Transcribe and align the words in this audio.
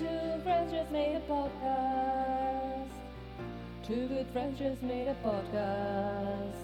Two 0.00 0.40
friends 0.42 0.72
just 0.72 0.90
made 0.90 1.14
a 1.14 1.20
podcast. 1.30 2.88
Two 3.86 4.08
good 4.08 4.26
friends 4.32 4.58
just 4.58 4.82
made 4.82 5.08
a 5.08 5.14
podcast. 5.22 6.56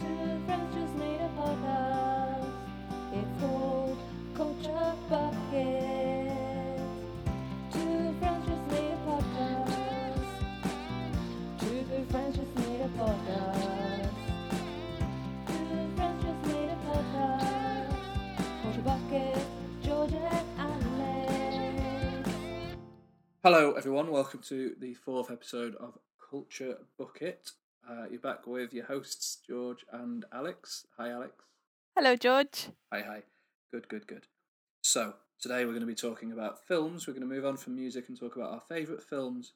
Two 0.00 0.44
friends 0.44 0.74
just 0.74 0.94
made 0.96 1.20
a 1.20 1.30
podcast. 1.38 2.05
Hello, 23.48 23.74
everyone. 23.74 24.10
Welcome 24.10 24.40
to 24.48 24.74
the 24.80 24.94
fourth 24.94 25.30
episode 25.30 25.76
of 25.76 25.96
Culture 26.30 26.78
Bucket. 26.98 27.52
Uh, 27.88 28.06
you're 28.10 28.18
back 28.18 28.44
with 28.44 28.74
your 28.74 28.86
hosts, 28.86 29.38
George 29.46 29.86
and 29.92 30.24
Alex. 30.32 30.84
Hi, 30.98 31.10
Alex. 31.10 31.44
Hello, 31.96 32.16
George. 32.16 32.70
Hi, 32.92 33.02
hi. 33.02 33.22
Good, 33.70 33.88
good, 33.88 34.08
good. 34.08 34.26
So, 34.82 35.14
today 35.40 35.64
we're 35.64 35.70
going 35.70 35.82
to 35.82 35.86
be 35.86 35.94
talking 35.94 36.32
about 36.32 36.66
films. 36.66 37.06
We're 37.06 37.12
going 37.12 37.20
to 37.20 37.32
move 37.32 37.46
on 37.46 37.56
from 37.56 37.76
music 37.76 38.08
and 38.08 38.18
talk 38.18 38.34
about 38.34 38.50
our 38.50 38.62
favourite 38.68 39.04
films 39.04 39.52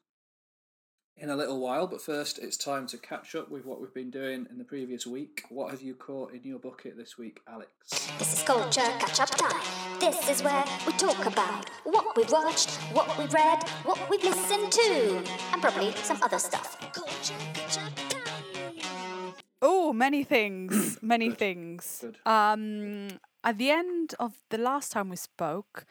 in 1.20 1.30
a 1.30 1.36
little 1.36 1.60
while. 1.60 1.86
But 1.86 2.00
first, 2.00 2.38
it's 2.38 2.56
time 2.56 2.86
to 2.88 2.98
catch 2.98 3.34
up 3.34 3.50
with 3.50 3.64
what 3.64 3.80
we've 3.80 3.92
been 3.94 4.10
doing 4.10 4.46
in 4.50 4.58
the 4.58 4.64
previous 4.64 5.06
week. 5.06 5.44
What 5.50 5.70
have 5.70 5.82
you 5.82 5.94
caught 5.94 6.32
in 6.32 6.40
your 6.44 6.58
bucket 6.58 6.96
this 6.96 7.18
week, 7.18 7.40
Alex? 7.46 7.70
This 8.18 8.32
is 8.32 8.42
culture 8.42 8.80
catch 8.98 9.20
up 9.20 9.30
time. 9.30 9.60
This 10.00 10.28
is 10.30 10.42
where 10.42 10.64
we 10.86 10.92
talk 10.94 11.26
about 11.26 11.68
what 11.84 12.16
we've 12.16 12.30
watched, 12.32 12.70
what 12.92 13.16
we've 13.18 13.32
read, 13.32 13.62
what 13.84 13.98
we've 14.10 14.24
listened 14.24 14.72
to, 14.72 15.22
and 15.52 15.60
probably 15.62 15.92
some 16.02 16.18
other 16.22 16.38
stuff. 16.38 16.78
Culture 16.92 17.34
catch 17.54 17.78
up 17.78 17.94
time. 18.08 19.34
Oh, 19.62 19.92
many 19.92 20.24
things, 20.24 20.98
many 21.02 21.28
Good, 21.28 21.38
things. 21.38 21.98
good. 22.00 22.16
Um, 22.24 23.08
at 23.44 23.58
the 23.58 23.70
end 23.70 24.14
of 24.18 24.34
the 24.48 24.56
last 24.58 24.92
time 24.92 25.10
we 25.10 25.16
spoke, 25.16 25.84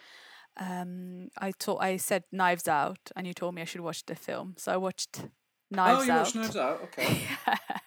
um, 0.59 1.29
I 1.38 1.52
told 1.52 1.79
I 1.81 1.97
said 1.97 2.23
Knives 2.31 2.67
Out, 2.67 3.11
and 3.15 3.25
you 3.27 3.33
told 3.33 3.55
me 3.55 3.61
I 3.61 3.65
should 3.65 3.81
watch 3.81 4.05
the 4.05 4.15
film. 4.15 4.55
So 4.57 4.71
I 4.73 4.77
watched 4.77 5.21
Knives 5.71 5.93
Out. 5.93 5.99
oh, 5.99 6.03
you 6.03 6.11
Out. 6.11 6.17
watched 6.19 6.35
Knives 6.35 6.57
Out? 6.57 6.81
Okay. 6.83 7.21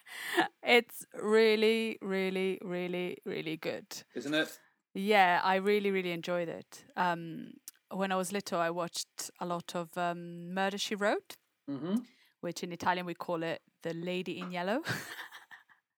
it's 0.63 1.05
really, 1.21 1.97
really, 2.01 2.59
really, 2.63 3.17
really 3.25 3.57
good. 3.57 3.85
Isn't 4.15 4.33
it? 4.33 4.57
Yeah, 4.95 5.41
I 5.43 5.55
really, 5.55 5.91
really 5.91 6.11
enjoyed 6.11 6.49
it. 6.49 6.83
Um, 6.95 7.53
when 7.91 8.11
I 8.11 8.15
was 8.15 8.31
little, 8.31 8.59
I 8.59 8.69
watched 8.69 9.31
a 9.39 9.45
lot 9.45 9.75
of 9.75 9.95
um, 9.97 10.53
Murder 10.53 10.77
She 10.77 10.95
Wrote, 10.95 11.35
Mm-hmm. 11.69 11.95
which 12.41 12.61
in 12.63 12.71
Italian 12.73 13.05
we 13.05 13.13
call 13.13 13.41
it 13.43 13.61
The 13.83 13.93
Lady 13.93 14.39
in 14.39 14.51
Yellow. 14.51 14.81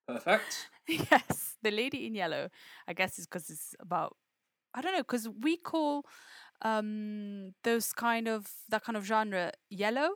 Perfect. 0.08 0.70
yes, 0.88 1.56
The 1.64 1.72
Lady 1.72 2.06
in 2.06 2.14
Yellow. 2.16 2.50
I 2.88 2.94
guess 2.94 3.18
it's 3.18 3.26
because 3.26 3.50
it's 3.50 3.76
about, 3.80 4.16
I 4.74 4.82
don't 4.82 4.94
know, 4.94 5.00
because 5.02 5.28
we 5.42 5.58
call 5.58 6.04
um, 6.62 7.54
those 7.64 7.94
kind 7.94 8.28
of, 8.28 8.48
that 8.70 8.84
kind 8.84 8.98
of 8.98 9.06
genre 9.06 9.52
yellow. 9.70 10.10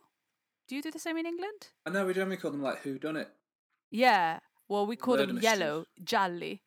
Do 0.67 0.75
you 0.75 0.81
do 0.81 0.91
the 0.91 0.99
same 0.99 1.17
in 1.17 1.25
England? 1.25 1.69
I 1.85 1.89
know 1.89 2.05
we 2.05 2.13
generally 2.13 2.37
call 2.37 2.51
them 2.51 2.61
like 2.61 2.79
Who 2.81 2.99
Done 2.99 3.17
It. 3.17 3.29
Yeah. 3.91 4.39
Well, 4.67 4.85
we 4.85 4.95
call 4.95 5.17
Murder 5.17 5.33
them 5.33 5.41
yellow, 5.41 5.85
gialli. 6.03 6.63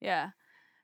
Yeah. 0.00 0.30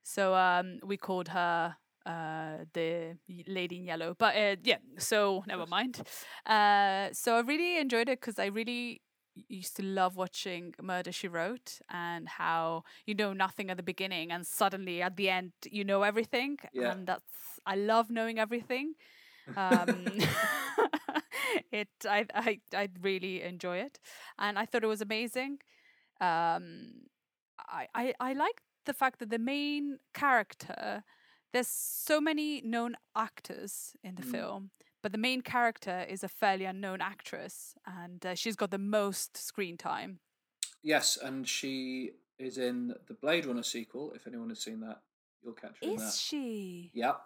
So 0.02 0.34
um, 0.34 0.78
we 0.82 0.96
called 0.96 1.28
her 1.28 1.76
uh, 2.06 2.64
the 2.72 3.16
lady 3.46 3.76
in 3.76 3.84
yellow. 3.84 4.14
But 4.18 4.36
uh, 4.36 4.56
yeah, 4.64 4.78
so 4.98 5.44
never 5.46 5.66
mind. 5.66 6.00
Uh, 6.46 7.08
so 7.12 7.36
I 7.36 7.40
really 7.40 7.78
enjoyed 7.78 8.08
it 8.08 8.20
because 8.20 8.38
I 8.38 8.46
really 8.46 9.02
used 9.48 9.76
to 9.76 9.82
love 9.82 10.16
watching 10.16 10.74
Murder 10.80 11.12
She 11.12 11.28
Wrote 11.28 11.80
and 11.90 12.28
how 12.28 12.84
you 13.06 13.14
know 13.14 13.32
nothing 13.32 13.70
at 13.70 13.76
the 13.76 13.82
beginning 13.82 14.30
and 14.32 14.46
suddenly 14.46 15.02
at 15.02 15.16
the 15.16 15.28
end 15.30 15.52
you 15.70 15.84
know 15.84 16.02
everything. 16.02 16.58
Yeah. 16.72 16.92
And 16.92 17.06
that's, 17.06 17.24
I 17.66 17.76
love 17.76 18.10
knowing 18.10 18.38
everything. 18.38 18.94
Um, 19.56 20.18
it, 21.72 21.88
I, 22.04 22.26
I, 22.34 22.60
I 22.74 22.88
really 23.00 23.42
enjoy 23.42 23.78
it. 23.78 23.98
And 24.38 24.58
I 24.58 24.66
thought 24.66 24.84
it 24.84 24.88
was 24.88 25.02
amazing 25.02 25.58
um 26.20 26.92
I, 27.58 27.86
I 27.94 28.14
i 28.20 28.32
like 28.32 28.62
the 28.86 28.92
fact 28.92 29.18
that 29.18 29.30
the 29.30 29.38
main 29.38 29.98
character 30.14 31.04
there's 31.52 31.68
so 31.68 32.20
many 32.20 32.60
known 32.62 32.96
actors 33.16 33.94
in 34.02 34.14
the 34.16 34.22
Mm. 34.22 34.30
film 34.30 34.70
but 35.02 35.12
the 35.12 35.18
main 35.18 35.40
character 35.42 36.06
is 36.08 36.22
a 36.24 36.28
fairly 36.28 36.64
unknown 36.64 37.00
actress 37.00 37.74
and 37.86 38.24
uh, 38.24 38.34
she's 38.34 38.56
got 38.56 38.70
the 38.70 38.78
most 38.78 39.36
screen 39.36 39.76
time 39.76 40.18
Yes, 40.84 41.16
and 41.22 41.46
she 41.48 42.10
is 42.40 42.58
in 42.58 42.94
the 43.06 43.14
Blade 43.14 43.46
Runner 43.46 43.62
sequel. 43.62 44.10
If 44.16 44.26
anyone 44.26 44.48
has 44.48 44.58
seen 44.60 44.80
that, 44.80 45.00
you'll 45.40 45.52
catch 45.52 45.76
her 45.80 45.86
in 45.88 45.96
that. 45.96 46.02
is 46.08 46.20
she 46.20 46.90
Yep. 46.94 47.20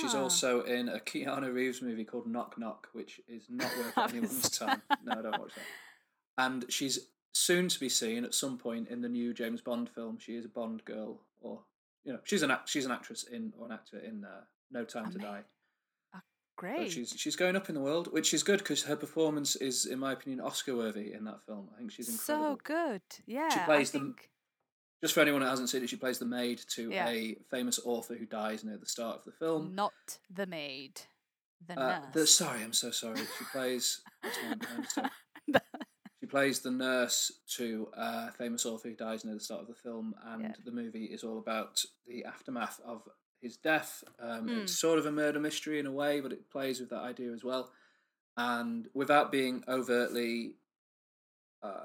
She's 0.00 0.14
Ah. 0.14 0.20
also 0.22 0.62
in 0.62 0.88
a 0.88 1.00
Keanu 1.00 1.52
Reeves 1.52 1.82
movie 1.82 2.04
called 2.04 2.28
Knock 2.28 2.56
Knock, 2.56 2.88
which 2.92 3.20
is 3.26 3.46
not 3.48 3.70
worth 3.96 3.98
anyone's 4.14 4.48
time. 4.50 4.80
No, 5.02 5.20
don't 5.22 5.40
watch 5.40 5.54
that. 5.56 5.64
And 6.38 6.66
she's 6.68 6.98
soon 7.32 7.68
to 7.68 7.80
be 7.80 7.88
seen 7.88 8.24
at 8.24 8.32
some 8.34 8.58
point 8.58 8.88
in 8.88 9.00
the 9.02 9.08
new 9.08 9.34
James 9.34 9.60
Bond 9.60 9.88
film. 9.90 10.18
She 10.20 10.36
is 10.36 10.44
a 10.44 10.48
Bond 10.48 10.84
girl, 10.84 11.20
or 11.40 11.62
you 12.04 12.12
know, 12.12 12.20
she's 12.24 12.42
an 12.42 12.50
act- 12.52 12.68
she's 12.68 12.84
an 12.86 12.92
actress 12.92 13.24
in 13.24 13.52
or 13.58 13.66
an 13.66 13.72
actor 13.72 13.98
in 13.98 14.24
uh, 14.24 14.42
No 14.70 14.84
Time 14.84 15.10
to 15.12 15.18
Ama- 15.18 15.44
So 16.64 16.76
great 16.76 16.92
she's 16.92 17.14
she's 17.16 17.36
going 17.36 17.56
up 17.56 17.68
in 17.68 17.74
the 17.74 17.80
world, 17.80 18.12
which 18.12 18.32
is 18.34 18.42
good 18.42 18.58
because 18.58 18.82
her 18.84 18.96
performance 18.96 19.56
is, 19.56 19.86
in 19.86 19.98
my 19.98 20.12
opinion, 20.12 20.40
Oscar 20.40 20.74
worthy 20.76 21.12
in 21.12 21.24
that 21.24 21.42
film. 21.46 21.68
I 21.74 21.78
think 21.78 21.92
she's 21.92 22.08
incredible. 22.08 22.56
so 22.56 22.60
good 22.64 23.02
yeah 23.26 23.48
She 23.50 23.60
plays 23.60 23.94
I 23.94 23.98
them- 23.98 24.06
think 24.14 24.30
Just 25.02 25.14
for 25.14 25.20
anyone 25.20 25.42
that 25.42 25.50
hasn't 25.50 25.68
seen 25.68 25.82
it, 25.82 25.90
she 25.90 25.96
plays 25.96 26.18
the 26.18 26.24
maid 26.26 26.60
to 26.76 26.90
Yeah. 26.90 27.08
a 27.08 27.34
famous 27.50 27.78
author 27.84 28.14
who 28.14 28.24
dies 28.26 28.64
near 28.64 28.78
the 28.78 28.86
start 28.86 29.18
of 29.18 29.24
the 29.24 29.32
film. 29.32 29.74
not 29.74 30.18
the 30.30 30.46
maid 30.46 31.02
the 31.66 31.78
Uh, 31.80 31.98
nurse 32.00 32.12
the, 32.14 32.26
sorry, 32.26 32.62
I'm 32.62 32.72
so 32.72 32.90
sorry. 32.90 33.16
She 33.38 33.44
plays. 33.52 34.02
that's 34.22 34.36
fine, 34.38 34.60
I 34.68 34.74
understand. 34.74 35.10
She 36.20 36.26
plays 36.26 36.60
the 36.60 36.70
nurse 36.70 37.30
to 37.56 37.88
a 37.94 38.32
famous 38.32 38.64
author 38.64 38.88
who 38.88 38.94
dies 38.96 39.24
near 39.26 39.34
the 39.34 39.40
start 39.40 39.60
of 39.60 39.66
the 39.68 39.74
film, 39.74 40.14
and 40.24 40.42
Yeah. 40.42 40.52
the 40.64 40.70
movie 40.72 41.04
is 41.04 41.22
all 41.22 41.38
about 41.38 41.84
the 42.06 42.24
aftermath 42.24 42.80
of 42.80 43.06
his 43.44 43.56
death. 43.56 44.02
Um, 44.18 44.48
Mm. 44.48 44.62
It's 44.62 44.78
sort 44.78 44.98
of 44.98 45.06
a 45.06 45.12
murder 45.12 45.38
mystery 45.38 45.78
in 45.78 45.86
a 45.86 45.92
way, 45.92 46.20
but 46.20 46.32
it 46.32 46.50
plays 46.50 46.80
with 46.80 46.90
that 46.90 47.02
idea 47.02 47.32
as 47.32 47.44
well. 47.44 47.70
And 48.36 48.88
without 48.94 49.30
being 49.30 49.62
overtly, 49.68 50.54
uh, 51.62 51.84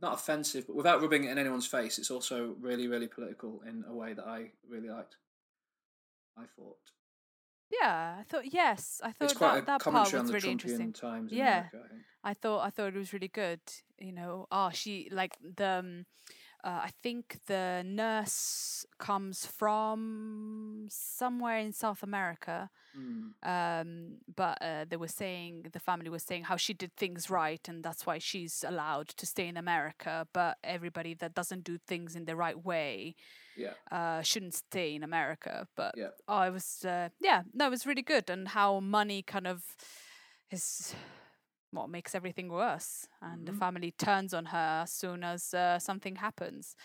not 0.00 0.14
offensive, 0.14 0.66
but 0.66 0.76
without 0.76 1.02
rubbing 1.02 1.24
it 1.24 1.30
in 1.30 1.38
anyone's 1.38 1.66
face, 1.66 1.98
it's 1.98 2.10
also 2.10 2.54
really, 2.60 2.88
really 2.88 3.06
political 3.08 3.60
in 3.68 3.84
a 3.86 3.92
way 3.92 4.14
that 4.14 4.26
I 4.26 4.52
really 4.66 4.88
liked. 4.88 5.16
I 6.36 6.44
thought 6.56 6.78
yeah 7.80 8.16
i 8.20 8.22
thought 8.24 8.52
yes 8.52 9.00
i 9.02 9.10
thought 9.10 9.24
it's 9.24 9.32
quite 9.32 9.54
that, 9.54 9.62
a 9.62 9.66
that 9.66 9.80
part 9.80 10.12
was 10.12 10.12
really 10.12 10.48
Trumpian 10.48 10.50
interesting 10.50 10.92
times 10.92 11.32
Yeah. 11.32 11.68
America. 11.70 11.80
I. 12.24 12.30
I 12.30 12.34
thought 12.34 12.60
I 12.60 12.70
thought 12.70 12.94
it 12.94 12.98
was 12.98 13.12
really 13.12 13.28
good. 13.28 13.60
You 13.98 14.12
know, 14.12 14.46
oh, 14.50 14.70
she 14.72 15.08
like 15.12 15.36
the. 15.42 15.68
Um, 15.68 16.06
uh, 16.64 16.80
I 16.84 16.90
think 17.02 17.38
the 17.46 17.82
nurse 17.86 18.86
comes 18.98 19.46
from 19.46 20.86
somewhere 20.90 21.58
in 21.58 21.72
South 21.72 22.02
America, 22.02 22.70
Mm. 22.96 23.32
um, 23.42 24.18
but 24.36 24.58
uh, 24.62 24.84
they 24.88 24.96
were 24.96 25.08
saying 25.08 25.66
the 25.72 25.80
family 25.80 26.08
was 26.10 26.22
saying 26.22 26.44
how 26.44 26.56
she 26.56 26.72
did 26.74 26.94
things 26.96 27.28
right, 27.30 27.68
and 27.68 27.82
that's 27.84 28.06
why 28.06 28.18
she's 28.18 28.64
allowed 28.66 29.08
to 29.08 29.26
stay 29.26 29.48
in 29.48 29.56
America. 29.56 30.26
But 30.32 30.58
everybody 30.64 31.14
that 31.14 31.34
doesn't 31.34 31.64
do 31.64 31.78
things 31.78 32.16
in 32.16 32.24
the 32.24 32.36
right 32.36 32.58
way 32.64 33.16
Yeah, 33.56 33.74
uh, 33.90 34.22
shouldn't 34.22 34.54
stay 34.54 34.94
in 34.94 35.02
America. 35.02 35.66
But 35.76 35.94
yeah. 35.96 36.10
oh, 36.28 36.42
it 36.42 36.52
was 36.52 36.84
uh, 36.84 37.08
yeah, 37.20 37.42
no, 37.52 37.66
it 37.66 37.70
was 37.70 37.86
really 37.86 38.02
good, 38.02 38.30
and 38.30 38.48
how 38.48 38.80
money 38.80 39.22
kind 39.22 39.46
of 39.46 39.62
is 40.50 40.94
what 41.74 41.90
makes 41.90 42.14
everything 42.14 42.48
worse, 42.48 43.08
and 43.20 43.46
the 43.46 43.52
Mhm. 43.52 43.58
family 43.58 43.90
turns 43.92 44.34
on 44.34 44.46
her 44.46 44.82
as 44.84 44.92
soon 44.92 45.24
as 45.24 45.54
uh, 45.54 45.78
something 45.78 46.16
happens. 46.16 46.76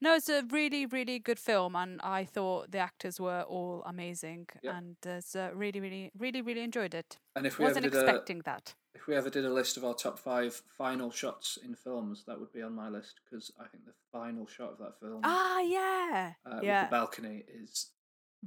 No, 0.00 0.14
it's 0.14 0.28
a 0.28 0.42
really, 0.50 0.86
really 0.86 1.18
good 1.18 1.38
film, 1.38 1.76
and 1.76 2.00
I 2.02 2.24
thought 2.24 2.70
the 2.70 2.78
actors 2.78 3.20
were 3.20 3.42
all 3.42 3.82
amazing, 3.86 4.46
Yeah. 4.62 4.78
and 4.78 4.96
uh, 5.06 5.20
really, 5.54 5.80
really, 5.80 6.10
really, 6.18 6.42
really 6.42 6.62
enjoyed 6.62 6.94
it. 6.94 7.18
And 7.36 7.46
if 7.46 7.58
we 7.58 7.64
Wasn't 7.64 7.86
ever 7.86 7.90
did 7.90 8.00
a, 8.00 8.06
expecting 8.06 8.42
that. 8.44 8.74
if 8.94 9.06
we 9.06 9.14
ever 9.16 9.30
did 9.30 9.44
a 9.44 9.52
list 9.52 9.76
of 9.76 9.84
our 9.84 9.94
top 9.94 10.18
five 10.18 10.62
final 10.76 11.10
shots 11.10 11.56
in 11.62 11.74
films, 11.74 12.24
that 12.26 12.38
would 12.40 12.52
be 12.52 12.62
on 12.62 12.74
my 12.74 12.88
list 12.88 13.20
because 13.24 13.52
I 13.60 13.66
think 13.68 13.84
the 13.84 13.92
final 14.12 14.46
shot 14.46 14.72
of 14.72 14.78
that 14.78 14.98
film, 15.00 15.22
Ah, 15.24 15.60
yeah, 15.60 16.34
uh, 16.46 16.56
with 16.56 16.64
yeah, 16.64 16.84
the 16.84 16.90
balcony, 16.90 17.44
is 17.48 17.90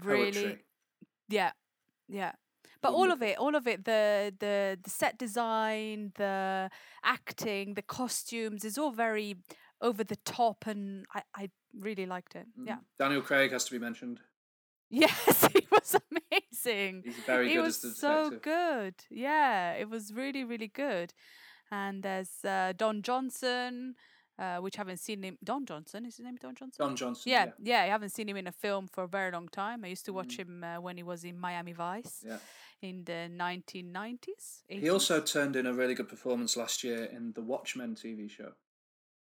really, 0.04 0.66
yeah, 1.30 1.52
yeah. 2.08 2.34
But 2.82 2.94
all 2.94 3.12
of 3.12 3.22
it, 3.22 3.38
all 3.38 3.56
of 3.56 3.68
it, 3.68 3.86
the 3.86 4.34
the 4.40 4.78
the 4.82 4.90
set 4.90 5.18
design, 5.18 6.12
the 6.16 6.70
acting, 7.04 7.76
the 7.76 7.82
costumes 7.84 8.66
is 8.66 8.78
all 8.78 8.92
very 8.92 9.36
over 9.82 10.04
the 10.04 10.18
top, 10.26 10.66
and 10.68 11.06
I 11.14 11.22
I 11.36 11.50
really 11.80 12.06
liked 12.06 12.36
it. 12.36 12.48
Yeah. 12.66 12.76
Mm. 12.76 12.80
Daniel 12.98 13.22
Craig 13.22 13.52
has 13.52 13.66
to 13.66 13.72
be 13.72 13.80
mentioned. 13.80 14.20
Yes, 14.94 15.48
he 15.54 15.66
was 15.72 15.96
amazing. 16.12 17.04
He's 17.06 17.16
very 17.26 17.48
he 17.48 17.56
good 17.56 17.64
was 17.64 17.78
as 17.78 17.94
the 17.94 17.98
so 17.98 18.32
good. 18.42 18.96
Yeah, 19.10 19.72
it 19.72 19.90
was 19.90 20.12
really, 20.14 20.44
really 20.44 20.68
good. 20.68 21.14
And 21.72 22.04
there's 22.04 22.44
uh, 22.44 22.74
Don 22.76 23.02
Johnson, 23.02 23.96
uh, 24.42 24.58
which 24.64 24.76
I 24.78 24.82
haven't 24.82 24.98
seen 25.08 25.22
him. 25.24 25.38
Don 25.44 25.66
Johnson 25.70 26.06
is 26.06 26.18
his 26.18 26.26
name? 26.26 26.38
Don 26.46 26.56
Johnson. 26.60 26.80
Don 26.86 26.96
Johnson. 26.96 27.32
yeah, 27.36 27.46
yeah, 27.72 27.82
I 27.84 27.90
haven't 27.96 28.10
seen 28.18 28.28
him 28.30 28.38
in 28.38 28.48
a 28.48 28.52
film 28.66 28.88
for 28.94 29.04
a 29.04 29.08
very 29.08 29.32
long 29.32 29.48
time. 29.64 29.80
I 29.86 29.90
used 29.96 30.06
to 30.10 30.14
watch 30.20 30.34
Mm. 30.38 30.42
him 30.44 30.64
uh, 30.64 30.82
when 30.86 30.96
he 30.98 31.04
was 31.04 31.24
in 31.24 31.36
Miami 31.48 31.74
Vice 31.74 32.24
yeah. 32.26 32.40
in 32.82 32.96
the 33.06 33.30
1990s. 33.46 34.64
He 34.68 34.90
also 34.90 35.22
turned 35.22 35.56
in 35.56 35.66
a 35.66 35.74
really 35.74 35.94
good 35.94 36.10
performance 36.10 36.58
last 36.58 36.84
year 36.84 37.06
in 37.06 37.34
the 37.34 37.42
Watchmen 37.42 37.96
TV 37.96 38.30
show. 38.30 38.52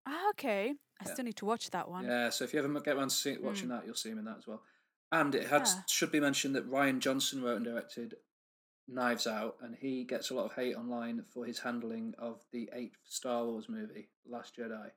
Ah, 0.06 0.30
okay. 0.32 0.74
I 1.00 1.04
Yeah. 1.06 1.14
still 1.14 1.26
need 1.26 1.38
to 1.38 1.46
watch 1.46 1.70
that 1.72 1.88
one. 1.90 2.06
Yeah, 2.06 2.30
so 2.30 2.44
if 2.46 2.54
you 2.54 2.60
ever 2.60 2.80
get 2.80 2.96
around 2.98 3.10
to 3.10 3.16
see, 3.16 3.38
watching 3.38 3.70
that, 3.70 3.86
you'll 3.86 3.96
see 3.96 4.10
him 4.10 4.20
in 4.20 4.26
that 4.26 4.38
as 4.38 4.48
well. 4.48 4.62
And 5.12 5.36
it 5.36 5.48
had 5.48 5.68
Yeah. 5.68 5.84
should 5.88 6.12
be 6.12 6.20
mentioned 6.20 6.56
that 6.56 6.70
Rian 6.70 7.00
Johnson 7.00 7.42
wrote 7.44 7.58
and 7.58 7.66
directed 7.66 8.16
Knives 8.88 9.28
Out, 9.28 9.58
and 9.62 9.76
he 9.76 10.04
gets 10.04 10.30
a 10.32 10.34
lot 10.34 10.46
of 10.46 10.54
hate 10.54 10.76
online 10.76 11.24
for 11.34 11.46
his 11.46 11.60
handling 11.60 12.14
of 12.18 12.44
the 12.52 12.70
eighth 12.74 12.98
Star 13.06 13.46
Wars 13.46 13.70
movie, 13.70 14.10
Last 14.26 14.56
Jedi, 14.58 14.92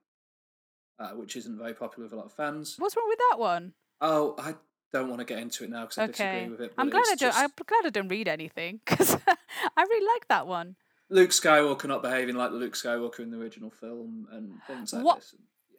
uh, 0.99 1.11
which 1.11 1.37
isn't 1.37 1.59
very 1.59 1.75
popular 1.75 2.05
with 2.07 2.13
a 2.13 2.17
lot 2.17 2.27
of 2.27 2.33
fans. 2.33 2.77
What's 2.79 2.97
wrong 2.97 3.09
with 3.09 3.19
that 3.31 3.39
one? 3.39 3.73
Oh, 4.01 4.35
I 4.39 4.55
don't 4.93 5.09
want 5.09 5.21
to 5.21 5.25
get 5.25 5.39
into 5.39 5.65
it 5.65 5.71
now 5.71 5.83
because 5.83 5.99
I 5.99 6.05
okay. 6.05 6.13
disagree 6.13 6.49
with 6.51 6.61
it. 6.61 6.75
I'm 6.79 6.91
glad 6.91 7.03
I 7.03 7.15
don't. 7.15 7.19
just- 7.19 7.39
I'm 7.39 7.51
glad 7.67 7.87
I 7.87 7.91
don't 7.91 8.09
read 8.09 8.29
anything 8.29 8.81
because 8.85 9.17
I 9.77 9.83
really 9.83 10.07
like 10.15 10.29
that 10.29 10.47
one. 10.47 10.77
Luke 11.11 11.31
Skywalker 11.31 11.87
not 11.87 12.03
behaving 12.03 12.35
like 12.37 12.51
the 12.51 12.57
Luke 12.57 12.75
Skywalker 12.75 13.21
in 13.21 13.31
the 13.31 13.39
original 13.39 13.71
film 13.71 14.27
and 14.33 14.53
things 14.67 14.93
like 14.93 15.05
What- 15.05 15.17
this. 15.19 15.35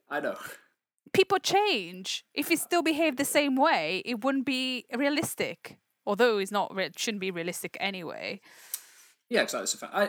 I 0.09 0.19
know. 0.19 0.37
people 1.13 1.39
change. 1.39 2.25
If 2.33 2.49
he 2.49 2.55
still 2.57 2.83
behaved 2.83 3.17
the 3.17 3.25
same 3.25 3.55
way, 3.55 4.03
it 4.05 4.23
wouldn't 4.23 4.45
be 4.45 4.85
realistic. 4.95 5.77
Although 6.05 6.37
it's 6.37 6.51
not, 6.51 6.75
re- 6.75 6.91
shouldn't 6.95 7.21
be 7.21 7.31
realistic 7.31 7.75
anyway. 7.79 8.39
Yeah, 9.29 9.41
exactly. 9.41 9.63
It's 9.63 9.73
a 9.73 9.77
fact. 9.77 9.93
I, 9.95 10.03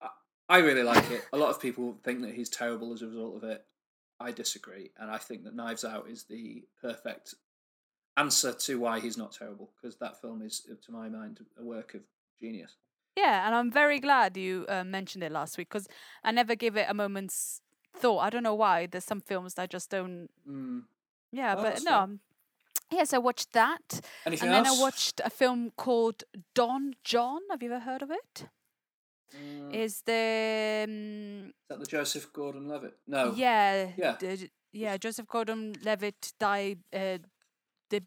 I 0.00 0.08
I 0.48 0.58
really 0.58 0.82
like 0.82 1.10
it. 1.10 1.26
A 1.32 1.36
lot 1.36 1.50
of 1.50 1.60
people 1.60 1.98
think 2.02 2.22
that 2.22 2.34
he's 2.34 2.48
terrible 2.48 2.92
as 2.94 3.02
a 3.02 3.06
result 3.06 3.36
of 3.36 3.44
it. 3.44 3.62
I 4.22 4.32
disagree, 4.32 4.90
and 4.98 5.10
I 5.10 5.18
think 5.18 5.44
that 5.44 5.54
Knives 5.54 5.84
Out 5.84 6.08
is 6.08 6.24
the 6.24 6.64
perfect 6.80 7.34
answer 8.16 8.52
to 8.52 8.78
why 8.78 9.00
he's 9.00 9.16
not 9.16 9.32
terrible 9.32 9.70
because 9.80 9.96
that 9.96 10.20
film 10.20 10.42
is, 10.42 10.60
to 10.84 10.92
my 10.92 11.08
mind, 11.08 11.40
a 11.58 11.64
work 11.64 11.94
of 11.94 12.02
genius. 12.40 12.72
Yeah, 13.16 13.46
and 13.46 13.54
I'm 13.54 13.70
very 13.70 14.00
glad 14.00 14.36
you 14.36 14.64
uh, 14.68 14.84
mentioned 14.84 15.22
it 15.24 15.32
last 15.32 15.58
week 15.58 15.68
because 15.68 15.88
I 16.24 16.30
never 16.32 16.54
give 16.54 16.76
it 16.76 16.86
a 16.88 16.94
moment's 16.94 17.60
thought. 17.96 18.20
I 18.20 18.30
don't 18.30 18.42
know 18.42 18.54
why. 18.54 18.86
There's 18.86 19.04
some 19.04 19.20
films 19.20 19.54
that 19.54 19.62
I 19.62 19.66
just 19.66 19.90
don't. 19.90 20.28
Mm. 20.48 20.82
Yeah, 21.30 21.54
Oh, 21.58 21.62
but 21.62 21.82
no. 21.84 21.98
um, 21.98 22.20
Yes, 22.90 23.14
I 23.14 23.18
watched 23.18 23.52
that, 23.54 24.00
Anything 24.26 24.50
and 24.50 24.66
then? 24.66 24.72
I 24.74 24.78
watched 24.78 25.20
a 25.24 25.30
film 25.30 25.72
called 25.76 26.24
Don 26.54 26.92
Jon. 27.04 27.40
Have 27.50 27.62
you 27.62 27.72
ever 27.72 27.80
heard 27.84 28.02
of 28.02 28.10
it? 28.10 28.46
Mm, 29.36 29.74
Is 29.74 30.02
the 30.04 30.84
um, 30.88 31.46
is 31.48 31.52
that 31.68 31.80
the 31.80 31.86
Joseph 31.86 32.32
Gordon-Levitt? 32.32 32.94
No. 33.06 33.32
Yeah. 33.34 33.88
Yeah. 33.96 34.16
the- 34.20 34.50
yeah, 34.74 34.96
Joseph 34.96 35.26
Gordon 35.28 35.74
Levitt 35.84 36.32
died. 36.40 36.78
Uh, 36.92 37.18
the 37.90 38.02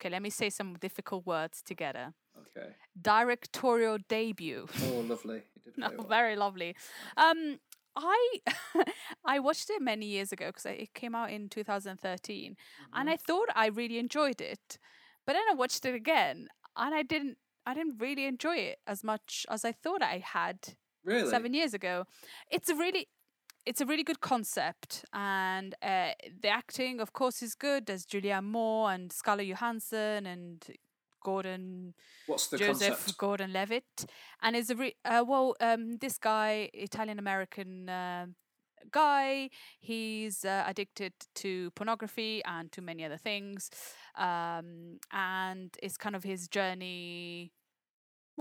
okay, 0.00 0.08
let 0.10 0.22
me 0.22 0.30
say 0.30 0.50
some 0.50 0.74
difficult 0.80 1.26
words 1.26 1.62
together. 1.62 2.14
Okay. 2.56 2.68
Directorial 3.00 3.98
debut. 4.08 4.66
Oh, 4.84 5.00
lovely. 5.00 5.42
No, 5.76 5.86
very 5.88 5.96
well. 5.98 6.08
very 6.08 6.36
lovely. 6.36 6.76
Um, 7.16 7.58
I 7.96 8.38
I 9.24 9.38
watched 9.38 9.70
it 9.70 9.80
many 9.80 10.06
years 10.06 10.32
ago 10.32 10.46
because 10.46 10.66
it 10.66 10.94
came 10.94 11.14
out 11.14 11.30
in 11.30 11.48
2013, 11.48 12.56
and 12.92 13.08
Mm-hmm. 13.08 13.08
I 13.08 13.16
thought 13.16 13.48
I 13.54 13.66
really 13.68 13.98
enjoyed 13.98 14.40
it, 14.40 14.78
but 15.26 15.34
then 15.34 15.42
I 15.50 15.54
watched 15.54 15.84
it 15.84 15.94
again, 15.94 16.48
and 16.76 16.94
I 16.94 17.02
didn't. 17.02 17.38
I 17.70 17.74
didn't 17.74 17.98
really 18.00 18.24
enjoy 18.26 18.56
it 18.56 18.78
as 18.86 19.04
much 19.04 19.46
as 19.48 19.64
I 19.64 19.72
thought 19.72 20.02
I 20.02 20.18
had 20.18 20.56
Really? 21.04 21.30
seven 21.30 21.54
years 21.54 21.72
ago. 21.74 22.04
It's 22.50 22.68
a 22.68 22.74
really 22.74 23.06
it's 23.66 23.80
a 23.80 23.86
really 23.86 24.02
good 24.10 24.20
concept 24.20 25.04
and 25.12 25.74
uh, 25.82 26.10
the 26.42 26.48
acting 26.48 26.98
of 27.00 27.12
course 27.12 27.42
is 27.42 27.54
good 27.54 27.86
there's 27.86 28.06
Julianne 28.06 28.44
Moore 28.56 28.90
and 28.90 29.12
Scarlett 29.12 29.46
Johansson 29.48 30.26
and 30.26 30.64
Gordon 31.22 31.94
What's 32.26 32.46
the 32.48 32.56
Joseph 32.58 32.96
concept? 32.96 33.18
Gordon 33.18 33.52
Levitt 33.52 34.06
and 34.42 34.56
it's 34.56 34.70
a 34.70 34.76
re- 34.76 34.96
uh, 35.04 35.22
well 35.26 35.54
um 35.60 35.98
this 35.98 36.16
guy 36.18 36.70
Italian 36.72 37.18
American 37.18 37.88
uh, 37.90 38.26
guy 38.90 39.50
he's 39.78 40.44
uh, 40.44 40.64
addicted 40.66 41.12
to 41.42 41.70
pornography 41.72 42.42
and 42.46 42.72
to 42.72 42.80
many 42.80 43.04
other 43.04 43.18
things 43.18 43.70
um 44.16 44.98
and 45.12 45.76
it's 45.82 45.98
kind 45.98 46.16
of 46.16 46.24
his 46.24 46.48
journey 46.48 47.52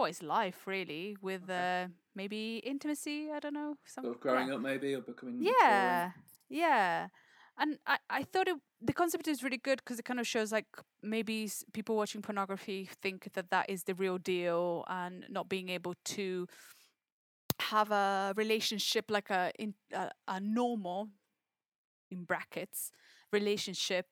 his 0.08 0.22
life 0.24 0.66
really 0.66 1.16
with 1.22 1.44
Okay. 1.50 1.84
uh 1.84 1.88
maybe 2.16 2.58
intimacy 2.66 3.30
i 3.34 3.40
don't 3.40 3.54
know 3.54 3.76
some 3.86 4.04
Sort 4.06 4.16
of 4.16 4.22
growing 4.22 4.52
up, 4.52 4.62
maybe, 4.62 4.96
or 4.96 5.02
becoming. 5.02 5.42
yeah 5.42 6.12
yeah 6.50 7.08
and 7.58 7.78
i 7.88 7.98
i 8.10 8.24
thought 8.24 8.48
it 8.48 8.58
the 8.82 8.94
concept 8.94 9.28
is 9.28 9.44
really 9.44 9.58
good 9.58 9.80
because 9.80 10.00
it 10.00 10.06
kind 10.06 10.20
of 10.20 10.28
shows 10.28 10.52
like 10.52 10.66
maybe 11.04 11.50
people 11.74 11.96
watching 11.96 12.22
pornography 12.22 12.88
think 13.02 13.32
that 13.34 13.50
that 13.50 13.70
is 13.70 13.84
the 13.84 13.94
real 13.94 14.18
deal 14.18 14.86
and 14.88 15.26
not 15.30 15.50
being 15.50 15.70
able 15.70 15.94
to 16.06 16.48
have 17.60 17.92
a 17.92 18.34
relationship 18.36 19.06
like 19.10 19.30
a 19.30 19.52
in 19.60 19.74
a, 19.94 20.10
a 20.28 20.40
normal 20.40 21.10
in 22.12 22.24
brackets 22.24 22.92
relationship 23.32 24.08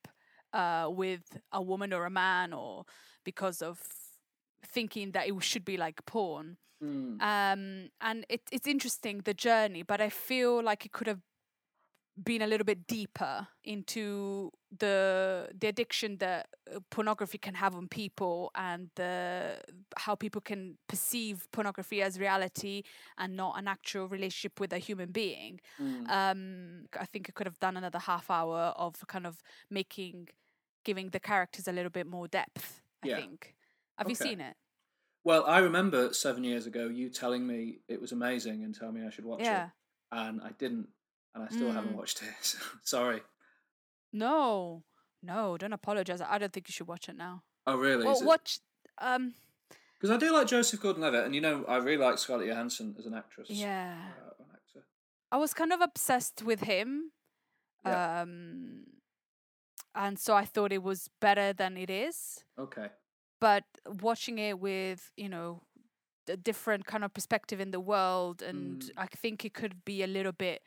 uh 0.53 0.87
with 0.89 1.21
a 1.53 1.61
woman 1.61 1.93
or 1.93 2.05
a 2.05 2.09
man 2.09 2.53
or 2.53 2.83
because 3.23 3.61
of 3.61 3.79
thinking 4.65 5.11
that 5.11 5.27
it 5.27 5.43
should 5.43 5.65
be 5.65 5.77
like 5.77 6.05
porn 6.05 6.57
Mm. 6.83 7.19
um 7.21 7.89
and 8.01 8.23
it, 8.29 8.41
it's 8.51 8.67
interesting 8.67 9.21
the 9.25 9.33
journey 9.33 9.81
but 9.81 9.99
i 9.99 10.09
feel 10.09 10.61
like 10.63 10.85
it 10.85 10.91
could 10.91 11.07
have 11.07 11.21
been 12.23 12.41
a 12.41 12.47
little 12.47 12.65
bit 12.65 12.87
deeper 12.87 13.47
into 13.63 14.51
the 14.75 15.47
the 15.59 15.67
addiction 15.67 16.17
that 16.17 16.47
uh, 16.75 16.79
pornography 16.89 17.37
can 17.37 17.53
have 17.55 17.75
on 17.75 17.87
people 17.87 18.51
and 18.55 18.89
the 18.95 19.59
how 19.97 20.15
people 20.15 20.41
can 20.41 20.77
perceive 20.87 21.47
pornography 21.51 22.01
as 22.01 22.19
reality 22.19 22.81
and 23.17 23.35
not 23.35 23.57
an 23.57 23.67
actual 23.67 24.07
relationship 24.07 24.59
with 24.59 24.73
a 24.73 24.77
human 24.79 25.11
being 25.11 25.59
Mm. 25.79 26.09
um 26.09 26.85
i 26.99 27.05
think 27.05 27.27
i 27.29 27.31
could 27.31 27.45
have 27.47 27.59
done 27.59 27.77
another 27.77 27.99
half 27.99 28.29
hour 28.31 28.73
of 28.77 28.95
kind 29.07 29.27
of 29.27 29.37
making 29.69 30.27
giving 30.83 31.09
the 31.09 31.19
characters 31.19 31.67
a 31.67 31.71
little 31.71 31.91
bit 31.91 32.07
more 32.07 32.27
depth 32.27 32.81
i 33.03 33.07
Yeah. 33.07 33.17
think 33.17 33.55
have 33.97 34.09
you 34.09 34.15
seen 34.15 34.39
it 34.41 34.55
Well, 35.23 35.45
I 35.45 35.59
remember 35.59 36.13
seven 36.13 36.43
years 36.43 36.65
ago 36.67 36.87
you 36.87 37.09
telling 37.09 37.45
me 37.45 37.79
it 37.87 37.99
was 38.01 38.11
amazing 38.11 38.63
and 38.63 38.73
telling 38.73 38.95
me 38.95 39.05
I 39.05 39.09
should 39.09 39.25
watch 39.25 39.41
yeah 39.41 39.65
it, 39.65 39.71
and 40.11 40.41
I 40.41 40.51
didn't, 40.57 40.87
and 41.35 41.43
I 41.43 41.49
still 41.49 41.71
haven't 41.71 41.93
Mm. 41.93 41.97
watched 41.97 42.21
it. 42.21 42.29
so 42.41 42.57
Sorry. 42.83 43.21
No, 44.13 44.83
no, 45.21 45.57
don't 45.57 45.73
apologize. 45.73 46.21
I 46.21 46.37
don't 46.37 46.53
think 46.53 46.67
you 46.69 46.73
should 46.73 46.87
watch 46.87 47.09
it 47.09 47.17
now. 47.17 47.43
Oh, 47.65 47.75
really? 47.75 48.05
Well, 48.05 48.23
watch. 48.23 48.59
Um, 48.99 49.33
Because 49.99 50.11
I 50.15 50.17
do 50.17 50.31
like 50.31 50.47
Joseph 50.47 50.79
Gordon-Levitt, 50.81 51.25
and 51.25 51.35
you 51.35 51.41
know 51.41 51.65
I 51.67 51.77
really 51.77 51.97
like 51.97 52.17
Scarlett 52.17 52.47
Johansson 52.47 52.95
as 52.97 53.05
an 53.05 53.13
actress. 53.13 53.49
yeah, 53.49 53.97
uh, 54.21 54.33
an 54.39 54.45
actor. 54.53 54.85
I 55.31 55.37
was 55.37 55.53
kind 55.53 55.73
of 55.73 55.81
obsessed 55.81 56.41
with 56.43 56.61
him. 56.61 57.11
Yeah. 57.85 58.21
Um, 58.21 58.85
and 59.93 60.17
so 60.19 60.35
I 60.35 60.45
thought 60.45 60.71
it 60.71 60.83
was 60.83 61.09
better 61.19 61.51
than 61.53 61.75
it 61.77 61.89
is. 61.89 62.43
Okay. 62.57 62.87
But 63.39 63.63
watching 64.01 64.39
it 64.39 64.59
with 64.59 65.11
you 65.15 65.29
know 65.29 65.61
a 66.27 66.35
different 66.37 66.85
kind 66.85 67.03
of 67.03 67.13
perspective 67.13 67.59
in 67.61 67.71
the 67.71 67.79
world, 67.79 68.41
and 68.41 68.81
Mm. 68.81 68.91
I 68.97 69.05
think 69.07 69.45
it 69.45 69.53
could 69.53 69.85
be 69.85 70.03
a 70.03 70.07
little 70.07 70.33
bit 70.33 70.61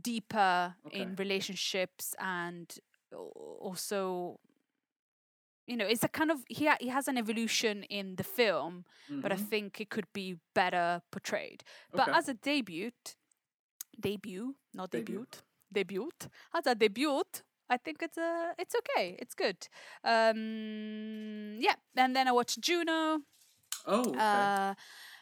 deeper 0.00 0.74
in 0.90 1.14
relationships 1.16 2.14
and 2.18 2.66
also 3.12 4.40
you 5.68 5.76
know 5.76 5.86
it's 5.86 6.02
a 6.02 6.08
kind 6.08 6.30
of 6.32 6.38
he 6.48 6.66
ha- 6.66 6.76
he 6.80 6.88
has 6.88 7.06
an 7.06 7.16
evolution 7.16 7.84
in 7.84 8.16
the 8.16 8.24
film 8.24 8.84
but 9.22 9.30
I 9.32 9.36
Mhm. 9.36 9.48
think 9.48 9.80
it 9.80 9.90
could 9.90 10.12
be 10.12 10.36
better 10.54 11.02
portrayed. 11.12 11.62
But 11.92 12.08
Okay. 12.08 12.18
as 12.18 12.28
a 12.28 12.34
debut, 12.34 12.90
debut, 14.00 14.56
not 14.74 14.90
Debut. 14.90 15.26
debut, 15.26 15.42
debut, 15.72 16.10
as 16.52 16.66
a 16.66 16.74
debut, 16.74 17.22
I 17.74 17.78
think 17.84 18.02
it's 18.02 18.18
a 18.18 18.54
it's 18.58 18.74
okay. 18.80 19.16
It's 19.18 19.34
good. 19.34 19.58
Um, 20.04 21.56
yeah, 21.58 21.74
and 21.96 22.14
then 22.16 22.28
I 22.28 22.32
watched 22.32 22.60
Juno, 22.60 23.20
Oh, 23.86 24.00
okay. 24.00 24.18
uh, 24.18 24.74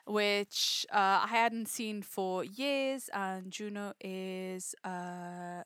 which 0.06 0.86
uh, 0.92 1.18
I 1.24 1.28
hadn't 1.28 1.68
seen 1.68 2.02
for 2.02 2.44
years, 2.44 3.08
and 3.12 3.50
Juno 3.50 3.92
is 4.00 4.74
a 4.84 5.64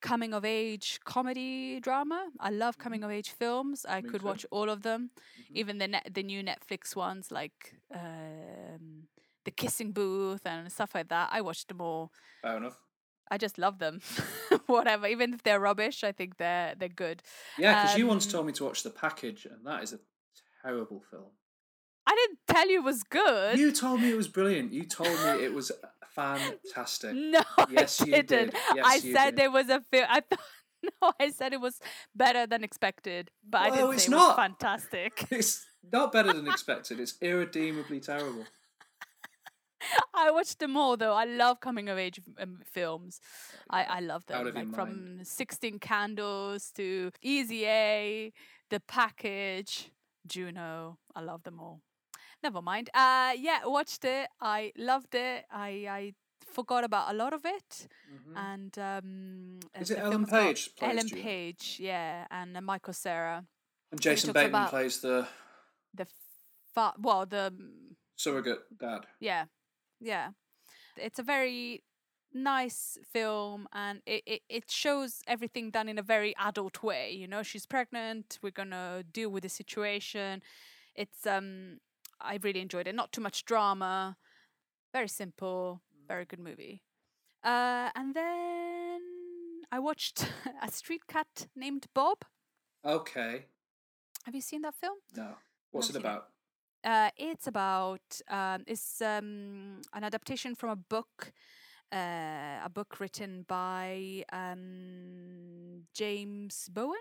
coming 0.00 0.32
of 0.34 0.44
age 0.44 1.00
comedy 1.04 1.80
drama. 1.80 2.20
I 2.38 2.50
love 2.50 2.78
coming 2.78 3.02
of 3.04 3.10
age 3.10 3.30
films. 3.30 3.84
I 3.88 4.00
could 4.02 4.22
watch 4.22 4.46
all 4.50 4.68
of 4.70 4.82
them, 4.82 5.10
Mhm. 5.16 5.56
even 5.60 5.78
the 5.78 5.88
net, 5.88 6.08
the 6.14 6.22
new 6.22 6.42
Netflix 6.42 6.96
ones 6.96 7.30
like 7.30 7.74
um, 7.94 9.08
the 9.44 9.50
Kissing 9.50 9.92
Booth 9.92 10.46
and 10.46 10.70
stuff 10.72 10.94
like 10.94 11.08
that. 11.08 11.28
I 11.32 11.40
watched 11.40 11.68
them 11.68 11.80
all. 11.80 12.12
Fair 12.42 12.56
enough. 12.56 12.78
I 13.30 13.38
just 13.38 13.58
love 13.58 13.78
them. 13.78 14.00
Whatever, 14.66 15.06
even 15.06 15.32
if 15.34 15.42
they're 15.42 15.60
rubbish, 15.60 16.02
I 16.04 16.12
think 16.12 16.36
they're 16.36 16.74
they're 16.76 16.88
good. 16.88 17.22
Yeah, 17.58 17.82
because 17.82 17.98
you 17.98 18.06
once 18.06 18.26
Um, 18.26 18.32
told 18.32 18.46
me 18.46 18.52
to 18.54 18.64
watch 18.64 18.82
The 18.82 18.90
Package, 18.90 19.46
and 19.46 19.64
that 19.66 19.82
is 19.82 19.92
a 19.92 20.00
terrible 20.62 21.00
film. 21.10 21.30
I 22.06 22.14
didn't 22.16 22.38
tell 22.48 22.68
you 22.68 22.78
it 22.80 22.84
was 22.84 23.02
good. 23.04 23.58
You 23.58 23.70
told 23.72 24.00
me 24.00 24.10
it 24.10 24.16
was 24.16 24.28
brilliant. 24.28 24.72
You 24.72 24.84
told 24.98 25.10
me 25.10 25.44
it 25.44 25.54
was 25.54 25.70
fantastic. 26.14 27.14
no, 27.14 27.40
Yes, 27.70 28.00
I 28.00 28.04
you 28.06 28.12
did. 28.12 28.26
didn't. 28.26 28.54
Yes, 28.74 28.84
I 28.86 28.98
said 28.98 29.24
did. 29.30 29.36
there 29.36 29.50
was 29.50 29.68
a 29.68 29.80
film. 29.92 30.06
I 30.08 30.20
thought 30.20 30.40
no, 31.02 31.12
I 31.20 31.30
said 31.30 31.52
it 31.52 31.60
was 31.60 31.78
better 32.16 32.46
than 32.46 32.64
expected, 32.64 33.30
but 33.48 33.60
I 33.60 33.70
didn't 33.70 33.92
it's 33.94 34.04
say 34.04 34.08
it 34.08 34.10
not. 34.12 34.28
was 34.28 34.36
fantastic. 34.36 35.26
It's 35.30 35.66
not 35.92 36.10
better 36.10 36.32
than 36.32 36.48
expected. 36.48 36.98
It's 37.00 37.14
irredeemably 37.20 38.00
terrible. 38.00 38.44
I 40.14 40.30
watched 40.30 40.58
them 40.58 40.76
all 40.76 40.96
though. 40.96 41.12
I 41.14 41.24
love 41.24 41.60
coming 41.60 41.88
of 41.88 41.98
age 41.98 42.20
um, 42.38 42.58
films. 42.64 43.20
I, 43.68 43.84
I 43.84 44.00
love 44.00 44.24
Out 44.32 44.44
them. 44.44 44.54
Like 44.54 44.66
mind. 44.66 44.74
from 44.74 45.24
Sixteen 45.24 45.78
Candles 45.78 46.70
to 46.76 47.10
Easy 47.22 47.66
A, 47.66 48.32
The 48.70 48.80
Package, 48.80 49.90
Juno. 50.26 50.98
I 51.14 51.20
love 51.22 51.42
them 51.42 51.60
all. 51.60 51.80
Never 52.42 52.62
mind. 52.62 52.90
Uh, 52.94 53.32
yeah, 53.38 53.60
watched 53.66 54.04
it. 54.04 54.28
I 54.40 54.72
loved 54.76 55.14
it. 55.14 55.44
I 55.50 55.68
I 55.88 56.14
forgot 56.52 56.84
about 56.84 57.12
a 57.12 57.16
lot 57.16 57.32
of 57.32 57.44
it. 57.44 57.86
And 58.34 58.76
um, 58.78 59.60
Is 59.78 59.90
it 59.90 59.98
Ellen 59.98 60.10
film 60.12 60.22
is 60.24 60.28
about 60.28 60.42
Page 60.42 60.70
plays 60.76 60.90
Ellen 60.92 61.08
Juno? 61.08 61.22
Page, 61.22 61.76
yeah, 61.80 62.26
and 62.30 62.56
uh, 62.56 62.60
Michael 62.60 62.92
Cera. 62.92 63.44
And 63.92 64.00
Jason 64.00 64.32
Bateman 64.32 64.68
plays 64.68 65.00
the 65.00 65.26
The 65.94 66.06
fa- 66.74 66.94
well, 66.98 67.26
the 67.26 67.52
surrogate 68.16 68.62
dad. 68.78 69.06
Yeah, 69.20 69.44
yeah. 70.00 70.30
It's 70.96 71.18
a 71.18 71.22
very 71.22 71.82
nice 72.32 72.98
film, 73.12 73.68
and 73.72 74.02
it, 74.06 74.22
it, 74.26 74.42
it 74.48 74.70
shows 74.70 75.20
everything 75.26 75.70
done 75.70 75.88
in 75.88 75.98
a 75.98 76.02
very 76.02 76.34
adult 76.38 76.82
way. 76.82 77.12
You 77.12 77.26
know, 77.26 77.42
she's 77.42 77.66
pregnant. 77.66 78.38
We're 78.42 78.50
gonna 78.50 79.04
deal 79.12 79.30
with 79.30 79.42
the 79.42 79.48
situation. 79.48 80.42
It's 80.94 81.26
um, 81.26 81.78
I 82.20 82.38
really 82.42 82.60
enjoyed 82.60 82.86
it. 82.86 82.94
Not 82.94 83.12
too 83.12 83.20
much 83.20 83.44
drama. 83.44 84.16
Very 84.92 85.08
simple. 85.08 85.80
Very 86.08 86.24
good 86.24 86.40
movie. 86.40 86.82
Uh, 87.42 87.88
and 87.94 88.14
then 88.14 89.00
I 89.72 89.78
watched 89.78 90.30
a 90.62 90.70
street 90.70 91.06
cat 91.06 91.46
named 91.56 91.86
Bob. 91.94 92.18
Okay. 92.84 93.46
Have 94.24 94.34
you 94.34 94.40
seen 94.40 94.62
that 94.62 94.74
film? 94.74 94.98
No. 95.16 95.36
What's 95.70 95.90
it 95.90 95.96
about? 95.96 96.16
it. 96.18 96.39
Uh, 96.82 97.10
it's 97.16 97.46
about 97.46 98.20
um, 98.28 98.64
it's 98.66 99.02
um, 99.02 99.82
an 99.92 100.02
adaptation 100.02 100.54
from 100.54 100.70
a 100.70 100.76
book, 100.76 101.32
uh, 101.92 102.64
a 102.64 102.70
book 102.72 102.98
written 103.00 103.44
by 103.46 104.24
um, 104.32 105.82
James 105.94 106.70
Bowen, 106.72 106.96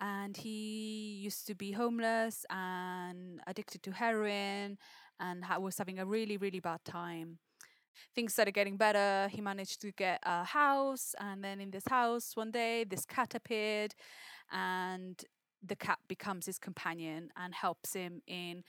and 0.00 0.36
he 0.36 1.20
used 1.22 1.46
to 1.46 1.54
be 1.54 1.72
homeless 1.72 2.44
and 2.50 3.40
addicted 3.46 3.82
to 3.84 3.92
heroin, 3.92 4.76
and 5.18 5.44
ha- 5.44 5.58
was 5.58 5.78
having 5.78 5.98
a 5.98 6.04
really 6.04 6.36
really 6.36 6.60
bad 6.60 6.84
time. 6.84 7.38
Things 8.14 8.34
started 8.34 8.52
getting 8.52 8.76
better. 8.76 9.28
He 9.30 9.40
managed 9.40 9.80
to 9.82 9.92
get 9.92 10.18
a 10.24 10.44
house, 10.44 11.14
and 11.18 11.42
then 11.42 11.60
in 11.60 11.70
this 11.70 11.84
house, 11.88 12.32
one 12.36 12.50
day, 12.50 12.84
this 12.84 13.06
cat 13.06 13.34
appeared, 13.34 13.94
and 14.50 15.22
the 15.62 15.76
cat 15.76 15.98
becomes 16.08 16.46
his 16.46 16.58
companion 16.58 17.30
and 17.36 17.54
helps 17.54 17.94
him 17.94 18.22
in 18.26 18.64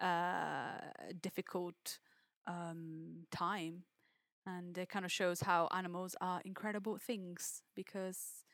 uh, 0.00 0.78
a 1.08 1.14
difficult 1.20 1.98
um, 2.46 3.26
time. 3.30 3.84
And 4.46 4.78
it 4.78 4.88
kind 4.88 5.04
of 5.04 5.10
shows 5.12 5.40
how 5.40 5.68
animals 5.74 6.14
are 6.20 6.40
incredible 6.44 6.98
things 6.98 7.62
because 7.74 8.44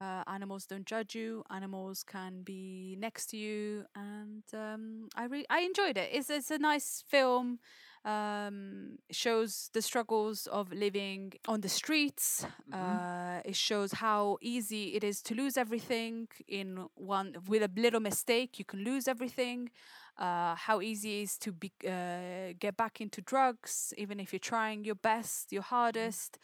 uh, 0.00 0.24
animals 0.26 0.66
don't 0.66 0.86
judge 0.86 1.14
you. 1.14 1.44
Animals 1.50 2.04
can 2.04 2.42
be 2.42 2.96
next 2.98 3.26
to 3.26 3.36
you, 3.36 3.84
and 3.94 4.42
um, 4.52 5.08
I 5.14 5.24
re- 5.24 5.46
I 5.48 5.60
enjoyed 5.60 5.96
it. 5.96 6.10
It's 6.12 6.28
it's 6.30 6.50
a 6.50 6.58
nice 6.58 7.04
film. 7.08 7.60
Um, 8.04 8.98
it 9.08 9.16
shows 9.16 9.70
the 9.72 9.82
struggles 9.82 10.46
of 10.46 10.72
living 10.72 11.32
on 11.48 11.60
the 11.60 11.68
streets. 11.68 12.44
Uh, 12.72 13.40
it 13.44 13.56
shows 13.56 13.92
how 13.92 14.38
easy 14.40 14.94
it 14.94 15.04
is 15.04 15.22
to 15.22 15.34
lose 15.34 15.56
everything 15.56 16.28
in 16.48 16.86
one 16.94 17.36
with 17.46 17.62
a 17.62 17.70
little 17.80 18.00
mistake. 18.00 18.58
You 18.58 18.64
can 18.64 18.84
lose 18.84 19.06
everything. 19.08 19.70
Uh, 20.18 20.54
how 20.54 20.80
easy 20.80 21.20
it 21.20 21.22
is 21.24 21.38
to 21.38 21.52
be 21.52 21.72
uh, 21.86 22.52
get 22.58 22.76
back 22.76 23.00
into 23.00 23.20
drugs, 23.20 23.92
even 23.96 24.20
if 24.20 24.32
you're 24.32 24.38
trying 24.40 24.84
your 24.84 24.94
best, 24.96 25.52
your 25.52 25.62
hardest 25.62 26.38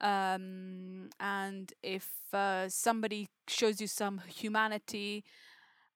um, 0.00 1.08
and 1.20 1.72
if 1.82 2.08
uh, 2.32 2.68
somebody 2.68 3.28
shows 3.48 3.80
you 3.80 3.86
some 3.86 4.20
humanity, 4.26 5.24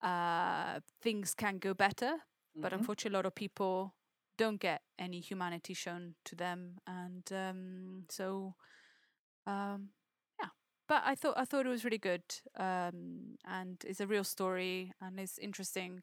uh, 0.03 0.81
things 1.03 1.35
can 1.35 1.59
go 1.59 1.75
better. 1.75 2.15
But 2.61 2.73
Mhm. 2.73 2.73
unfortunately, 2.73 3.15
a 3.17 3.19
lot 3.19 3.27
of 3.27 3.35
people 3.35 3.95
don't 4.37 4.61
get 4.61 4.83
any 4.99 5.21
humanity 5.21 5.75
shown 5.75 6.15
to 6.25 6.37
them, 6.37 6.79
and 6.87 7.31
um, 7.33 8.05
so 8.09 8.55
um, 9.47 9.91
yeah. 10.41 10.49
But 10.89 11.03
I 11.05 11.15
thought 11.15 11.35
I 11.37 11.45
thought 11.45 11.67
it 11.67 11.71
was 11.71 11.85
really 11.85 11.99
good, 11.99 12.25
um, 12.59 13.37
and 13.47 13.83
it's 13.87 14.01
a 14.01 14.07
real 14.07 14.25
story, 14.25 14.93
and 15.01 15.19
it's 15.19 15.39
interesting. 15.39 16.03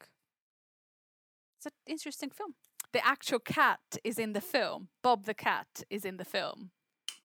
It's 1.58 1.66
an 1.66 1.72
interesting 1.86 2.30
film. 2.30 2.54
The 2.92 3.04
actual 3.04 3.40
cat 3.40 3.80
is 4.04 4.18
in 4.18 4.34
the 4.34 4.40
film. 4.40 4.88
Bob 5.02 5.24
the 5.24 5.34
cat 5.34 5.82
is 5.90 6.04
in 6.04 6.16
the 6.16 6.24
film. 6.24 6.70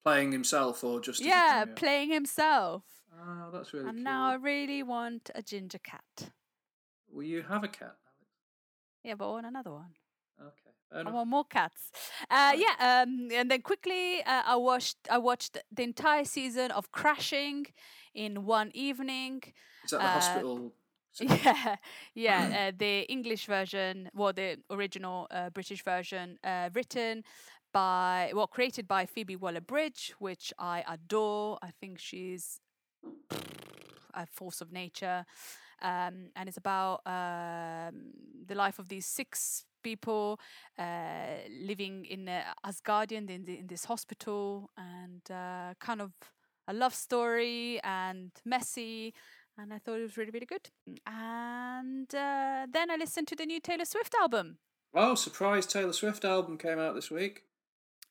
Playing 0.04 0.32
himself 0.32 0.84
or 0.84 1.00
just 1.00 1.22
Yeah, 1.22 1.66
playing 1.76 2.10
himself. 2.10 2.84
Oh, 3.14 3.50
that's 3.52 3.74
really 3.74 3.90
and 3.90 4.04
now 4.04 4.30
I 4.30 4.36
really 4.36 4.82
want 4.82 5.30
a 5.36 5.42
ginger 5.42 5.78
cat. 5.78 6.32
Will 7.12 7.24
you 7.24 7.44
have 7.44 7.64
a 7.64 7.68
cat, 7.68 7.98
Alex? 8.06 8.32
Yeah, 9.04 9.16
but 9.16 9.30
I 9.30 9.32
want 9.32 9.46
another 9.46 9.72
one. 9.72 9.94
Want 10.92 11.28
more 11.28 11.46
cats. 11.46 11.92
Uh, 12.30 12.54
yeah, 12.56 13.04
um, 13.04 13.30
and 13.32 13.50
then 13.50 13.62
quickly, 13.62 14.22
uh, 14.26 14.44
I 14.46 14.56
watched 14.56 14.98
I 15.10 15.18
watched 15.18 15.58
the 15.72 15.84
entire 15.84 16.26
season 16.26 16.72
of 16.72 16.92
Crashing 16.92 17.68
in 18.14 18.46
one 18.46 18.72
evening. 18.74 19.44
Is 19.84 19.92
that 19.92 20.02
the 20.02 20.06
uh, 20.06 20.10
hospital? 20.10 20.74
Yeah, 21.22 21.76
yeah. 22.14 22.42
uh, 22.70 22.72
the 22.78 23.02
English 23.12 23.46
version, 23.46 24.10
well, 24.14 24.34
the 24.34 24.58
original 24.70 25.28
uh, 25.32 25.50
British 25.50 25.84
version, 25.84 26.38
uh, 26.44 26.70
written 26.74 27.24
by, 27.74 28.32
well, 28.34 28.48
created 28.48 28.88
by 28.88 29.06
Phoebe 29.06 29.36
Waller-Bridge, 29.36 30.14
which 30.20 30.54
I 30.58 30.84
adore. 30.88 31.58
I 31.62 31.72
think 31.80 32.00
she's 32.00 32.60
a 34.14 34.26
force 34.26 34.62
of 34.62 34.72
nature, 34.72 35.26
um, 35.82 36.30
and 36.36 36.48
it's 36.48 36.58
about 36.58 37.02
um, 37.06 38.12
the 38.48 38.56
life 38.56 38.80
of 38.80 38.88
these 38.90 39.06
six 39.06 39.66
people 39.84 40.40
uh, 40.78 41.38
living 41.62 42.06
in 42.06 42.30
uh, 42.30 42.44
Asgardian 42.66 43.30
in, 43.30 43.46
the, 43.46 43.60
in 43.60 43.68
this 43.68 43.86
hospital, 43.86 44.70
and 44.78 45.22
uh, 45.30 45.74
kind 45.80 46.02
of 46.02 46.12
a 46.68 46.74
love 46.74 46.94
story 46.94 47.80
and 47.84 48.32
messy 48.46 49.14
and 49.62 49.74
I 49.74 49.80
thought 49.80 50.00
it 50.00 50.04
was 50.04 50.18
really, 50.18 50.32
really 50.32 50.46
good. 50.46 50.70
And 51.06 52.14
uh, 52.16 52.66
then 52.72 52.90
I 52.90 52.96
listened 52.98 53.28
to 53.28 53.36
the 53.36 53.46
new 53.46 53.60
Taylor 53.60 53.86
Swift 53.86 54.16
album. 54.20 54.58
Oh, 54.94 55.16
surprise! 55.16 55.66
Taylor 55.66 55.94
Swift 55.94 56.26
album 56.26 56.58
came 56.58 56.80
out 56.80 56.96
this 56.96 57.12
week. 57.12 57.44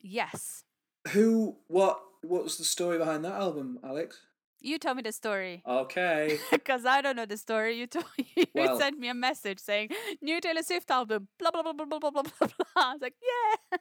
Yes, 0.00 0.64
Who? 1.08 1.56
What? 1.66 2.00
What 2.22 2.44
was 2.44 2.58
the 2.58 2.64
story 2.64 2.98
behind 2.98 3.24
that 3.24 3.32
album, 3.32 3.78
Alex? 3.82 4.20
You 4.60 4.78
tell 4.78 4.94
me 4.94 5.02
the 5.02 5.12
story 5.12 5.62
Okay. 5.66 6.38
because 6.50 6.84
I 6.84 7.00
don't 7.00 7.16
know 7.16 7.26
the 7.26 7.36
story. 7.36 7.76
You 7.76 7.86
told 7.86 8.06
you 8.36 8.44
Well- 8.54 8.78
sent 8.78 8.98
me 8.98 9.08
a 9.08 9.14
message 9.14 9.60
saying 9.60 9.90
new 10.20 10.40
Taylor 10.40 10.62
Swift 10.62 10.90
album. 10.90 11.28
Blah 11.38 11.50
blah 11.50 11.62
blah 11.62 11.72
blah 11.72 11.86
blah 11.86 11.98
blah 11.98 12.10
blah 12.10 12.22
blah. 12.22 12.48
blah. 12.48 12.64
I 12.76 12.92
was 12.92 13.02
like, 13.02 13.14
yeah. 13.22 13.78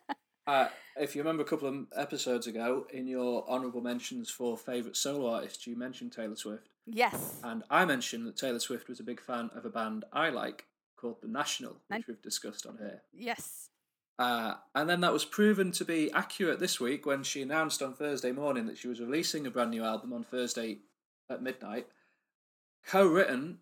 Uh, 0.48 0.70
if 0.96 1.14
you 1.16 1.22
remember 1.22 1.44
a 1.44 1.46
couple 1.46 1.68
of 1.68 1.76
episodes 1.98 2.48
ago, 2.48 2.88
in 2.94 3.06
your 3.06 3.46
honourable 3.50 3.82
mentions 3.82 4.30
for 4.30 4.58
favourite 4.58 4.96
solo 4.96 5.30
artists, 5.30 5.68
you 5.68 5.76
mentioned 5.76 6.14
Taylor 6.14 6.38
Swift, 6.38 6.70
yes. 6.86 7.36
and 7.44 7.64
I 7.70 7.84
mentioned 7.84 8.26
that 8.28 8.38
Taylor 8.38 8.60
Swift 8.60 8.88
was 8.88 9.02
a 9.02 9.04
big 9.04 9.20
fan 9.20 9.50
of 9.54 9.66
a 9.66 9.70
band 9.70 10.06
I 10.14 10.30
like 10.30 10.66
called 10.96 11.18
The 11.22 11.28
National, 11.28 11.76
which 11.90 12.08
we've 12.08 12.22
discussed 12.22 12.66
on 12.66 12.78
here. 12.78 13.02
Yes. 13.14 13.72
Uh, 14.20 14.56
and 14.74 14.90
then 14.90 15.02
that 15.02 15.14
was 15.14 15.26
proven 15.26 15.72
to 15.72 15.86
be 15.86 16.12
accurate 16.12 16.60
this 16.60 16.80
week 16.80 17.06
when 17.06 17.22
she 17.24 17.42
announced 17.42 17.82
on 17.84 17.94
Thursday 17.94 18.32
morning 18.32 18.66
that 18.66 18.78
she 18.78 18.88
was 18.88 19.00
releasing 19.00 19.46
a 19.46 19.52
brand 19.52 19.70
new 19.72 19.84
album 19.84 20.12
on 20.12 20.24
Thursday 20.24 20.80
at 21.30 21.44
midnight, 21.44 21.88
co-written, 22.86 23.60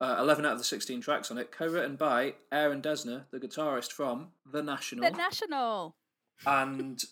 uh, 0.00 0.16
eleven 0.18 0.44
out 0.44 0.52
of 0.52 0.58
the 0.58 0.64
sixteen 0.64 1.00
tracks 1.00 1.30
on 1.30 1.38
it, 1.38 1.52
co-written 1.52 1.94
by 1.96 2.34
Aaron 2.50 2.82
Dessner, 2.82 3.24
the 3.30 3.38
guitarist 3.38 3.92
from 3.92 4.28
The 4.50 4.62
National, 4.62 5.08
The 5.08 5.16
National. 5.16 5.94
and 6.44 7.04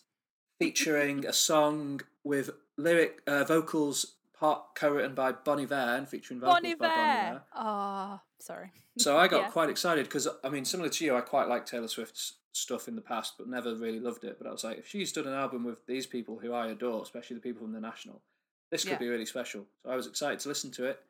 featuring 0.58 1.24
a 1.24 1.32
song 1.32 2.00
with 2.24 2.50
lyric 2.76 3.20
uh, 3.26 3.44
vocals 3.44 4.16
part 4.40 4.74
co-written 4.74 5.14
by 5.14 5.32
Bon 5.32 5.60
Iver, 5.60 6.06
featuring 6.10 6.40
vocals 6.40 6.60
by 6.62 6.74
Bon 6.88 6.90
Iver. 6.98 7.42
Oh, 7.54 8.20
sorry. 8.40 8.72
So 8.98 9.16
I 9.18 9.28
got 9.28 9.42
Yeah. 9.42 9.50
quite 9.50 9.68
excited 9.70 10.06
because 10.06 10.26
I 10.42 10.48
mean, 10.48 10.64
similar 10.64 10.88
to 10.88 11.04
you, 11.04 11.14
I 11.14 11.20
quite 11.20 11.46
like 11.48 11.66
Taylor 11.66 11.88
Swift's 11.88 12.34
stuff 12.52 12.88
in 12.88 12.96
the 12.96 13.02
past, 13.02 13.34
but 13.38 13.46
never 13.48 13.74
really 13.76 14.00
loved 14.00 14.24
it. 14.24 14.36
But 14.38 14.48
I 14.48 14.50
was 14.52 14.64
like, 14.64 14.78
if 14.78 14.88
she's 14.88 15.12
done 15.12 15.26
an 15.28 15.34
album 15.34 15.62
with 15.64 15.86
these 15.86 16.06
people 16.06 16.38
who 16.38 16.52
I 16.52 16.68
adore, 16.68 17.02
especially 17.02 17.36
the 17.36 17.42
people 17.42 17.62
from 17.62 17.72
the 17.72 17.80
National, 17.80 18.22
this 18.70 18.82
could 18.82 18.92
Yeah. 18.92 18.98
be 18.98 19.08
really 19.08 19.26
special. 19.26 19.66
So 19.84 19.90
I 19.90 19.96
was 19.96 20.06
excited 20.06 20.40
to 20.40 20.48
listen 20.48 20.70
to 20.72 20.86
it, 20.86 21.00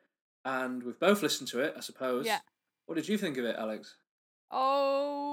and 0.45 0.83
we've 0.83 0.99
both 0.99 1.21
listened 1.23 1.47
to 1.49 1.59
it, 1.61 1.73
I 1.77 1.79
suppose. 1.79 2.25
Yeah. 2.25 2.39
What 2.85 2.95
did 2.95 3.07
you 3.07 3.17
think 3.17 3.37
of 3.37 3.45
it, 3.45 3.55
Alex? 3.57 3.95
Oh, 4.51 5.30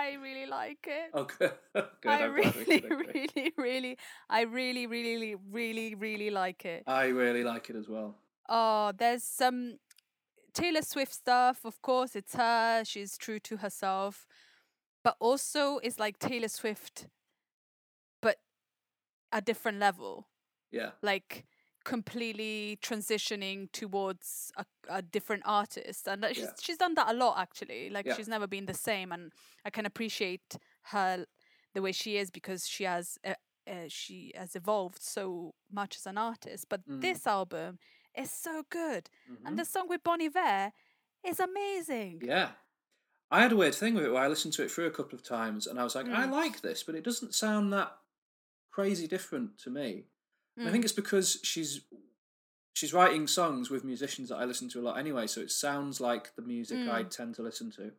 I 0.00 0.14
really 0.14 0.46
like 0.46 0.86
it. 0.86 1.10
Oh, 1.12 1.24
good. 1.24 1.52
good. 1.74 2.10
I 2.10 2.24
I'm 2.24 2.32
really, 2.32 2.84
really, 2.90 3.52
really, 3.56 3.98
I 4.30 4.42
really, 4.42 4.86
really, 4.86 5.34
really, 5.34 5.94
really 5.94 6.30
like 6.30 6.64
it. 6.64 6.84
I 6.86 7.06
really 7.08 7.44
like 7.44 7.68
it 7.68 7.76
as 7.76 7.86
well. 7.86 8.16
Oh, 8.48 8.92
there's 8.96 9.22
some 9.22 9.78
Taylor 10.54 10.80
Swift 10.82 11.12
stuff. 11.12 11.64
Of 11.64 11.82
course, 11.82 12.16
it's 12.16 12.34
her. 12.34 12.82
She's 12.84 13.18
true 13.18 13.38
to 13.40 13.58
herself. 13.58 14.26
But 15.04 15.16
also, 15.20 15.78
it's 15.78 15.98
like 15.98 16.18
Taylor 16.18 16.48
Swift, 16.48 17.06
but 18.22 18.36
a 19.32 19.42
different 19.42 19.78
level. 19.80 20.28
Yeah. 20.72 20.92
Like 21.02 21.44
completely 21.90 22.78
transitioning 22.82 23.58
towards 23.72 24.52
a, 24.56 24.64
a 24.88 25.02
different 25.02 25.42
artist. 25.46 26.08
And 26.08 26.24
she's, 26.28 26.38
Yeah. 26.44 26.52
she's 26.64 26.76
done 26.84 26.94
that 26.94 27.08
a 27.14 27.16
lot, 27.24 27.34
actually. 27.38 27.90
Like, 27.90 28.06
Yeah. 28.06 28.16
she's 28.16 28.28
never 28.28 28.46
been 28.46 28.66
the 28.66 28.74
same. 28.90 29.12
And 29.12 29.32
I 29.64 29.70
can 29.70 29.86
appreciate 29.86 30.56
her 30.92 31.26
the 31.74 31.82
way 31.82 31.92
she 31.92 32.16
is 32.16 32.30
because 32.30 32.66
she 32.74 32.84
has. 32.84 33.18
Uh, 33.24 33.34
uh, 33.66 33.88
she 33.88 34.32
has 34.34 34.56
evolved 34.56 35.02
so 35.02 35.54
much 35.70 35.94
as 35.98 36.06
an 36.06 36.18
artist, 36.18 36.64
but 36.68 36.80
Mm. 36.88 37.00
this 37.02 37.26
album 37.26 37.78
is 38.22 38.30
so 38.46 38.64
good 38.70 39.04
Mhm. 39.28 39.46
and 39.46 39.58
the 39.58 39.64
song 39.64 39.86
with 39.88 40.02
Bon 40.02 40.20
Iver 40.20 40.72
is 41.30 41.38
amazing. 41.38 42.20
Yeah. 42.24 42.52
I 43.30 43.42
had 43.42 43.52
a 43.52 43.56
weird 43.56 43.74
thing 43.76 43.94
with 43.94 44.04
it 44.06 44.10
where 44.12 44.24
I 44.24 44.28
listened 44.28 44.54
to 44.54 44.64
it 44.64 44.70
through 44.72 44.86
a 44.86 44.90
couple 44.98 45.14
of 45.14 45.22
times 45.22 45.66
and 45.68 45.78
I 45.78 45.84
was 45.84 45.94
like, 45.94 46.06
I 46.06 46.26
Mm. 46.26 46.32
like 46.42 46.62
this, 46.62 46.82
but 46.82 46.94
it 46.96 47.04
doesn't 47.04 47.34
sound 47.34 47.72
that 47.72 47.90
crazy 48.70 49.06
different 49.06 49.58
to 49.58 49.70
me. 49.70 50.06
And 50.60 50.68
I 50.68 50.70
Mm. 50.70 50.72
think 50.72 50.84
it's 50.84 50.92
because 50.92 51.38
she's 51.42 51.80
she's 52.74 52.92
writing 52.94 53.26
songs 53.26 53.68
with 53.68 53.82
musicians 53.84 54.28
that 54.28 54.36
I 54.36 54.44
listen 54.44 54.68
to 54.70 54.80
a 54.80 54.84
lot 54.88 54.96
anyway, 54.98 55.26
so 55.26 55.40
it 55.40 55.50
sounds 55.50 56.00
like 56.00 56.34
the 56.36 56.42
music 56.42 56.78
I 56.88 57.02
Mm. 57.02 57.10
tend 57.10 57.34
to 57.36 57.42
listen 57.42 57.70
to. 57.72 57.92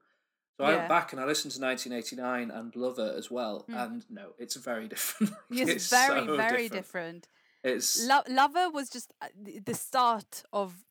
So 0.58 0.64
I 0.66 0.76
went 0.76 0.90
back 0.90 1.12
and 1.12 1.20
I 1.22 1.26
listened 1.26 1.52
to 1.54 1.60
1989 1.60 2.50
and 2.52 2.76
Lover 2.76 3.14
as 3.18 3.30
well, 3.30 3.66
Mm. 3.68 3.76
and 3.84 4.06
no, 4.10 4.34
it's 4.38 4.56
very 4.56 4.88
different. 4.96 5.34
It's, 5.50 5.90
very, 5.90 6.26
so 6.26 6.36
very 6.38 6.70
different. 6.70 7.28
It's 7.64 8.06
Lo- 8.06 8.24
Lover 8.28 8.70
was 8.70 8.90
just 8.90 9.12
uh, 9.22 9.28
the 9.70 9.74
start 9.74 10.44
of 10.54 10.86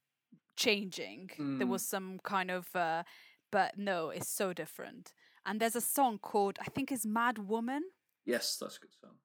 changing. 0.57 1.29
There 1.39 1.67
Mm. 1.67 1.69
was 1.69 1.83
some 1.87 2.19
kind 2.21 2.51
of, 2.51 2.75
uh, 2.77 3.05
but 3.51 3.79
no, 3.79 4.11
it's 4.11 4.29
so 4.29 4.53
different. 4.53 5.13
And 5.47 5.59
there's 5.61 5.77
a 5.77 5.81
song 5.81 6.19
called, 6.19 6.59
I 6.61 6.69
think 6.75 6.93
it's 6.93 7.07
Mad 7.07 7.39
Woman. 7.39 7.83
yes, 8.27 8.57
that's 8.59 8.77
a 8.77 8.81
good 8.81 8.95
song. 9.01 9.17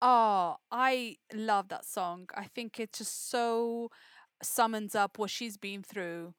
Oh, 0.00 0.56
I 0.70 1.16
love 1.34 1.68
that 1.68 1.84
song. 1.84 2.28
I 2.34 2.44
think 2.44 2.78
it 2.78 2.92
just 2.92 3.30
so 3.30 3.90
summons 4.42 4.94
up 4.94 5.18
what 5.18 5.30
she's 5.30 5.56
been 5.56 5.82
through. 5.82 6.34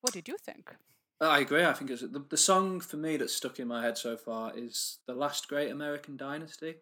What 0.00 0.12
did 0.12 0.26
you 0.28 0.36
think? 0.36 0.74
I 1.20 1.38
agree. 1.40 1.64
I 1.64 1.72
think 1.72 1.90
it's 1.90 2.02
the, 2.02 2.24
the 2.28 2.36
song 2.36 2.80
for 2.80 2.96
me 2.96 3.16
that's 3.16 3.32
stuck 3.32 3.60
in 3.60 3.68
my 3.68 3.82
head 3.82 3.96
so 3.96 4.16
far 4.16 4.52
is 4.56 4.98
the 5.06 5.14
last 5.14 5.46
great 5.48 5.70
American 5.70 6.16
dynasty. 6.16 6.74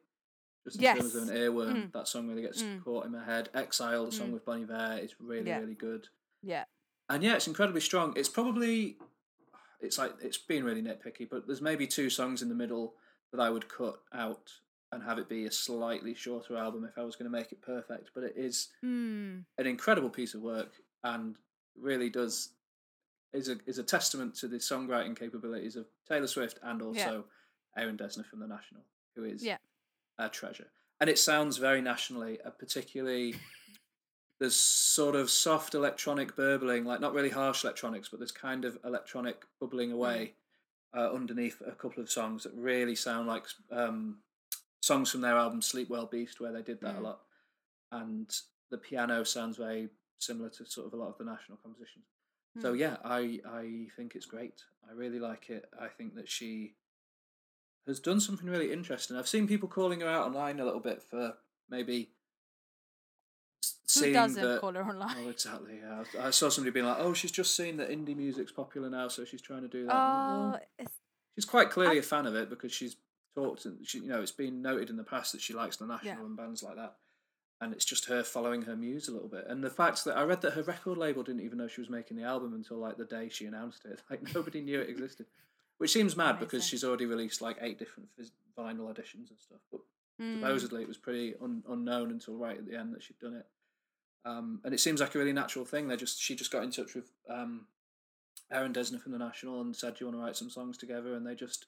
Just 0.64 0.76
in 0.80 0.82
terms 0.96 1.14
of 1.14 1.22
Yes. 1.22 1.30
an 1.30 1.36
earworm, 1.36 1.74
Mm. 1.74 1.92
that 1.92 2.08
song 2.08 2.28
really 2.28 2.42
gets 2.42 2.62
Mm. 2.62 2.82
caught 2.84 3.04
in 3.06 3.12
my 3.12 3.24
head. 3.24 3.50
Exile, 3.54 4.06
the 4.06 4.12
song 4.12 4.28
Mm. 4.28 4.32
with 4.32 4.44
Bon 4.46 4.62
Iver, 4.62 4.98
is 5.02 5.14
really 5.20 5.48
Yeah. 5.48 5.58
really 5.58 5.74
good. 5.74 6.08
Yeah. 6.42 6.64
And 7.10 7.22
yeah, 7.22 7.34
it's 7.36 7.46
incredibly 7.46 7.80
strong. 7.80 8.16
It's 8.16 8.28
probably 8.28 8.98
it's 9.80 9.96
like 9.96 10.14
it's 10.20 10.36
been 10.38 10.62
really 10.64 10.82
nitpicky, 10.82 11.28
but 11.28 11.46
there's 11.46 11.62
maybe 11.62 11.86
two 11.86 12.10
songs 12.10 12.42
in 12.42 12.50
the 12.50 12.54
middle 12.54 12.94
that 13.32 13.40
I 13.40 13.48
would 13.48 13.68
cut 13.68 14.02
out 14.12 14.60
and 14.92 15.02
have 15.02 15.18
it 15.18 15.28
be 15.28 15.46
a 15.46 15.50
slightly 15.52 16.14
shorter 16.14 16.56
album 16.56 16.84
if 16.84 16.98
I 16.98 17.04
was 17.04 17.16
going 17.16 17.30
to 17.30 17.36
make 17.36 17.52
it 17.52 17.62
perfect. 17.62 18.10
But 18.14 18.24
it 18.24 18.34
is 18.36 18.68
Mm. 18.82 19.44
an 19.58 19.66
incredible 19.66 20.10
piece 20.10 20.34
of 20.34 20.42
work 20.42 20.72
and 21.04 21.36
really 21.76 22.10
does 22.10 22.50
is 23.32 23.48
a 23.48 23.58
is 23.66 23.78
a 23.78 23.82
testament 23.84 24.34
to 24.34 24.48
the 24.48 24.56
songwriting 24.56 25.16
capabilities 25.16 25.76
of 25.76 25.86
Taylor 26.08 26.26
Swift 26.26 26.58
and 26.64 26.82
also 26.82 27.24
Aaron 27.76 27.96
Dessner 27.96 28.26
from 28.26 28.40
the 28.40 28.46
National, 28.48 28.82
who 29.14 29.24
is 29.24 29.44
Yeah. 29.44 29.58
a 30.18 30.28
treasure. 30.28 30.70
And 31.00 31.08
it 31.08 31.18
sounds 31.18 31.56
very 31.56 31.80
nationally, 31.80 32.40
uh, 32.42 32.50
particularly 32.50 33.36
there's 34.38 34.56
sort 34.56 35.14
of 35.14 35.30
soft 35.30 35.74
electronic 35.74 36.34
burbling, 36.34 36.84
like 36.84 37.00
not 37.00 37.12
really 37.14 37.28
harsh 37.30 37.62
electronics, 37.62 38.08
but 38.08 38.18
there's 38.18 38.32
kind 38.32 38.64
of 38.64 38.78
electronic 38.84 39.44
bubbling 39.60 39.92
away 39.92 40.34
uh, 40.92 41.12
underneath 41.12 41.60
a 41.64 41.72
couple 41.72 42.02
of 42.02 42.10
songs 42.10 42.42
that 42.42 42.52
really 42.54 42.96
sound 42.96 43.28
like 43.28 43.44
um, 43.70 44.18
songs 44.90 45.10
from 45.12 45.20
their 45.20 45.36
album 45.36 45.62
Sleep 45.62 45.88
Well 45.88 46.06
Beast, 46.06 46.40
where 46.40 46.52
they 46.52 46.62
did 46.62 46.80
that 46.80 46.96
a 46.96 46.98
Mm. 46.98 47.02
lot. 47.02 47.20
And 47.92 48.28
the 48.70 48.78
piano 48.78 49.22
sounds 49.24 49.56
very 49.56 49.88
similar 50.18 50.50
to 50.50 50.66
sort 50.66 50.86
of 50.88 50.94
a 50.94 50.96
lot 50.96 51.10
of 51.12 51.18
the 51.18 51.24
national 51.24 51.58
compositions. 51.58 52.06
So 52.58 52.72
Mm. 52.72 52.78
yeah, 52.84 52.96
I 53.04 53.20
I 53.62 53.64
think 53.96 54.16
it's 54.16 54.26
great. 54.26 54.58
I 54.88 54.92
really 55.02 55.20
like 55.20 55.48
it. 55.50 55.64
I 55.86 55.88
think 55.96 56.14
that 56.16 56.28
she 56.28 56.74
has 57.86 58.00
done 58.00 58.20
something 58.20 58.48
really 58.48 58.72
interesting. 58.72 59.16
I've 59.16 59.28
seen 59.34 59.46
people 59.46 59.68
calling 59.68 60.00
her 60.00 60.08
out 60.08 60.26
online 60.26 60.58
a 60.60 60.64
little 60.64 60.80
bit 60.90 61.02
for 61.02 61.38
maybe 61.68 61.98
Who 63.94 64.12
doesn't 64.12 64.42
that. 64.42 64.60
call 64.60 64.74
her 64.74 64.84
online? 64.84 65.16
Oh, 65.18 65.28
exactly. 65.28 65.78
Yeah. 65.78 66.04
I 66.18 66.26
I 66.28 66.30
saw 66.30 66.48
somebody 66.48 66.72
being 66.72 66.86
like, 66.86 66.98
"Oh, 66.98 67.14
she's 67.14 67.36
just 67.42 67.54
seen 67.54 67.76
that 67.76 67.90
indie 67.90 68.16
music's 68.16 68.52
popular 68.52 68.90
now, 68.90 69.08
so 69.08 69.24
she's 69.24 69.42
trying 69.42 69.62
to 69.62 69.68
do 69.68 69.86
that." 69.86 69.94
Oh, 69.94 70.50
like, 70.52 70.68
"Well, 70.78 70.88
she's 71.36 71.44
quite 71.54 71.70
clearly 71.70 71.98
a 71.98 72.02
fan 72.02 72.26
of 72.26 72.34
it 72.34 72.50
because 72.50 72.72
she's 72.72 72.96
talked 73.34 73.64
and 73.64 73.86
she, 73.86 73.98
you 74.00 74.08
know, 74.08 74.20
it's 74.20 74.32
been 74.32 74.60
noted 74.62 74.90
in 74.90 74.96
the 74.96 75.04
past 75.04 75.32
that 75.32 75.40
she 75.40 75.54
likes 75.54 75.76
the 75.76 75.86
national 75.86 76.14
Yeah. 76.14 76.20
and 76.24 76.36
bands 76.36 76.62
like 76.62 76.76
that. 76.76 76.96
And 77.62 77.74
it's 77.74 77.84
just 77.84 78.06
her 78.06 78.22
following 78.24 78.62
her 78.62 78.74
muse 78.74 79.08
a 79.08 79.12
little 79.12 79.28
bit. 79.28 79.44
And 79.46 79.62
the 79.62 79.68
fact 79.70 80.04
that 80.06 80.16
I 80.16 80.22
read 80.22 80.40
that 80.42 80.54
her 80.54 80.62
record 80.62 80.96
label 80.96 81.22
didn't 81.22 81.42
even 81.42 81.58
know 81.58 81.68
she 81.68 81.82
was 81.82 81.90
making 81.90 82.16
the 82.16 82.22
album 82.24 82.54
until 82.54 82.78
like 82.78 82.96
the 82.96 83.04
day 83.04 83.28
she 83.28 83.44
announced 83.46 83.84
it. 83.84 84.00
Like 84.10 84.34
nobody 84.34 84.60
knew 84.62 84.80
it 84.80 84.88
existed, 84.88 85.26
which 85.78 85.92
seems 85.92 86.16
mad 86.16 86.38
because 86.40 86.66
she's 86.66 86.84
already 86.84 87.04
released 87.06 87.42
like 87.42 87.58
eight 87.60 87.78
different 87.78 88.08
vinyl 88.58 88.90
editions 88.90 89.30
and 89.30 89.38
stuff. 89.38 89.60
But 89.70 89.80
mm, 90.20 90.40
supposedly 90.40 90.82
it 90.82 90.88
was 90.88 90.96
pretty 90.96 91.34
un- 91.42 91.62
unknown 91.68 92.10
until 92.10 92.36
right 92.36 92.56
at 92.58 92.66
the 92.66 92.78
end 92.78 92.94
that 92.94 93.02
she'd 93.02 93.18
done 93.18 93.34
it. 93.34 93.46
Um, 94.24 94.60
and 94.64 94.72
it 94.74 94.80
seems 94.80 95.00
like 95.00 95.14
a 95.14 95.18
really 95.18 95.32
natural 95.32 95.64
thing. 95.64 95.88
They 95.88 95.96
just 95.96 96.20
she 96.20 96.34
just 96.34 96.50
got 96.50 96.62
in 96.64 96.70
touch 96.70 96.94
with 96.94 97.10
um, 97.28 97.66
Aaron 98.50 98.72
Dessner 98.72 99.00
from 99.00 99.12
the 99.12 99.18
National 99.18 99.60
and 99.60 99.74
said, 99.76 99.94
"Do 99.94 100.04
you 100.04 100.06
want 100.10 100.18
to 100.18 100.24
write 100.24 100.36
some 100.36 100.50
songs 100.50 100.76
together?" 100.76 101.14
And 101.14 101.26
they 101.26 101.34
just 101.34 101.66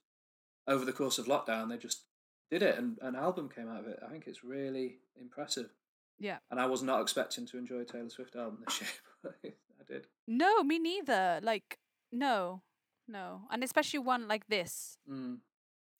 over 0.66 0.84
the 0.84 0.92
course 0.92 1.18
of 1.18 1.26
lockdown 1.26 1.68
they 1.68 1.76
just 1.78 2.02
did 2.50 2.62
it, 2.62 2.76
and 2.78 2.98
an 3.02 3.16
album 3.16 3.48
came 3.48 3.68
out 3.68 3.80
of 3.80 3.86
it. 3.86 3.98
I 4.06 4.10
think 4.10 4.26
it's 4.26 4.44
really 4.44 4.98
impressive. 5.20 5.70
Yeah. 6.18 6.38
And 6.50 6.60
I 6.60 6.66
was 6.66 6.82
not 6.82 7.00
expecting 7.00 7.46
to 7.46 7.58
enjoy 7.58 7.78
a 7.80 7.84
Taylor 7.84 8.10
Swift 8.10 8.36
album 8.36 8.58
this 8.66 8.80
year, 8.80 8.90
but 9.22 9.34
I 9.44 9.84
did. 9.86 10.06
No, 10.28 10.62
me 10.62 10.78
neither. 10.78 11.40
Like, 11.42 11.78
no, 12.12 12.62
no, 13.08 13.42
and 13.50 13.64
especially 13.64 14.00
one 14.00 14.28
like 14.28 14.46
this. 14.48 14.98
Mm. 15.10 15.38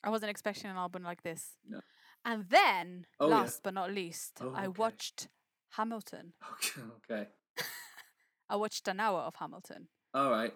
I 0.05 0.11
wasn't 0.11 0.31
expecting 0.31 0.71
an 0.71 0.77
album 0.77 1.03
like 1.05 1.23
this. 1.23 1.53
No. 1.69 1.81
And 2.25 2.45
then, 2.51 3.07
Oh, 3.19 3.29
yeah. 3.29 3.37
last 3.37 3.63
but 3.63 3.75
not 3.75 3.91
least, 3.93 4.39
Oh, 4.41 4.53
I 4.55 4.67
okay. 4.67 4.79
watched 4.79 5.29
Hamilton. 5.71 6.35
Okay. 6.53 6.83
okay. 7.11 7.29
I 8.51 8.57
watched 8.57 8.87
an 8.89 9.01
hour 9.01 9.21
of 9.21 9.35
Hamilton. 9.37 9.89
All 10.15 10.31
right. 10.31 10.53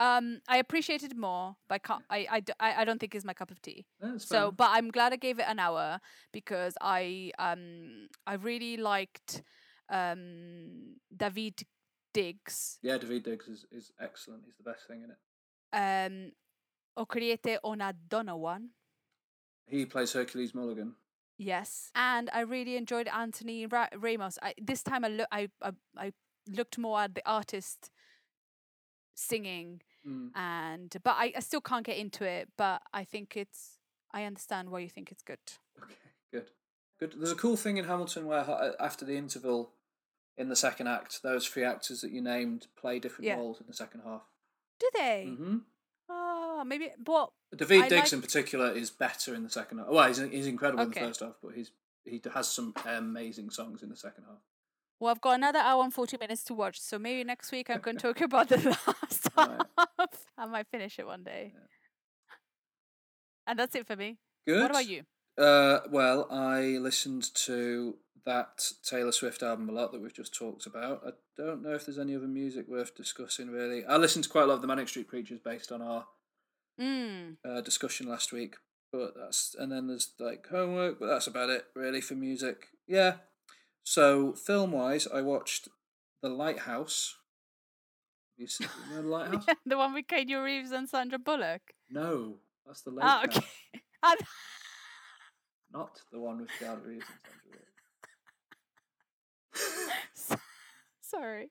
Um, 0.00 0.40
I 0.48 0.56
appreciated 0.56 1.14
more, 1.16 1.56
but 1.68 1.74
I 1.74 1.78
can't. 1.78 2.02
I, 2.08 2.26
I, 2.58 2.74
I, 2.80 2.84
don't 2.86 2.98
think 2.98 3.14
it's 3.14 3.24
my 3.24 3.34
cup 3.34 3.50
of 3.50 3.60
tea. 3.60 3.84
That's 4.00 4.26
So, 4.26 4.46
fine. 4.46 4.54
but 4.56 4.70
I'm 4.72 4.90
glad 4.90 5.12
I 5.12 5.16
gave 5.16 5.38
it 5.38 5.44
an 5.46 5.58
hour 5.58 6.00
because 6.32 6.74
I 6.80 7.32
um 7.38 8.08
I 8.26 8.34
really 8.34 8.78
liked 8.78 9.42
um 9.90 10.96
Daveed 11.14 11.64
Diggs 12.14 12.78
yeah, 12.82 12.96
Daveed 12.96 13.24
Diggs 13.24 13.46
is, 13.46 13.66
is 13.70 13.92
excellent. 14.00 14.44
He's 14.46 14.56
the 14.56 14.62
best 14.64 14.86
thing 14.88 15.02
in 15.04 15.10
it. 15.10 15.18
um 15.76 16.32
Okieriete 16.98 17.58
Onaodowan. 17.62 18.68
He 19.66 19.84
plays 19.86 20.12
Hercules 20.14 20.54
Mulligan. 20.54 20.94
Yes, 21.38 21.90
and 21.94 22.28
I 22.32 22.40
really 22.40 22.76
enjoyed 22.76 23.06
Anthony 23.08 23.66
Ra- 23.66 23.88
Ramos. 23.96 24.38
I, 24.42 24.54
this 24.60 24.82
time 24.82 25.04
I, 25.04 25.08
loo- 25.08 25.32
I 25.32 25.48
I 25.62 25.70
I 25.96 26.12
looked 26.48 26.78
more 26.78 27.00
at 27.00 27.14
the 27.14 27.22
artist 27.26 27.90
singing, 29.14 29.82
Mm. 30.06 30.30
and 30.34 30.96
but 31.04 31.16
I, 31.18 31.32
I 31.36 31.40
still 31.40 31.60
can't 31.60 31.84
get 31.84 31.98
into 31.98 32.24
it. 32.24 32.48
But 32.56 32.82
I 32.92 33.04
think 33.04 33.36
it's 33.36 33.78
I 34.12 34.24
understand 34.24 34.70
why 34.70 34.80
you 34.80 34.88
think 34.88 35.10
it's 35.12 35.22
good. 35.22 35.38
Okay, 35.82 35.94
good. 36.32 36.50
Good. 36.98 37.14
There's 37.18 37.32
a 37.32 37.36
cool 37.36 37.56
thing 37.56 37.76
in 37.76 37.84
Hamilton 37.84 38.26
where 38.26 38.40
uh, 38.40 38.72
after 38.80 39.04
the 39.04 39.16
interval 39.16 39.72
in 40.38 40.48
the 40.48 40.56
second 40.56 40.86
act, 40.86 41.22
those 41.22 41.46
three 41.46 41.64
actors 41.64 42.00
that 42.00 42.12
you 42.12 42.22
named 42.22 42.66
play 42.80 42.98
different 42.98 43.26
Yeah. 43.26 43.36
roles 43.36 43.60
in 43.60 43.66
the 43.66 43.74
second 43.74 44.02
half. 44.04 44.22
Do 44.78 44.88
they? 44.94 45.28
Mm-hmm. 45.30 45.58
Oh, 46.08 46.64
maybe. 46.66 46.88
But 47.04 47.30
Daveed 47.54 47.82
I 47.84 47.88
Diggs 47.88 48.04
like- 48.04 48.12
in 48.14 48.22
particular 48.22 48.72
is 48.72 48.90
better 48.90 49.34
in 49.34 49.42
the 49.44 49.50
second 49.50 49.78
half. 49.78 49.88
Well, 49.88 50.08
he's, 50.08 50.18
he's 50.18 50.46
incredible 50.46 50.82
in 50.84 50.90
the 50.90 51.00
first 51.00 51.20
half, 51.20 51.34
but 51.42 51.54
he's 51.54 51.70
he 52.04 52.20
has 52.32 52.48
some 52.48 52.74
amazing 52.86 53.50
songs 53.50 53.82
in 53.82 53.90
the 53.90 53.96
second 53.96 54.24
half. 54.24 54.38
Well, 55.00 55.10
I've 55.10 55.20
got 55.22 55.36
another 55.36 55.58
hour 55.60 55.82
and 55.82 55.92
40 55.94 56.18
minutes 56.18 56.44
to 56.44 56.54
watch, 56.54 56.78
so 56.78 56.98
maybe 56.98 57.24
next 57.24 57.50
week 57.52 57.70
I'm 57.70 57.80
going 57.80 57.96
to 57.96 58.02
talk 58.02 58.20
about 58.20 58.48
the 58.50 58.56
last 58.86 59.28
Right. 59.36 59.48
half. 59.98 60.26
I 60.36 60.46
might 60.46 60.66
finish 60.70 60.98
it 60.98 61.06
one 61.06 61.22
day. 61.24 61.52
Yeah. 61.54 61.60
And 63.46 63.58
that's 63.58 63.74
it 63.74 63.86
for 63.86 63.96
me. 63.96 64.18
Good. 64.46 64.60
What 64.60 64.70
about 64.70 64.86
you? 64.88 65.04
Uh, 65.38 65.80
well, 65.90 66.28
I 66.30 66.76
listened 66.78 67.34
to 67.46 67.96
that 68.26 68.70
Taylor 68.84 69.12
Swift 69.12 69.42
album 69.42 69.70
a 69.70 69.72
lot 69.72 69.90
that 69.92 70.02
we've 70.02 70.12
just 70.12 70.34
talked 70.34 70.66
about. 70.66 71.00
I 71.06 71.10
don't 71.36 71.62
know 71.62 71.72
if 71.74 71.86
there's 71.86 71.98
any 71.98 72.14
other 72.14 72.28
music 72.28 72.68
worth 72.68 72.94
discussing 72.94 73.48
really. 73.48 73.84
I 73.86 73.96
listened 73.96 74.24
to 74.24 74.30
quite 74.30 74.42
a 74.44 74.46
lot 74.46 74.54
of 74.56 74.60
the 74.60 74.66
Manic 74.66 74.88
Street 74.88 75.08
Preachers 75.08 75.40
based 75.40 75.72
on 75.72 75.80
our 75.82 76.06
Mm. 76.78 77.36
uh, 77.44 77.60
discussion 77.60 78.08
last 78.08 78.32
week, 78.32 78.56
but 78.90 79.12
that's 79.14 79.54
and 79.58 79.70
then 79.70 79.86
there's 79.86 80.12
like 80.18 80.46
homework, 80.48 80.98
but 80.98 81.08
that's 81.08 81.26
about 81.26 81.50
it 81.50 81.66
really 81.74 82.00
for 82.00 82.14
music. 82.14 82.68
Yeah. 82.86 83.16
So 83.84 84.32
film 84.32 84.72
wise, 84.72 85.06
I 85.12 85.22
watched 85.22 85.68
The 86.22 86.28
Lighthouse. 86.28 87.16
You 88.36 88.46
seen 88.46 88.68
you 88.88 88.94
know 88.96 89.02
The 89.02 89.08
Lighthouse? 89.16 89.46
the 89.66 89.76
one 89.78 89.94
with 89.94 90.06
Keanu 90.06 90.42
Reeves 90.44 90.70
and 90.72 90.88
Sandra 90.88 91.18
Bullock. 91.18 91.62
No, 91.90 92.36
that's 92.66 92.82
the 92.82 92.90
Lake 92.90 93.04
Ah, 93.04 93.20
House, 93.20 93.36
okay. 93.36 93.46
And- 94.02 94.20
not 95.72 96.00
the 96.12 96.20
one 96.20 96.40
with 96.40 96.50
Keanu 96.60 96.84
Reeves 96.86 97.06
and 97.08 97.18
Sandra 97.24 97.40
Bullock. 97.50 97.66
Sorry. 101.02 101.50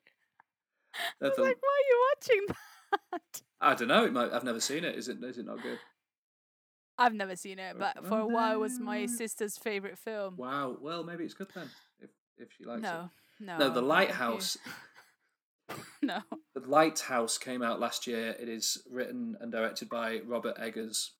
I 1.21 1.27
was 1.27 1.35
the- 1.35 1.43
like, 1.43 1.57
why 1.61 1.77
are 1.77 1.87
you 1.89 1.97
watching 2.15 2.45
that? 3.11 3.41
I 3.61 3.75
don't 3.75 3.89
know. 3.89 4.05
It 4.05 4.13
might. 4.13 4.31
I've 4.31 4.43
never 4.45 4.61
seen 4.61 4.85
it. 4.85 4.95
Is 4.95 5.09
it? 5.09 5.21
Is 5.23 5.37
it 5.37 5.45
not 5.45 5.61
good? 5.61 5.79
I've 6.97 7.13
never 7.13 7.35
seen 7.35 7.59
it, 7.59 7.77
but 7.77 8.05
for 8.05 8.19
a 8.19 8.25
while 8.27 8.53
it 8.55 8.59
was 8.59 8.79
my 8.79 9.05
sister's 9.05 9.57
favorite 9.57 9.97
film. 9.97 10.35
Wow. 10.37 10.77
Well, 10.81 11.03
maybe 11.03 11.25
it's 11.25 11.33
good 11.33 11.49
then. 11.53 11.69
If 12.39 12.49
she 12.57 12.63
likes 12.65 12.81
No, 12.81 13.09
no. 13.39 13.55
it. 13.55 13.59
No, 13.59 13.69
The. 13.69 13.81
Lighthouse. 13.81 14.57
No. 16.01 16.21
The 16.55 16.61
Lighthouse 16.61 17.37
came 17.37 17.61
out 17.61 17.79
last 17.79 18.07
year. 18.07 18.35
It 18.39 18.49
is 18.49 18.81
written 18.89 19.37
and 19.39 19.51
directed 19.51 19.87
by 19.87 20.19
Robert 20.25 20.57
Eggers, 20.59 21.11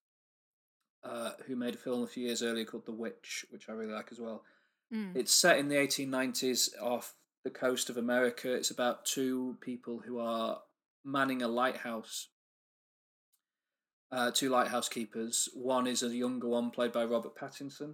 uh, 1.03 1.31
who 1.45 1.55
made 1.55 1.75
a 1.75 1.77
film 1.77 2.01
a 2.01 2.07
few 2.07 2.25
years 2.25 2.41
earlier 2.41 2.65
called 2.65 2.87
The 2.87 2.91
Witch, 2.93 3.45
which 3.51 3.69
I 3.69 3.73
really 3.73 3.93
like 3.93 4.07
as 4.11 4.19
well. 4.19 4.43
Mm. 4.91 5.15
It's 5.15 5.33
set 5.35 5.59
in 5.59 5.67
the 5.67 5.75
1890s 5.75 6.69
off 6.81 7.13
the 7.43 7.51
coast 7.51 7.91
of 7.91 7.97
America. 7.97 8.51
It's 8.51 8.71
about 8.71 9.05
two 9.05 9.57
people 9.61 9.99
who 10.03 10.17
are 10.17 10.61
manning 11.05 11.43
a 11.43 11.47
lighthouse. 11.47 12.29
Uh, 14.11 14.31
two 14.31 14.49
lighthouse 14.49 14.89
keepers. 14.89 15.47
One 15.53 15.85
is 15.85 16.01
a 16.01 16.07
younger 16.09 16.47
one 16.47 16.71
played 16.71 16.91
by 16.91 17.05
Robert 17.05 17.35
Pattinson, 17.37 17.93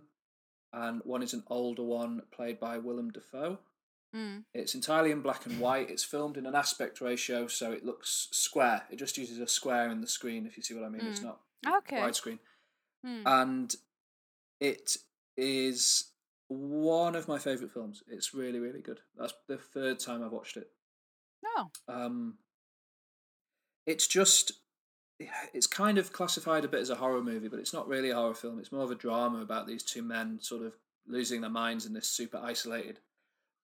and 0.76 1.02
one 1.06 1.24
is 1.24 1.34
an 1.34 1.44
older 1.48 1.84
one 1.84 2.22
played 2.32 2.60
by 2.60 2.78
Willem 2.78 3.10
Dafoe. 3.12 3.58
Mm. 4.16 4.44
It's 4.54 4.76
entirely 4.76 5.12
in 5.12 5.22
black 5.22 5.46
and 5.46 5.60
white. 5.60 5.90
It's 5.90 6.04
filmed 6.04 6.38
in 6.38 6.46
an 6.46 6.56
aspect 6.56 7.02
ratio, 7.02 7.48
so 7.48 7.72
it 7.72 7.84
looks 7.86 8.28
square. 8.32 8.84
It 8.92 8.98
just 8.98 9.18
uses 9.18 9.40
a 9.40 9.48
square 9.48 9.90
in 9.90 10.02
the 10.02 10.08
screen, 10.08 10.46
if 10.46 10.58
you 10.58 10.64
see 10.64 10.74
what 10.74 10.84
I 10.84 10.90
mean. 10.90 11.06
It's 11.06 11.20
Mm. 11.22 11.24
not 11.24 11.42
Okay. 11.78 11.98
widescreen. 11.98 12.40
Mm. 13.06 13.24
And 13.26 13.76
it 14.60 14.98
is 15.38 16.12
one 16.48 17.16
of 17.16 17.28
my 17.28 17.40
favourite 17.40 17.74
films. 17.74 18.04
It's 18.08 18.34
really, 18.34 18.60
really 18.60 18.82
good. 18.82 19.02
That's 19.18 19.34
the 19.48 19.58
third 19.58 20.00
time 20.00 20.24
I've 20.24 20.32
watched 20.32 20.58
it. 20.58 20.72
No. 21.44 21.72
Um, 21.88 22.38
it's 23.86 24.08
just, 24.08 24.54
it's 25.54 25.68
kind 25.68 25.98
of 25.98 26.12
classified 26.12 26.66
a 26.66 26.68
bit 26.68 26.82
as 26.82 26.90
a 26.90 26.96
horror 26.96 27.22
movie, 27.24 27.48
but 27.48 27.60
it's 27.60 27.74
not 27.74 27.88
really 27.88 28.10
a 28.10 28.16
horror 28.16 28.34
film. 28.34 28.60
It's 28.60 28.72
more 28.72 28.84
of 28.84 28.92
a 28.92 28.96
drama 28.96 29.42
about 29.42 29.68
these 29.68 29.84
two 29.84 30.02
men 30.02 30.40
sort 30.42 30.64
of 30.66 30.76
losing 31.08 31.42
their 31.42 31.50
minds 31.50 31.86
in 31.86 31.94
this 31.94 32.08
super 32.08 32.38
isolated 32.38 33.00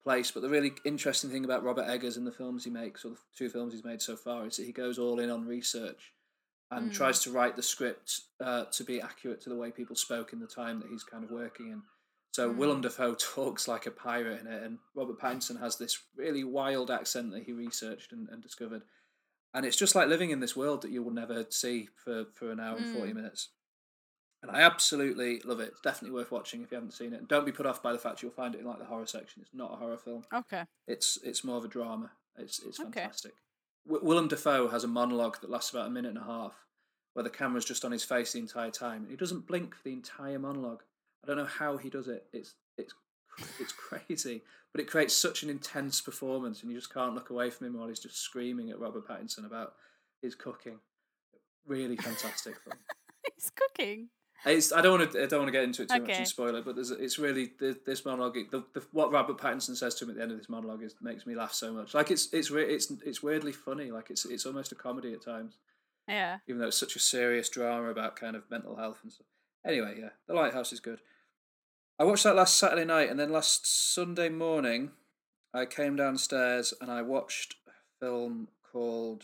place. 0.03 0.31
But 0.31 0.41
the 0.41 0.49
really 0.49 0.73
interesting 0.85 1.29
thing 1.29 1.45
about 1.45 1.63
Robert 1.63 1.87
Eggers 1.89 2.17
and 2.17 2.27
the 2.27 2.31
films 2.31 2.63
he 2.65 2.69
makes, 2.69 3.03
or 3.03 3.09
the 3.09 3.17
two 3.35 3.49
films 3.49 3.73
he's 3.73 3.83
made 3.83 4.01
so 4.01 4.15
far, 4.15 4.45
is 4.45 4.57
that 4.57 4.65
he 4.65 4.71
goes 4.71 4.99
all 4.99 5.19
in 5.19 5.29
on 5.29 5.45
research 5.47 6.13
and 6.71 6.91
Mm. 6.91 6.93
tries 6.93 7.19
to 7.21 7.31
write 7.31 7.55
the 7.55 7.63
script 7.63 8.21
uh, 8.39 8.65
to 8.65 8.83
be 8.83 9.01
accurate 9.01 9.41
to 9.41 9.49
the 9.49 9.55
way 9.55 9.71
people 9.71 9.95
spoke 9.95 10.33
in 10.33 10.39
the 10.39 10.47
time 10.47 10.79
that 10.79 10.89
he's 10.89 11.03
kind 11.03 11.23
of 11.23 11.31
working 11.31 11.69
in. 11.71 11.81
So 12.31 12.51
Mm. 12.53 12.57
Willem 12.57 12.81
Dafoe 12.81 13.15
talks 13.19 13.67
like 13.67 13.87
a 13.87 13.91
pirate 13.91 14.39
in 14.41 14.47
it, 14.47 14.61
and 14.61 14.77
Robert 14.93 15.17
Pattinson 15.19 15.59
has 15.59 15.77
this 15.77 15.99
really 16.15 16.43
wild 16.43 16.91
accent 16.91 17.31
that 17.31 17.43
he 17.43 17.53
researched 17.53 18.11
and, 18.11 18.29
and 18.29 18.41
discovered. 18.41 18.83
And 19.53 19.65
it's 19.65 19.77
just 19.77 19.95
like 19.95 20.07
living 20.07 20.29
in 20.29 20.39
this 20.39 20.55
world 20.55 20.81
that 20.83 20.91
you 20.91 21.01
will 21.03 21.11
never 21.11 21.45
see 21.49 21.89
for, 21.95 22.25
for 22.35 22.51
an 22.51 22.59
hour 22.59 22.77
and 22.77 22.85
40 22.95 23.11
Mm. 23.11 23.15
minutes. 23.15 23.49
And 24.41 24.51
I 24.51 24.61
absolutely 24.61 25.41
love 25.43 25.59
it. 25.59 25.69
It's 25.69 25.81
definitely 25.81 26.15
worth 26.15 26.31
watching 26.31 26.61
if 26.61 26.71
you 26.71 26.75
haven't 26.75 26.93
seen 26.93 27.13
it. 27.13 27.19
And 27.19 27.27
don't 27.27 27.45
be 27.45 27.51
put 27.51 27.65
off 27.65 27.83
by 27.83 27.91
the 27.91 27.99
fact 27.99 28.21
you'll 28.21 28.31
find 28.31 28.55
it 28.55 28.59
in 28.61 28.65
like 28.67 28.79
the 28.79 28.85
horror 28.85 29.05
section. 29.07 29.41
It's 29.41 29.53
not 29.53 29.73
a 29.73 29.75
horror 29.75 29.97
film. 29.97 30.23
Okay. 30.33 30.63
It's 30.87 31.17
it's 31.23 31.43
more 31.43 31.57
of 31.57 31.65
a 31.65 31.67
drama. 31.67 32.11
It's 32.37 32.59
it's 32.59 32.79
Okay. 32.79 33.01
fantastic. 33.01 33.33
W- 33.85 34.05
Willem 34.05 34.29
Dafoe 34.29 34.69
has 34.69 34.85
a 34.85 34.87
monologue 34.87 35.41
that 35.41 35.49
lasts 35.49 35.71
about 35.71 35.87
a 35.87 35.89
minute 35.89 36.09
and 36.09 36.17
a 36.19 36.23
half, 36.23 36.53
where 37.13 37.23
the 37.23 37.29
camera's 37.29 37.65
just 37.65 37.83
on 37.83 37.91
his 37.91 38.05
face 38.05 38.31
the 38.31 38.39
entire 38.39 38.71
time, 38.71 39.01
and 39.01 39.11
he 39.11 39.17
doesn't 39.17 39.45
blink 39.45 39.75
for 39.75 39.83
the 39.83 39.91
entire 39.93 40.39
monologue. 40.39 40.83
I 41.21 41.27
don't 41.27 41.37
know 41.37 41.43
how 41.45 41.75
he 41.75 41.89
does 41.89 42.07
it. 42.07 42.27
It's 42.31 42.53
it's 43.59 43.73
crazy, 43.73 44.43
but 44.71 44.81
it 44.81 44.89
creates 44.89 45.13
such 45.13 45.43
an 45.43 45.49
intense 45.49 46.01
performance, 46.01 46.61
and 46.61 46.71
you 46.71 46.77
just 46.77 46.93
can't 46.93 47.13
look 47.15 47.29
away 47.29 47.49
from 47.49 47.67
him 47.67 47.77
while 47.77 47.87
he's 47.87 47.99
just 47.99 48.17
screaming 48.17 48.69
at 48.69 48.79
Robert 48.79 49.07
Pattinson 49.07 49.45
about 49.45 49.73
his 50.21 50.35
cooking. 50.35 50.79
Really 51.67 51.97
fantastic 51.97 52.55
film. 52.59 52.77
He's 53.35 53.51
cooking. 53.55 54.09
It's, 54.45 54.71
I 54.71 54.81
don't 54.81 54.99
want 54.99 55.11
to. 55.11 55.23
I 55.23 55.25
don't 55.27 55.39
want 55.41 55.49
to 55.49 55.51
get 55.51 55.65
into 55.65 55.83
it 55.83 55.89
too 55.89 55.99
much 56.01 56.11
and 56.11 56.27
spoil 56.27 56.55
it, 56.55 56.63
but 56.63 56.75
there's, 56.75 56.91
it's 56.91 57.19
really 57.19 57.51
the, 57.59 57.77
this 57.85 58.05
monologue. 58.05 58.35
The, 58.49 58.63
the, 58.73 58.81
what 58.93 59.11
Robert 59.11 59.37
Pattinson 59.37 59.75
says 59.75 59.95
to 59.95 60.05
him 60.05 60.11
at 60.11 60.15
the 60.15 60.21
end 60.23 60.31
of 60.31 60.37
this 60.37 60.47
monologue 60.49 60.81
is 60.81 60.95
makes 61.01 61.27
me 61.27 61.35
laugh 61.35 61.53
so 61.53 61.73
much. 61.73 61.93
Like 61.93 62.09
it's 62.09 62.33
it's 62.33 62.49
it's 62.49 62.91
it's 63.05 63.21
weirdly 63.21 63.51
funny. 63.51 63.91
Like 63.91 64.09
it's 64.09 64.25
it's 64.25 64.45
almost 64.45 64.71
a 64.71 64.75
comedy 64.75 65.11
at 65.13 65.23
times, 65.23 65.57
Yeah. 66.07 66.37
even 66.47 66.61
though 66.61 66.67
it's 66.67 66.77
such 66.79 66.95
a 66.95 66.99
serious 66.99 67.49
drama 67.49 67.89
about 67.89 68.15
kind 68.15 68.37
of 68.37 68.49
mental 68.49 68.77
health 68.77 68.99
and 69.03 69.11
stuff. 69.11 69.27
Anyway, 69.65 69.95
yeah, 69.99 70.09
The 70.27 70.33
Lighthouse 70.33 70.71
is 70.71 70.79
good. 70.79 71.01
I 71.99 72.05
watched 72.05 72.23
that 72.23 72.35
last 72.37 72.55
Saturday 72.55 72.85
night, 72.85 73.09
and 73.09 73.19
then 73.19 73.29
last 73.29 73.93
Sunday 73.93 74.29
morning, 74.29 74.91
I 75.53 75.65
came 75.65 75.97
downstairs 75.97 76.73
and 76.79 76.89
I 76.89 77.01
watched 77.01 77.55
a 77.67 77.71
film 77.99 78.47
called 78.71 79.23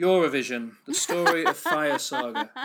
Eurovision: 0.00 0.74
The 0.86 0.94
Story 0.94 1.44
of 1.44 1.56
Fire 1.56 1.98
Saga. 1.98 2.50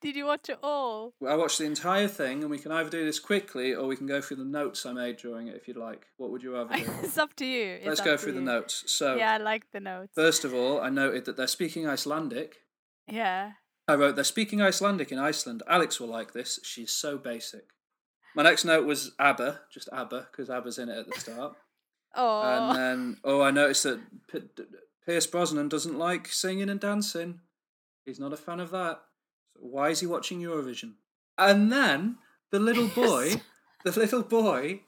Did 0.00 0.16
you 0.16 0.24
watch 0.24 0.48
it 0.48 0.58
all? 0.64 1.14
I 1.24 1.36
watched 1.36 1.58
the 1.58 1.66
entire 1.66 2.08
thing, 2.08 2.42
and 2.42 2.50
we 2.50 2.58
can 2.58 2.72
either 2.72 2.90
do 2.90 3.04
this 3.04 3.20
quickly 3.20 3.72
or 3.72 3.86
we 3.86 3.94
can 3.94 4.08
go 4.08 4.20
through 4.20 4.38
the 4.38 4.44
notes 4.44 4.84
I 4.84 4.92
made 4.92 5.18
during 5.18 5.46
it 5.46 5.54
if 5.54 5.68
you'd 5.68 5.76
like. 5.76 6.06
What 6.16 6.30
would 6.30 6.42
you 6.42 6.54
rather 6.54 6.74
do? 6.74 6.90
it's 7.02 7.18
up 7.18 7.36
to 7.36 7.46
you. 7.46 7.74
It's 7.74 7.86
Let's 7.86 8.00
go 8.00 8.16
through 8.16 8.32
the 8.32 8.40
notes. 8.40 8.82
So, 8.86 9.14
Yeah, 9.16 9.34
I 9.34 9.36
like 9.36 9.70
the 9.72 9.78
notes. 9.80 10.10
first 10.14 10.44
of 10.44 10.52
all, 10.54 10.80
I 10.80 10.88
noted 10.88 11.26
that 11.26 11.36
they're 11.36 11.46
speaking 11.46 11.86
Icelandic. 11.86 12.62
Yeah. 13.06 13.52
I 13.90 13.96
wrote, 13.96 14.14
they're 14.14 14.24
speaking 14.24 14.62
Icelandic 14.62 15.12
in 15.12 15.18
Iceland. 15.18 15.62
Alex 15.68 16.00
will 16.00 16.08
like 16.08 16.32
this. 16.32 16.58
She's 16.62 16.92
so 16.92 17.18
basic. 17.18 17.64
My 18.34 18.42
next 18.42 18.64
note 18.64 18.86
was 18.86 19.12
ABBA, 19.18 19.60
just 19.72 19.88
ABBA, 19.92 20.28
because 20.30 20.48
ABBA's 20.48 20.78
in 20.78 20.88
it 20.88 20.98
at 20.98 21.06
the 21.12 21.20
start. 21.20 21.56
Oh. 22.14 22.42
And 22.42 22.76
then, 22.76 23.16
oh, 23.24 23.40
I 23.40 23.50
noticed 23.50 23.82
that 23.84 24.00
P- 24.30 24.42
D- 24.54 24.64
Pierce 25.04 25.26
Brosnan 25.26 25.68
doesn't 25.68 25.98
like 25.98 26.28
singing 26.28 26.70
and 26.70 26.80
dancing. 26.80 27.40
He's 28.04 28.20
not 28.20 28.32
a 28.32 28.36
fan 28.36 28.60
of 28.60 28.70
that. 28.70 29.00
So 29.54 29.60
why 29.60 29.90
is 29.90 30.00
he 30.00 30.06
watching 30.06 30.40
Eurovision? 30.40 30.94
And 31.36 31.72
then 31.72 32.18
the 32.50 32.60
little 32.60 32.88
boy, 32.94 33.42
the 33.84 33.98
little 33.98 34.22
boy, 34.22 34.80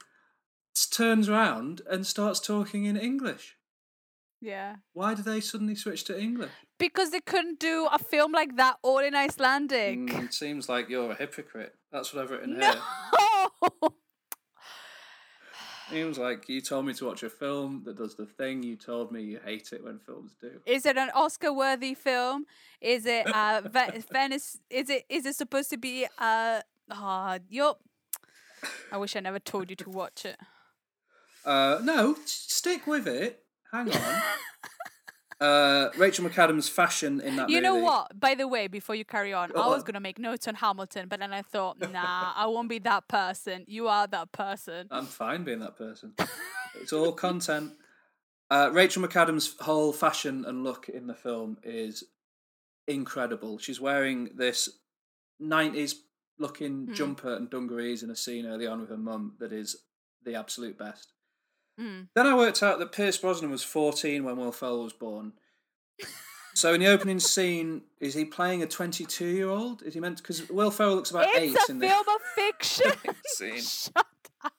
turns 0.91 1.29
round 1.29 1.81
and 1.89 2.05
starts 2.05 2.39
talking 2.39 2.85
in 2.85 2.97
English. 2.97 3.55
Yeah. 4.43 4.75
Why 4.91 5.13
did 5.13 5.25
they 5.25 5.39
suddenly 5.39 5.75
switch 5.75 6.03
to 6.05 6.19
English? 6.19 6.51
Because 6.77 7.11
they 7.11 7.21
couldn't 7.21 7.59
do 7.59 7.87
a 7.91 7.97
film 7.97 8.33
like 8.33 8.57
that 8.57 8.75
all 8.81 8.99
in 8.99 9.15
Icelandic. 9.15 9.97
Mm, 9.97 10.25
it 10.25 10.33
seems 10.33 10.67
like 10.67 10.89
you're 10.89 11.11
a 11.11 11.15
hypocrite. 11.15 11.73
That's 11.91 12.13
what 12.13 12.23
I've 12.23 12.31
written 12.31 12.59
no. 12.59 12.71
here. 12.71 13.89
Seems 15.89 16.17
like 16.17 16.49
you 16.49 16.59
told 16.59 16.85
me 16.85 16.93
to 16.95 17.05
watch 17.05 17.23
a 17.23 17.29
film 17.29 17.83
that 17.85 17.97
does 17.97 18.15
the 18.15 18.25
thing 18.25 18.63
you 18.63 18.75
told 18.75 19.11
me 19.11 19.21
you 19.21 19.39
hate 19.43 19.71
it 19.71 19.83
when 19.83 19.99
films 19.99 20.33
do. 20.41 20.59
Is 20.65 20.85
it 20.85 20.97
an 20.97 21.09
Oscar-worthy 21.13 21.93
film? 21.93 22.45
Is 22.81 23.05
it 23.05 23.27
uh 23.27 23.61
Ve- 23.65 23.99
Venice? 24.11 24.57
Is 24.69 24.89
it 24.89 25.05
is 25.07 25.25
it 25.25 25.35
supposed 25.35 25.69
to 25.69 25.77
be 25.77 26.05
uh? 26.17 26.61
Ah, 26.89 27.39
you're. 27.49 27.75
I 28.91 28.97
wish 28.97 29.15
I 29.15 29.19
never 29.19 29.39
told 29.39 29.69
you 29.69 29.75
to 29.77 29.89
watch 29.89 30.25
it. 30.25 30.37
Uh, 31.45 31.79
no, 31.83 32.15
stick 32.25 32.87
with 32.87 33.07
it. 33.07 33.42
Hang 33.73 33.91
on. 33.91 34.21
uh, 35.41 35.89
Rachel 35.97 36.23
McAdams' 36.29 36.69
fashion 36.69 37.19
in 37.19 37.35
that 37.35 37.43
movie 37.43 37.53
You 37.53 37.61
know 37.61 37.73
movie. 37.73 37.83
what? 37.85 38.19
By 38.19 38.35
the 38.35 38.47
way, 38.47 38.67
before 38.67 38.95
you 38.95 39.03
carry 39.03 39.33
on, 39.33 39.51
I 39.55 39.67
was 39.67 39.83
gonna 39.83 39.99
make 39.99 40.19
notes 40.19 40.47
on 40.47 40.55
Hamilton, 40.55 41.07
but 41.09 41.19
then 41.19 41.33
I 41.33 41.41
thought, 41.41 41.79
nah, 41.91 42.33
I 42.35 42.45
won't 42.47 42.69
be 42.69 42.79
that 42.79 43.07
person. 43.07 43.65
You 43.67 43.87
are 43.87 44.07
that 44.07 44.31
person. 44.31 44.87
I'm 44.91 45.05
fine 45.07 45.43
being 45.43 45.59
that 45.59 45.75
person. 45.77 46.13
it's 46.79 46.93
all 46.93 47.11
content. 47.13 47.73
Uh, 48.51 48.69
Rachel 48.71 49.01
McAdams' 49.01 49.59
whole 49.59 49.91
fashion 49.91 50.45
and 50.45 50.63
look 50.63 50.87
in 50.87 51.07
the 51.07 51.15
film 51.15 51.57
is 51.63 52.03
incredible. 52.87 53.57
She's 53.57 53.81
wearing 53.81 54.29
this 54.35 54.69
90s 55.41 55.95
looking 56.37 56.87
Hmm. 56.87 56.93
jumper 56.93 57.33
and 57.35 57.49
dungarees 57.49 58.03
in 58.03 58.09
a 58.11 58.15
scene 58.15 58.45
early 58.45 58.67
on 58.67 58.81
with 58.81 58.89
her 58.89 58.97
mum 58.97 59.35
that 59.39 59.51
is 59.51 59.75
the 60.23 60.35
absolute 60.35 60.77
best. 60.77 61.12
Mm. 61.79 62.07
Then 62.15 62.27
I 62.27 62.35
worked 62.35 62.61
out 62.61 62.79
that 62.79 62.91
Pierce 62.91 63.17
Brosnan 63.17 63.49
was 63.51 63.63
14 63.63 64.23
when 64.23 64.37
Will 64.37 64.51
Ferrell 64.51 64.83
was 64.83 64.93
born. 64.93 65.33
So 66.55 66.71
in 66.75 66.81
the 66.81 66.85
opening 66.87 67.19
scene, 67.19 67.81
is 67.99 68.13
he 68.13 68.25
playing 68.25 68.61
a 68.61 68.67
22 68.67 69.25
year 69.25 69.49
old? 69.49 69.81
Is 69.81 69.95
he 69.95 69.99
meant 69.99 70.17
because 70.17 70.47
Will 70.51 70.69
Ferrell 70.69 70.93
looks 70.93 71.09
about 71.09 71.35
eight 71.35 71.55
It's 71.55 71.67
a 71.67 71.71
in 71.71 71.79
film 71.79 72.03
the 72.05 72.11
of 72.13 72.21
fiction. 72.35 72.91
scene. 73.25 73.59
Shut 73.59 74.05
up. 74.43 74.51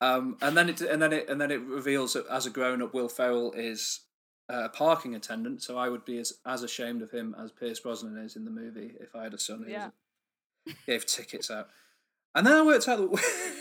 Um, 0.00 0.36
and 0.40 0.56
then 0.56 0.68
it 0.68 0.80
and 0.80 1.02
then 1.02 1.12
it 1.12 1.28
and 1.28 1.40
then 1.40 1.50
it 1.50 1.60
reveals 1.62 2.12
that 2.12 2.28
as 2.28 2.46
a 2.46 2.50
grown 2.50 2.80
up, 2.82 2.94
Will 2.94 3.08
Ferrell 3.08 3.50
is 3.52 4.02
uh, 4.48 4.66
a 4.66 4.68
parking 4.68 5.16
attendant. 5.16 5.60
So 5.64 5.76
I 5.76 5.88
would 5.88 6.04
be 6.04 6.18
as 6.18 6.34
as 6.46 6.62
ashamed 6.62 7.02
of 7.02 7.10
him 7.10 7.34
as 7.36 7.50
Pierce 7.50 7.80
Brosnan 7.80 8.16
is 8.18 8.36
in 8.36 8.44
the 8.44 8.52
movie 8.52 8.92
if 9.00 9.16
I 9.16 9.24
had 9.24 9.34
a 9.34 9.38
son 9.40 9.64
who 9.66 9.72
Yeah. 9.72 9.90
gave 10.86 11.04
tickets 11.04 11.50
out. 11.50 11.68
And 12.36 12.46
then 12.46 12.52
I 12.52 12.62
worked 12.62 12.86
out 12.86 12.98
that 12.98 13.10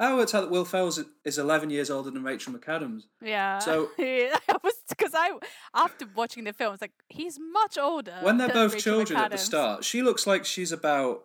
I 0.00 0.14
worked 0.14 0.34
out 0.34 0.42
that 0.42 0.50
Will 0.50 0.64
Ferrell 0.64 0.88
is- 0.88 1.04
is 1.24 1.38
11 1.38 1.70
years 1.70 1.90
older 1.90 2.10
than 2.10 2.22
Rachel 2.22 2.52
McAdams. 2.52 3.02
Yeah. 3.20 3.58
So- 3.58 3.90
I 3.98 4.56
was 4.62 4.74
because 4.88 5.12
I 5.14 5.32
after 5.74 6.06
watching 6.14 6.44
the 6.44 6.52
film, 6.52 6.68
I 6.68 6.72
was 6.72 6.80
like, 6.80 6.92
he's 7.08 7.38
much 7.38 7.76
older. 7.78 8.16
when 8.22 8.36
they're 8.38 8.48
both 8.48 8.74
Rachel 8.74 8.96
children 8.98 9.18
at 9.18 9.30
the 9.30 9.38
start, 9.38 9.84
she 9.84 10.02
looks 10.02 10.26
like 10.26 10.44
she's 10.44 10.72
about 10.72 11.24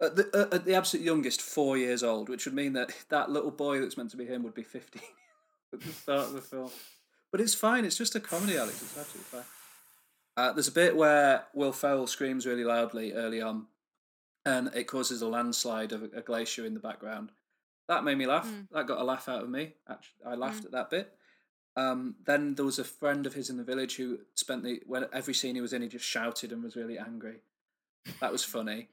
at 0.00 0.14
the, 0.16 0.48
at 0.52 0.64
the 0.64 0.74
absolute 0.74 1.04
youngest 1.04 1.42
four 1.42 1.76
years 1.76 2.02
old, 2.04 2.28
which 2.28 2.44
would 2.44 2.54
mean 2.54 2.72
that 2.74 2.92
that 3.08 3.30
little 3.30 3.50
boy 3.50 3.80
that's 3.80 3.96
meant 3.96 4.10
to 4.10 4.16
be 4.16 4.26
him 4.26 4.42
would 4.42 4.54
be 4.54 4.62
fifteen 4.62 5.02
at 5.72 5.80
the 5.80 5.92
start 5.92 6.26
of 6.28 6.32
the 6.34 6.40
film. 6.40 6.70
But 7.32 7.40
it's 7.40 7.54
fine. 7.54 7.84
It's 7.84 7.96
just 7.98 8.14
a 8.14 8.20
comedy, 8.20 8.56
Alex. 8.56 8.80
It's 8.82 8.96
absolutely 8.98 9.24
fine. 9.38 9.44
Uh, 10.36 10.52
there's 10.52 10.68
a 10.68 10.72
bit 10.72 10.96
where 10.96 11.44
Will 11.52 11.72
Ferrell 11.72 12.06
screams 12.06 12.46
really 12.46 12.64
loudly 12.64 13.12
early 13.12 13.42
on, 13.42 13.66
and 14.46 14.70
it 14.74 14.84
causes 14.84 15.20
a 15.20 15.26
landslide 15.28 15.92
of 15.92 16.04
a 16.14 16.22
glacier 16.22 16.64
in 16.64 16.74
the 16.74 16.80
background. 16.80 17.32
That 17.88 18.04
made 18.04 18.18
me 18.18 18.26
laugh. 18.26 18.46
Mm. 18.46 18.68
That 18.72 18.86
got 18.86 19.00
a 19.00 19.04
laugh 19.04 19.28
out 19.28 19.42
of 19.42 19.48
me. 19.48 19.74
Actually, 19.88 20.24
I 20.26 20.34
laughed 20.34 20.64
at 20.64 20.72
that 20.72 20.90
bit. 20.90 21.12
Um, 21.74 22.16
then 22.26 22.54
there 22.54 22.64
was 22.64 22.78
a 22.78 22.84
friend 22.84 23.26
of 23.26 23.34
his 23.34 23.50
in 23.50 23.56
the 23.56 23.64
village 23.64 23.96
who 23.96 24.18
spent 24.34 24.62
the 24.62 24.82
when 24.86 25.06
every 25.12 25.32
scene 25.32 25.54
he 25.54 25.60
was 25.60 25.72
in, 25.72 25.82
he 25.82 25.88
just 25.88 26.04
shouted 26.04 26.52
and 26.52 26.62
was 26.62 26.76
really 26.76 26.98
angry. 26.98 27.36
That 28.20 28.32
was 28.32 28.44
funny. 28.44 28.88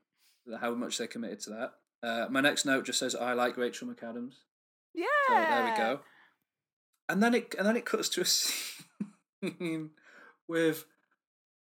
How 0.60 0.74
much 0.76 0.98
they 0.98 1.08
committed 1.08 1.40
to 1.42 1.50
that. 1.52 1.74
Uh, 2.04 2.28
my 2.30 2.42
next 2.42 2.66
note 2.66 2.86
just 2.86 3.00
says, 3.00 3.16
"I 3.16 3.34
like 3.34 3.58
Rachel 3.58 3.88
McAdams." 3.88 4.36
Yeah. 4.94 5.06
So 5.28 5.34
there 5.34 5.72
we 5.72 5.78
go. 5.78 6.00
And 7.10 7.22
then 7.22 7.34
it 7.34 7.56
and 7.58 7.68
then 7.68 7.76
it 7.76 7.86
cuts 7.86 8.08
to 8.10 8.22
a 8.22 8.26
scene 9.52 9.90
with 10.48 10.86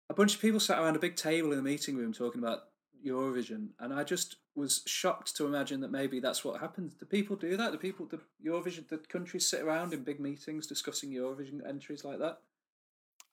a 0.09 0.13
bunch 0.13 0.35
of 0.35 0.41
people 0.41 0.59
sat 0.59 0.79
around 0.79 0.95
a 0.95 0.99
big 0.99 1.15
table 1.15 1.51
in 1.51 1.57
the 1.57 1.63
meeting 1.63 1.95
room 1.95 2.13
talking 2.13 2.41
about 2.41 2.63
Eurovision, 3.05 3.69
and 3.79 3.93
I 3.93 4.03
just 4.03 4.37
was 4.55 4.81
shocked 4.85 5.35
to 5.37 5.45
imagine 5.45 5.81
that 5.81 5.91
maybe 5.91 6.19
that's 6.19 6.43
what 6.43 6.59
happens. 6.59 6.93
Do 6.93 7.05
people 7.05 7.35
do 7.35 7.55
that? 7.57 7.71
Do 7.71 7.77
people 7.77 8.05
the 8.05 8.19
Eurovision 8.45 8.87
the 8.87 8.97
countries 8.97 9.47
sit 9.47 9.61
around 9.61 9.93
in 9.93 10.03
big 10.03 10.19
meetings 10.19 10.67
discussing 10.67 11.11
Eurovision 11.11 11.67
entries 11.67 12.03
like 12.03 12.19
that? 12.19 12.39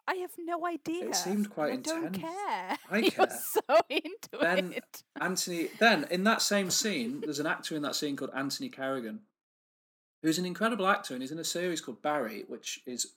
I 0.06 0.14
have 0.16 0.30
no 0.38 0.66
idea. 0.66 1.08
It 1.08 1.16
seemed 1.16 1.50
quite 1.50 1.72
I 1.72 1.76
don't 1.76 2.12
care. 2.12 2.78
I 2.90 3.10
care. 3.10 3.26
was 3.26 3.44
so 3.44 3.78
into 3.90 4.38
Then 4.40 4.72
it. 4.72 5.02
Anthony. 5.20 5.68
Then 5.78 6.06
in 6.10 6.24
that 6.24 6.40
same 6.40 6.70
scene, 6.70 7.20
there's 7.20 7.40
an 7.40 7.46
actor 7.46 7.76
in 7.76 7.82
that 7.82 7.94
scene 7.94 8.16
called 8.16 8.30
Anthony 8.34 8.70
Carrigan, 8.70 9.20
who's 10.22 10.38
an 10.38 10.46
incredible 10.46 10.86
actor, 10.86 11.12
and 11.12 11.22
he's 11.22 11.32
in 11.32 11.38
a 11.38 11.44
series 11.44 11.82
called 11.82 12.00
Barry, 12.00 12.44
which 12.48 12.80
is 12.86 13.14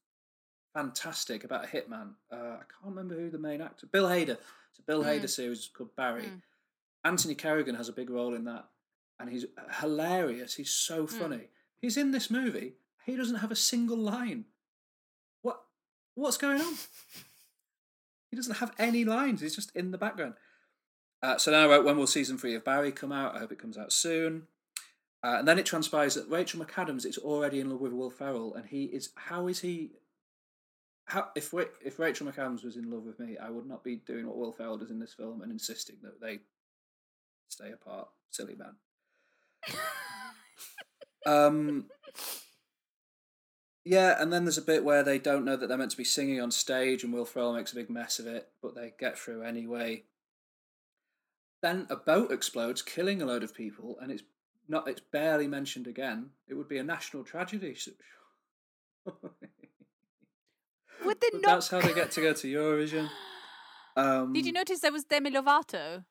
fantastic 0.74 1.46
about 1.46 1.64
a 1.64 1.68
hitman. 1.68 2.14
Uh, 2.32 2.36
I 2.36 2.64
can't 2.68 2.96
remember 2.96 3.16
who 3.16 3.30
the 3.30 3.38
main 3.38 3.62
actor. 3.62 3.88
Bill 3.88 4.08
Hader. 4.08 4.38
It's 4.82 4.90
a 4.90 4.92
Bill 4.92 5.04
Hader 5.04 5.30
series 5.30 5.70
called 5.74 5.96
Barry. 5.96 6.24
Mm. 6.24 6.42
Anthony 7.04 7.36
Carrigan 7.36 7.76
has 7.76 7.90
a 7.90 7.94
big 7.94 8.10
role 8.10 8.34
in 8.34 8.46
that, 8.46 8.66
and 9.20 9.30
he's 9.30 9.46
hilarious. 9.80 10.56
He's 10.56 10.72
so 10.72 11.08
funny. 11.08 11.50
He's 11.82 11.98
in 11.98 12.12
this 12.12 12.30
movie. 12.30 12.74
He 13.06 13.16
doesn't 13.16 13.38
have 13.38 13.52
a 13.52 13.56
single 13.56 13.98
line. 13.98 14.46
What? 15.42 15.62
What's 16.16 16.38
going 16.38 16.62
on? 16.62 16.74
He 18.30 18.38
doesn't 18.38 18.60
have 18.60 18.72
any 18.80 19.04
lines. 19.04 19.42
He's 19.42 19.58
just 19.58 19.76
in 19.76 19.92
the 19.92 19.98
background. 19.98 20.36
Uh, 21.22 21.38
so 21.38 21.52
now 21.52 21.66
I 21.66 21.68
wrote, 21.68 21.84
when 21.84 21.98
will 21.98 22.08
season 22.08 22.38
three 22.38 22.56
of 22.56 22.64
Barry 22.64 22.94
come 22.94 23.12
out? 23.12 23.36
I 23.36 23.40
hope 23.40 23.52
it 23.52 23.60
comes 23.60 23.78
out 23.78 23.92
soon. 23.92 24.44
Uh, 25.22 25.36
and 25.40 25.48
then 25.50 25.60
it 25.60 25.66
transpires 25.66 26.16
that 26.16 26.30
Rachel 26.30 26.64
McAdams 26.64 27.06
is 27.06 27.18
already 27.18 27.60
in 27.60 27.70
love 27.70 27.82
with 27.82 27.92
Will 27.92 28.10
Ferrell, 28.10 28.54
and 28.54 28.68
he 28.68 28.86
is. 28.86 29.10
How 29.16 29.48
is 29.48 29.60
he? 29.60 29.92
How 31.12 31.28
if 31.36 31.54
if 31.84 32.00
Rachel 32.00 32.26
McAdams 32.26 32.64
was 32.64 32.78
in 32.78 32.90
love 32.90 33.04
with 33.04 33.20
me, 33.20 33.38
I 33.38 33.50
would 33.50 33.66
not 33.66 33.84
be 33.84 33.98
doing 33.98 34.26
what 34.26 34.38
Will 34.38 34.54
Ferrell 34.54 34.78
does 34.78 34.92
in 34.92 35.00
this 35.00 35.14
film 35.14 35.42
and 35.42 35.52
insisting 35.52 35.98
that 36.04 36.22
they 36.22 36.40
stay 37.50 37.72
apart. 37.74 38.08
Silly 38.30 38.56
man. 38.56 38.76
Um. 41.26 41.88
Yeah, 43.84 44.16
and 44.22 44.32
then 44.32 44.46
there's 44.46 44.58
a 44.58 44.62
bit 44.62 44.86
where 44.86 45.04
they 45.04 45.20
don't 45.20 45.44
know 45.44 45.58
that 45.58 45.68
they're 45.68 45.78
meant 45.78 45.92
to 45.92 45.98
be 45.98 46.06
singing 46.06 46.40
on 46.40 46.50
stage, 46.50 47.04
and 47.04 47.12
Will 47.12 47.26
Ferrell 47.26 47.56
makes 47.56 47.74
a 47.74 47.76
big 47.76 47.90
mess 47.90 48.18
of 48.18 48.26
it, 48.26 48.48
but 48.62 48.74
they 48.74 48.94
get 48.98 49.20
through 49.20 49.44
anyway. 49.44 50.04
Then 51.62 51.88
a 51.90 51.98
boat 51.98 52.32
explodes, 52.32 52.82
killing 52.82 53.22
a 53.22 53.26
load 53.26 53.44
of 53.44 53.54
people, 53.54 53.98
and 54.02 54.14
it's 54.14 54.24
not. 54.70 54.88
It's 54.88 55.02
barely 55.12 55.48
mentioned 55.48 55.88
again. 55.88 56.30
It 56.48 56.54
would 56.54 56.70
be 56.70 56.78
a 56.78 56.84
national 56.84 57.26
tragedy. 57.26 57.76
they 61.04 61.30
But 61.32 61.42
not? 61.42 61.54
That's 61.56 61.70
how 61.70 61.82
they 61.82 61.94
get 61.94 62.12
to 62.12 62.22
go 62.22 62.34
to 62.34 62.48
Eurovision. 62.48 63.10
Um, 63.96 64.34
Did 64.34 64.46
you 64.46 64.52
notice 64.52 64.80
there 64.80 64.92
was 64.92 65.04
Demi 65.04 65.32
Lovato? 65.32 66.06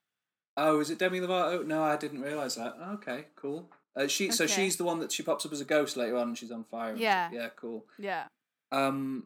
Oh, 0.56 0.80
is 0.80 0.90
it 0.90 0.98
Demi 0.98 1.20
Lovato? 1.20 1.64
No, 1.66 1.82
I 1.82 1.96
didn't 1.96 2.20
realise 2.20 2.56
that. 2.56 2.74
Okay, 2.94 3.26
cool. 3.36 3.70
Uh, 3.96 4.06
she 4.06 4.30
so 4.30 4.46
she's 4.46 4.76
the 4.76 4.84
one 4.84 5.00
that 5.00 5.10
she 5.10 5.22
pops 5.22 5.44
up 5.46 5.52
as 5.52 5.60
a 5.60 5.64
ghost 5.64 5.96
later 5.96 6.16
on, 6.16 6.28
and 6.28 6.38
she's 6.38 6.50
on 6.52 6.64
fire. 6.64 6.94
Yeah. 6.96 7.30
yeah, 7.32 7.48
cool. 7.56 7.86
Yeah. 7.98 8.26
Um, 8.70 9.24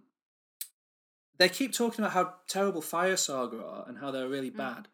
they 1.39 1.49
keep 1.49 1.73
talking 1.73 2.05
about 2.05 2.13
how 2.15 2.35
terrible 2.49 2.81
Fire 2.81 3.17
Saga 3.17 3.63
are 3.65 3.85
and 3.89 3.99
how 3.99 4.11
they're 4.11 4.29
really 4.29 4.51
Mm. 4.51 4.57
bad. 4.57 4.89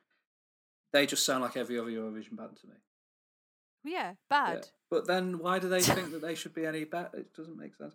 They 0.93 1.07
just 1.07 1.25
sound 1.25 1.43
like 1.43 1.57
every 1.57 1.79
other 1.79 1.91
Eurovision 1.91 2.37
band 2.37 2.57
to 2.61 2.67
me. 2.67 2.75
Yeah. 3.85 3.93
Yeah. 3.93 4.13
Bad. 4.29 4.69
But 4.91 5.07
then 5.07 5.39
why 5.39 5.59
do 5.59 5.69
they 5.69 5.81
think 5.83 6.11
that 6.11 6.21
they 6.23 6.35
should 6.35 6.55
be 6.55 6.67
any 6.67 6.85
better? 6.85 7.19
It 7.19 7.35
doesn't 7.35 7.57
make 7.57 7.77
sense. 7.77 7.95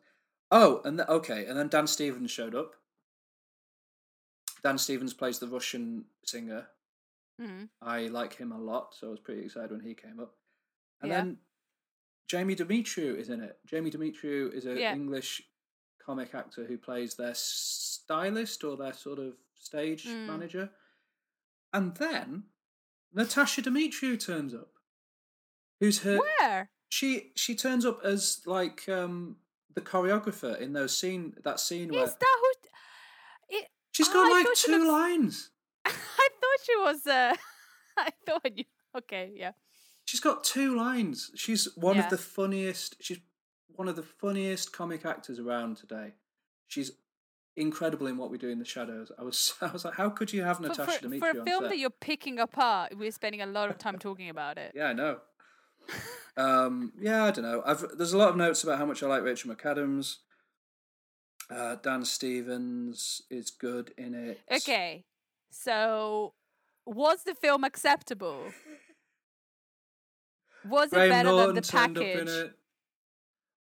Oh, 0.58 0.82
and 0.86 0.98
th- 0.98 1.10
okay, 1.10 1.46
and 1.48 1.60
then 1.60 1.68
Dan 1.68 1.86
Stevens 1.86 2.32
showed 2.32 2.56
up. 2.56 2.76
Dan 4.64 4.78
Stevens 4.78 5.14
plays 5.14 5.38
the 5.40 5.50
Russian 5.50 6.06
singer. 6.26 6.68
Mm. 7.42 7.68
I 7.82 8.08
like 8.08 8.36
him 8.36 8.54
a 8.54 8.58
lot, 8.58 8.96
so 8.98 9.08
I 9.08 9.12
was 9.12 9.20
pretty 9.20 9.42
excited 9.44 9.72
when 9.72 9.82
he 9.82 9.94
came 9.94 10.18
up. 10.22 10.34
And 11.02 11.12
Yeah. 11.12 11.18
then 11.18 11.40
Jamie 12.30 12.56
Demetriou 12.56 13.18
is 13.18 13.28
in 13.30 13.42
it. 13.42 13.60
Jamie 13.66 13.92
Demetriou 13.92 14.54
is 14.54 14.66
an 14.66 14.78
Yeah. 14.78 14.94
English 14.94 15.42
comic 16.00 16.34
actor 16.34 16.66
who 16.66 16.78
plays 16.78 17.16
their 17.16 17.36
stylist 17.36 18.64
or 18.64 18.78
their 18.78 18.94
sort 18.94 19.20
of 19.20 19.38
stage 19.58 20.06
Mm. 20.06 20.26
manager. 20.28 20.74
And 21.74 21.96
then 21.98 22.50
Natasha 23.12 23.62
Demetriou 23.62 24.18
turns 24.18 24.54
up. 24.54 24.72
Who's 25.82 26.00
her 26.04 26.18
Where? 26.20 26.72
she 26.88 27.34
she 27.36 27.56
turns 27.56 27.86
up 27.86 28.00
as 28.06 28.42
like 28.48 28.88
um 28.88 29.42
the 29.76 29.82
choreographer 29.82 30.60
in 30.60 30.74
those 30.74 30.98
scene 30.98 31.34
that 31.44 31.60
scene 31.60 31.90
where 31.92 32.04
Is 32.06 32.14
that 32.16 32.38
who? 32.42 33.58
It, 33.58 33.68
she's 33.92 34.08
Oh, 34.10 34.14
got 34.14 34.32
I 34.32 34.44
like 34.44 34.48
two 34.56 34.88
lines. 34.92 35.52
I 35.86 35.90
thought 35.92 36.60
she 36.66 36.76
was. 36.78 37.06
Uh, 37.08 37.36
I 37.98 38.10
thought 38.26 38.58
you. 38.58 38.64
Okay. 38.98 39.32
Yeah. 39.36 39.52
She's 40.06 40.20
got 40.20 40.44
two 40.44 40.76
lines. 40.76 41.32
She's 41.36 41.68
one 41.76 41.98
Yeah. 41.98 42.06
of 42.06 42.10
the 42.10 42.18
funniest. 42.18 42.96
She's 43.02 43.20
one 43.70 43.88
of 43.88 43.96
the 43.96 44.04
funniest 44.04 44.72
comic 44.72 45.06
actors 45.06 45.40
around 45.40 45.78
today. 45.78 46.14
She's 46.68 46.92
incredible 47.58 48.08
in 48.08 48.18
what 48.18 48.30
we 48.32 48.38
do 48.38 48.50
in 48.50 48.60
the 48.60 48.66
shadows. 48.66 49.12
I 49.20 49.24
was, 49.24 49.54
I 49.62 49.72
was 49.72 49.84
like, 49.86 49.96
how 49.96 50.10
could 50.10 50.32
you 50.34 50.44
have 50.44 50.58
For, 50.58 50.64
Natasha 50.64 51.00
for, 51.00 51.08
Demetriou 51.08 51.20
for 51.20 51.30
a 51.30 51.44
film 51.46 51.64
set? 51.64 51.70
that 51.70 51.78
you're 51.78 51.90
picking 51.90 52.40
apart, 52.40 52.98
we're 52.98 53.12
spending 53.12 53.42
a 53.42 53.46
lot 53.46 53.70
of 53.70 53.78
time 53.78 53.98
talking 54.00 54.30
about 54.30 54.58
it. 54.58 54.72
Yeah, 54.76 54.86
I 54.88 54.94
know. 54.94 55.18
Um, 56.38 56.94
yeah, 57.00 57.26
I 57.26 57.32
don't 57.32 57.44
know. 57.44 57.62
I've 57.66 57.86
there's 57.98 58.14
a 58.14 58.18
lot 58.18 58.30
of 58.30 58.38
notes 58.38 58.64
about 58.64 58.78
how 58.78 58.86
much 58.86 59.02
I 59.02 59.08
like 59.08 59.24
Rachel 59.24 59.54
McAdams. 59.54 60.18
Uh, 61.50 61.76
Dan 61.76 62.04
Stevens 62.04 63.22
is 63.30 63.52
good 63.52 63.94
in 63.98 64.14
it. 64.14 64.42
Okay. 64.52 65.06
So, 65.52 66.34
was 66.86 67.24
the 67.24 67.36
film 67.36 67.64
acceptable? 67.64 68.52
Was 70.68 70.92
it 70.92 70.96
Graham 70.96 71.10
better 71.10 71.30
Norton 71.30 71.56
than 71.56 71.64
the 71.64 71.72
package? 71.72 72.30
it. 72.30 72.54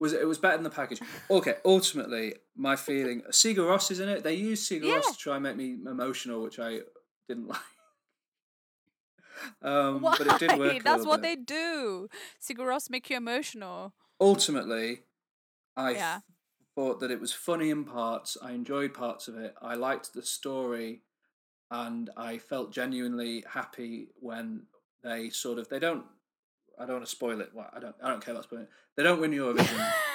Was 0.00 0.12
it? 0.12 0.22
It 0.22 0.24
was 0.26 0.38
better 0.38 0.56
than 0.56 0.64
the 0.64 0.70
package. 0.70 1.00
Okay, 1.30 1.54
ultimately, 1.64 2.34
my 2.56 2.76
feeling. 2.76 3.22
Sigur 3.30 3.58
Rós 3.58 3.90
is 3.90 4.00
in 4.00 4.08
it. 4.08 4.24
They 4.24 4.34
used 4.34 4.68
Sigur 4.70 4.84
Rós 4.84 5.12
to 5.12 5.18
try 5.18 5.34
and 5.34 5.42
make 5.42 5.56
me 5.56 5.76
emotional, 5.88 6.42
which 6.42 6.58
I 6.58 6.80
didn't 7.28 7.48
like. 7.48 7.60
Um, 9.62 10.00
Why? 10.00 10.14
but 10.18 10.26
it 10.26 10.38
did 10.38 10.58
work. 10.58 10.82
That's 10.84 11.04
what 11.06 11.22
bit. 11.22 11.38
they 11.38 11.54
do. 11.56 12.08
Sigur 12.40 12.66
Rós 12.66 12.90
make 12.90 13.08
you 13.10 13.16
emotional. 13.16 13.92
Ultimately, 14.20 15.00
I 15.76 15.90
Yeah. 15.92 16.20
thought 16.76 17.00
that 17.00 17.10
it 17.10 17.20
was 17.20 17.32
funny 17.32 17.70
in 17.70 17.84
parts. 17.84 18.36
I 18.42 18.52
enjoyed 18.52 18.94
parts 18.94 19.28
of 19.28 19.36
it. 19.36 19.54
I 19.62 19.74
liked 19.74 20.12
the 20.14 20.22
story. 20.22 21.02
and 21.70 22.10
I 22.16 22.38
felt 22.38 22.72
genuinely 22.72 23.42
happy 23.50 24.08
when 24.20 24.66
they 25.02 25.30
sort 25.30 25.58
of 25.58 25.68
they 25.70 25.78
don't. 25.80 26.04
I 26.78 26.84
don't 26.84 26.96
want 26.96 27.04
to 27.06 27.10
spoil 27.10 27.40
it. 27.40 27.50
Well, 27.54 27.68
I 27.72 27.80
don't. 27.80 27.96
I 28.02 28.08
don't 28.10 28.22
care 28.24 28.32
about 28.34 28.44
spoiling 28.44 28.66
it. 28.66 28.70
They 28.96 29.02
don't 29.02 29.20
win 29.20 29.32
Eurovision. 29.32 29.92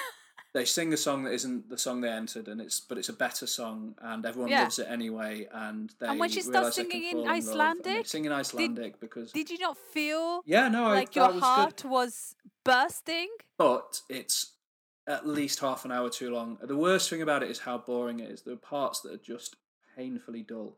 they 0.52 0.64
sing 0.64 0.92
a 0.92 0.96
song 0.96 1.22
that 1.24 1.32
isn't 1.32 1.68
the 1.68 1.78
song 1.78 2.00
they 2.00 2.08
entered, 2.08 2.48
and 2.48 2.60
it's 2.60 2.80
but 2.80 2.98
it's 2.98 3.08
a 3.08 3.12
better 3.12 3.46
song, 3.46 3.94
and 4.00 4.26
everyone 4.26 4.50
Yeah. 4.50 4.62
loves 4.62 4.78
it 4.78 4.88
anyway. 4.88 5.48
And 5.52 5.94
they 6.00 6.08
And 6.08 6.20
when 6.20 6.30
she 6.30 6.42
starts 6.42 6.76
realise 6.76 6.76
they 6.76 6.82
can 6.84 6.90
singing 6.92 7.08
in 7.08 7.12
fall 7.12 7.22
love, 7.24 7.34
they 7.82 7.98
Icelandic, 8.00 8.32
Icelandic 8.32 9.00
because 9.00 9.32
Did 9.32 9.50
you 9.50 9.58
not 9.58 9.76
feel 9.78 10.42
yeah, 10.46 10.68
no, 10.68 10.88
like 10.88 11.12
that 11.12 11.16
your 11.16 11.32
was 11.34 11.42
heart 11.42 11.82
good. 11.82 11.90
was 11.90 12.34
bursting? 12.64 13.28
but 13.58 14.00
it's 14.08 14.52
at 15.06 15.26
least 15.26 15.60
half 15.60 15.84
an 15.84 15.92
hour 15.92 16.08
too 16.08 16.30
long. 16.30 16.56
The 16.62 16.76
worst 16.76 17.10
thing 17.10 17.20
about 17.22 17.42
it 17.42 17.50
is 17.50 17.58
how 17.60 17.78
boring 17.78 18.20
it 18.20 18.30
is. 18.30 18.42
There 18.42 18.54
are 18.54 18.56
parts 18.56 19.00
that 19.00 19.12
are 19.12 19.16
just 19.18 19.56
painfully 19.96 20.42
dull 20.42 20.76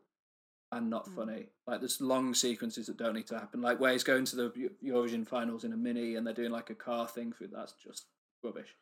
and 0.71 0.89
not 0.89 1.05
Mm. 1.07 1.15
funny. 1.15 1.49
Like 1.67 1.79
there's 1.81 2.01
long 2.01 2.33
sequences 2.33 2.87
that 2.87 2.97
don't 2.97 3.13
need 3.13 3.27
to 3.27 3.37
happen. 3.39 3.61
Like 3.61 3.79
where 3.79 3.91
he's 3.93 4.03
going 4.03 4.25
to 4.25 4.35
the 4.35 4.71
Eurovision 4.83 5.25
finals 5.27 5.63
in 5.63 5.71
a 5.73 5.77
mini 5.77 6.15
and 6.15 6.25
they're 6.25 6.33
doing 6.33 6.51
like 6.51 6.69
a 6.71 6.75
car 6.75 7.07
thing 7.07 7.31
through. 7.31 7.47
That's 7.47 7.73
just 7.73 8.05
rubbish. 8.43 8.75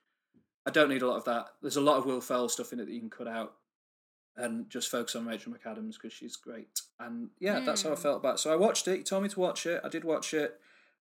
I 0.66 0.72
don't 0.72 0.90
need 0.90 1.02
a 1.02 1.08
lot 1.08 1.18
of 1.18 1.26
that. 1.26 1.48
There's 1.62 1.78
a 1.78 1.82
lot 1.82 1.98
of 1.98 2.06
Will 2.06 2.22
Ferrell 2.22 2.50
stuff 2.50 2.72
in 2.74 2.80
it 2.80 2.86
that 2.86 2.94
you 2.94 3.00
can 3.00 3.10
cut 3.10 3.28
out 3.28 3.54
and 4.38 4.70
just 4.70 4.90
focus 4.90 5.16
on 5.16 5.26
Rachel 5.26 5.52
McAdams 5.54 5.94
because 5.94 6.14
she's 6.14 6.36
great. 6.36 6.82
And 7.00 7.30
yeah, 7.40 7.60
that's 7.60 7.82
how 7.84 7.90
I 7.92 7.96
Mm. 7.96 8.00
felt 8.02 8.18
about 8.18 8.36
it. 8.36 8.40
So 8.40 8.52
I 8.54 8.56
watched 8.56 8.88
it. 8.88 8.98
You 8.98 9.04
told 9.04 9.24
me 9.24 9.30
to 9.30 9.40
watch 9.40 9.66
it. 9.66 9.82
I 9.84 9.90
did 9.90 10.04
watch 10.04 10.34
it 10.34 10.60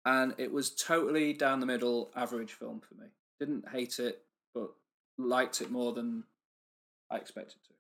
and 0.07 0.35
it 0.39 0.51
was 0.53 0.71
totally 0.71 1.33
down 1.35 1.61
the 1.61 1.67
middle 1.67 2.11
average 2.17 2.53
film 2.55 2.81
for 2.81 2.95
me 2.95 3.09
didn't 3.39 3.69
hate 3.69 3.99
it 3.99 4.23
but 4.55 4.71
liked 5.19 5.61
it 5.61 5.71
more 5.71 5.93
than 5.93 6.25
i 7.11 7.17
expected 7.17 7.63
to 7.65 7.75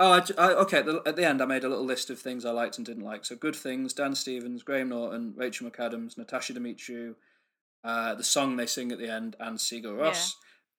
oh 0.00 0.12
I, 0.12 0.18
I- 0.48 0.54
okay 0.56 0.80
at 0.80 0.84
the, 0.84 1.02
at 1.06 1.16
the 1.16 1.24
end 1.26 1.40
i 1.40 1.46
made 1.46 1.64
a 1.64 1.68
little 1.70 1.86
list 1.86 2.10
of 2.10 2.18
things 2.18 2.44
i 2.44 2.50
liked 2.50 2.76
and 2.76 2.84
didn't 2.86 3.04
like 3.04 3.24
so 3.24 3.36
good 3.36 3.56
things 3.56 3.94
dan 3.94 4.14
stevens 4.14 4.62
graham 4.62 4.90
norton 4.90 5.32
rachel 5.34 5.66
mcadams 5.70 6.18
natasha 6.18 6.52
demetriou 6.52 7.14
uh, 7.84 8.14
the 8.14 8.22
song 8.24 8.56
they 8.56 8.66
sing 8.66 8.92
at 8.92 8.98
the 8.98 9.08
end 9.08 9.34
and 9.40 9.56
Sigur 9.58 9.96
Rós 9.96 10.34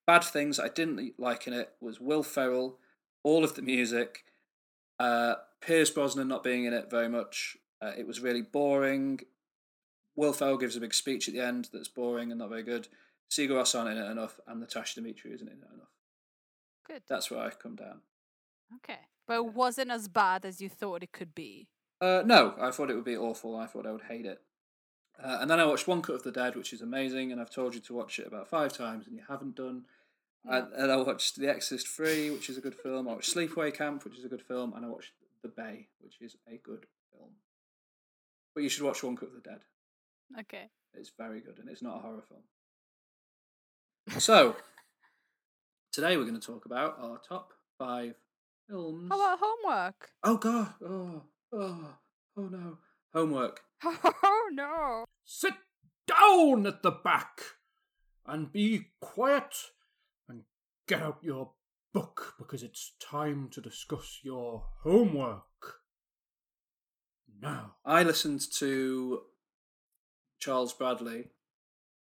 bad 0.07 0.23
things 0.23 0.59
i 0.59 0.67
didn't 0.67 1.13
like 1.19 1.45
in 1.45 1.53
it 1.53 1.73
was 1.79 1.99
will 1.99 2.23
ferrell 2.23 2.79
all 3.23 3.43
of 3.43 3.55
the 3.55 3.61
music 3.61 4.23
uh, 4.99 5.35
Pierce 5.61 5.89
Brosnan 5.89 6.27
not 6.27 6.43
being 6.43 6.65
in 6.65 6.73
it 6.73 6.89
very 6.89 7.09
much. 7.09 7.57
Uh, 7.81 7.91
it 7.97 8.07
was 8.07 8.21
really 8.21 8.41
boring. 8.41 9.19
Will 10.15 10.33
Ferrell 10.33 10.57
gives 10.57 10.75
a 10.75 10.79
big 10.79 10.93
speech 10.93 11.27
at 11.27 11.33
the 11.33 11.41
end 11.41 11.69
that's 11.71 11.87
boring 11.87 12.31
and 12.31 12.39
not 12.39 12.49
very 12.49 12.63
good. 12.63 12.87
Sigur 13.29 13.51
Rós 13.51 13.77
aren't 13.77 13.91
in 13.91 14.03
it 14.03 14.09
enough, 14.09 14.39
and 14.47 14.59
Natasha 14.59 14.99
Demetriou 14.99 15.35
isn't 15.35 15.47
in 15.47 15.57
it 15.57 15.73
enough. 15.73 15.91
Good. 16.87 17.03
That's 17.07 17.29
where 17.29 17.41
I 17.41 17.49
come 17.49 17.75
down. 17.75 18.01
Okay. 18.77 19.01
But 19.27 19.35
it 19.35 19.53
wasn't 19.53 19.91
as 19.91 20.07
bad 20.07 20.45
as 20.45 20.61
you 20.61 20.69
thought 20.69 21.03
it 21.03 21.11
could 21.11 21.35
be. 21.35 21.67
Uh, 21.99 22.23
no, 22.25 22.55
I 22.59 22.71
thought 22.71 22.89
it 22.89 22.95
would 22.95 23.03
be 23.03 23.17
awful. 23.17 23.55
I 23.55 23.65
thought 23.65 23.85
I 23.85 23.91
would 23.91 24.03
hate 24.03 24.25
it. 24.25 24.41
Uh, 25.21 25.39
and 25.41 25.49
then 25.49 25.59
I 25.59 25.65
watched 25.65 25.87
One 25.87 26.01
Cut 26.01 26.15
of 26.15 26.23
the 26.23 26.31
Dead, 26.31 26.55
which 26.55 26.71
is 26.71 26.81
amazing, 26.81 27.31
and 27.31 27.41
I've 27.41 27.49
told 27.49 27.73
you 27.73 27.81
to 27.81 27.93
watch 27.93 28.19
it 28.19 28.27
about 28.27 28.47
five 28.47 28.71
times, 28.71 29.07
and 29.07 29.15
you 29.15 29.23
haven't 29.27 29.55
done. 29.55 29.85
And, 30.49 30.73
and 30.73 30.91
I 30.91 30.95
watched 30.97 31.35
The 31.35 31.49
Exorcist 31.49 31.87
3, 31.89 32.31
which 32.31 32.49
is 32.49 32.57
a 32.57 32.61
good 32.61 32.75
film. 32.75 33.07
I 33.07 33.13
watched 33.13 33.35
Sleepaway 33.35 33.73
Camp, 33.73 34.03
which 34.05 34.17
is 34.17 34.25
a 34.25 34.29
good 34.29 34.41
film, 34.41 34.73
and 34.75 34.85
I 34.85 34.89
watched 34.89 35.11
The 35.41 35.49
Bay, 35.49 35.87
which 35.99 36.15
is 36.21 36.37
a 36.47 36.57
good 36.57 36.85
film. 37.11 37.31
But 38.53 38.63
you 38.63 38.69
should 38.69 38.83
watch 38.83 39.03
One 39.03 39.17
Cut 39.17 39.29
of 39.29 39.35
the 39.35 39.49
Dead. 39.49 39.59
Okay. 40.39 40.69
It's 40.93 41.11
very 41.17 41.41
good, 41.41 41.59
and 41.59 41.69
it's 41.69 41.81
not 41.81 41.97
a 41.97 41.99
horror 41.99 42.23
film. 42.27 42.41
So, 44.19 44.55
today 45.91 46.15
we're 46.17 46.23
going 46.23 46.39
to 46.39 46.47
talk 46.47 46.65
about 46.65 46.97
our 47.01 47.17
top 47.17 47.53
five 47.77 48.15
films. 48.69 49.09
How 49.11 49.19
about 49.19 49.39
homework? 49.41 50.09
Oh 50.23 50.37
god! 50.37 50.73
Oh, 50.83 51.23
oh, 51.53 51.89
oh 52.37 52.47
no! 52.47 52.77
Homework. 53.13 53.61
Oh 53.83 54.49
no. 54.53 55.05
Sit 55.25 55.53
down 56.07 56.65
at 56.65 56.81
the 56.81 56.91
back 56.91 57.41
and 58.25 58.51
be 58.51 58.87
quiet 59.01 59.53
get 60.87 61.01
out 61.01 61.17
your 61.21 61.51
book 61.93 62.35
because 62.37 62.63
it's 62.63 62.93
time 62.99 63.49
to 63.51 63.61
discuss 63.61 64.19
your 64.23 64.63
homework. 64.83 65.43
Now, 67.41 67.75
I 67.85 68.03
listened 68.03 68.41
to 68.55 69.21
Charles 70.39 70.73
Bradley. 70.73 71.29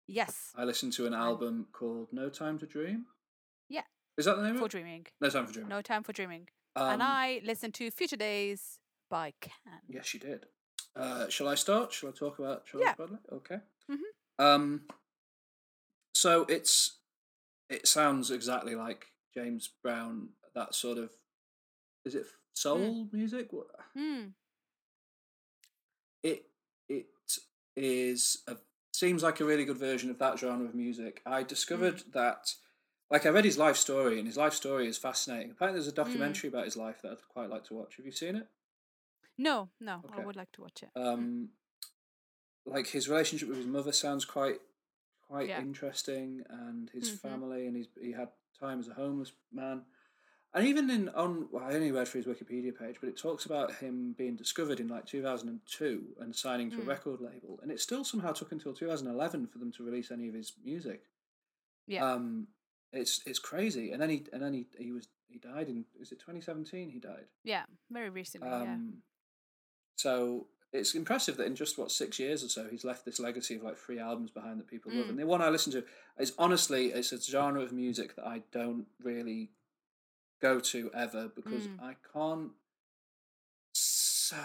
Yes. 0.07 0.51
I 0.55 0.65
listened 0.65 0.93
to 0.93 1.07
an 1.07 1.13
album 1.13 1.67
called 1.71 2.09
No 2.11 2.29
Time 2.29 2.59
to 2.59 2.65
Dream. 2.67 3.05
Yeah. 3.69 3.81
Is 4.17 4.25
that 4.25 4.35
the 4.37 4.43
name 4.43 4.53
For 4.55 4.65
of 4.65 4.65
it? 4.65 4.71
dreaming. 4.71 5.07
No 5.19 5.29
Time 5.29 5.47
for 5.47 5.53
Dreaming. 5.53 5.69
No 5.69 5.81
time 5.81 6.03
for 6.03 6.13
dreaming. 6.13 6.47
Um, 6.75 6.89
and 6.93 7.03
I 7.03 7.41
listened 7.43 7.73
to 7.75 7.89
Future 7.89 8.17
Days 8.17 8.79
by 9.09 9.33
Can. 9.41 9.53
Yes, 9.87 10.13
you 10.13 10.19
did. 10.19 10.45
Uh, 10.95 11.27
shall 11.29 11.47
I 11.47 11.55
start? 11.55 11.91
Shall 11.91 12.09
I 12.09 12.11
talk 12.11 12.37
about 12.39 12.65
Charles 12.65 12.85
Yeah. 12.85 12.93
Bradley? 12.95 13.17
Okay. 13.31 13.57
Mhm. 13.89 13.99
Um. 14.39 14.81
So 16.13 16.43
it's 16.43 16.99
it 17.69 17.87
sounds 17.87 18.31
exactly 18.31 18.75
like 18.75 19.07
James 19.33 19.69
Brown. 19.83 20.29
That 20.53 20.73
sort 20.75 20.97
of 20.97 21.11
is 22.05 22.15
it 22.15 22.25
soul 22.53 23.07
music? 23.11 23.51
What- 23.51 23.67
Hmm. 23.93 24.27
It 26.23 26.49
it 26.89 27.05
is 27.75 28.43
a 28.47 28.57
seems 28.93 29.23
like 29.23 29.39
a 29.41 29.45
really 29.45 29.65
good 29.65 29.77
version 29.77 30.09
of 30.09 30.17
that 30.19 30.39
genre 30.39 30.65
of 30.67 30.73
music. 30.75 31.21
I 31.25 31.43
discovered 31.43 32.03
that. 32.13 32.53
Like 33.11 33.25
I 33.27 33.29
read 33.29 33.45
his 33.45 33.57
life 33.59 33.77
story, 33.77 34.17
and 34.17 34.25
his 34.27 34.37
life 34.37 34.53
story 34.53 34.87
is 34.87 34.97
fascinating. 34.97 35.51
Apparently, 35.51 35.79
there's 35.79 35.91
a 35.91 35.95
documentary 35.95 36.47
about 36.49 36.65
his 36.65 36.75
life 36.75 37.01
that 37.03 37.11
I'd 37.11 37.27
quite 37.29 37.49
like 37.51 37.63
to 37.65 37.75
watch. 37.75 37.97
Have 37.97 38.05
you 38.05 38.11
seen 38.11 38.35
it? 38.35 38.47
No, 39.37 39.69
no. 39.79 40.01
I 40.11 40.25
would 40.25 40.35
like 40.35 40.51
to 40.53 40.61
watch 40.61 40.81
it. 40.81 40.89
um 40.95 41.49
like 42.65 42.87
his 42.87 43.07
relationship 43.07 43.47
with 43.47 43.57
his 43.59 43.67
mother 43.67 43.91
sounds 43.91 44.25
quite 44.25 44.59
quite 45.27 45.47
Yeah. 45.49 45.59
interesting 45.61 46.43
and 46.49 46.89
his 46.91 47.09
Mhm. 47.11 47.19
family 47.19 47.67
and 47.67 47.75
he's 47.75 47.87
he 47.99 48.11
had 48.11 48.29
time 48.59 48.79
as 48.79 48.87
a 48.87 48.93
homeless 48.93 49.33
man 49.51 49.85
and 50.53 50.65
even 50.67 50.89
in 50.89 51.09
on 51.09 51.49
well, 51.51 51.63
I 51.63 51.73
only 51.73 51.91
read 51.91 52.07
through 52.07 52.23
his 52.23 52.33
Wikipedia 52.37 52.77
page 52.77 52.97
but 53.01 53.09
it 53.09 53.17
talks 53.17 53.45
about 53.45 53.75
him 53.75 54.13
being 54.13 54.35
discovered 54.35 54.79
in 54.79 54.87
like 54.87 55.05
2002 55.05 56.15
and 56.19 56.35
signing 56.35 56.69
to 56.71 56.77
a 56.81 56.83
Mm. 56.85 56.87
record 56.87 57.21
label 57.21 57.59
and 57.61 57.71
it 57.71 57.79
still 57.81 58.03
somehow 58.03 58.31
took 58.31 58.51
until 58.51 58.73
2011 58.73 59.47
for 59.47 59.57
them 59.57 59.71
to 59.73 59.83
release 59.83 60.11
any 60.11 60.27
of 60.27 60.33
his 60.35 60.53
music 60.63 61.09
Yeah. 61.87 62.05
um 62.13 62.47
it's 62.93 63.21
it's 63.25 63.39
crazy 63.39 63.91
and 63.91 64.01
then 64.01 64.09
he 64.09 64.25
and 64.31 64.41
then 64.41 64.53
he, 64.53 64.67
he 64.77 64.91
was 64.91 65.07
he 65.27 65.37
died 65.39 65.67
in 65.67 65.85
is 65.99 66.11
it 66.11 66.19
2017 66.19 66.89
he 66.89 66.99
died 66.99 67.27
yeah. 67.43 67.65
Very 67.89 68.09
recently. 68.09 68.47
um, 68.49 69.01
So 69.97 70.47
it's 70.75 70.95
impressive 70.95 71.37
that 71.37 71.47
in 71.47 71.55
just 71.55 71.77
what 71.77 71.91
six 71.91 72.19
years 72.19 72.43
or 72.43 72.49
so 72.49 72.67
he's 72.69 72.83
left 72.83 73.05
this 73.05 73.19
legacy 73.19 73.55
of 73.55 73.63
like 73.63 73.77
three 73.77 73.99
albums 73.99 74.31
behind 74.31 74.59
that 74.59 74.67
people 74.67 74.91
love. 74.93 75.05
Mm. 75.05 75.09
And 75.11 75.19
the 75.19 75.25
one 75.25 75.41
I 75.41 75.49
listen 75.49 75.71
to 75.73 75.83
is 76.19 76.33
honestly 76.37 76.87
it's 76.87 77.11
a 77.11 77.19
genre 77.21 77.61
of 77.61 77.71
music 77.71 78.15
that 78.15 78.25
I 78.27 78.43
don't 78.51 78.85
really 79.03 79.51
go 80.41 80.59
to 80.59 80.91
ever 80.93 81.27
because 81.35 81.67
Mm. 81.67 81.81
I 81.81 81.95
can't. 82.13 82.51
uh, 84.33 84.37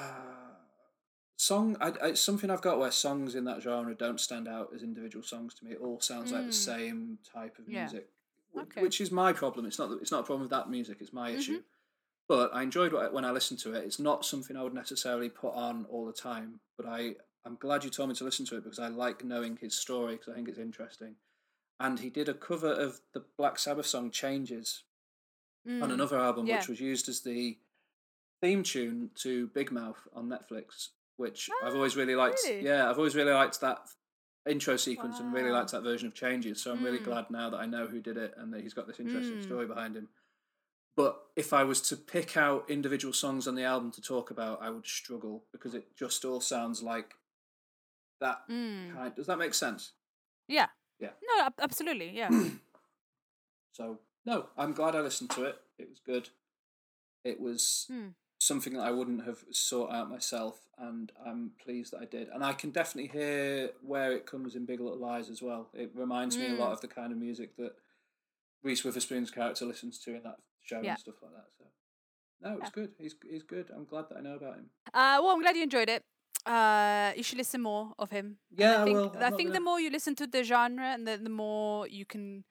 Song, 1.37 1.75
I, 1.81 1.93
it's 2.09 2.21
something 2.21 2.51
I've 2.51 2.61
got 2.61 2.79
where 2.79 2.91
songs 2.91 3.35
in 3.35 3.45
that 3.45 3.63
genre 3.63 3.95
don't 3.95 4.21
stand 4.21 4.47
out 4.47 4.69
as 4.75 4.83
individual 4.83 5.23
songs 5.25 5.55
to 5.55 5.65
me. 5.65 5.73
It 5.73 5.81
all 5.81 5.99
sounds 6.01 6.33
like 6.33 6.43
the 6.43 6.51
Mm. 6.51 6.55
same 6.55 7.19
type 7.25 7.59
of 7.59 7.67
Yeah. 7.67 7.85
music, 7.85 8.11
Okay. 8.55 8.83
which 8.83 9.01
is 9.01 9.11
my 9.11 9.33
problem. 9.33 9.65
It's 9.65 9.79
not. 9.79 9.91
It's 10.03 10.11
not 10.11 10.21
a 10.21 10.25
problem 10.25 10.43
with 10.43 10.51
that 10.51 10.69
music. 10.69 10.99
It's 11.01 11.15
my 11.15 11.31
Mhm. 11.33 11.39
issue 11.39 11.63
but 12.31 12.55
I 12.55 12.63
enjoyed 12.63 12.93
what, 12.93 13.13
when 13.13 13.25
I 13.25 13.33
listened 13.33 13.59
to 13.61 13.75
it. 13.75 13.85
It's 13.85 13.99
not 13.99 14.25
something 14.25 14.57
I 14.57 14.63
would 14.63 14.73
necessarily 14.73 15.29
put 15.29 15.53
on 15.53 15.85
all 15.91 16.07
the 16.07 16.13
time, 16.13 16.61
but 16.77 16.87
I 16.87 17.17
I'm 17.45 17.57
glad 17.57 17.83
you 17.83 17.91
told 17.91 18.09
me 18.09 18.15
to 18.15 18.25
listen 18.25 18.47
to 18.47 18.57
it 18.57 18.63
because 18.63 18.79
I 18.79 18.87
like 18.87 19.25
knowing 19.25 19.57
his 19.61 19.75
story 19.75 20.15
because 20.15 20.29
I 20.33 20.37
think 20.37 20.49
it's 20.49 20.59
interesting. 20.59 21.17
And 21.81 21.99
he 21.99 22.09
did 22.09 22.29
a 22.29 22.35
cover 22.35 22.73
of 22.73 23.01
the 23.15 23.25
Black 23.37 23.59
Sabbath 23.59 23.87
song 23.87 24.13
"Changes" 24.13 24.85
on 25.83 25.91
Mm. 25.91 25.95
another 25.95 26.19
album, 26.21 26.47
yeah. 26.47 26.59
which 26.59 26.69
was 26.69 26.81
used 26.81 27.09
as 27.09 27.23
the 27.23 27.59
theme 28.41 28.63
tune 28.63 29.11
to 29.17 29.49
Big 29.49 29.73
Mouth 29.73 30.07
on 30.13 30.29
Netflix, 30.29 30.91
which 31.17 31.51
I've 31.65 31.75
always 31.75 31.97
really 31.97 32.15
liked. 32.15 32.39
Ah, 32.45 32.49
really? 32.49 32.65
Yeah, 32.65 32.89
I've 32.89 32.99
always 32.99 33.17
really 33.17 33.33
liked 33.33 33.61
that 33.61 33.89
intro 34.49 34.77
sequence 34.77 35.19
and 35.19 35.33
really 35.33 35.51
liked 35.51 35.73
that 35.73 35.83
version 35.83 36.07
of 36.07 36.15
Changes. 36.15 36.63
So 36.63 36.71
I'm 36.73 36.83
really 36.83 37.01
Mm. 37.01 37.05
glad 37.05 37.31
now 37.31 37.51
that 37.51 37.59
I 37.59 37.67
know 37.67 37.89
who 37.89 38.01
did 38.01 38.17
it 38.17 38.35
and 38.37 38.53
that 38.53 38.61
he's 38.61 38.73
got 38.75 38.87
this 38.87 39.01
interesting 39.01 39.39
Mm. 39.39 39.43
story 39.43 39.67
behind 39.67 39.97
him. 39.97 40.09
But 41.03 41.23
if 41.35 41.55
I 41.55 41.65
was 41.65 41.81
to 41.89 41.97
pick 41.97 42.37
out 42.37 42.69
individual 42.69 43.15
songs 43.15 43.49
on 43.49 43.55
the 43.55 43.65
album 43.65 43.91
to 43.93 44.03
talk 44.03 44.31
about, 44.31 44.61
I 44.61 44.69
would 44.69 44.87
struggle 44.87 45.45
because 45.51 45.75
it 45.75 45.97
just 45.97 46.27
all 46.27 46.43
sounds 46.43 46.83
like 46.83 47.15
that 48.21 48.47
Mm. 48.51 48.93
kind. 48.95 49.15
Does 49.15 49.27
that 49.29 49.39
make 49.39 49.55
sense? 49.55 49.93
Yeah. 50.47 50.69
Yeah. 50.99 51.13
No, 51.23 51.49
absolutely. 51.59 52.11
Yeah. 52.11 52.29
So 53.73 53.99
no, 54.27 54.49
I'm 54.59 54.73
glad 54.73 54.95
I 54.95 55.01
listened 55.01 55.31
to 55.31 55.45
it. 55.45 55.57
It 55.79 55.89
was 55.89 56.01
good. 56.01 56.29
It 57.25 57.41
was 57.41 57.87
Hmm. 57.89 58.09
something 58.39 58.75
that 58.75 58.83
I 58.83 58.91
wouldn't 58.91 59.25
have 59.25 59.45
sought 59.53 59.91
out 59.93 60.11
myself, 60.11 60.69
and 60.77 61.11
I'm 61.25 61.53
pleased 61.65 61.93
that 61.93 62.03
I 62.03 62.05
did. 62.05 62.29
And 62.29 62.45
I 62.45 62.53
can 62.53 62.71
definitely 62.73 63.09
hear 63.19 63.71
where 63.81 64.13
it 64.13 64.27
comes 64.27 64.55
in 64.55 64.67
Big 64.67 64.81
Little 64.81 64.99
Lies 64.99 65.31
as 65.31 65.41
well. 65.41 65.71
It 65.73 65.93
reminds 65.95 66.37
me 66.37 66.49
a 66.49 66.55
lot 66.55 66.71
Mm. 66.71 66.73
of 66.75 66.81
the 66.83 66.89
kind 66.89 67.13
of 67.13 67.19
music 67.19 67.57
that 67.57 67.77
Reese 68.63 68.85
Witherspoon's 68.85 69.31
character 69.31 69.65
listens 69.65 69.99
to 70.01 70.15
in 70.17 70.23
that 70.25 70.41
show 70.71 70.81
Yeah. 70.83 70.93
and 70.95 71.01
stuff 71.07 71.19
like 71.25 71.33
that. 71.39 71.49
So 71.59 71.65
No, 72.45 72.51
it's 72.61 72.71
good. 72.79 72.91
He's 73.03 73.15
he's 73.33 73.43
good. 73.55 73.67
I'm 73.77 73.87
glad 73.93 74.05
that 74.09 74.17
I 74.19 74.23
know 74.27 74.37
about 74.41 74.55
him. 74.61 74.67
Uh, 75.01 75.17
well, 75.23 75.31
I'm 75.35 75.43
glad 75.45 75.57
you 75.57 75.63
enjoyed 75.71 75.91
it. 75.97 76.03
Uh, 76.47 77.09
you 77.19 77.23
should 77.27 77.39
listen 77.43 77.61
more 77.71 77.85
of 77.99 78.09
him. 78.11 78.27
Yeah, 78.63 78.77
I 78.79 78.83
I 78.83 78.85
think, 78.87 78.97
will. 78.99 79.11
I'm 79.17 79.33
I 79.33 79.37
think 79.37 79.49
the 79.51 79.59
gonna- 79.59 79.71
more 79.71 79.81
you 79.85 79.91
listen 79.91 80.15
to 80.23 80.27
the 80.27 80.43
genre, 80.53 80.89
and 80.95 81.03
the, 81.07 81.15
the 81.29 81.35
more 81.45 81.87
you 81.99 82.05
can 82.13 82.45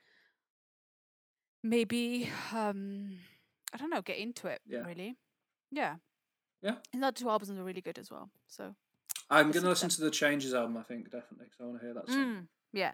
maybe 1.63 2.29
um, 2.53 3.17
I 3.73 3.77
don't 3.77 3.89
know, 3.89 4.01
get 4.01 4.17
into 4.17 4.47
it. 4.47 4.61
Yeah. 4.67 4.85
Really, 4.85 5.15
yeah, 5.71 5.95
Yeah. 6.61 6.75
And 6.93 7.01
that 7.03 7.15
two 7.15 7.29
albums 7.29 7.49
are 7.59 7.63
really 7.63 7.81
good 7.81 7.97
as 7.99 8.09
well. 8.11 8.29
So 8.47 8.75
I'm 9.29 9.47
listen 9.47 9.63
going 9.63 9.73
to 9.75 9.79
to 9.79 9.85
listen 9.87 10.05
the 10.05 10.11
Changes 10.11 10.53
album. 10.53 10.77
I 10.77 10.83
think 10.83 11.05
definitely 11.11 11.45
because 11.47 11.61
I 11.61 11.65
want 11.65 11.79
to 11.79 11.85
hear 11.85 11.93
that 11.93 12.07
song. 12.07 12.17
Mm, 12.25 12.47
yeah, 12.73 12.81
yeah. 12.81 12.93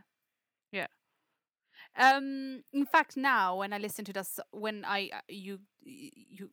Um, 1.98 2.64
in 2.74 2.86
fact, 2.86 3.16
now 3.18 3.58
when 3.58 3.74
I 3.74 3.78
listen 3.78 4.06
to 4.06 4.14
this, 4.14 4.40
when 4.52 4.84
I 4.86 5.10
uh, 5.14 5.22
you 5.30 5.60
you 5.82 6.50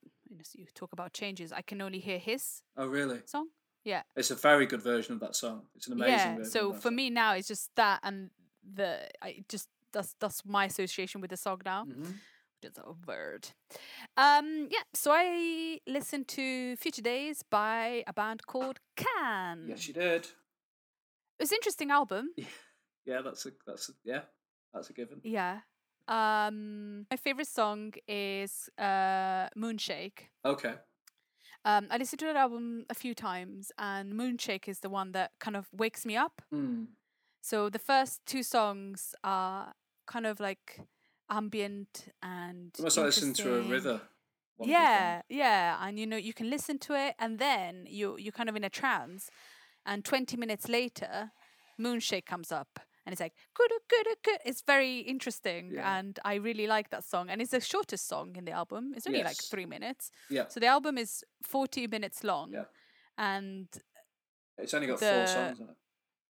you, 0.54 0.66
talk 0.74 0.92
about 0.92 1.12
changes, 1.12 1.52
I 1.52 1.62
can 1.62 1.80
only 1.82 1.98
hear 2.00 2.18
his 2.18 2.62
Oh, 2.76 2.86
really? 2.86 3.20
song. 3.26 3.48
Yeah, 3.84 4.02
It's 4.14 4.30
a 4.30 4.36
very 4.36 4.66
good 4.66 4.80
version 4.82 5.14
of 5.14 5.20
that 5.20 5.34
song. 5.34 5.66
It's 5.74 5.88
an 5.88 5.94
amazing 5.94 6.14
yeah. 6.16 6.36
version. 6.36 6.50
So 6.52 6.68
of 6.68 6.74
that 6.74 6.82
for 6.82 6.88
song. 6.88 6.94
me 6.96 7.10
now, 7.10 7.34
it's 7.34 7.48
just 7.48 7.70
that 7.74 7.98
and 8.04 8.30
the 8.62 9.08
I 9.20 9.44
just 9.48 9.68
that's 9.92 10.14
that's 10.20 10.44
my 10.44 10.66
association 10.66 11.20
with 11.20 11.30
the 11.30 11.36
song 11.36 11.60
now. 11.64 11.84
Mhm. 11.84 12.14
Just 12.62 12.78
a 12.78 12.92
word. 13.08 13.48
Um, 14.16 14.68
yeah. 14.70 14.84
So 14.94 15.10
I 15.12 15.80
listened 15.86 16.28
to 16.28 16.76
Future 16.76 17.02
Days 17.02 17.42
by 17.42 18.04
a 18.06 18.12
band 18.12 18.46
called 18.46 18.78
Can. 18.96 19.66
Yes, 19.68 19.88
you 19.88 19.94
did. 19.94 20.28
It's 21.40 21.50
an 21.50 21.56
interesting 21.56 21.90
album. 21.90 22.28
Yeah, 23.04 23.20
that's 23.24 23.44
a 23.46 23.50
that's 23.66 23.88
a, 23.88 23.92
yeah, 24.04 24.20
that's 24.72 24.90
a 24.90 24.92
given. 24.92 25.20
Yeah. 25.22 25.60
Um, 26.08 27.06
my 27.10 27.16
favorite 27.16 27.46
song 27.48 27.92
is 28.08 28.68
uh, 28.78 29.48
Moonshake. 29.56 30.28
Okay. 30.44 30.74
Um, 31.64 31.86
I 31.90 31.96
listened 31.98 32.18
to 32.20 32.26
that 32.26 32.36
album 32.36 32.86
a 32.90 32.94
few 32.94 33.14
times, 33.14 33.70
and 33.78 34.12
Moonshake 34.14 34.68
is 34.68 34.80
the 34.80 34.90
one 34.90 35.12
that 35.12 35.30
kind 35.38 35.56
of 35.56 35.68
wakes 35.72 36.04
me 36.04 36.16
up. 36.16 36.42
Mm. 36.52 36.86
So 37.40 37.68
the 37.68 37.78
first 37.78 38.20
two 38.26 38.42
songs 38.42 39.14
are 39.22 39.74
kind 40.06 40.26
of 40.26 40.40
like 40.40 40.80
ambient 41.30 42.08
and 42.22 42.74
Almost 42.78 42.96
like 42.96 43.06
listening 43.06 43.34
to 43.34 43.54
a 43.56 43.60
river. 43.62 44.00
one 44.56 44.66
of 44.66 44.66
the 44.66 44.72
Yeah, 44.72 45.22
yeah, 45.28 45.78
and 45.80 45.98
you 45.98 46.06
know 46.06 46.16
you 46.16 46.34
can 46.34 46.50
listen 46.50 46.78
to 46.80 46.94
it, 46.94 47.14
and 47.18 47.38
then 47.38 47.86
you 47.88 48.16
you're 48.18 48.32
kind 48.32 48.48
of 48.48 48.56
in 48.56 48.64
a 48.64 48.70
trance, 48.70 49.30
and 49.86 50.04
twenty 50.04 50.36
minutes 50.36 50.68
later, 50.68 51.30
Moonshake 51.80 52.26
comes 52.26 52.50
up, 52.50 52.80
and 53.04 53.12
it's 53.12 53.20
like 53.20 53.34
good, 53.54 53.70
good, 53.88 54.06
good. 54.22 54.38
It's 54.44 54.62
very 54.62 54.98
interesting, 55.00 55.72
Yeah. 55.72 55.98
and 55.98 56.18
I 56.24 56.34
really 56.34 56.66
like 56.66 56.90
that 56.90 57.04
song, 57.04 57.30
and 57.30 57.40
it's 57.42 57.50
the 57.50 57.60
shortest 57.60 58.06
song 58.08 58.36
in 58.36 58.44
the 58.44 58.52
album. 58.52 58.92
It's 58.96 59.06
only 59.06 59.22
like 59.24 59.36
three 59.50 59.66
minutes, 59.66 60.10
Yeah. 60.30 60.48
so 60.48 60.60
the 60.60 60.66
album 60.66 60.98
is 60.98 61.24
forty 61.42 61.86
minutes 61.86 62.22
long, 62.24 62.52
Yeah. 62.52 62.64
and 63.18 63.68
It's 64.58 64.74
only 64.74 64.86
got 64.86 65.00
the- 65.00 65.06
four 65.06 65.26
songs 65.26 65.60
on 65.60 65.68
it. 65.70 65.76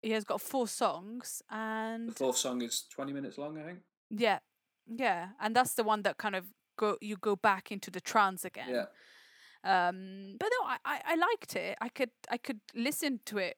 he 0.01 0.11
has 0.11 0.23
got 0.23 0.41
four 0.41 0.67
songs, 0.67 1.41
and 1.49 2.09
The 2.09 2.13
fourth 2.15 2.37
song 2.37 2.61
is 2.61 2.83
20 2.89 3.13
minutes 3.13 3.37
long, 3.37 3.57
I 3.59 3.63
think. 3.65 3.79
yeah, 4.09 4.39
yeah, 4.85 5.29
and 5.39 5.55
that's 5.55 5.73
the 5.75 5.83
one 5.83 6.03
that 6.03 6.17
kind 6.17 6.35
of 6.35 6.45
go 6.77 6.97
you 7.01 7.17
go 7.17 7.35
back 7.35 7.71
into 7.71 7.91
the 7.91 7.99
trance 8.01 8.45
again. 8.45 8.69
Yeah. 8.69 8.85
um 9.63 10.37
but 10.39 10.49
no 10.57 10.65
I, 10.67 10.77
I 10.85 11.01
i 11.05 11.15
liked 11.15 11.53
it 11.57 11.77
i 11.81 11.89
could 11.89 12.11
i 12.31 12.37
could 12.37 12.61
listen 12.73 13.19
to 13.25 13.37
it 13.39 13.57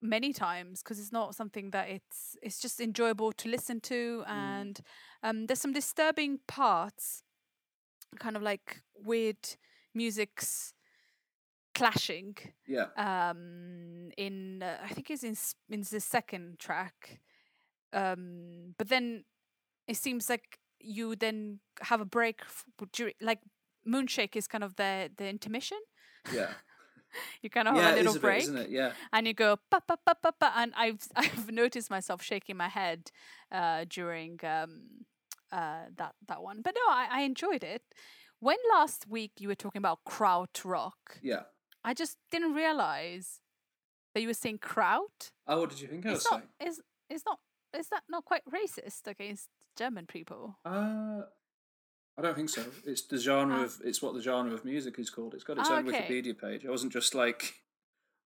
many 0.00 0.32
times 0.32 0.82
because 0.82 0.98
it's 0.98 1.12
not 1.12 1.34
something 1.34 1.70
that 1.70 1.88
it's 1.88 2.36
it's 2.42 2.60
just 2.60 2.80
enjoyable 2.80 3.32
to 3.32 3.48
listen 3.48 3.80
to 3.80 4.22
and 4.28 4.80
um 5.24 5.46
there's 5.46 5.60
some 5.60 5.72
disturbing 5.72 6.38
parts 6.46 7.22
kind 8.20 8.36
of 8.36 8.42
like 8.42 8.82
weird 8.96 9.36
music's 9.94 10.72
clashing 11.74 12.36
Yeah. 12.66 12.86
um 12.96 14.10
in 14.16 14.62
uh, 14.62 14.78
i 14.84 14.88
think 14.88 15.10
it's 15.10 15.22
in 15.24 15.36
in 15.68 15.82
the 15.82 16.00
second 16.00 16.58
track 16.58 17.20
um 17.92 18.74
but 18.78 18.88
then 18.88 19.24
it 19.86 19.96
seems 19.96 20.28
like 20.28 20.58
you 20.80 21.16
then 21.16 21.60
have 21.82 22.00
a 22.00 22.04
break 22.04 22.40
f- 22.42 22.64
like 23.20 23.40
moonshake 23.86 24.36
is 24.36 24.46
kind 24.48 24.64
of 24.64 24.76
the 24.76 25.10
the 25.16 25.28
intermission 25.28 25.78
Yeah. 26.32 26.50
you 27.42 27.50
kind 27.50 27.68
of 27.68 27.76
yeah, 27.76 27.82
have 27.82 27.94
a 27.94 27.96
little 27.98 28.16
a 28.16 28.20
break 28.20 28.52
bit? 28.52 28.70
Yeah. 28.70 28.92
and 29.12 29.26
you 29.26 29.34
go 29.34 29.56
pa 29.70 29.80
pa 29.80 29.96
pa 29.96 30.14
pa 30.14 30.30
pa 30.32 30.52
and 30.56 30.72
i've 30.76 31.00
i've 31.16 31.50
noticed 31.50 31.90
myself 31.90 32.22
shaking 32.22 32.56
my 32.56 32.68
head 32.68 33.10
uh 33.52 33.84
during 33.88 34.38
um 34.44 35.04
uh 35.52 35.84
that 35.96 36.14
that 36.26 36.42
one 36.42 36.60
but 36.62 36.74
no 36.74 36.92
i, 36.92 37.06
I 37.10 37.20
enjoyed 37.22 37.64
it 37.64 37.82
when 38.40 38.56
last 38.72 39.06
week 39.08 39.32
you 39.38 39.48
were 39.48 39.54
talking 39.64 39.80
about 39.80 40.00
kraut 40.04 40.60
rock 40.64 41.18
Yeah. 41.22 41.42
i 41.84 41.94
just 41.94 42.16
didn't 42.30 42.54
realize 42.54 43.40
that 44.14 44.20
you 44.20 44.28
were 44.28 44.34
saying 44.34 44.58
kraut 44.58 45.30
Oh, 45.46 45.60
what 45.60 45.70
did 45.70 45.80
you 45.80 45.88
think 45.88 46.04
I 46.06 46.10
was 46.10 46.20
it's 46.22 46.30
not 46.30 46.40
saying? 46.60 46.70
is 46.70 46.80
is 47.08 47.22
not 47.26 47.38
is 47.78 47.88
that 47.88 48.02
not 48.08 48.24
quite 48.24 48.42
racist 48.44 49.06
against 49.06 49.48
german 49.78 50.06
people 50.06 50.58
Uh, 50.64 51.22
I 52.18 52.22
don't 52.22 52.34
think 52.34 52.48
so. 52.50 52.64
It's 52.84 53.02
the 53.02 53.18
genre 53.18 53.58
Ah. 53.60 53.64
of 53.64 53.80
it's 53.84 54.02
what 54.02 54.12
the 54.14 54.20
genre 54.20 54.52
of 54.52 54.64
music 54.64 54.98
is 54.98 55.08
called. 55.10 55.34
It's 55.34 55.44
got 55.44 55.58
its 55.58 55.68
Ah, 55.70 55.76
own 55.76 55.88
okay. 55.88 56.02
Wikipedia 56.02 56.36
page. 56.36 56.66
I 56.66 56.70
wasn't 56.70 56.92
just 56.92 57.14
like 57.14 57.54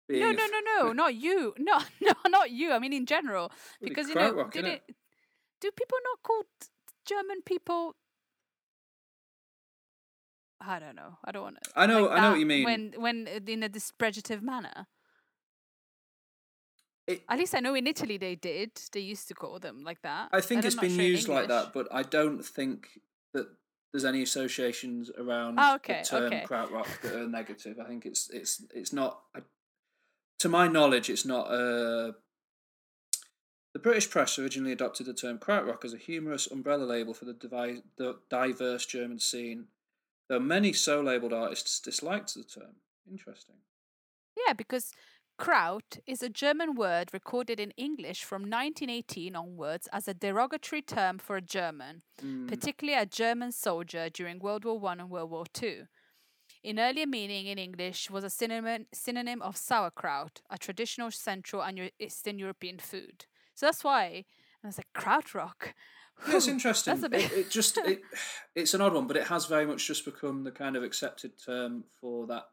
no 0.09 0.31
no 0.31 0.45
no 0.47 0.59
no 0.71 0.93
not 0.93 1.15
you 1.15 1.53
no 1.59 1.79
no 2.01 2.13
not 2.29 2.51
you 2.51 2.71
i 2.71 2.77
mean 2.77 2.93
in 2.93 3.07
general 3.07 3.51
because 3.81 4.07
you 4.07 4.13
know 4.13 4.31
krautrock, 4.33 4.51
did 4.51 4.65
innit? 4.65 4.73
it 4.87 4.95
do 5.61 5.71
people 5.71 5.97
not 6.03 6.21
call 6.21 6.43
german 7.07 7.41
people 7.43 7.95
i 10.61 10.77
don't 10.77 10.95
know 10.95 11.17
i 11.25 11.31
don't 11.31 11.41
want 11.41 11.57
to 11.63 11.71
I 11.75 11.87
know- 11.87 12.09
I 12.09 12.19
know 12.21 12.29
what 12.31 12.39
you 12.39 12.45
mean. 12.45 12.65
when 12.65 12.93
when 13.05 13.27
uh, 13.27 13.39
in 13.47 13.63
a 13.63 13.67
dispredative 13.69 14.43
manner 14.43 14.85
It- 17.07 17.23
at 17.27 17.39
least 17.39 17.55
i 17.55 17.59
know 17.59 17.73
in 17.73 17.87
italy 17.87 18.17
they 18.19 18.35
did 18.35 18.71
they 18.91 18.99
used 19.13 19.27
to 19.29 19.33
call 19.33 19.57
them 19.59 19.83
like 19.83 20.01
that 20.03 20.29
I 20.31 20.41
think 20.41 20.61
I'm 20.61 20.67
it's 20.67 20.75
been 20.75 20.91
sure 20.95 21.01
used 21.15 21.27
like 21.27 21.47
that, 21.47 21.73
but 21.73 21.87
I 21.91 22.03
don't 22.03 22.43
think 22.45 22.77
that 23.33 23.47
there's 23.95 24.05
any 24.05 24.21
associations 24.21 25.09
around 25.17 25.57
Oh, 25.59 25.75
okay, 25.75 26.01
the 26.03 26.09
term 26.09 26.23
okay. 26.25 26.43
krautrock 26.47 27.01
that 27.01 27.15
are 27.15 27.27
negative. 27.27 27.79
I 27.79 27.85
think 27.87 28.05
it's 28.05 28.29
it's 28.29 28.61
it's 28.73 28.91
not. 28.93 29.21
To 30.39 30.49
my 30.49 30.67
knowledge, 30.67 31.09
it's 31.09 31.25
not 31.25 31.49
a. 31.51 32.15
The 33.73 33.79
British 33.79 34.09
press 34.09 34.37
originally 34.39 34.71
adopted 34.71 35.05
the 35.05 35.13
term 35.13 35.37
krautrock 35.37 35.83
as 35.83 35.93
a 35.93 35.97
humorous 35.97 36.47
umbrella 36.47 36.83
label 36.83 37.13
for 37.13 37.25
the, 37.25 37.33
devi- 37.33 37.83
the 37.97 38.17
diverse 38.29 38.85
German 38.85 39.19
scene, 39.19 39.65
though 40.29 40.39
many 40.39 40.71
so-labeled 40.71 41.33
artists 41.33 41.79
disliked 41.81 42.33
the 42.35 42.43
term. 42.43 42.75
Interesting. 43.09 43.55
Yeah, 44.47 44.53
because 44.53 44.91
kraut 45.37 45.97
is 46.05 46.23
a 46.23 46.29
German 46.29 46.75
word 46.75 47.13
recorded 47.13 47.59
in 47.59 47.71
English 47.71 48.23
from 48.23 48.41
1918 48.43 49.35
onwards 49.35 49.87
as 49.91 50.07
a 50.07 50.13
derogatory 50.13 50.81
term 50.81 51.17
for 51.17 51.35
a 51.37 51.41
German, 51.41 52.01
Mm, 52.21 52.47
particularly 52.47 52.97
a 52.99 53.05
German 53.05 53.51
soldier 53.51 54.09
during 54.09 54.39
World 54.39 54.65
War 54.65 54.79
One 54.79 54.99
and 54.99 55.09
World 55.09 55.31
War 55.31 55.45
Two. 55.51 55.87
In 56.63 56.79
earlier 56.79 57.05
meaning 57.05 57.47
in 57.47 57.57
English 57.57 58.09
was 58.09 58.23
a 58.23 58.29
synonym, 58.29 58.87
synonym 58.93 59.41
of 59.41 59.57
sauerkraut, 59.57 60.41
a 60.49 60.57
traditional 60.57 61.11
Central 61.11 61.61
and 61.61 61.91
Eastern 61.99 62.39
European 62.39 62.79
food. 62.79 63.25
So 63.53 63.65
that's 63.67 63.83
why 63.83 64.25
I 64.63 64.67
was 64.67 64.77
like 64.77 64.93
krautrock. 64.93 65.73
Yeah, 66.27 66.37
it's 66.37 66.47
interesting. 66.47 66.93
That's 66.93 67.05
a 67.05 67.09
bit. 67.09 67.31
It, 67.31 67.37
it 67.37 67.49
just 67.51 67.77
it, 67.77 68.01
it's 68.55 68.73
an 68.73 68.81
odd 68.81 68.93
one, 68.93 69.05
but 69.07 69.17
it 69.17 69.27
has 69.27 69.45
very 69.45 69.65
much 69.65 69.85
just 69.85 70.05
become 70.05 70.43
the 70.43 70.51
kind 70.51 70.75
of 70.75 70.83
accepted 70.83 71.33
term 71.43 71.83
for 71.99 72.25
that. 72.27 72.45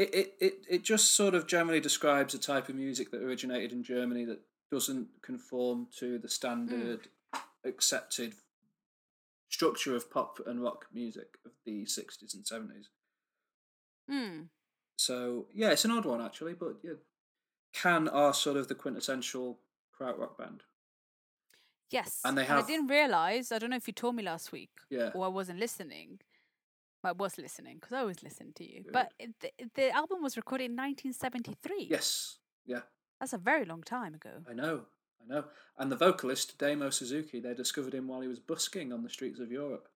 It, 0.00 0.34
it, 0.40 0.54
it, 0.70 0.82
just 0.82 1.14
sort 1.14 1.34
of 1.34 1.46
generally 1.46 1.78
describes 1.80 2.32
a 2.32 2.38
type 2.38 2.70
of 2.70 2.74
music 2.74 3.10
that 3.10 3.22
originated 3.22 3.72
in 3.72 3.82
Germany 3.82 4.24
that 4.24 4.40
doesn't 4.72 5.08
conform 5.20 5.88
to 5.98 6.18
the 6.18 6.28
standard 6.28 7.08
accepted 7.66 8.32
structure 9.50 9.94
of 9.94 10.10
pop 10.10 10.38
and 10.46 10.62
rock 10.62 10.86
music 10.90 11.36
of 11.44 11.52
the 11.66 11.84
60s 11.84 12.32
and 12.34 12.44
70s. 12.44 12.86
Hmm. 14.08 14.42
So, 14.96 15.46
yeah, 15.52 15.70
it's 15.70 15.84
an 15.84 15.90
odd 15.90 16.06
one 16.06 16.22
actually, 16.22 16.54
but 16.54 16.76
yeah, 16.82 16.92
Can 17.74 18.08
are 18.08 18.32
sort 18.32 18.56
of 18.56 18.68
the 18.68 18.74
quintessential 18.74 19.58
krautrock 19.98 20.38
band. 20.38 20.62
Yes. 21.90 22.20
And 22.24 22.38
they 22.38 22.44
have 22.44 22.64
I 22.64 22.66
didn't 22.66 22.86
realize. 22.86 23.52
I 23.52 23.58
don't 23.58 23.70
know 23.70 23.76
if 23.76 23.86
you 23.86 23.92
told 23.92 24.14
me 24.14 24.22
last 24.22 24.50
week 24.52 24.70
Yeah. 24.88 25.10
or 25.14 25.26
I 25.26 25.28
wasn't 25.28 25.58
listening. 25.58 26.20
I 27.02 27.12
was 27.12 27.38
listening 27.38 27.76
because 27.76 27.92
I 27.92 28.00
always 28.00 28.22
listen 28.22 28.52
to 28.56 28.64
you. 28.64 28.84
But 28.92 29.12
the, 29.18 29.50
the 29.74 29.90
album 29.90 30.22
was 30.22 30.36
recorded 30.36 30.64
in 30.64 30.72
1973. 30.76 31.86
Yes. 31.90 32.38
Yeah. 32.66 32.80
That's 33.20 33.32
a 33.32 33.38
very 33.38 33.64
long 33.64 33.82
time 33.82 34.14
ago. 34.14 34.30
I 34.48 34.52
know, 34.54 34.82
I 35.22 35.32
know. 35.34 35.44
And 35.78 35.90
the 35.90 35.96
vocalist, 35.96 36.58
Damo 36.58 36.90
Suzuki, 36.90 37.40
they 37.40 37.54
discovered 37.54 37.94
him 37.94 38.08
while 38.08 38.20
he 38.20 38.28
was 38.28 38.38
busking 38.38 38.92
on 38.92 39.02
the 39.02 39.08
streets 39.10 39.40
of 39.40 39.50
Europe. 39.50 39.88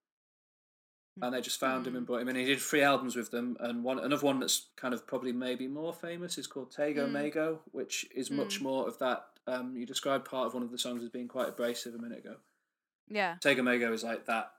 And 1.22 1.32
they 1.32 1.40
just 1.40 1.60
found 1.60 1.86
him 1.86 1.94
and 1.94 2.04
brought 2.04 2.22
him 2.22 2.28
in. 2.28 2.34
He 2.36 2.44
did 2.44 2.60
three 2.60 2.82
albums 2.82 3.14
with 3.14 3.30
them, 3.30 3.56
and 3.60 3.84
one 3.84 4.00
another 4.00 4.26
one 4.26 4.40
that's 4.40 4.66
kind 4.76 4.92
of 4.92 5.06
probably 5.06 5.30
maybe 5.30 5.68
more 5.68 5.92
famous 5.92 6.38
is 6.38 6.48
called 6.48 6.72
Tago 6.74 7.06
Mm. 7.06 7.12
Mago, 7.12 7.60
which 7.70 8.04
is 8.12 8.32
much 8.32 8.58
Mm. 8.58 8.62
more 8.62 8.88
of 8.88 8.98
that. 8.98 9.26
Um, 9.46 9.76
you 9.76 9.86
described 9.86 10.24
part 10.24 10.48
of 10.48 10.54
one 10.54 10.64
of 10.64 10.72
the 10.72 10.78
songs 10.78 11.04
as 11.04 11.10
being 11.10 11.28
quite 11.28 11.48
abrasive 11.50 11.94
a 11.94 11.98
minute 11.98 12.18
ago. 12.18 12.36
Yeah. 13.06 13.36
Tago 13.40 13.62
Mago 13.62 13.92
is 13.92 14.02
like 14.02 14.24
that 14.26 14.54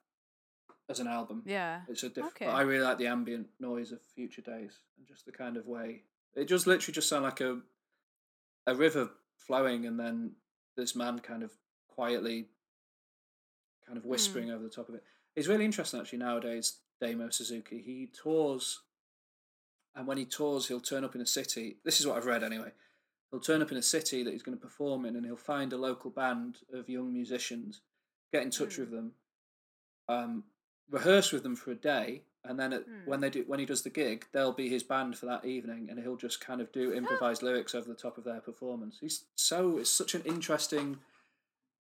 as 0.89 0.99
an 0.99 1.07
album. 1.07 1.43
Yeah. 1.45 1.81
It's 1.88 2.03
a 2.03 2.09
different. 2.09 2.36
Okay. 2.36 2.45
I 2.47 2.61
really 2.61 2.83
like 2.83 2.97
the 2.97 3.07
ambient 3.07 3.47
noise 3.59 3.91
of 3.91 3.99
Future 4.15 4.41
Days 4.41 4.79
and 4.97 5.07
just 5.07 5.25
the 5.25 5.31
kind 5.31 5.57
of 5.57 5.65
way 5.67 6.03
it 6.36 6.45
just 6.49 6.67
literally 6.67 6.93
just 6.93 7.07
sound 7.09 7.23
like 7.23 7.41
a 7.41 7.61
a 8.67 8.75
river 8.75 9.09
flowing, 9.38 9.86
and 9.86 9.99
then 9.99 10.31
this 10.75 10.95
man 10.95 11.19
kind 11.19 11.43
of 11.43 11.51
quietly, 11.88 12.47
kind 13.86 13.97
of 13.97 14.05
whispering 14.05 14.51
over 14.51 14.63
the 14.63 14.69
top 14.69 14.89
of 14.89 14.95
it. 14.95 15.03
It's 15.36 15.47
really 15.47 15.65
interesting 15.65 15.99
actually 15.99 16.19
nowadays. 16.19 16.79
Damo 17.01 17.29
Suzuki 17.29 17.81
he 17.81 18.07
tours, 18.07 18.81
and 19.95 20.07
when 20.07 20.17
he 20.17 20.25
tours, 20.25 20.67
he'll 20.67 20.79
turn 20.79 21.03
up 21.03 21.15
in 21.15 21.21
a 21.21 21.25
city. 21.25 21.77
This 21.83 21.99
is 21.99 22.07
what 22.07 22.17
I've 22.17 22.25
read 22.25 22.43
anyway. 22.43 22.71
He'll 23.31 23.39
turn 23.39 23.61
up 23.61 23.71
in 23.71 23.77
a 23.77 23.81
city 23.81 24.23
that 24.23 24.31
he's 24.31 24.43
going 24.43 24.57
to 24.57 24.61
perform 24.61 25.05
in, 25.05 25.15
and 25.15 25.25
he'll 25.25 25.36
find 25.36 25.73
a 25.73 25.77
local 25.77 26.09
band 26.09 26.59
of 26.73 26.89
young 26.89 27.11
musicians, 27.13 27.81
get 28.31 28.43
in 28.43 28.49
touch 28.49 28.75
Mm. 28.75 28.79
with 28.79 28.91
them, 28.91 29.11
um, 30.07 30.43
rehearse 30.89 31.31
with 31.31 31.43
them 31.43 31.55
for 31.55 31.71
a 31.71 31.75
day, 31.75 32.21
and 32.43 32.59
then 32.59 32.73
at, 32.73 32.88
Mm. 32.88 33.05
when 33.07 33.21
they 33.21 33.29
do 33.29 33.43
when 33.47 33.59
he 33.59 33.65
does 33.65 33.81
the 33.83 33.89
gig, 33.89 34.25
they'll 34.31 34.51
be 34.53 34.69
his 34.69 34.83
band 34.83 35.17
for 35.17 35.25
that 35.25 35.45
evening, 35.45 35.89
and 35.89 35.99
he'll 35.99 36.15
just 36.17 36.39
kind 36.41 36.61
of 36.61 36.71
do 36.71 36.93
improvised 36.93 37.41
lyrics 37.43 37.73
over 37.75 37.88
the 37.88 37.95
top 37.95 38.17
of 38.17 38.23
their 38.23 38.41
performance. 38.41 38.97
He's 38.99 39.25
so 39.36 39.77
it's 39.77 39.89
such 39.89 40.13
an 40.15 40.21
interesting, 40.23 40.99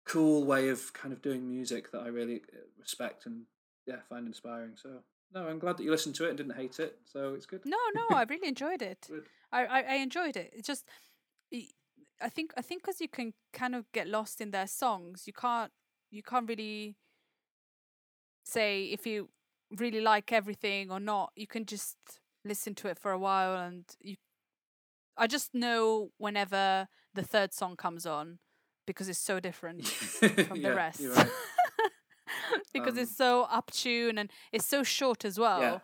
cool 0.04 0.44
way 0.44 0.68
of 0.68 0.92
kind 0.92 1.12
of 1.12 1.22
doing 1.22 1.48
music 1.48 1.90
that 1.92 2.02
I 2.02 2.08
really 2.08 2.42
uh, 2.52 2.58
respect 2.78 3.26
and 3.26 3.44
yeah 3.86 4.00
find 4.08 4.26
inspiring. 4.26 4.76
So 4.76 5.02
no, 5.32 5.46
I'm 5.48 5.58
glad 5.58 5.76
that 5.76 5.82
you 5.84 5.90
listened 5.90 6.14
to 6.16 6.24
it 6.26 6.28
and 6.30 6.38
didn't 6.38 6.56
hate 6.56 6.78
it. 6.78 6.98
So 7.04 7.34
it's 7.34 7.46
good. 7.46 7.62
No, 7.64 7.76
no, 7.94 8.16
I 8.16 8.22
really 8.22 8.48
enjoyed 8.48 8.82
it. 8.82 9.08
I, 9.52 9.66
I, 9.66 9.80
I 9.82 9.94
enjoyed 9.96 10.36
it. 10.36 10.52
It 10.56 10.64
just, 10.64 10.84
I 11.52 12.28
think, 12.28 12.52
I 12.56 12.62
think, 12.62 12.82
because 12.82 13.00
you 13.00 13.08
can 13.08 13.34
kind 13.52 13.74
of 13.74 13.90
get 13.92 14.06
lost 14.06 14.40
in 14.40 14.50
their 14.52 14.66
songs, 14.68 15.24
you 15.26 15.32
can't, 15.32 15.72
you 16.10 16.22
can't 16.22 16.48
really 16.48 16.96
say 18.44 18.84
if 18.84 19.06
you 19.06 19.28
really 19.70 20.00
like 20.00 20.32
everything 20.32 20.90
or 20.90 21.00
not. 21.00 21.32
You 21.36 21.46
can 21.46 21.64
just 21.66 21.96
listen 22.44 22.74
to 22.76 22.88
it 22.88 22.98
for 22.98 23.10
a 23.12 23.18
while, 23.18 23.56
and 23.56 23.84
you. 24.00 24.16
I 25.16 25.26
just 25.26 25.54
know 25.54 26.10
whenever 26.18 26.88
the 27.14 27.22
third 27.22 27.52
song 27.54 27.76
comes 27.76 28.04
on, 28.06 28.38
because 28.86 29.08
it's 29.08 29.18
so 29.18 29.40
different 29.40 29.86
from 30.46 30.56
Yeah, 30.60 30.68
the 30.70 30.74
rest. 30.74 31.00
right. 31.16 31.30
because 32.72 32.94
Um, 32.94 32.98
it's 32.98 33.16
so 33.16 33.42
up 33.44 33.70
tune 33.70 34.18
and 34.18 34.30
it's 34.52 34.66
so 34.66 34.82
short 34.82 35.24
as 35.24 35.38
well 35.38 35.60
Yeah. 35.60 35.78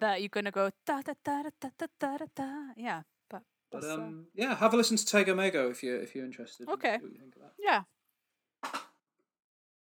that 0.00 0.20
you're 0.22 0.28
gonna 0.30 0.50
go 0.50 0.70
da 0.86 1.02
da 1.02 1.12
da 1.24 1.42
da 1.42 1.50
da 1.60 1.68
da 1.78 1.86
da 2.00 2.16
da. 2.18 2.26
da. 2.34 2.50
Yeah, 2.76 3.02
but, 3.28 3.42
But 3.70 3.84
uh, 3.84 3.94
um, 3.94 4.26
yeah, 4.34 4.54
have 4.56 4.72
a 4.72 4.76
listen 4.78 4.96
to 4.96 5.04
Tago 5.04 5.36
Mago 5.36 5.68
if 5.70 5.82
you 5.82 5.96
if 5.96 6.14
you're 6.14 6.24
interested. 6.24 6.68
Okay. 6.68 6.96
see 6.98 7.02
what 7.04 7.12
you 7.12 7.18
think 7.20 7.36
of 7.36 7.42
that. 7.42 7.52
yeah, 7.58 7.82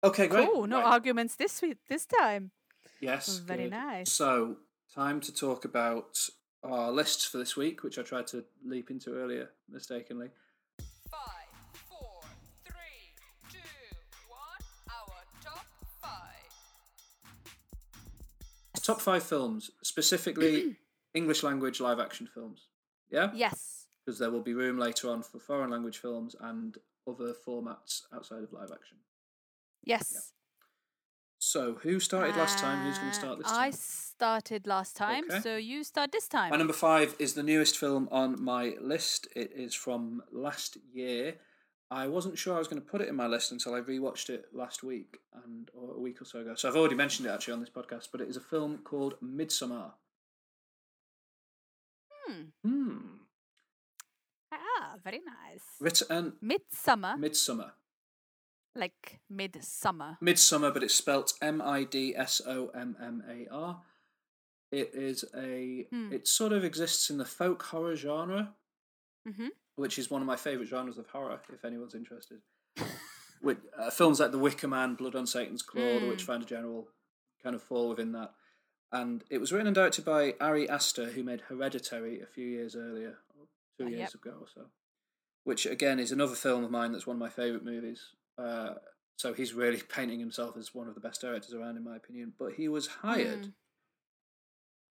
Okay, 0.05 0.27
great. 0.27 0.47
cool. 0.49 0.67
No 0.67 0.77
Right. 0.77 0.85
arguments 0.93 1.35
this 1.35 1.61
week 1.61 1.77
this 1.89 2.05
time. 2.05 2.51
Yes. 2.99 3.37
Very 3.39 3.63
good. 3.63 3.71
nice. 3.71 4.11
So, 4.11 4.57
time 4.93 5.19
to 5.21 5.33
talk 5.33 5.65
about 5.65 6.29
our 6.63 6.91
lists 6.91 7.25
for 7.25 7.37
this 7.37 7.55
week, 7.57 7.83
which 7.83 7.97
I 7.97 8.03
tried 8.03 8.27
to 8.27 8.45
leap 8.63 8.89
into 8.91 9.15
earlier 9.15 9.49
mistakenly. 9.67 10.29
Five, 11.09 11.49
four, 11.89 12.21
three, 12.65 13.13
two, 13.51 13.57
one. 14.27 14.39
Our 14.89 15.23
top 15.43 15.65
five. 16.01 16.51
Top 18.83 19.01
five 19.01 19.23
films, 19.23 19.71
specifically 19.83 20.77
English 21.13 21.41
language 21.43 21.79
live 21.81 21.99
action 21.99 22.27
films. 22.27 22.67
Yeah? 23.09 23.31
Yes. 23.33 23.87
Because 24.05 24.19
there 24.19 24.29
will 24.29 24.41
be 24.43 24.53
room 24.53 24.77
later 24.77 25.09
on 25.09 25.23
for 25.23 25.39
foreign 25.39 25.71
language 25.71 25.97
films 25.97 26.35
and 26.39 26.77
other 27.07 27.33
formats 27.47 28.03
outside 28.13 28.43
of 28.43 28.53
live 28.53 28.71
action. 28.71 28.97
Yes. 29.85 30.31
So, 31.37 31.75
who 31.83 31.99
started 31.99 32.35
last 32.35 32.57
time? 32.57 32.83
Who's 32.85 32.97
going 32.97 33.11
to 33.11 33.15
start 33.15 33.37
this 33.37 33.47
time? 33.47 33.61
I 33.61 33.69
started 33.71 34.65
last 34.65 34.95
time, 34.97 35.25
Okay. 35.29 35.41
so 35.41 35.57
you 35.57 35.83
start 35.83 36.11
this 36.11 36.27
time. 36.27 36.49
My 36.49 36.57
number 36.57 36.73
five 36.73 37.15
is 37.19 37.33
the 37.35 37.43
newest 37.43 37.77
film 37.77 38.09
on 38.11 38.43
my 38.43 38.75
list. 38.81 39.27
It 39.35 39.51
is 39.55 39.75
from 39.75 40.23
last 40.31 40.77
year. 40.91 41.35
I 41.91 42.07
wasn't 42.07 42.37
sure 42.39 42.55
I 42.55 42.57
was 42.59 42.67
going 42.67 42.81
to 42.81 42.87
put 42.87 43.01
it 43.01 43.09
in 43.09 43.15
my 43.15 43.27
list 43.27 43.51
until 43.51 43.75
I 43.75 43.81
rewatched 43.81 44.29
it 44.29 44.45
last 44.53 44.81
week 44.83 45.19
and 45.43 45.69
or 45.75 45.93
a 45.95 45.99
week 45.99 46.19
or 46.19 46.25
so 46.25 46.39
ago. 46.39 46.55
So 46.55 46.67
I've 46.67 46.75
already 46.75 46.95
mentioned 46.95 47.27
it 47.27 47.31
actually 47.31 47.53
on 47.53 47.59
this 47.59 47.69
podcast, 47.69 48.07
but 48.11 48.21
it 48.21 48.27
is 48.27 48.37
a 48.37 48.41
film 48.41 48.79
called 48.83 49.13
Midsommar. 49.23 49.91
Hmm. 52.25 52.41
Hmm. 52.63 52.97
Ah, 54.51 54.95
very 55.03 55.19
nice. 55.19 55.61
Written 55.79 56.33
Midsummer, 56.41 57.17
Midsummer. 57.17 57.73
Like 58.75 59.19
midsummer. 59.29 60.17
Midsummer, 60.21 60.71
but 60.71 60.83
it's 60.83 60.95
spelt 60.95 61.33
M 61.41 61.61
I 61.61 61.83
D 61.83 62.15
S 62.15 62.41
O 62.45 62.67
M 62.75 62.95
M 63.01 63.23
A 63.29 63.47
R. 63.53 63.81
It 64.71 64.91
is 64.93 65.23
a. 65.35 65.87
Hmm. 65.91 66.11
It 66.11 66.27
sort 66.27 66.51
of 66.53 66.63
exists 66.63 67.09
in 67.09 67.17
the 67.17 67.25
folk 67.25 67.63
horror 67.63 67.95
genre, 67.95 68.53
Mm-hmm. 69.27 69.47
which 69.75 69.97
is 69.97 70.11
one 70.11 70.21
of 70.21 70.27
my 70.27 70.35
favourite 70.35 70.67
genres 70.69 70.97
of 70.97 71.07
horror. 71.07 71.39
If 71.53 71.63
anyone's 71.65 71.95
interested, 71.95 72.41
with 73.41 73.57
uh, 73.79 73.89
films 73.89 74.19
like 74.19 74.31
The 74.31 74.37
Wicker 74.39 74.67
Man, 74.67 74.95
Blood 74.95 75.15
on 75.15 75.25
Satan's 75.27 75.61
Claw, 75.63 75.81
The 75.99 76.05
Mm. 76.05 76.09
Witchfinder 76.09 76.45
General, 76.45 76.87
kind 77.41 77.55
of 77.55 77.63
fall 77.63 77.89
within 77.89 78.11
that. 78.11 78.33
And 78.91 79.23
it 79.29 79.39
was 79.39 79.51
written 79.51 79.67
and 79.67 79.75
directed 79.75 80.05
by 80.05 80.35
Ari 80.39 80.69
Aster, 80.69 81.05
who 81.11 81.23
made 81.23 81.41
Hereditary 81.41 82.21
a 82.21 82.25
few 82.27 82.45
years 82.47 82.75
earlier, 82.75 83.17
two 83.79 83.85
Uh, 83.85 83.89
years 83.89 83.99
yep. 83.99 84.13
ago 84.15 84.37
or 84.41 84.47
so. 84.53 84.65
Which 85.43 85.65
again 85.65 85.99
is 85.99 86.11
another 86.11 86.35
film 86.35 86.63
of 86.63 86.71
mine 86.71 86.91
that's 86.91 87.07
one 87.07 87.15
of 87.17 87.19
my 87.19 87.29
favourite 87.29 87.63
movies. 87.65 88.13
Uh, 88.37 88.75
so 89.17 89.33
he's 89.33 89.53
really 89.53 89.81
painting 89.89 90.19
himself 90.19 90.57
as 90.57 90.73
one 90.73 90.87
of 90.87 90.95
the 90.95 91.01
best 91.01 91.21
directors 91.21 91.53
around, 91.53 91.77
in 91.77 91.83
my 91.83 91.95
opinion. 91.95 92.33
But 92.37 92.53
he 92.53 92.67
was 92.67 92.87
hired. 92.87 93.43
Mm. 93.43 93.53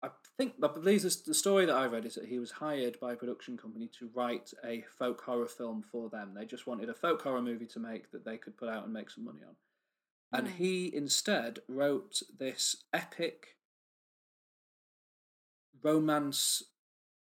I 0.02 0.08
think 0.36 0.54
I 0.62 0.68
believe 0.68 1.02
this, 1.02 1.22
the 1.22 1.32
story 1.32 1.64
that 1.64 1.74
I 1.74 1.86
read 1.86 2.04
is 2.04 2.14
that 2.16 2.26
he 2.26 2.38
was 2.38 2.50
hired 2.50 3.00
by 3.00 3.14
a 3.14 3.16
production 3.16 3.56
company 3.56 3.88
to 3.98 4.10
write 4.14 4.52
a 4.62 4.84
folk 4.98 5.22
horror 5.22 5.46
film 5.46 5.82
for 5.90 6.10
them. 6.10 6.34
They 6.34 6.44
just 6.44 6.66
wanted 6.66 6.90
a 6.90 6.94
folk 6.94 7.22
horror 7.22 7.40
movie 7.40 7.66
to 7.66 7.78
make 7.78 8.10
that 8.10 8.24
they 8.24 8.36
could 8.36 8.56
put 8.56 8.68
out 8.68 8.84
and 8.84 8.92
make 8.92 9.08
some 9.08 9.24
money 9.24 9.40
on. 9.46 9.56
And 10.32 10.48
Hmm. 10.48 10.54
he 10.56 10.94
instead 10.94 11.60
wrote 11.68 12.22
this 12.38 12.84
epic 12.92 13.56
romance 15.82 16.62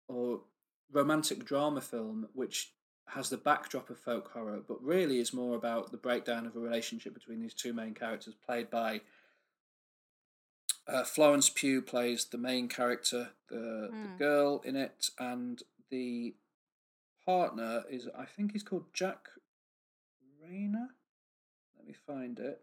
or 0.09 0.43
romantic 0.91 1.45
drama 1.45 1.81
film 1.81 2.29
which 2.33 2.75
has 3.09 3.29
the 3.31 3.37
backdrop 3.37 3.91
of 3.91 3.99
folk 3.99 4.31
horror 4.33 4.61
but 4.67 4.83
really 4.83 5.19
is 5.19 5.33
more 5.35 5.55
about 5.57 5.91
the 5.91 5.97
breakdown 5.99 6.47
of 6.47 6.57
a 6.57 6.61
relationship 6.61 7.13
between 7.13 7.41
these 7.41 7.53
two 7.55 7.73
main 7.73 7.93
characters 7.95 8.35
played 8.47 8.71
by 8.71 9.01
uh, 10.89 11.05
Florence 11.05 11.49
Pugh 11.49 11.81
plays 11.81 12.25
the 12.25 12.39
main 12.39 12.69
character, 12.69 13.31
the, 13.49 13.89
the 13.93 14.09
Mm. 14.09 14.19
girl 14.19 14.63
in 14.65 14.75
it, 14.75 15.11
and 15.19 15.63
the 15.91 16.35
partner 17.25 17.85
is, 17.89 18.09
I 18.19 18.25
think 18.25 18.51
he's 18.53 18.65
called 18.65 18.87
Jack 18.93 19.29
Reynor. 20.43 20.89
Let 21.77 21.87
me 21.87 21.93
find 21.93 22.39
it. 22.41 22.63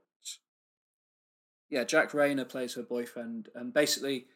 Yeah, 1.70 1.86
Jack 1.86 2.12
Reynor 2.12 2.50
plays 2.50 2.74
her 2.74 2.84
boyfriend, 2.84 3.48
and 3.56 3.74
basically, 3.74 4.28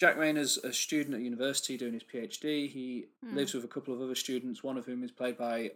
Jack 0.00 0.16
Reynor's 0.16 0.56
a 0.58 0.72
student 0.72 1.14
at 1.14 1.20
university 1.20 1.76
doing 1.76 1.92
his 1.92 2.02
PhD. 2.04 2.68
He 2.70 3.06
Hmm. 3.22 3.34
lives 3.36 3.52
with 3.54 3.64
a 3.64 3.68
couple 3.68 3.92
of 3.94 4.00
other 4.00 4.14
students, 4.14 4.62
one 4.62 4.78
of 4.78 4.86
whom 4.86 5.04
is 5.04 5.10
played 5.12 5.36
by 5.36 5.72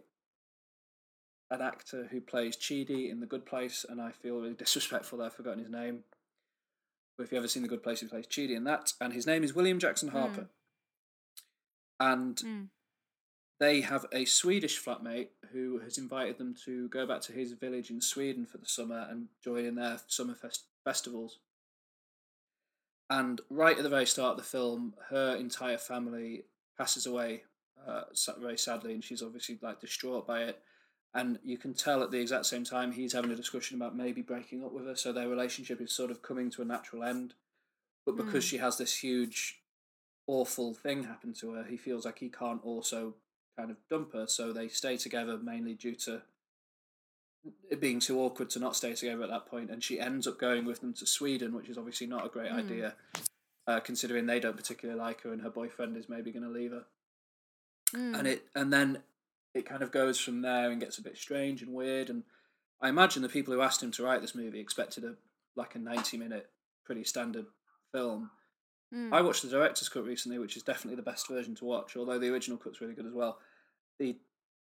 an 1.51 1.61
actor 1.61 2.05
who 2.07 2.19
plays 2.19 2.57
Chidi 2.57 3.09
in 3.11 3.19
The 3.19 3.27
Good 3.27 3.45
Place, 3.45 3.85
and 3.87 4.01
I 4.01 4.11
feel 4.11 4.39
really 4.39 4.53
disrespectful 4.55 5.19
that 5.19 5.25
I've 5.25 5.35
forgotten 5.35 5.59
his 5.59 5.69
name. 5.69 6.03
But 7.17 7.25
if 7.25 7.31
you've 7.31 7.37
ever 7.39 7.47
seen 7.47 7.61
The 7.61 7.69
Good 7.69 7.83
Place, 7.83 8.01
he 8.01 8.07
plays 8.07 8.25
Chidi 8.25 8.55
in 8.55 8.63
that, 8.63 8.93
and 8.99 9.13
his 9.13 9.27
name 9.27 9.43
is 9.43 9.53
William 9.53 9.77
Jackson 9.79 10.09
Harper. 10.09 10.49
And 11.99 12.35
Mm. 12.37 12.69
they 13.59 13.81
have 13.81 14.05
a 14.11 14.25
Swedish 14.25 14.83
flatmate 14.83 15.29
who 15.51 15.79
has 15.79 15.97
invited 15.99 16.39
them 16.39 16.55
to 16.65 16.89
go 16.89 17.05
back 17.05 17.21
to 17.21 17.31
his 17.31 17.53
village 17.53 17.89
in 17.91 18.01
Sweden 18.01 18.45
for 18.47 18.57
the 18.57 18.65
summer 18.65 19.07
and 19.09 19.29
join 19.41 19.65
in 19.65 19.75
their 19.75 20.01
summer 20.07 20.33
fest- 20.35 20.65
festivals. 20.83 21.39
And 23.09 23.41
right 23.49 23.77
at 23.77 23.83
the 23.83 23.89
very 23.89 24.05
start 24.05 24.31
of 24.31 24.37
the 24.37 24.43
film, 24.43 24.93
her 25.09 25.35
entire 25.35 25.77
family 25.77 26.45
passes 26.77 27.05
away 27.05 27.43
uh, 27.87 28.03
very 28.39 28.57
sadly, 28.57 28.93
and 28.93 29.03
she's 29.03 29.21
obviously 29.21 29.59
like 29.61 29.79
distraught 29.79 30.25
by 30.25 30.43
it. 30.43 30.61
And 31.13 31.39
you 31.43 31.57
can 31.57 31.73
tell 31.73 32.03
at 32.03 32.11
the 32.11 32.19
exact 32.19 32.45
same 32.45 32.63
time 32.63 32.91
he's 32.91 33.13
having 33.13 33.31
a 33.31 33.35
discussion 33.35 33.77
about 33.77 33.95
maybe 33.95 34.21
breaking 34.21 34.63
up 34.65 34.73
with 34.73 34.85
her, 34.85 34.95
so 34.95 35.13
their 35.13 35.29
relationship 35.29 35.79
is 35.79 35.93
sort 35.93 36.11
of 36.11 36.21
coming 36.21 36.49
to 36.51 36.61
a 36.61 36.65
natural 36.65 37.03
end. 37.03 37.35
But 38.05 38.17
because 38.17 38.43
Mm. 38.43 38.49
she 38.49 38.57
has 38.57 38.77
this 38.77 38.97
huge, 39.03 39.61
awful 40.27 40.73
thing 40.73 41.03
happen 41.03 41.33
to 41.35 41.51
her, 41.53 41.63
he 41.63 41.77
feels 41.77 42.05
like 42.05 42.19
he 42.19 42.29
can't 42.29 42.63
also 42.65 43.15
kind 43.55 43.71
of 43.71 43.77
dump 43.87 44.13
her, 44.13 44.27
so 44.27 44.51
they 44.51 44.67
stay 44.67 44.97
together 44.97 45.37
mainly 45.37 45.73
due 45.75 45.95
to 45.95 46.23
it 47.69 47.79
being 47.79 47.99
too 47.99 48.19
awkward 48.19 48.49
to 48.51 48.59
not 48.59 48.75
stay 48.75 48.93
together 48.93 49.23
at 49.23 49.29
that 49.29 49.45
point, 49.45 49.69
and 49.69 49.83
she 49.83 49.99
ends 49.99 50.27
up 50.27 50.39
going 50.39 50.65
with 50.65 50.81
them 50.81 50.93
to 50.93 51.05
Sweden, 51.05 51.53
which 51.53 51.69
is 51.69 51.77
obviously 51.77 52.07
not 52.07 52.25
a 52.25 52.29
great 52.29 52.51
Mm. 52.51 52.57
idea, 52.57 52.95
uh, 53.67 53.79
considering 53.79 54.25
they 54.25 54.39
don't 54.39 54.57
particularly 54.57 54.99
like 54.99 55.21
her, 55.21 55.33
and 55.33 55.41
her 55.41 55.49
boyfriend 55.49 55.97
is 55.97 56.09
maybe 56.09 56.31
going 56.31 56.43
to 56.43 56.49
leave 56.49 56.71
her. 56.71 56.85
Mm. 57.93 58.19
And 58.19 58.27
it 58.27 58.47
and 58.55 58.73
then 58.73 59.03
it 59.53 59.65
kind 59.65 59.81
of 59.83 59.91
goes 59.91 60.19
from 60.19 60.41
there 60.41 60.69
and 60.71 60.81
gets 60.81 60.97
a 60.97 61.03
bit 61.03 61.17
strange 61.17 61.61
and 61.61 61.73
weird. 61.73 62.09
And 62.09 62.23
I 62.81 62.89
imagine 62.89 63.21
the 63.21 63.29
people 63.29 63.53
who 63.53 63.61
asked 63.61 63.81
him 63.81 63.91
to 63.91 64.03
write 64.03 64.21
this 64.21 64.35
movie 64.35 64.59
expected 64.59 65.03
a 65.03 65.15
like 65.55 65.75
a 65.75 65.79
ninety 65.79 66.17
minute 66.17 66.49
pretty 66.83 67.03
standard 67.03 67.45
film. 67.91 68.31
Mm. 68.93 69.13
I 69.13 69.21
watched 69.21 69.43
the 69.43 69.49
director's 69.49 69.89
cut 69.89 70.03
recently, 70.03 70.39
which 70.39 70.57
is 70.57 70.63
definitely 70.63 70.95
the 70.95 71.09
best 71.09 71.27
version 71.27 71.55
to 71.55 71.65
watch, 71.65 71.95
although 71.95 72.19
the 72.19 72.31
original 72.31 72.57
cut's 72.57 72.81
really 72.81 72.93
good 72.93 73.07
as 73.07 73.13
well. 73.13 73.39
The 73.99 74.17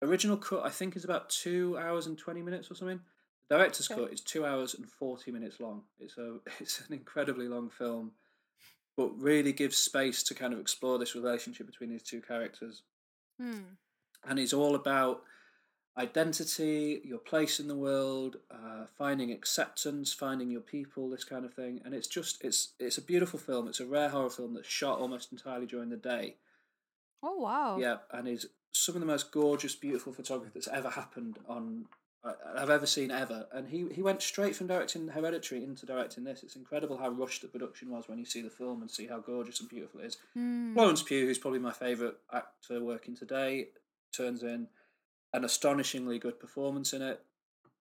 original 0.02 0.36
cut, 0.36 0.64
I 0.64 0.70
think, 0.70 0.96
is 0.96 1.04
about 1.04 1.30
two 1.30 1.78
hours 1.78 2.06
and 2.06 2.18
20 2.18 2.42
minutes 2.42 2.70
or 2.70 2.74
something. 2.74 3.00
The 3.48 3.56
director's 3.56 3.90
Okay. 3.90 4.00
cut 4.00 4.12
is 4.12 4.20
two 4.20 4.44
hours 4.44 4.74
and 4.74 4.88
40 4.88 5.30
minutes 5.30 5.60
long. 5.60 5.84
It's, 5.98 6.18
a, 6.18 6.38
it's 6.60 6.80
an 6.86 6.94
incredibly 6.94 7.48
long 7.48 7.70
film, 7.70 8.12
but 8.96 9.08
really 9.18 9.52
gives 9.52 9.76
space 9.76 10.22
to 10.24 10.34
kind 10.34 10.52
of 10.52 10.60
explore 10.60 10.98
this 10.98 11.14
relationship 11.14 11.66
between 11.66 11.90
these 11.90 12.02
two 12.02 12.20
characters. 12.20 12.82
Mm. 13.40 13.76
And 14.28 14.38
it's 14.38 14.52
all 14.52 14.74
about 14.74 15.22
identity, 15.98 17.00
your 17.04 17.18
place 17.18 17.58
in 17.60 17.68
the 17.68 17.76
world, 17.76 18.36
uh, 18.50 18.86
finding 18.98 19.30
acceptance, 19.30 20.12
finding 20.12 20.50
your 20.50 20.60
people, 20.60 21.08
this 21.08 21.24
kind 21.24 21.44
of 21.44 21.54
thing. 21.54 21.80
And 21.84 21.94
it's 21.94 22.06
just 22.08 22.42
it's 22.44 22.72
it's 22.78 22.98
a 22.98 23.02
beautiful 23.02 23.38
film. 23.38 23.68
It's 23.68 23.80
a 23.80 23.86
rare 23.86 24.08
horror 24.08 24.30
film 24.30 24.54
that's 24.54 24.68
shot 24.68 24.98
almost 24.98 25.32
entirely 25.32 25.66
during 25.66 25.90
the 25.90 25.96
day. 25.96 26.36
Oh 27.22 27.36
wow. 27.38 27.78
Yeah, 27.78 27.98
and 28.10 28.28
is 28.28 28.46
some 28.76 28.94
of 28.94 29.00
the 29.00 29.06
most 29.06 29.32
gorgeous, 29.32 29.74
beautiful 29.74 30.12
photography 30.12 30.52
that's 30.54 30.68
ever 30.68 30.90
happened 30.90 31.38
on 31.48 31.86
I- 32.24 32.62
I've 32.62 32.70
ever 32.70 32.86
seen 32.86 33.10
ever. 33.10 33.46
And 33.52 33.68
he 33.68 33.86
he 33.92 34.02
went 34.02 34.22
straight 34.22 34.56
from 34.56 34.66
directing 34.66 35.08
Hereditary 35.08 35.62
into 35.62 35.86
directing 35.86 36.24
this. 36.24 36.42
It's 36.42 36.56
incredible 36.56 36.98
how 36.98 37.08
rushed 37.10 37.42
the 37.42 37.48
production 37.48 37.90
was 37.90 38.08
when 38.08 38.18
you 38.18 38.24
see 38.24 38.42
the 38.42 38.50
film 38.50 38.82
and 38.82 38.90
see 38.90 39.06
how 39.06 39.20
gorgeous 39.20 39.60
and 39.60 39.68
beautiful 39.68 40.00
it 40.00 40.06
is. 40.06 40.16
Mm. 40.36 40.74
Florence 40.74 41.02
Pugh, 41.02 41.26
who's 41.26 41.38
probably 41.38 41.60
my 41.60 41.72
favourite 41.72 42.14
actor 42.32 42.82
working 42.82 43.16
today, 43.16 43.68
turns 44.12 44.42
in 44.42 44.68
an 45.32 45.44
astonishingly 45.44 46.18
good 46.18 46.40
performance 46.40 46.92
in 46.92 47.02
it. 47.02 47.22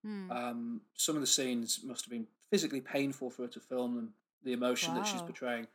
Mm. 0.06 0.32
Um, 0.32 0.82
some 0.94 1.16
of 1.16 1.22
the 1.22 1.28
scenes 1.28 1.80
must 1.84 2.06
have 2.06 2.12
been 2.12 2.28
physically 2.52 2.82
painful 2.82 3.30
for 3.32 3.44
her 3.44 3.48
to 3.50 3.60
film 3.60 3.96
them. 3.96 4.14
The 4.44 4.54
emotion 4.54 4.94
that 4.94 5.08
she's 5.08 5.24
portraying 5.24 5.66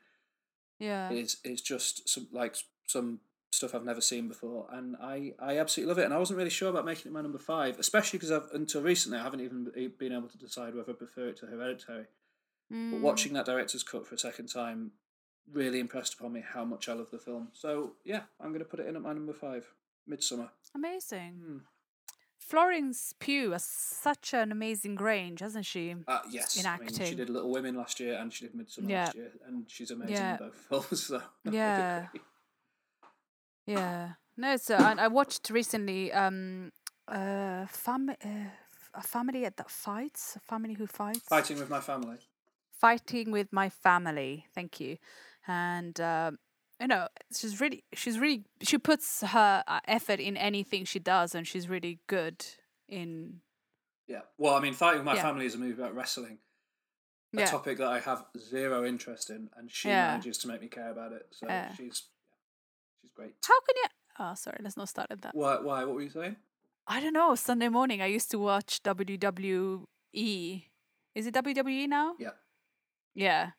yeah. 0.79 1.11
is 1.11 1.39
is 1.43 1.61
just 1.61 2.09
some 2.09 2.29
like 2.31 2.55
some 2.87 3.19
stuff 3.53 3.75
I've 3.75 3.85
never 3.85 4.01
seen 4.01 4.29
before, 4.29 4.67
and 4.73 4.97
I 5.01 5.35
I 5.39 5.59
absolutely 5.59 5.91
love 5.91 5.99
it. 5.99 6.05
And 6.05 6.15
I 6.15 6.19
wasn't 6.19 6.37
really 6.39 6.51
sure 6.51 6.71
about 6.71 6.85
making 6.85 7.11
it 7.11 7.13
my 7.15 7.21
number 7.21 7.39
five, 7.39 7.79
especially 7.79 8.19
because 8.19 8.31
I've 8.31 8.49
until 8.53 8.83
recently 8.83 9.19
I 9.19 9.23
haven't 9.23 9.41
even 9.41 9.71
been 9.99 10.13
able 10.13 10.29
to 10.29 10.39
decide 10.39 10.75
whether 10.75 10.93
I 10.93 10.95
prefer 10.95 11.29
it 11.29 11.37
to 11.39 11.47
Hereditary. 11.47 12.07
But 12.71 12.77
Mm. 12.77 13.01
watching 13.01 13.33
that 13.33 13.47
director's 13.47 13.83
cut 13.83 14.07
for 14.07 14.15
a 14.15 14.19
second 14.19 14.47
time 14.47 14.93
really 15.53 15.81
impressed 15.81 16.15
upon 16.15 16.33
me 16.33 16.41
how 16.41 16.65
much 16.65 16.89
I 16.89 16.93
love 16.93 17.11
the 17.11 17.19
film. 17.19 17.49
So 17.53 17.97
yeah, 18.05 18.23
I'm 18.39 18.51
going 18.51 18.61
to 18.61 18.65
put 18.65 18.79
it 18.79 18.87
in 18.87 18.95
at 18.95 19.03
my 19.03 19.13
number 19.13 19.33
five, 19.33 19.67
Midsommar. 20.09 20.51
Amazing. 20.75 21.33
Hmm. 21.45 21.59
Florence 22.39 23.13
Pugh 23.19 23.51
has 23.53 23.65
such 23.65 24.33
an 24.35 24.51
amazing 24.51 24.97
range, 24.97 25.41
hasn't 25.41 25.67
she? 25.67 25.95
Uh, 26.09 26.21
yes, 26.31 26.59
In 26.59 26.67
I 26.67 26.79
mean, 26.79 26.89
she 26.89 27.03
acting. 27.03 27.17
did 27.17 27.31
Little 27.31 27.51
Women 27.51 27.77
last 27.77 28.01
year, 28.01 28.15
and 28.19 28.33
she 28.33 28.47
did 28.47 28.55
Midsommar 28.55 28.89
Yeah. 28.89 29.05
last 29.05 29.15
year, 29.17 29.33
and 29.47 29.71
she's 29.71 29.91
amazing 29.91 30.15
Yeah. 30.17 30.33
in 30.33 30.39
both 30.39 30.55
films. 30.69 31.07
So 31.07 31.23
Yeah. 31.51 32.09
Yeah. 33.71 34.13
No, 34.37 34.57
so 34.57 34.75
I, 34.77 34.93
I 35.07 35.09
watched 35.09 35.51
recently 35.51 36.13
um 36.13 36.73
uh, 37.09 37.67
fam- 37.67 38.17
uh 38.25 38.51
a 38.95 39.03
family 39.03 39.43
that 39.43 39.71
fights, 39.71 40.37
a 40.37 40.41
family 40.41 40.75
who 40.75 40.87
fights. 40.87 41.21
Fighting 41.29 41.59
with 41.59 41.71
my 41.71 41.81
family. 41.81 42.19
fighting 42.73 43.31
with 43.31 43.53
my 43.53 43.69
family. 43.69 44.47
Thank 44.55 44.81
you. 44.81 44.97
And 45.47 46.01
um, 46.01 46.39
you 46.81 46.89
know, 46.89 47.07
she's 47.37 47.61
really, 47.61 47.85
she's 47.93 48.19
really, 48.19 48.45
she 48.63 48.79
puts 48.79 49.21
her 49.23 49.63
uh, 49.69 49.81
effort 49.87 50.19
in 50.19 50.37
anything 50.37 50.85
she 50.87 50.99
does, 50.99 51.35
and 51.35 51.47
she's 51.47 51.69
really 51.69 51.99
good 52.07 52.45
in. 52.89 53.43
Yeah. 54.09 54.23
Well, 54.39 54.55
I 54.55 54.61
mean, 54.61 54.75
Fighting 54.75 55.01
with 55.01 55.07
My 55.07 55.15
Yeah. 55.17 55.23
Family 55.23 55.47
is 55.47 55.55
a 55.55 55.59
movie 55.59 55.81
about 55.81 55.95
wrestling, 55.95 56.39
a 57.37 57.41
Yeah. 57.41 57.47
topic 57.47 57.79
that 57.79 57.87
I 57.89 58.01
have 58.01 58.25
zero 58.39 58.85
interest 58.85 59.31
in, 59.31 59.51
and 59.57 59.71
she 59.71 59.89
Yeah. 59.89 60.09
manages 60.09 60.39
to 60.39 60.49
make 60.49 60.61
me 60.63 60.69
care 60.69 60.91
about 60.91 61.13
it. 61.13 61.27
So 61.31 61.47
Yeah. 61.47 61.75
she's 61.77 62.09
she's 63.01 63.11
great. 63.15 63.33
How 63.47 63.61
can 63.61 63.75
you? 63.77 63.89
Oh, 64.19 64.35
sorry. 64.35 64.59
Let's 64.63 64.77
not 64.77 64.89
start 64.89 65.09
at 65.11 65.23
that. 65.23 65.35
Why? 65.35 65.57
Why? 65.61 65.85
What 65.85 65.95
were 65.95 66.03
you 66.03 66.11
saying? 66.11 66.37
I 66.87 67.01
don't 67.01 67.13
know. 67.13 67.35
Sunday 67.35 67.69
morning, 67.69 68.03
I 68.03 68.07
used 68.07 68.31
to 68.33 68.39
watch 68.39 68.83
WWE. 68.83 70.65
Is 71.15 71.27
it 71.27 71.35
WWE 71.35 71.89
now? 71.89 72.15
Yeah. 72.19 72.31
Yeah. 73.15 73.51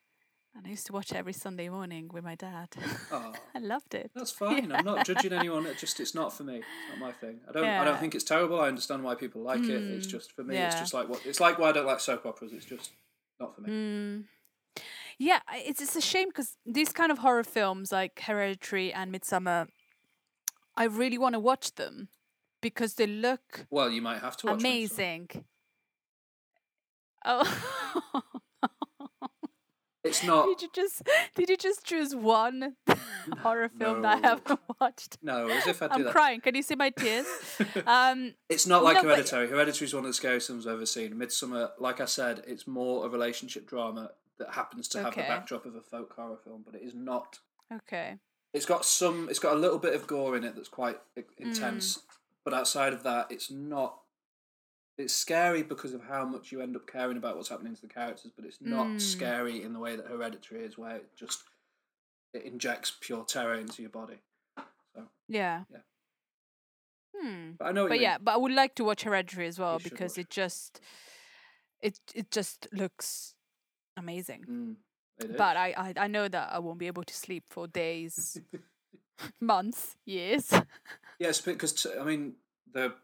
And 0.54 0.66
I 0.66 0.70
used 0.70 0.86
to 0.88 0.92
watch 0.92 1.10
it 1.12 1.16
every 1.16 1.32
Sunday 1.32 1.70
morning 1.70 2.10
with 2.12 2.22
my 2.24 2.34
dad. 2.34 2.68
Oh, 3.10 3.32
I 3.54 3.58
loved 3.58 3.94
it. 3.94 4.10
that's 4.14 4.30
fine. 4.32 4.70
I'm 4.70 4.84
not 4.84 5.06
judging 5.06 5.32
anyone. 5.32 5.64
It 5.64 5.78
just 5.78 5.98
it's 5.98 6.14
not 6.14 6.30
for 6.36 6.44
me. 6.44 6.56
It's 6.56 6.66
not 6.90 6.98
my 6.98 7.12
thing. 7.12 7.40
I 7.48 7.52
don't. 7.52 7.64
I 7.64 7.84
don't 7.84 7.98
think 7.98 8.14
it's 8.14 8.24
terrible. 8.24 8.60
I 8.60 8.68
understand 8.68 9.02
why 9.02 9.14
people 9.14 9.40
like 9.42 9.60
it. 9.64 9.70
It's 9.82 10.06
Mm, 10.06 10.10
just 10.10 10.32
for 10.32 10.44
me. 10.44 10.56
It's 10.58 10.74
just 10.78 10.92
like 10.92 11.08
what. 11.08 11.24
It's 11.24 11.40
like 11.40 11.58
why 11.58 11.70
I 11.70 11.72
don't 11.72 11.86
like 11.86 12.00
soap 12.00 12.26
operas. 12.26 12.52
It's 12.52 12.66
just 12.66 12.90
not 13.40 13.54
for 13.54 13.62
me. 13.62 13.70
Mm. 13.70 14.24
Yeah, 15.24 15.40
it's 15.70 15.80
it's 15.80 15.94
a 15.94 16.00
shame 16.00 16.28
because 16.30 16.56
these 16.66 16.92
kind 16.92 17.12
of 17.12 17.18
horror 17.18 17.44
films 17.44 17.92
like 17.92 18.18
Hereditary 18.26 18.92
and 18.92 19.14
Midsommar, 19.14 19.68
I 20.76 20.84
really 20.84 21.18
want 21.18 21.34
to 21.34 21.38
watch 21.40 21.74
them 21.76 22.08
because 22.60 22.94
they 22.94 23.06
look 23.06 23.66
Well, 23.70 23.88
you 23.90 24.02
might 24.02 24.20
have 24.20 24.36
to 24.38 24.46
Midsommar. 24.48 24.58
amazing. 24.60 25.28
Oh, 27.24 27.46
It's 30.04 30.24
not. 30.24 30.46
did 30.46 30.62
you 30.62 30.68
just 30.74 31.02
did 31.36 31.48
you 31.48 31.56
just 31.56 31.84
choose 31.84 32.12
one 32.16 32.74
horror 33.42 33.70
film 33.78 34.02
that 34.02 34.24
I 34.24 34.28
haven't 34.28 34.58
watched? 34.80 35.18
No, 35.22 35.46
as 35.46 35.64
if 35.68 35.80
I 35.80 35.86
do 35.86 35.94
I'm 35.94 36.02
that. 36.04 36.12
crying. 36.12 36.40
Can 36.40 36.56
you 36.56 36.62
see 36.62 36.74
my 36.74 36.90
tears? 36.90 37.26
um, 37.86 38.34
It's 38.48 38.66
not 38.66 38.82
like 38.82 38.96
No, 38.96 39.02
but- 39.02 39.08
Hereditary. 39.10 39.48
Hereditary 39.48 39.86
is 39.86 39.94
one 39.94 40.02
of 40.02 40.08
the 40.10 40.14
scariest 40.14 40.48
films 40.48 40.66
I've 40.66 40.74
ever 40.74 40.86
seen. 40.86 41.16
Midsummer, 41.16 41.70
like 41.78 42.00
I 42.00 42.06
said, 42.06 42.42
it's 42.48 42.66
more 42.66 43.06
a 43.06 43.08
relationship 43.08 43.68
drama 43.68 44.10
that 44.42 44.54
happens 44.54 44.86
to 44.88 45.02
have 45.02 45.14
the 45.14 45.22
backdrop 45.22 45.64
of 45.66 45.74
a 45.74 45.80
folk 45.80 46.12
horror 46.14 46.36
film, 46.44 46.62
but 46.64 46.74
it 46.74 46.82
is 46.82 46.94
not. 46.94 47.38
okay. 47.72 48.18
It's 48.54 48.66
got 48.66 48.84
some. 48.84 49.28
It's 49.30 49.38
got 49.38 49.54
a 49.56 49.58
little 49.58 49.78
bit 49.78 49.94
of 49.94 50.06
gore 50.06 50.36
in 50.36 50.44
it 50.44 50.54
that's 50.54 50.68
quite 50.68 51.00
i- 51.16 51.20
Mm. 51.22 51.26
intense, 51.38 52.00
but 52.44 52.52
outside 52.52 52.92
of 52.92 53.02
that, 53.04 53.32
it's 53.32 53.50
not. 53.50 53.98
It's 54.98 55.14
scary 55.14 55.62
because 55.62 55.94
of 55.94 56.02
how 56.04 56.26
much 56.26 56.52
you 56.52 56.60
end 56.60 56.76
up 56.76 56.86
caring 56.86 57.16
about 57.16 57.36
what's 57.36 57.48
happening 57.48 57.74
to 57.74 57.80
the 57.80 57.88
characters, 57.88 58.30
but 58.36 58.44
it's 58.44 58.60
not 58.60 58.86
Mm. 58.88 59.00
scary 59.00 59.62
in 59.62 59.72
the 59.72 59.78
way 59.78 59.96
that 59.96 60.06
Hereditary 60.06 60.64
is, 60.66 60.76
where 60.76 60.96
it 60.96 61.16
just 61.16 61.44
it 62.34 62.42
injects 62.42 62.92
pure 63.00 63.24
terror 63.24 63.54
into 63.54 63.80
your 63.80 63.90
body. 63.90 64.18
Yeah. 65.28 65.64
Yeah. 65.70 65.78
Hmm. 67.18 67.52
But 67.58 67.64
I 67.68 67.72
know. 67.72 67.84
But 67.88 67.94
you 67.94 68.00
mean. 68.00 68.02
yeah, 68.02 68.18
but 68.18 68.34
I 68.34 68.36
would 68.36 68.52
like 68.52 68.74
to 68.76 68.84
watch 68.84 69.02
Hereditary 69.02 69.46
as 69.46 69.58
well 69.58 69.78
should 69.78 69.90
because 69.90 70.18
it 70.18 70.28
just 70.30 70.80
it 71.80 71.98
it 72.14 72.30
just 72.30 72.68
looks 72.72 73.34
amazing. 73.96 74.44
Mm. 74.48 74.76
But 75.36 75.56
I, 75.56 75.74
I 75.76 76.04
I 76.04 76.06
know 76.08 76.26
that 76.28 76.52
I 76.52 76.58
won't 76.58 76.78
be 76.78 76.86
able 76.88 77.04
to 77.04 77.14
sleep 77.14 77.44
for 77.50 77.66
days, 77.68 78.40
months, 79.40 79.96
years. 80.06 80.52
Yes, 81.18 81.40
because 81.40 81.72
t- 81.72 81.90
I 82.00 82.02
mean, 82.02 82.34
the 82.72 82.94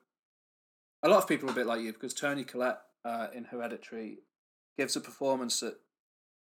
a 1.04 1.08
lot 1.08 1.18
of 1.22 1.28
people 1.28 1.48
are 1.48 1.52
a 1.52 1.54
bit 1.54 1.66
like 1.66 1.80
you 1.82 1.92
because 1.92 2.12
Toni 2.14 2.42
Collette 2.42 2.80
uh, 3.04 3.28
in 3.32 3.44
Hereditary 3.44 4.18
gives 4.76 4.96
a 4.96 5.00
performance 5.00 5.60
that 5.60 5.78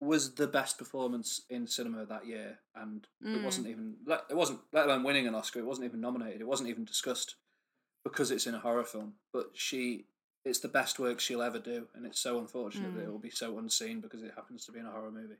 was 0.00 0.34
the 0.34 0.46
best 0.48 0.76
performance 0.76 1.42
in 1.48 1.66
cinema 1.66 2.04
that 2.04 2.26
year, 2.26 2.58
and 2.74 3.06
it 3.22 3.26
Mm. 3.38 3.44
wasn't 3.44 3.68
even 3.68 3.96
let- 4.04 4.26
it 4.28 4.36
wasn't 4.36 4.60
let 4.72 4.84
alone 4.86 5.04
winning 5.04 5.26
an 5.26 5.34
Oscar. 5.34 5.60
It 5.60 5.66
wasn't 5.66 5.86
even 5.86 6.00
nominated. 6.00 6.40
It 6.42 6.46
wasn't 6.46 6.68
even 6.68 6.84
discussed 6.84 7.36
because 8.04 8.30
it's 8.30 8.46
in 8.46 8.54
a 8.54 8.58
horror 8.60 8.84
film. 8.84 9.14
But 9.32 9.50
she, 9.54 10.08
it's 10.44 10.58
the 10.60 10.68
best 10.68 10.98
work 10.98 11.20
she'll 11.20 11.42
ever 11.42 11.58
do, 11.58 11.88
and 11.94 12.04
it's 12.06 12.20
so 12.20 12.38
unfortunate 12.38 12.94
that 12.94 13.02
it 13.02 13.08
Mm. 13.08 13.12
will 13.12 13.18
be 13.18 13.30
so 13.30 13.58
unseen 13.58 14.00
because 14.00 14.22
it 14.22 14.32
happens 14.34 14.64
to 14.66 14.72
be 14.72 14.80
in 14.80 14.86
a 14.86 14.90
horror 14.90 15.10
movie. 15.10 15.38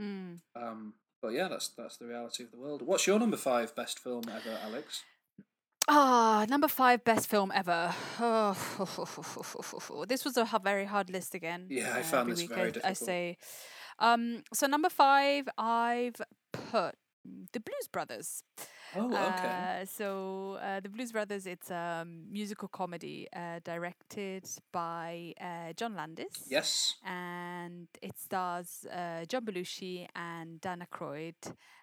Mm. 0.00 0.40
Um, 0.54 0.94
but 1.22 1.28
yeah, 1.28 1.48
that's 1.48 1.68
that's 1.68 1.96
the 1.96 2.06
reality 2.06 2.44
of 2.44 2.50
the 2.50 2.58
world. 2.58 2.82
What's 2.82 3.06
your 3.06 3.18
number 3.18 3.36
five 3.36 3.74
best 3.74 3.98
film 3.98 4.24
ever, 4.28 4.58
Alex? 4.62 5.04
Ah, 5.88 6.46
number 6.48 6.68
five 6.68 7.04
best 7.04 7.28
film 7.28 7.50
ever. 7.54 7.94
Oh, 8.20 10.04
this 10.08 10.24
was 10.24 10.36
a 10.36 10.60
very 10.62 10.84
hard 10.84 11.10
list 11.10 11.34
again. 11.34 11.66
Yeah, 11.68 11.94
I 11.94 12.00
uh, 12.00 12.02
found 12.02 12.30
this 12.30 12.40
week 12.40 12.50
very 12.54 12.72
I, 12.84 12.90
I 12.90 12.92
say. 12.92 13.38
Um, 13.98 14.42
so 14.54 14.66
number 14.66 14.88
five, 14.88 15.48
I've 15.58 16.16
put 16.52 16.94
the 17.52 17.60
Blues 17.60 17.88
Brothers. 17.90 18.42
Oh, 18.96 19.06
okay. 19.06 19.80
Uh, 19.82 19.84
so 19.84 20.58
uh, 20.62 20.80
the 20.80 20.88
Blues 20.88 21.12
Brothers, 21.12 21.46
it's 21.46 21.70
a 21.70 22.04
musical 22.06 22.68
comedy 22.68 23.28
uh, 23.34 23.60
directed 23.64 24.44
by 24.72 25.32
uh, 25.40 25.72
John 25.76 25.94
Landis. 25.94 26.46
yes. 26.48 26.96
And 27.04 27.86
it 28.02 28.18
stars 28.18 28.86
uh, 28.92 29.24
John 29.26 29.44
Belushi 29.44 30.06
and 30.14 30.60
Dan 30.60 30.84
Aykroyd 30.84 31.34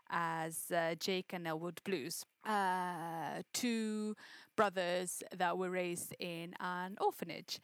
as 0.09 0.71
uh, 0.71 0.95
Jake 0.99 1.33
and 1.33 1.47
Elwood 1.47 1.81
Blues, 1.83 2.25
uh, 2.45 3.41
two 3.53 4.15
brothers 4.55 5.23
that 5.35 5.57
were 5.57 5.69
raised 5.69 6.15
in 6.19 6.53
an 6.59 6.97
orphanage. 6.99 7.59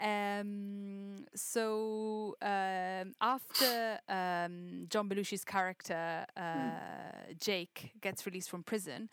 Um, 0.00 1.24
so 1.34 2.36
um, 2.42 3.12
after 3.20 3.98
um, 4.08 4.86
John 4.88 5.08
Belushi's 5.08 5.44
character 5.44 6.26
uh, 6.36 7.32
Jake 7.40 7.92
gets 8.00 8.26
released 8.26 8.50
from 8.50 8.62
prison, 8.62 9.08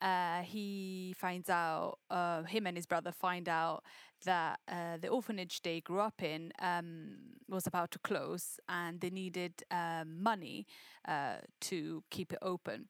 uh, 0.00 0.42
he 0.42 1.14
finds 1.16 1.48
out, 1.48 1.98
uh, 2.10 2.42
him 2.42 2.66
and 2.66 2.76
his 2.76 2.86
brother 2.86 3.12
find 3.12 3.48
out 3.48 3.84
that 4.24 4.58
uh, 4.68 4.96
the 5.00 5.08
orphanage 5.08 5.62
they 5.62 5.80
grew 5.80 6.00
up 6.00 6.22
in 6.22 6.52
um, 6.60 7.16
was 7.48 7.66
about 7.66 7.90
to 7.92 7.98
close 7.98 8.58
and 8.68 9.00
they 9.00 9.10
needed 9.10 9.62
um, 9.70 10.22
money 10.22 10.66
uh, 11.06 11.36
to 11.60 12.02
keep 12.10 12.32
it 12.32 12.38
open. 12.42 12.86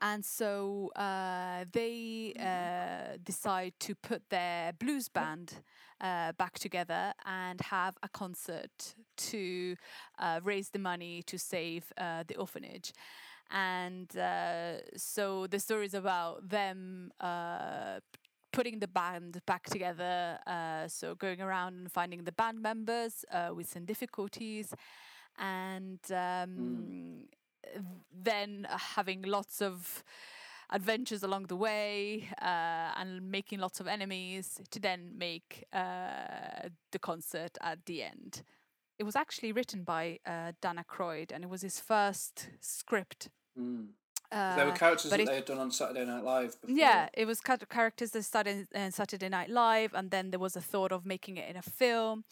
And 0.00 0.24
so 0.24 0.90
uh, 0.94 1.64
they 1.72 2.32
uh, 2.38 3.18
decide 3.24 3.74
to 3.80 3.94
put 3.94 4.22
their 4.30 4.72
blues 4.72 5.08
band 5.08 5.54
uh, 6.00 6.32
back 6.32 6.58
together 6.58 7.12
and 7.24 7.60
have 7.60 7.96
a 8.02 8.08
concert 8.08 8.94
to 9.16 9.76
uh, 10.18 10.40
raise 10.44 10.70
the 10.70 10.78
money 10.78 11.22
to 11.24 11.38
save 11.38 11.92
uh, 11.98 12.22
the 12.28 12.36
orphanage. 12.36 12.92
And 13.50 14.14
uh, 14.16 14.96
so 14.96 15.46
the 15.46 15.58
story 15.58 15.86
is 15.86 15.94
about 15.94 16.48
them 16.48 17.10
uh, 17.20 18.00
putting 18.52 18.78
the 18.78 18.88
band 18.88 19.40
back 19.46 19.64
together. 19.64 20.38
Uh, 20.46 20.86
so 20.88 21.14
going 21.14 21.40
around 21.40 21.74
and 21.74 21.92
finding 21.92 22.24
the 22.24 22.32
band 22.32 22.60
members 22.62 23.24
uh, 23.32 23.50
with 23.54 23.68
some 23.68 23.84
difficulties, 23.84 24.74
and 25.38 26.00
um, 26.10 27.24
then 28.12 28.66
uh, 28.70 28.76
having 28.78 29.22
lots 29.22 29.60
of 29.62 30.02
adventures 30.70 31.22
along 31.22 31.46
the 31.46 31.56
way 31.56 32.28
uh, 32.42 32.92
and 33.00 33.30
making 33.30 33.58
lots 33.58 33.80
of 33.80 33.86
enemies 33.86 34.60
to 34.70 34.78
then 34.78 35.12
make 35.16 35.64
uh, 35.72 36.68
the 36.92 36.98
concert 36.98 37.56
at 37.60 37.86
the 37.86 38.02
end. 38.02 38.42
It 38.98 39.04
was 39.04 39.16
actually 39.16 39.52
written 39.52 39.84
by 39.84 40.18
uh, 40.26 40.52
Dan 40.60 40.76
Aykroyd, 40.76 41.30
and 41.32 41.44
it 41.44 41.50
was 41.50 41.62
his 41.62 41.78
first 41.80 42.48
script. 42.60 43.28
Mm. 43.58 43.88
Uh, 44.30 44.56
there 44.56 44.66
were 44.66 44.72
characters 44.72 45.10
that 45.10 45.20
it- 45.20 45.26
they 45.26 45.36
had 45.36 45.46
done 45.46 45.58
on 45.58 45.70
Saturday 45.70 46.04
Night 46.04 46.22
Live 46.24 46.60
before. 46.60 46.76
yeah, 46.76 47.08
it 47.14 47.24
was 47.24 47.40
characters 47.40 48.10
that 48.10 48.24
started 48.24 48.66
in 48.74 48.92
Saturday 48.92 49.28
Night 49.30 49.48
Live, 49.48 49.94
and 49.94 50.10
then 50.10 50.30
there 50.32 50.40
was 50.40 50.54
a 50.56 50.60
thought 50.60 50.92
of 50.92 51.06
making 51.06 51.38
it 51.38 51.48
in 51.48 51.56
a 51.56 51.62
film. 51.62 52.24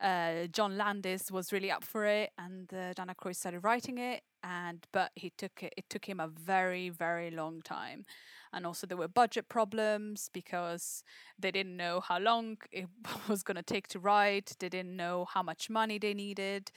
Uh, 0.00 0.46
John 0.52 0.76
Landis 0.76 1.30
was 1.30 1.52
really 1.52 1.70
up 1.70 1.82
for 1.82 2.04
it, 2.04 2.30
and 2.38 2.72
uh, 2.72 2.92
Dan 2.92 3.12
started 3.32 3.60
writing 3.60 3.98
it. 3.98 4.22
And 4.44 4.86
but 4.92 5.10
he 5.16 5.30
took 5.36 5.62
it. 5.62 5.74
It 5.76 5.90
took 5.90 6.04
him 6.04 6.20
a 6.20 6.28
very, 6.28 6.90
very 6.90 7.30
long 7.30 7.60
time, 7.62 8.04
and 8.52 8.64
also 8.64 8.86
there 8.86 8.96
were 8.96 9.08
budget 9.08 9.48
problems 9.48 10.30
because 10.32 11.02
they 11.38 11.50
didn't 11.50 11.76
know 11.76 12.00
how 12.00 12.18
long 12.18 12.58
it 12.70 12.86
was 13.28 13.42
going 13.42 13.56
to 13.56 13.62
take 13.62 13.88
to 13.88 13.98
write. 13.98 14.54
They 14.60 14.68
didn't 14.68 14.96
know 14.96 15.26
how 15.32 15.42
much 15.42 15.68
money 15.68 15.98
they 15.98 16.14
needed. 16.14 16.70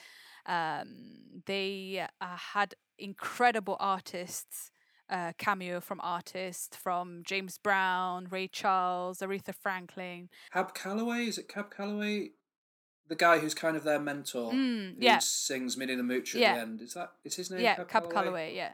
Um, 0.47 1.43
they 1.45 2.07
uh, 2.19 2.35
had 2.35 2.73
incredible 2.97 3.77
artists 3.79 4.71
uh, 5.11 5.33
cameo 5.37 5.81
from 5.81 5.99
artists 6.01 6.75
from 6.75 7.21
James 7.25 7.57
Brown, 7.57 8.27
Ray 8.29 8.47
Charles, 8.47 9.19
Aretha 9.19 9.53
Franklin. 9.53 10.29
Cab 10.53 10.73
Calloway, 10.73 11.25
is 11.25 11.37
it 11.37 11.49
Cab 11.49 11.69
Calloway? 11.75 12.31
The 13.11 13.17
guy 13.27 13.39
who's 13.39 13.53
kind 13.53 13.75
of 13.75 13.83
their 13.83 13.99
mentor. 13.99 14.53
Mm, 14.53 14.95
who 14.97 15.05
yeah. 15.09 15.19
sings 15.19 15.75
Minnie 15.75 15.95
the 15.95 16.03
Yeah. 16.39 16.51
at 16.51 16.55
the 16.55 16.61
end. 16.61 16.81
Is 16.81 16.93
that 16.93 17.09
is 17.25 17.35
his 17.35 17.51
name? 17.51 17.59
yeah, 17.59 17.75
Cab, 17.75 17.89
Cab 17.89 18.03
Calloway. 18.13 18.55
Yeah, 18.55 18.71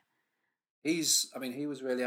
He's. 0.83 1.31
I 1.35 1.39
mean, 1.39 1.53
he 1.53 1.65
was 1.65 1.81
really. 1.81 2.03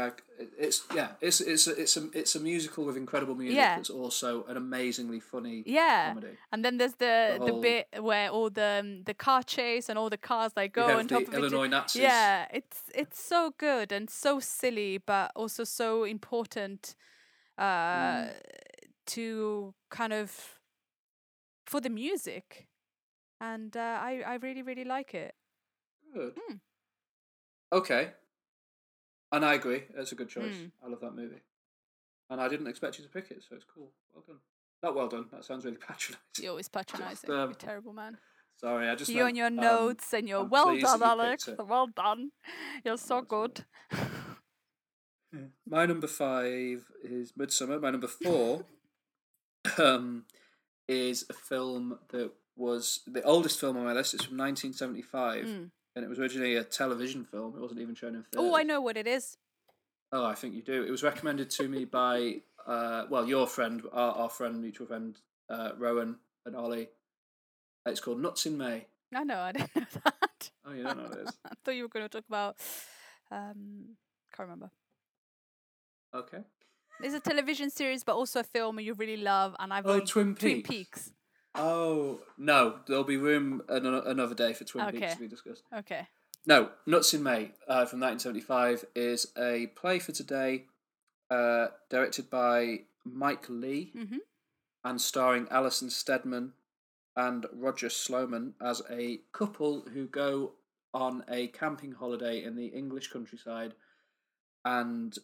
It's 0.57 0.77
yeah. 0.95 1.09
It's 1.19 1.41
it's 1.41 1.67
a, 1.67 1.73
it's 1.81 1.97
a 1.97 2.09
it's 2.13 2.33
a 2.35 2.39
musical 2.39 2.85
with 2.85 2.95
incredible 2.95 3.35
music. 3.35 3.57
Yeah. 3.57 3.75
That's 3.75 3.89
also 3.89 4.45
an 4.51 4.55
amazingly 4.55 5.19
funny 5.19 5.63
yeah. 5.65 6.13
comedy. 6.13 6.37
And 6.53 6.63
then 6.63 6.77
there's 6.77 6.93
the 7.05 7.15
The 7.37 7.45
the, 7.47 7.51
whole- 7.51 7.61
bit 7.61 7.87
where 7.99 8.29
all 8.29 8.49
the 8.49 8.79
um, 8.79 9.03
the 9.03 9.13
car 9.13 9.43
chase 9.43 9.89
and 9.89 9.99
all 9.99 10.09
the 10.09 10.17
cars 10.17 10.53
like 10.55 10.71
go 10.73 10.85
on 10.99 11.07
the 11.07 11.13
top 11.15 11.23
of 11.27 11.33
each 11.33 11.35
Illinois 11.39 11.67
Nazis. 11.67 12.01
Yeah, 12.01 12.47
it's 12.53 12.79
it's 12.95 13.19
so 13.21 13.53
good 13.57 13.91
and 13.91 14.09
so 14.09 14.39
silly, 14.39 14.99
but 14.99 15.31
also 15.35 15.65
so 15.65 16.05
important 16.05 16.95
uh, 17.57 17.63
Mm. 17.63 18.33
to 19.07 19.73
kind 19.89 20.13
of 20.13 20.60
for 21.71 21.81
the 21.81 21.89
music, 21.89 22.67
and 23.39 23.75
uh, 23.75 23.97
I 24.09 24.21
I 24.27 24.35
really 24.35 24.61
really 24.61 24.83
like 24.83 25.13
it. 25.13 25.33
Good. 26.13 26.33
Hmm. 26.37 26.55
Okay. 27.71 28.11
And 29.31 29.45
I 29.45 29.53
agree. 29.53 29.83
It's 29.97 30.11
a 30.11 30.15
good 30.15 30.27
choice. 30.27 30.55
Mm. 30.55 30.71
I 30.83 30.89
love 30.89 30.99
that 30.99 31.15
movie. 31.15 31.41
And 32.29 32.41
I 32.41 32.49
didn't 32.49 32.67
expect 32.67 32.97
you 32.97 33.05
to 33.05 33.09
pick 33.09 33.31
it, 33.31 33.43
so 33.47 33.55
it's 33.55 33.63
cool. 33.63 33.91
Well 34.13 34.25
done. 34.27 34.39
Not 34.83 34.93
well 34.95 35.07
done. 35.07 35.25
That 35.31 35.45
sounds 35.45 35.63
really 35.63 35.77
patronising. 35.87 36.19
You're 36.41 36.49
always 36.51 36.67
patronising. 36.67 37.31
um, 37.31 37.49
You're 37.49 37.53
terrible 37.53 37.93
man. 37.93 38.17
Sorry, 38.57 38.89
I 38.89 38.95
just. 38.95 39.09
you 39.09 39.23
meant, 39.23 39.29
and 39.29 39.37
your 39.37 39.47
um, 39.47 39.55
notes 39.55 40.13
and 40.13 40.27
your 40.27 40.41
I'm 40.41 40.49
well 40.49 40.77
done, 40.77 41.01
Alex. 41.01 41.49
Well 41.57 41.87
done. 41.95 42.31
You're 42.83 42.97
so 42.97 43.15
that's 43.15 43.27
good. 43.27 43.65
My 45.65 45.85
number 45.85 46.07
five 46.07 46.85
is 47.03 47.31
Midsommar. 47.39 47.81
My 47.81 47.91
number 47.91 48.07
four 48.07 48.65
um, 49.77 50.25
is 50.91 51.25
a 51.29 51.33
film 51.33 51.97
that 52.09 52.31
was 52.55 52.99
the 53.07 53.23
oldest 53.23 53.59
film 53.59 53.77
on 53.77 53.85
my 53.85 53.93
list. 53.93 54.13
It's 54.13 54.25
from 54.25 54.37
1975, 54.37 55.45
Mm. 55.45 55.71
and 55.95 56.05
it 56.05 56.09
was 56.09 56.19
originally 56.19 56.55
a 56.57 56.63
television 56.63 57.23
film. 57.25 57.55
It 57.55 57.61
wasn't 57.61 57.79
even 57.79 57.95
shown 57.95 58.15
in 58.15 58.23
theaters. 58.23 58.51
Oh, 58.51 58.55
I 58.55 58.63
know 58.63 58.81
what 58.81 58.97
it 58.97 59.07
is. 59.07 59.37
Oh, 60.11 60.25
I 60.25 60.35
think 60.35 60.53
you 60.53 60.61
do. 60.61 60.83
It 60.83 60.91
was 60.91 61.03
recommended 61.03 61.49
to 61.51 61.67
me 61.69 61.85
by, 61.85 62.41
uh, 62.67 63.05
well, 63.09 63.25
your 63.27 63.47
friend, 63.47 63.81
our, 63.93 64.11
our 64.13 64.29
friend, 64.29 64.61
mutual 64.61 64.85
friend, 64.87 65.17
uh, 65.49 65.71
Rowan 65.77 66.17
and 66.45 66.55
Ollie. 66.55 66.89
It's 67.85 68.01
called 68.01 68.21
Nuts 68.21 68.45
in 68.45 68.57
May. 68.57 68.87
I 69.15 69.23
know. 69.23 69.39
I 69.39 69.51
didn't 69.53 69.75
know 69.75 69.85
that. 70.03 70.51
Oh, 70.65 70.73
you 70.73 70.83
don't 70.83 70.97
know 70.97 71.03
what 71.09 71.17
it 71.17 71.27
is? 71.27 71.37
I 71.45 71.53
thought 71.63 71.75
you 71.75 71.83
were 71.83 71.89
going 71.89 72.05
to 72.05 72.09
talk 72.09 72.27
about. 72.27 72.57
Um, 73.31 73.95
can't 74.35 74.47
remember. 74.49 74.71
Okay. 76.13 76.39
It's 77.03 77.15
a 77.15 77.19
television 77.19 77.69
series, 77.69 78.03
but 78.03 78.15
also 78.15 78.41
a 78.41 78.43
film 78.43 78.79
you 78.79 78.93
really 78.93 79.17
love, 79.17 79.55
and 79.59 79.73
I've 79.73 79.85
Oh, 79.85 79.99
Twin 79.99 80.35
Twin 80.35 80.55
Peaks. 80.61 80.69
Peaks. 80.69 81.11
Oh 81.55 82.21
no, 82.37 82.79
there'll 82.87 83.03
be 83.03 83.17
room 83.17 83.61
an- 83.67 83.85
another 83.85 84.35
day 84.35 84.53
for 84.53 84.63
Twin 84.63 84.89
Peaks 84.91 85.13
to 85.15 85.19
be 85.19 85.27
discussed. 85.27 85.63
Okay. 85.75 86.07
No, 86.45 86.69
Nuts 86.87 87.13
in 87.13 87.21
May 87.23 87.51
uh, 87.67 87.85
from 87.85 87.99
1975 87.99 88.85
is 88.95 89.27
a 89.37 89.67
play 89.75 89.99
for 89.99 90.11
today, 90.11 90.65
uh, 91.29 91.67
directed 91.89 92.29
by 92.29 92.81
Mike 93.05 93.45
Leigh 93.49 93.91
Mhm. 93.95 94.19
and 94.83 94.99
starring 95.01 95.47
Alison 95.51 95.89
Steadman 95.89 96.53
and 97.15 97.45
Roger 97.51 97.89
Sloman 97.89 98.55
as 98.61 98.81
a 98.89 99.17
couple 99.33 99.81
who 99.89 100.07
go 100.07 100.53
on 100.93 101.23
a 101.27 101.47
camping 101.49 101.91
holiday 101.93 102.41
in 102.43 102.55
the 102.55 102.67
English 102.67 103.11
countryside, 103.11 103.73
and 104.65 105.17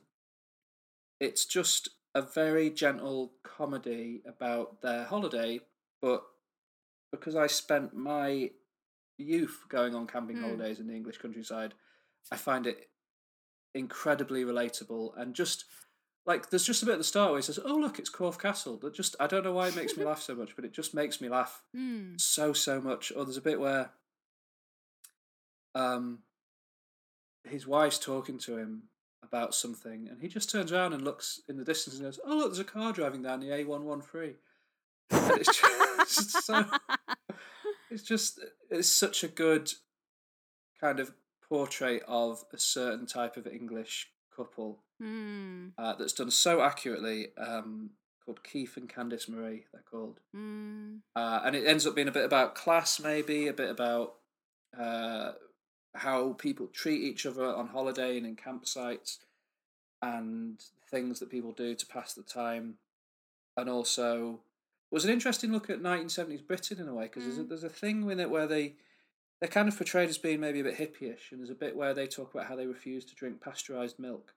it's 1.19 1.45
just 1.45 1.89
a 2.15 2.21
very 2.21 2.69
gentle 2.69 3.33
comedy 3.43 4.21
about 4.27 4.81
their 4.81 5.03
holiday, 5.03 5.59
but 6.01 6.23
because 7.11 7.35
I 7.35 7.47
spent 7.47 7.95
my 7.95 8.51
youth 9.17 9.65
going 9.69 9.95
on 9.95 10.07
camping 10.07 10.37
Hmm. 10.37 10.43
holidays 10.43 10.79
in 10.79 10.87
the 10.87 10.95
English 10.95 11.17
countryside, 11.19 11.73
I 12.31 12.37
find 12.37 12.67
it 12.67 12.89
incredibly 13.73 14.43
relatable 14.43 15.15
and 15.17 15.35
just 15.35 15.65
like 16.25 16.49
there's 16.49 16.65
just 16.65 16.83
a 16.83 16.85
bit 16.85 16.93
at 16.93 16.97
the 16.97 17.03
start 17.03 17.31
where 17.31 17.39
he 17.39 17.43
says, 17.43 17.59
"Oh 17.63 17.77
look, 17.77 17.99
it's 17.99 18.09
Corfe 18.09 18.37
Castle." 18.39 18.77
That 18.77 18.93
just 18.93 19.15
I 19.19 19.27
don't 19.27 19.43
know 19.43 19.53
why 19.53 19.67
it 19.69 19.75
makes 19.75 19.95
me 19.95 20.03
laugh 20.03 20.21
so 20.21 20.35
much, 20.35 20.55
but 20.55 20.65
it 20.65 20.73
just 20.73 20.93
makes 20.93 21.21
me 21.21 21.29
laugh 21.29 21.63
Hmm. 21.73 22.15
so 22.17 22.51
so 22.53 22.81
much. 22.81 23.11
Or 23.15 23.23
there's 23.23 23.37
a 23.37 23.41
bit 23.41 23.59
where 23.59 23.91
um 25.75 26.19
his 27.43 27.65
wife's 27.65 27.99
talking 27.99 28.37
to 28.39 28.57
him 28.57 28.83
about 29.23 29.53
something, 29.55 30.07
and 30.09 30.21
he 30.21 30.27
just 30.27 30.49
turns 30.49 30.71
around 30.71 30.93
and 30.93 31.03
looks 31.03 31.41
in 31.49 31.57
the 31.57 31.63
distance 31.65 31.95
and 31.95 32.05
goes, 32.05 32.19
"Oh 32.25 32.37
look, 32.37 32.47
there's 32.49 32.59
a 32.59 32.63
car 32.63 32.93
driving 32.93 33.21
down 33.21 33.39
the 33.39 33.47
A113." 33.49 34.35
And 35.09 35.37
it's 35.39 35.59
just 35.61 36.31
so 36.45 36.65
it's 37.89 38.03
just 38.03 38.39
it's 38.69 38.89
such 38.89 39.23
a 39.23 39.27
good 39.27 39.71
kind 40.79 40.99
of 40.99 41.11
portrait 41.47 42.03
of 42.07 42.43
a 42.53 42.57
certain 42.57 43.05
type 43.05 43.37
of 43.37 43.47
English 43.47 44.07
couple 44.35 44.79
Hmm. 44.99 45.67
uh, 45.77 45.93
that's 45.93 46.13
done 46.13 46.31
so 46.31 46.61
accurately. 46.61 47.27
Um, 47.37 47.91
called 48.25 48.43
Keith 48.43 48.75
and 48.75 48.89
Candice 48.89 49.29
Marie, 49.29 49.65
they're 49.71 49.83
called, 49.89 50.19
Hmm. 50.33 50.97
uh, 51.15 51.41
and 51.45 51.55
it 51.55 51.65
ends 51.65 51.87
up 51.87 51.95
being 51.95 52.09
a 52.09 52.11
bit 52.11 52.25
about 52.25 52.55
class, 52.55 52.99
maybe 52.99 53.47
a 53.47 53.53
bit 53.53 53.69
about 53.69 54.15
uh, 54.77 55.31
how 55.97 56.33
people 56.33 56.67
treat 56.67 57.01
each 57.01 57.25
other 57.25 57.45
on 57.45 57.67
holiday 57.67 58.17
and 58.17 58.25
in 58.25 58.35
campsites, 58.35 59.17
and 60.01 60.63
things 60.89 61.19
that 61.19 61.29
people 61.29 61.51
do 61.51 61.75
to 61.75 61.85
pass 61.87 62.13
the 62.13 62.23
time, 62.23 62.75
and 63.57 63.69
also 63.69 64.39
it 64.91 64.95
was 64.95 65.05
an 65.05 65.11
interesting 65.11 65.51
look 65.51 65.69
at 65.69 65.81
1970s 65.81 66.45
Britain 66.45 66.79
in 66.79 66.87
a 66.87 66.93
way 66.93 67.05
because 67.05 67.25
there's, 67.25 67.37
a, 67.39 67.41
Mm. 67.43 67.49
there's 67.49 67.63
a 67.63 67.69
thing 67.69 68.05
with 68.05 68.19
it 68.19 68.29
where 68.29 68.47
they 68.47 68.75
they're 69.39 69.49
kind 69.49 69.67
of 69.67 69.77
portrayed 69.77 70.09
as 70.09 70.17
being 70.17 70.39
maybe 70.39 70.61
a 70.61 70.63
bit 70.63 70.77
hippyish, 70.77 71.31
and 71.31 71.39
there's 71.39 71.49
a 71.51 71.55
bit 71.55 71.75
where 71.75 71.93
they 71.93 72.07
talk 72.07 72.33
about 72.33 72.47
how 72.47 72.55
they 72.55 72.65
refuse 72.67 73.05
to 73.05 73.15
drink 73.15 73.39
pasteurized 73.41 73.99
milk, 73.99 74.33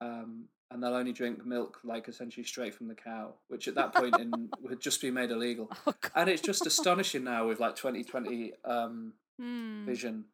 um, 0.00 0.44
and 0.70 0.82
they'll 0.82 0.94
only 0.94 1.12
drink 1.12 1.44
milk 1.46 1.80
like 1.84 2.08
essentially 2.08 2.44
straight 2.44 2.74
from 2.74 2.88
the 2.88 2.94
cow, 2.94 3.34
which 3.48 3.68
at 3.68 3.74
that 3.76 3.92
point 3.92 4.16
in 4.16 4.48
would 4.62 4.80
just 4.80 5.00
be 5.00 5.10
made 5.10 5.30
illegal. 5.30 5.70
Oh, 5.86 5.94
And 6.14 6.28
it's 6.28 6.42
just 6.42 6.66
astonishing 6.66 7.24
now 7.24 7.46
with 7.46 7.60
like 7.60 7.76
2020 7.76 8.52
um, 8.64 9.12
Hmm. 9.40 9.84
vision 9.86 10.24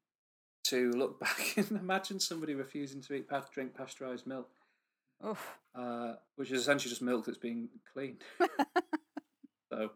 to 0.64 0.90
look 0.92 1.20
back 1.26 1.56
and 1.56 1.70
imagine 1.72 2.20
somebody 2.20 2.54
refusing 2.54 3.00
to 3.02 3.14
eat 3.14 3.28
drink 3.52 3.74
pasteurized 3.76 4.26
milk. 4.26 4.48
Uh, 5.74 6.14
which 6.36 6.50
is 6.50 6.60
essentially 6.60 6.90
just 6.90 7.02
milk 7.02 7.24
that's 7.24 7.38
being 7.38 7.68
cleaned. 7.92 8.22
so, 9.72 9.90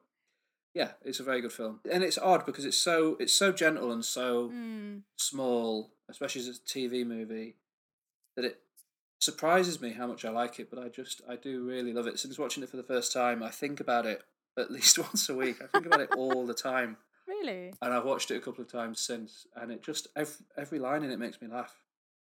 yeah, 0.75 0.93
it's 1.05 1.21
a 1.21 1.25
very 1.25 1.41
good 1.41 1.53
film, 1.53 1.81
and 1.91 2.03
it's 2.03 2.19
odd 2.19 2.47
because 2.47 2.65
it's 2.65 2.77
so 2.77 3.17
it's 3.21 3.33
so 3.33 3.53
gentle 3.53 3.93
and 3.93 4.05
so 4.05 4.49
Mm. 4.51 5.03
small, 5.17 5.91
especially 6.09 6.41
as 6.41 6.49
a 6.49 6.53
TV 6.53 7.05
movie, 7.07 7.57
that 8.37 8.45
it 8.45 8.61
surprises 9.21 9.81
me 9.81 9.93
how 9.93 10.07
much 10.07 10.25
I 10.25 10.31
like 10.31 10.59
it. 10.59 10.71
But 10.71 10.79
I 10.79 10.89
just 10.89 11.21
I 11.29 11.37
do 11.37 11.65
really 11.65 11.93
love 11.93 12.07
it. 12.07 12.19
Since 12.19 12.39
watching 12.39 12.63
it 12.63 12.71
for 12.71 12.77
the 12.77 12.83
first 12.83 13.13
time, 13.13 13.43
I 13.43 13.51
think 13.51 13.81
about 13.81 14.07
it 14.07 14.23
at 14.59 14.71
least 14.71 14.99
once 14.99 15.29
a 15.29 15.35
week. 15.35 15.63
I 15.63 15.67
think 15.67 15.87
about 15.87 16.01
it 16.01 16.11
all 16.17 16.47
the 16.47 16.55
time, 16.55 16.97
Really? 17.29 17.73
and 17.83 17.93
I've 17.95 18.05
watched 18.05 18.31
it 18.31 18.37
a 18.37 18.41
couple 18.41 18.63
of 18.63 18.73
times 18.73 18.99
since, 19.01 19.47
and 19.55 19.71
it 19.71 19.83
just 19.83 20.09
every, 20.17 20.35
every 20.57 20.79
line 20.79 21.03
in 21.05 21.11
it 21.11 21.19
makes 21.19 21.41
me 21.41 21.49
laugh. 21.49 21.75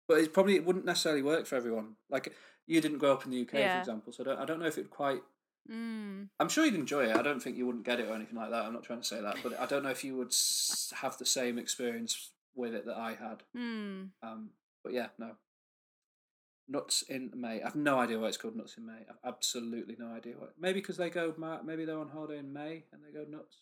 But 0.09 0.19
it 0.19 0.33
probably 0.33 0.55
it 0.57 0.65
wouldn't 0.65 0.85
necessarily 0.85 1.23
work 1.23 1.47
for 1.47 1.57
everyone. 1.57 1.97
Like 2.09 2.33
you 2.67 2.81
didn't 2.81 2.99
grow 2.99 3.13
up 3.13 3.25
in 3.25 3.31
the 3.33 3.41
UK, 3.43 3.55
Yeah. 3.55 3.75
for 3.75 3.81
example, 3.81 4.13
so 4.13 4.23
I 4.23 4.27
don't, 4.27 4.39
I 4.41 4.45
don't 4.45 4.61
know 4.61 4.67
if 4.67 4.79
it 4.79 4.83
would 4.83 4.91
quite. 4.91 5.23
Mm. 5.71 6.29
I'm 6.41 6.49
sure 6.49 6.65
you'd 6.65 6.75
enjoy 6.75 7.05
it. 7.07 7.17
I 7.17 7.23
don't 7.23 7.41
think 7.43 7.57
you 7.57 7.67
wouldn't 7.67 7.85
get 7.85 8.01
it 8.01 8.09
or 8.09 8.15
anything 8.15 8.37
like 8.37 8.51
that. 8.51 8.65
I'm 8.65 8.73
not 8.73 8.83
trying 8.85 9.01
to 9.01 9.07
say 9.07 9.21
that, 9.21 9.37
but 9.43 9.59
I 9.61 9.67
don't 9.67 9.83
know 9.83 9.91
if 9.91 10.03
you 10.05 10.17
would 10.17 10.35
have 11.01 11.19
the 11.19 11.27
same 11.27 11.59
experience 11.59 12.31
with 12.55 12.75
it 12.75 12.85
that 12.87 12.97
I 12.97 13.11
had. 13.15 13.43
Mm. 13.57 14.09
Um, 14.23 14.51
but 14.83 14.93
yeah, 14.93 15.09
no. 15.19 15.33
Nuts 16.69 17.03
in 17.03 17.31
May. 17.35 17.61
I've 17.63 17.77
no 17.77 17.99
idea 17.99 18.19
why 18.19 18.29
it's 18.29 18.37
called 18.37 18.57
Nuts 18.57 18.77
in 18.79 18.87
May. 18.87 19.05
I've 19.09 19.19
absolutely 19.25 19.97
no 19.99 20.09
idea 20.15 20.35
why. 20.39 20.49
Maybe 20.59 20.81
because 20.81 20.97
they 20.97 21.11
go. 21.11 21.35
Maybe 21.65 21.85
they're 21.85 21.99
on 21.99 22.09
holiday 22.09 22.39
in 22.39 22.53
May 22.53 22.85
and 22.93 23.03
they 23.05 23.13
go 23.13 23.25
nuts. 23.29 23.57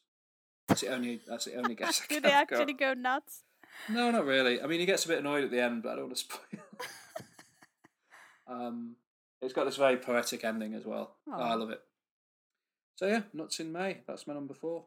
That's 0.71 0.83
the 0.83 0.95
only. 0.95 1.21
That's 1.27 1.45
the 1.47 1.57
only 1.57 1.75
guess. 1.75 2.01
Do 2.09 2.21
they 2.21 2.31
actually 2.31 2.75
go 2.75 2.95
nuts? 2.95 3.43
No, 3.89 4.11
not 4.13 4.25
really. 4.25 4.63
I 4.63 4.67
mean, 4.67 4.79
he 4.79 4.87
gets 4.87 5.05
a 5.05 5.09
bit 5.09 5.19
annoyed 5.19 5.43
at 5.43 5.51
the 5.51 5.61
end, 5.61 5.83
but 5.83 5.91
I 5.91 5.97
don't 5.97 6.05
want 6.05 6.17
to 6.17 6.23
spoil. 6.23 6.61
um, 8.49 8.95
it's 9.43 9.53
got 9.53 9.65
this 9.65 9.77
very 9.77 9.97
poetic 9.97 10.45
ending 10.45 10.75
as 10.75 10.85
well. 10.85 11.17
Oh, 11.29 11.41
I 11.41 11.55
love 11.55 11.71
it. 11.71 11.81
So 12.95 13.07
yeah, 13.07 13.23
Nuts 13.33 13.59
in 13.59 13.73
May. 13.73 13.99
That's 14.07 14.29
my 14.29 14.35
number 14.35 14.55
four. 14.55 14.85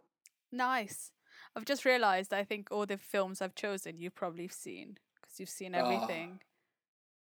Nice. 0.54 1.12
I've 1.56 1.66
just 1.66 1.84
realised 1.84 2.34
I 2.34 2.46
think 2.46 2.70
all 2.72 2.86
the 2.86 2.98
films 2.98 3.42
I've 3.42 3.56
chosen 3.56 3.98
you've 3.98 4.16
probably 4.16 4.48
seen 4.48 4.98
because 5.22 5.40
you've 5.40 5.50
seen 5.50 5.76
everything. 5.76 6.40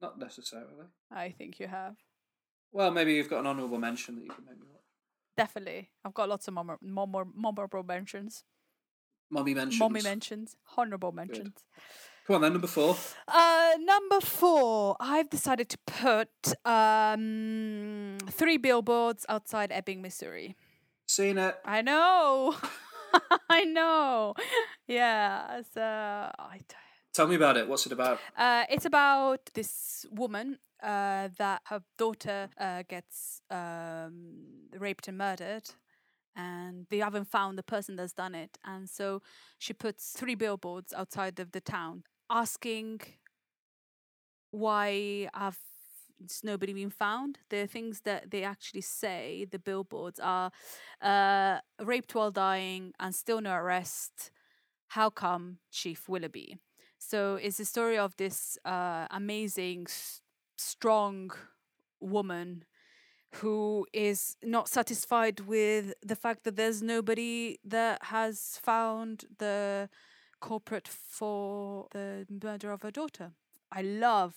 Not 0.02 0.20
necessarily. 0.20 0.88
I 1.12 1.30
think 1.30 1.60
you 1.60 1.68
have. 1.68 1.96
Well, 2.74 2.92
maybe 2.92 3.14
you've 3.14 3.30
got 3.30 3.42
an 3.42 3.48
honourable 3.48 3.78
mention 3.78 4.16
that 4.16 4.24
you 4.24 4.32
can 4.32 4.46
make 4.46 4.60
me 4.60 4.66
watch. 4.72 4.81
Definitely. 5.42 5.90
I've 6.06 6.14
got 6.14 6.30
lots 6.30 6.48
of 6.48 6.54
more 6.54 6.78
more 6.82 7.26
memorable 7.36 7.84
mentions. 7.84 8.44
Mommy 9.32 9.54
mentions. 9.54 9.80
Mommy 9.80 10.02
mentions. 10.02 10.56
Honourable 10.78 11.14
mentions. 11.14 11.64
Come 12.28 12.36
on 12.36 12.42
then, 12.42 12.54
number 12.54 12.68
four. 12.68 12.96
Uh, 13.28 13.72
number 13.80 14.22
four, 14.22 14.96
I've 15.00 15.30
decided 15.30 15.70
to 15.70 15.78
put 15.88 16.54
um, 16.66 18.18
three 18.30 18.58
billboards 18.58 19.26
outside 19.28 19.72
Ebbing, 19.72 20.02
Missouri. 20.04 20.56
Seen 21.08 21.38
it. 21.40 21.56
I 21.66 21.82
know. 21.82 22.56
I 23.50 23.64
know. 23.64 24.36
Yeah. 24.88 25.62
So 25.74 25.82
I. 25.82 26.60
Tell 27.14 27.28
me 27.28 27.36
about 27.36 27.58
it. 27.58 27.68
What's 27.68 27.86
it 27.86 27.92
about? 27.92 28.20
Uh, 28.38 28.66
it's 28.70 28.86
about 28.86 29.50
this 29.56 30.06
woman 30.12 30.60
uh, 30.82 31.30
that 31.38 31.62
her 31.66 31.82
daughter 31.98 32.50
uh, 32.60 32.84
gets 32.88 33.42
um, 33.50 34.36
raped 34.78 35.08
and 35.08 35.18
murdered, 35.18 35.70
and 36.36 36.88
they 36.90 37.00
haven't 37.00 37.30
found 37.30 37.58
the 37.58 37.64
person 37.64 37.96
that's 37.96 38.14
done 38.14 38.36
it. 38.36 38.58
And 38.64 38.90
so 38.90 39.22
she 39.58 39.74
puts 39.74 40.12
three 40.12 40.36
billboards 40.36 40.94
outside 40.94 41.40
of 41.40 41.52
the 41.52 41.62
town 41.62 42.04
asking 42.30 43.02
why 44.52 45.30
have 45.34 45.58
nobody 46.44 46.74
been 46.74 46.90
found. 46.90 47.40
The 47.50 47.68
things 47.68 48.02
that 48.02 48.32
they 48.32 48.44
actually 48.44 48.82
say, 48.82 49.46
the 49.50 49.60
billboards 49.60 50.20
are 50.20 50.52
uh, 51.02 51.60
raped 51.84 52.14
while 52.16 52.32
dying 52.32 52.94
and 53.00 53.14
still 53.16 53.42
no 53.42 53.54
arrest. 53.54 54.32
How 54.90 55.10
come 55.10 55.58
Chief 55.72 56.08
Willoughby? 56.10 56.58
So 56.98 57.36
it's 57.42 57.58
the 57.58 57.66
story 57.66 57.98
of 57.98 58.16
this 58.18 58.58
uh, 58.66 59.08
amazing, 59.10 59.88
strong 60.62 61.32
woman 62.00 62.66
who 63.36 63.88
is 63.94 64.36
not 64.44 64.68
satisfied 64.68 65.42
with 65.42 65.94
the 66.02 66.16
fact 66.16 66.44
that 66.44 66.56
there's 66.56 66.82
nobody 66.82 67.58
that 67.64 68.04
has 68.06 68.60
found 68.62 69.26
the 69.38 69.90
culprit 70.42 70.88
for 70.88 71.88
the 71.92 72.26
murder 72.44 72.72
of 72.72 72.82
her 72.82 72.92
daughter. 72.92 73.32
I 73.72 73.82
love 73.82 74.36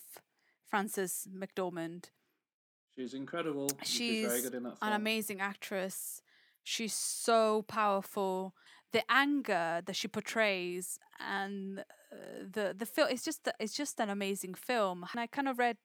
Frances 0.64 1.26
McDormand. 1.34 2.10
She's 2.96 3.14
incredible. 3.14 3.68
She's 3.82 4.26
very 4.26 4.38
She's 4.38 4.50
good 4.50 4.58
in 4.58 4.66
an 4.66 4.92
amazing 4.92 5.40
actress. 5.40 6.22
She's 6.62 6.94
so 6.94 7.62
powerful. 7.62 8.54
The 8.92 9.02
anger 9.10 9.82
that 9.84 9.96
she 9.96 10.06
portrays 10.06 11.00
and 11.18 11.84
the 12.52 12.74
the 12.76 12.86
film 12.86 13.08
it's 13.10 13.24
just 13.24 13.48
it's 13.58 13.74
just 13.76 14.00
an 14.00 14.10
amazing 14.10 14.54
film. 14.54 15.04
And 15.12 15.20
I 15.20 15.26
kind 15.26 15.48
of 15.48 15.58
read 15.58 15.76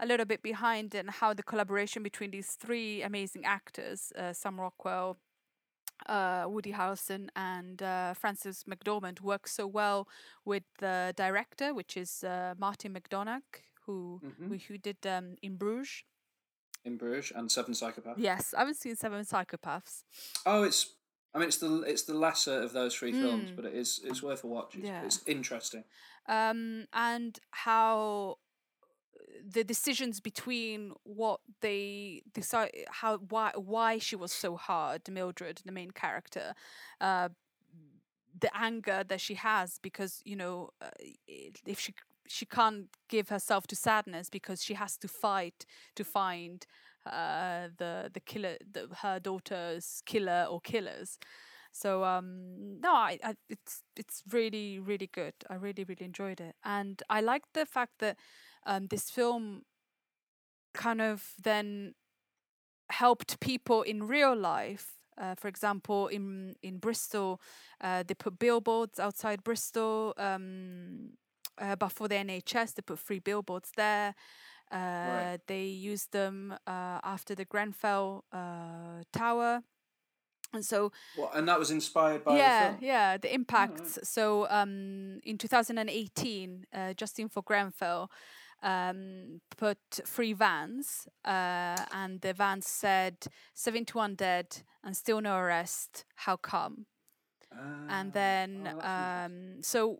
a 0.00 0.06
little 0.06 0.26
bit 0.26 0.42
behind 0.42 0.94
and 0.94 1.10
how 1.10 1.34
the 1.34 1.42
collaboration 1.42 2.02
between 2.02 2.30
these 2.30 2.50
three 2.52 3.02
amazing 3.02 3.44
actors, 3.44 4.12
uh, 4.16 4.32
Sam 4.32 4.60
Rockwell, 4.60 5.18
uh, 6.06 6.44
Woody 6.48 6.72
Harrelson, 6.72 7.28
and 7.34 7.82
uh, 7.82 8.14
Frances 8.14 8.64
McDormand, 8.68 9.20
works 9.20 9.52
so 9.52 9.66
well 9.66 10.06
with 10.44 10.62
the 10.78 11.12
director, 11.16 11.74
which 11.74 11.96
is 11.96 12.22
uh, 12.24 12.54
Martin 12.58 12.92
McDonagh, 12.94 13.42
who 13.86 14.20
Mhm. 14.24 14.48
who, 14.48 14.56
who 14.68 14.78
did 14.78 15.04
um, 15.06 15.36
In 15.42 15.56
Bruges. 15.56 16.04
in 16.84 16.96
Bruges 16.96 17.32
and 17.34 17.50
Seven 17.50 17.74
Psychopaths. 17.74 18.18
Yes, 18.18 18.54
I 18.54 18.60
haven't 18.60 18.76
seen 18.76 18.94
Seven 18.96 19.24
Psychopaths. 19.24 20.04
Oh, 20.46 20.62
it's. 20.62 20.94
I 21.34 21.38
mean, 21.38 21.48
it's 21.48 21.58
the 21.58 21.82
it's 21.82 22.02
the 22.04 22.14
lesser 22.14 22.62
of 22.62 22.72
those 22.72 22.94
three 22.94 23.12
films, 23.12 23.50
Mm. 23.50 23.56
but 23.56 23.64
it 23.66 23.74
is 23.74 24.00
it's 24.04 24.22
worth 24.22 24.44
a 24.44 24.46
watch. 24.46 24.74
It's, 24.74 24.84
Yeah. 24.86 25.04
it's 25.04 25.20
interesting. 25.26 25.84
um, 26.26 26.86
and 26.92 27.38
how 27.50 28.38
the 29.54 29.64
decisions 29.64 30.20
between 30.20 30.92
what 31.04 31.40
they 31.60 32.22
decide 32.34 32.70
how 32.90 33.18
why 33.18 33.52
why 33.56 33.98
she 33.98 34.16
was 34.16 34.32
so 34.32 34.56
hard 34.56 35.08
Mildred 35.08 35.62
the 35.64 35.72
main 35.72 35.90
character 35.92 36.54
uh 37.00 37.28
the 38.40 38.50
anger 38.56 39.04
that 39.04 39.20
she 39.20 39.34
has 39.34 39.78
because 39.80 40.20
you 40.24 40.36
know 40.36 40.70
uh, 40.80 40.90
if 41.66 41.78
she 41.80 41.94
she 42.26 42.44
can't 42.46 42.88
give 43.08 43.28
herself 43.30 43.66
to 43.68 43.76
sadness 43.76 44.28
because 44.28 44.62
she 44.62 44.74
has 44.74 44.96
to 44.98 45.08
fight 45.08 45.64
to 45.94 46.04
find 46.04 46.66
uh 47.12 47.68
the 47.78 48.10
the 48.12 48.20
killer 48.20 48.56
the, 48.72 48.88
her 49.02 49.18
daughter's 49.20 50.02
killer 50.06 50.46
or 50.50 50.60
killers. 50.60 51.18
So 51.72 52.04
um 52.04 52.80
no 52.80 52.92
I, 52.92 53.18
I 53.22 53.34
it's 53.48 53.82
it's 53.96 54.22
really 54.32 54.78
really 54.78 55.08
good. 55.12 55.34
I 55.50 55.54
really 55.54 55.84
really 55.84 56.04
enjoyed 56.06 56.40
it. 56.40 56.54
And 56.64 57.02
i 57.10 57.20
like 57.20 57.42
the 57.54 57.66
fact 57.66 57.92
that 58.00 58.16
um 58.66 58.86
this 58.88 59.10
film 59.10 59.62
kind 60.74 61.00
of 61.00 61.32
then 61.42 61.94
helped 62.90 63.40
people 63.40 63.82
in 63.82 64.06
real 64.06 64.36
life. 64.36 64.94
Uh, 65.20 65.34
for 65.34 65.48
example 65.48 66.06
in 66.06 66.54
in 66.62 66.78
bristol 66.78 67.40
uh, 67.80 68.04
they 68.06 68.14
put 68.14 68.38
billboards 68.38 69.00
outside 69.00 69.42
bristol 69.42 70.14
um 70.16 71.10
uh, 71.60 71.74
the 71.74 72.14
nhs 72.14 72.74
they 72.74 72.82
put 72.82 73.00
free 73.00 73.18
billboards 73.18 73.72
there 73.76 74.14
uh, 74.70 75.38
they 75.46 75.64
used 75.64 76.12
them 76.12 76.54
uh, 76.66 76.98
after 77.02 77.34
the 77.34 77.44
grenfell 77.44 78.24
uh, 78.32 79.02
tower 79.12 79.62
and 80.52 80.64
so 80.64 80.92
Well, 81.16 81.30
and 81.34 81.46
that 81.48 81.58
was 81.58 81.70
inspired 81.70 82.24
by 82.24 82.36
yeah, 82.36 82.76
the 82.78 82.86
yeah, 82.86 83.16
the 83.18 83.32
impacts. 83.34 83.98
So 84.02 84.46
um, 84.48 85.20
in 85.24 85.36
2018, 85.36 86.66
uh, 86.72 86.94
Justice 86.94 87.26
for 87.30 87.42
Grenfell 87.42 88.10
um, 88.62 89.40
put 89.56 89.78
three 89.90 90.32
vans, 90.32 91.06
uh, 91.24 91.76
and 91.92 92.20
the 92.20 92.32
vans 92.32 92.66
said 92.66 93.16
71 93.54 94.14
dead 94.14 94.62
and 94.82 94.96
still 94.96 95.20
no 95.20 95.36
arrest. 95.36 96.04
How 96.16 96.36
come? 96.36 96.86
And 97.88 98.08
Ah, 98.10 98.12
then 98.12 98.72
oh, 98.76 98.88
um, 98.88 99.62
so 99.62 99.98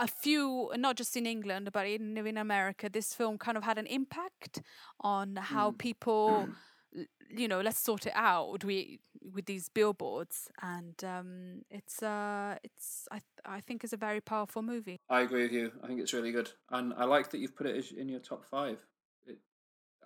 a- 0.00 0.06
few 0.08 0.70
not 0.76 0.96
just 0.96 1.16
in 1.16 1.26
england 1.26 1.70
but 1.72 1.86
in, 1.86 2.16
in 2.16 2.36
america 2.36 2.88
this 2.88 3.14
film 3.14 3.36
kind 3.38 3.56
of 3.56 3.64
had 3.64 3.78
an 3.78 3.86
impact 3.86 4.62
on 5.00 5.36
how 5.36 5.70
Mm. 5.72 5.78
people 5.78 6.48
l- 6.96 7.04
you 7.28 7.48
know 7.48 7.60
let's 7.60 7.80
sort 7.80 8.06
it 8.06 8.12
out 8.14 8.64
we 8.64 9.00
with 9.34 9.46
these 9.46 9.68
billboards 9.68 10.48
and 10.62 11.02
um, 11.04 11.62
it's 11.70 12.02
uh 12.02 12.56
it's 12.62 13.08
i 13.10 13.20
i 13.44 13.60
think 13.60 13.82
is 13.84 13.92
a 13.92 13.96
very 13.96 14.20
powerful 14.20 14.62
movie 14.62 14.96
I 15.08 15.20
agree 15.22 15.42
with 15.42 15.52
you. 15.52 15.72
I 15.82 15.86
think 15.86 16.00
it's 16.00 16.12
really 16.12 16.32
good, 16.32 16.50
and 16.70 16.92
I 16.94 17.04
like 17.04 17.30
that 17.30 17.38
you've 17.38 17.56
put 17.56 17.66
it 17.66 17.92
in 17.92 18.08
your 18.08 18.20
top 18.20 18.44
five. 18.44 18.78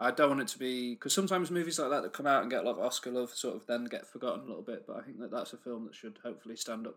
I 0.03 0.11
don't 0.11 0.31
want 0.31 0.41
it 0.41 0.49
to 0.49 0.59
be 0.59 0.95
because 0.95 1.13
sometimes 1.13 1.51
movies 1.51 1.79
like 1.79 1.91
that 1.91 2.03
that 2.03 2.15
come 2.15 2.27
out 2.27 2.41
and 2.43 2.51
get 2.51 2.65
a 2.65 2.67
lot 2.67 2.79
of 2.79 2.85
Oscar 2.85 3.11
love 3.11 3.31
sort 3.35 3.55
of 3.57 3.67
then 3.67 3.85
get 3.85 4.07
forgotten 4.07 4.41
a 4.41 4.47
little 4.47 4.63
bit. 4.63 4.85
But 4.87 4.97
I 4.97 5.03
think 5.03 5.19
that 5.21 5.31
that's 5.31 5.53
a 5.53 5.59
film 5.59 5.85
that 5.85 5.95
should 5.95 6.19
hopefully 6.25 6.57
stand 6.57 6.87
up. 6.87 6.97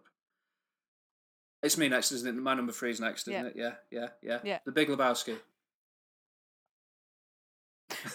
It's 1.62 1.78
me 1.78 1.90
next, 1.90 2.12
isn't 2.14 2.28
it? 2.38 2.42
My 2.42 2.54
number 2.54 2.72
three 2.72 2.92
is 2.92 3.02
next, 3.02 3.24
isn't 3.28 3.34
Yeah. 3.34 3.46
it? 3.48 3.54
Yeah, 3.56 3.74
yeah, 3.92 4.08
yeah. 4.22 4.40
Yeah. 4.44 4.60
The 4.66 4.72
Big 4.72 4.88
Lebowski. 4.90 5.38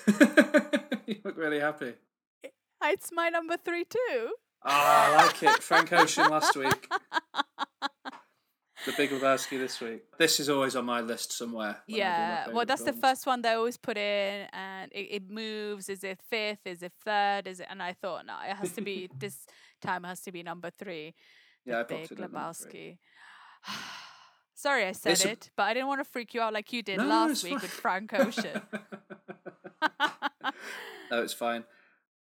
You 1.09 1.17
look 1.25 1.39
really 1.39 1.61
happy. 1.61 1.95
It's 2.85 3.11
my 3.13 3.31
number 3.31 3.57
three 3.57 3.85
too. 3.85 4.35
Ah, 4.63 5.13
I 5.13 5.25
like 5.25 5.43
it. 5.43 5.63
Frank 5.63 5.91
Ocean 5.93 6.29
last 6.29 6.55
week. 6.55 6.91
The 8.87 8.93
Big 8.97 9.11
Lebowski 9.11 9.59
this 9.59 9.81
week. 9.81 10.03
This 10.19 10.39
is 10.41 10.49
always 10.49 10.77
on 10.77 10.85
my 10.85 11.01
list 11.01 11.33
somewhere. 11.33 11.83
when 11.87 11.87
I 11.87 11.87
do 11.87 11.93
my 11.93 11.99
Yeah, 11.99 12.49
well, 12.53 12.65
that's 12.65 12.83
the 12.85 12.93
first 12.93 13.27
one 13.27 13.43
they 13.43 13.53
always 13.53 13.77
put 13.77 13.97
in, 13.99 14.47
and 14.53 14.91
it, 14.93 15.09
it 15.17 15.31
moves. 15.31 15.89
Is 15.89 16.05
it 16.05 16.21
fifth? 16.31 16.61
Is 16.65 16.83
it 16.83 16.93
third? 17.05 17.47
Is 17.49 17.61
it? 17.61 17.67
And 17.71 17.83
I 17.83 17.93
thought, 17.93 18.25
no, 18.27 18.35
it 18.49 18.55
has 18.57 18.73
to 18.73 18.81
be 18.81 19.09
this 19.19 19.47
time 19.83 20.05
has 20.05 20.21
to 20.23 20.33
be 20.33 20.43
number 20.43 20.71
three. 20.71 21.15
The 21.67 21.73
Yeah, 21.73 21.81
I 21.81 21.83
popped 21.83 21.89
Big 21.89 22.13
it 22.13 22.13
at 22.13 22.19
number 22.33 22.53
three. 22.55 22.99
Lebowski. 23.67 23.75
Sorry, 24.55 24.87
I 24.87 24.93
said 24.93 25.13
It's 25.13 25.25
a- 25.25 25.31
it, 25.33 25.51
but 25.57 25.65
I 25.65 25.75
didn't 25.75 25.89
want 25.89 26.01
to 26.01 26.05
freak 26.11 26.35
you 26.35 26.41
out 26.41 26.53
like 26.53 26.73
you 26.73 26.83
did 26.83 26.99
No, 26.99 27.07
last 27.07 27.45
week 27.45 27.61
with 27.61 27.71
fine. 27.71 28.09
Frank 28.09 28.15
Ocean. 28.15 28.63
no, 31.11 31.23
it's 31.23 31.33
fine. 31.33 31.65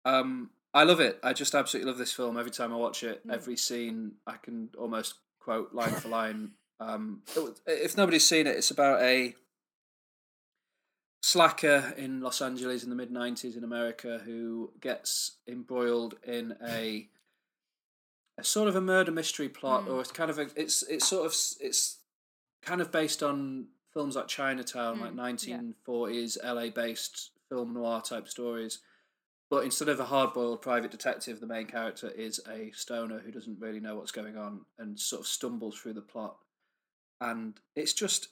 Um, 0.06 0.50
I 0.74 0.84
love 0.84 1.00
it. 1.00 1.20
I 1.24 1.34
just 1.34 1.54
absolutely 1.56 1.92
love 1.92 2.00
this 2.00 2.12
film. 2.12 2.38
Every 2.38 2.52
time 2.52 2.74
I 2.74 2.78
watch 2.78 3.04
it, 3.04 3.26
Mm. 3.28 3.34
every 3.34 3.56
scene, 3.58 4.14
I 4.26 4.38
can 4.38 4.70
almost 4.78 5.16
quote 5.44 5.74
line 5.74 5.94
for 5.94 6.08
line. 6.10 6.52
Um, 6.80 7.22
if 7.68 7.96
nobody's 7.98 8.28
seen 8.28 8.48
it, 8.48 8.56
it's 8.58 8.72
about 8.72 9.02
a 9.02 9.36
slacker 11.22 11.94
in 11.98 12.22
Los 12.22 12.42
Angeles 12.42 12.84
in 12.84 12.90
the 12.90 12.96
mid 12.96 13.12
'90s 13.12 13.56
in 13.58 13.64
America 13.64 14.22
who 14.26 14.72
gets 14.82 15.38
embroiled 15.48 16.16
in 16.26 16.56
a 16.66 17.08
a 18.38 18.44
sort 18.44 18.68
of 18.68 18.76
a 18.76 18.82
murder 18.82 19.12
mystery 19.12 19.48
plot, 19.50 19.86
Mm. 19.86 19.94
or 19.94 20.02
it's 20.02 20.12
kind 20.12 20.30
of 20.32 20.40
a 20.40 20.48
it's 20.56 20.84
it's 20.84 21.08
sort 21.08 21.26
of 21.26 21.36
it's 21.60 22.00
kind 22.62 22.82
of 22.82 22.92
based 22.92 23.22
on 23.22 23.68
films 23.94 24.16
like 24.16 24.28
Chinatown, 24.28 25.00
like 25.00 25.14
Mm, 25.14 25.48
yeah. 25.48 25.58
1940s 25.86 26.38
LA 26.44 26.70
based 26.70 27.32
film 27.50 27.74
noir 27.74 28.02
type 28.02 28.28
stories. 28.28 28.80
But 29.54 29.66
instead 29.66 29.88
of 29.88 30.00
a 30.00 30.06
hard 30.06 30.34
boiled 30.34 30.64
private 30.64 30.90
detective, 30.90 31.40
the 31.40 31.46
main 31.46 31.68
character 31.68 32.10
is 32.10 32.42
a 32.52 32.72
stoner 32.72 33.20
who 33.20 33.32
doesn't 33.32 33.60
really 33.60 33.80
know 33.80 33.96
what's 33.98 34.12
going 34.12 34.36
on 34.36 34.62
and 34.80 35.00
sort 35.00 35.20
of 35.20 35.28
stumbles 35.28 35.78
through 35.78 35.94
the 35.94 36.02
plot. 36.02 36.38
And 37.22 37.54
it's 37.76 37.94
just 37.94 38.30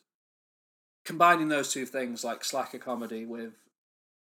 combining 1.06 1.48
those 1.48 1.72
two 1.72 1.86
things, 1.86 2.24
like 2.24 2.44
slacker 2.44 2.80
comedy 2.80 3.28
with 3.28 3.54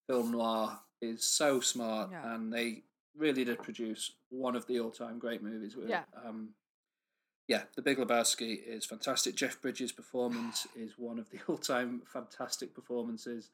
film 0.08 0.34
noir, 0.34 0.82
is 1.02 1.28
so 1.28 1.62
smart. 1.62 2.12
Yeah. 2.12 2.36
And 2.36 2.54
they 2.54 2.84
really 3.18 3.44
did 3.44 3.64
produce 3.64 4.12
one 4.30 4.56
of 4.56 4.68
the 4.68 4.80
all 4.80 4.92
time 4.92 5.18
great 5.18 5.42
movies. 5.42 5.76
With, 5.76 5.90
Yeah. 5.90 6.04
Um, 6.24 6.50
yeah, 7.48 7.64
The 7.76 7.82
Big 7.82 7.98
Lebowski 7.98 8.60
is 8.68 8.86
fantastic. 8.86 9.34
Jeff 9.34 9.60
Bridges' 9.60 9.92
performance 9.92 10.68
is 10.76 10.92
one 11.00 11.18
of 11.18 11.32
the 11.32 11.40
all 11.48 11.58
time 11.58 12.04
fantastic 12.06 12.76
performances. 12.76 13.50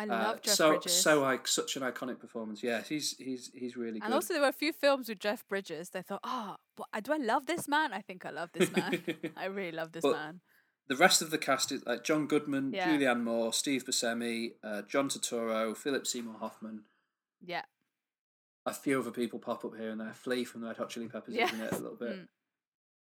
I 0.00 0.04
Uh, 0.04 0.22
love 0.28 0.42
Jeff 0.42 0.54
so 0.54 0.70
Bridges. 0.70 0.92
so 1.02 1.20
like 1.20 1.46
such 1.46 1.76
an 1.76 1.82
iconic 1.82 2.18
performance. 2.20 2.62
Yeah, 2.62 2.80
he's 2.82 3.16
he's 3.18 3.50
he's 3.54 3.76
really 3.76 3.98
good. 4.00 4.04
and 4.06 4.14
also, 4.14 4.32
there 4.34 4.42
were 4.42 4.48
a 4.48 4.52
few 4.64 4.72
films 4.72 5.08
with 5.08 5.18
Jeff 5.18 5.46
Bridges. 5.48 5.90
They 5.90 6.02
thought, 6.02 6.20
oh, 6.24 6.56
do 7.02 7.12
I 7.12 7.18
love 7.18 7.44
this 7.46 7.68
man? 7.68 7.92
I 7.92 8.00
think 8.00 8.24
I 8.24 8.30
love 8.30 8.50
this 8.52 8.70
man. 8.74 9.02
I 9.36 9.44
really 9.46 9.72
love 9.80 9.92
this 9.92 10.02
But- 10.02 10.12
man. 10.12 10.40
the 10.88 10.96
rest 10.96 11.20
of 11.22 11.30
the 11.30 11.38
cast 11.38 11.70
is 11.70 11.84
like 11.86 12.02
John 12.02 12.26
Goodman, 12.26 12.72
Yeah. 12.72 12.88
Julianne 12.88 13.22
Moore, 13.22 13.52
Steve 13.52 13.84
Buscemi, 13.84 14.54
uh, 14.64 14.82
John 14.82 15.08
Turturro, 15.08 15.76
Philip 15.76 16.06
Seymour 16.06 16.38
Hoffman. 16.40 16.84
Yeah. 17.44 17.62
A 18.66 18.72
few 18.74 18.98
other 19.00 19.10
people 19.12 19.38
pop 19.38 19.64
up 19.64 19.76
here 19.76 19.90
and 19.90 20.00
there. 20.00 20.12
Flea 20.14 20.44
from 20.44 20.62
the 20.62 20.66
Red 20.68 20.76
Hot 20.78 20.90
Chili 20.90 21.08
Peppers 21.08 21.34
is 21.34 21.52
in 21.52 21.60
it 21.60 21.72
a 21.72 21.78
little 21.78 21.96
bit, 21.96 22.16
Mm. 22.20 22.28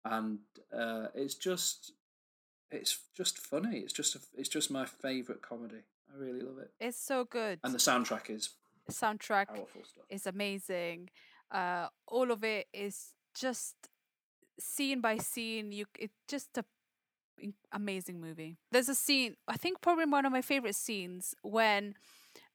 and 0.05 0.39
uh, 0.73 1.09
it's 1.15 1.35
just 1.35 1.93
it's 2.71 2.99
just 3.17 3.39
funny. 3.39 3.79
It's 3.81 3.93
just 3.93 4.15
a, 4.17 4.21
it's 4.37 4.49
just 4.49 4.71
my 4.71 4.85
favorite 4.87 5.43
comedy. 5.43 5.83
I 6.13 6.19
really 6.19 6.41
love 6.41 6.59
it, 6.59 6.71
It's 6.81 6.99
so 6.99 7.25
good. 7.25 7.59
and 7.65 7.73
the 7.75 7.79
soundtrack 7.79 8.29
is 8.31 8.51
soundtrack 8.91 9.47
powerful 9.49 9.83
stuff. 9.85 10.05
is 10.11 10.27
amazing. 10.27 11.11
Uh, 11.51 11.89
all 12.07 12.31
of 12.31 12.45
it 12.45 12.67
is 12.73 13.13
just 13.35 13.75
scene 14.59 15.01
by 15.01 15.17
scene. 15.19 15.73
You, 15.73 15.87
it's 15.99 16.15
just 16.29 16.57
a 16.59 16.65
amazing 17.73 18.21
movie. 18.21 18.59
There's 18.71 18.89
a 18.89 18.95
scene, 18.95 19.37
I 19.49 19.57
think 19.57 19.81
probably 19.81 20.05
one 20.05 20.27
of 20.27 20.33
my 20.33 20.43
favorite 20.43 20.77
scenes 20.77 21.35
when 21.43 21.95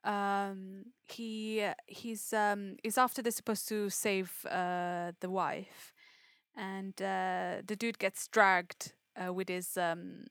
um 0.03 0.85
he 1.07 1.61
uh, 1.61 1.73
he's 1.87 2.31
um 2.31 2.77
is 2.83 2.97
after 2.97 3.21
they're 3.21 3.31
supposed 3.31 3.67
to 3.67 3.89
save 3.89 4.45
uh 4.45 5.11
the 5.21 5.29
wife 5.29 5.91
and 6.55 6.93
uh 7.01 7.61
the 7.65 7.75
dude 7.75 7.97
gets 7.97 8.27
dragged 8.27 8.93
uh, 9.19 9.33
with 9.33 9.49
his 9.49 9.75
um 9.75 10.23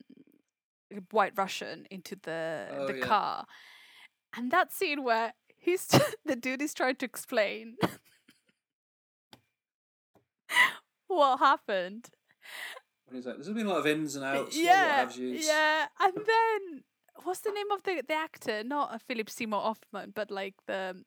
white 1.11 1.33
russian 1.35 1.85
into 1.91 2.15
the 2.23 2.67
Oh, 2.71 2.87
the 2.87 2.97
yeah. 2.99 3.05
car 3.05 3.45
and 4.35 4.51
that 4.51 4.71
scene 4.71 5.03
where 5.03 5.33
he's 5.57 5.87
the 6.25 6.35
dude 6.35 6.61
is 6.61 6.73
trying 6.73 6.95
to 6.97 7.05
explain 7.05 7.75
what 11.07 11.37
happened 11.39 12.09
he's 13.11 13.25
like, 13.25 13.35
there's 13.35 13.49
been 13.49 13.65
a 13.65 13.69
lot 13.69 13.79
of 13.79 13.87
ins 13.87 14.15
and 14.15 14.25
outs. 14.25 14.55
yeah, 14.57 14.97
have 14.97 15.15
yous." 15.15 15.45
yeah. 15.47 15.85
And 15.99 16.13
then 16.15 16.83
what's 17.23 17.39
the 17.41 17.51
name 17.51 17.71
of 17.71 17.83
the 17.83 18.03
the 18.07 18.13
actor? 18.13 18.63
Not 18.63 18.93
uh, 18.93 18.97
Philip 19.07 19.29
Seymour 19.29 19.61
Hoffman, 19.61 20.11
but 20.13 20.29
like 20.31 20.55
the 20.67 21.03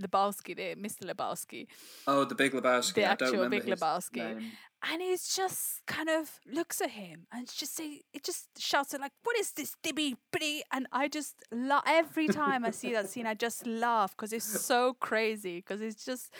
Lebowski, 0.00 0.56
the 0.56 0.74
Mr. 0.80 1.04
Lebowski. 1.10 1.66
Oh, 2.06 2.24
the 2.24 2.34
Big 2.34 2.52
Lebowski. 2.52 2.94
The 2.94 3.04
I 3.10 3.14
don't 3.14 3.28
actual 3.28 3.48
Big 3.48 3.64
Lebowski. 3.64 4.16
name. 4.16 4.52
And 4.86 5.00
he's 5.00 5.34
just 5.34 5.80
kind 5.86 6.10
of 6.10 6.40
looks 6.46 6.82
at 6.82 6.90
him 6.90 7.26
and 7.32 7.46
just 7.50 7.74
say 7.74 8.02
it 8.12 8.22
just 8.22 8.48
shouts 8.58 8.92
it 8.92 9.00
like, 9.00 9.12
"What 9.22 9.38
is 9.38 9.52
this, 9.52 9.76
dibby 9.82 10.16
bitty?" 10.30 10.62
And 10.70 10.86
I 10.92 11.08
just 11.08 11.42
laugh 11.50 11.84
every 11.86 12.28
time 12.28 12.66
I 12.66 12.70
see 12.70 12.92
that 12.92 13.08
scene. 13.08 13.26
I 13.26 13.32
just 13.32 13.66
laugh 13.66 14.14
because 14.14 14.34
it's 14.34 14.44
so 14.66 14.92
crazy. 15.00 15.56
Because 15.56 15.80
it's 15.80 16.04
just 16.04 16.34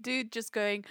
dude 0.00 0.30
just 0.30 0.52
going, 0.52 0.84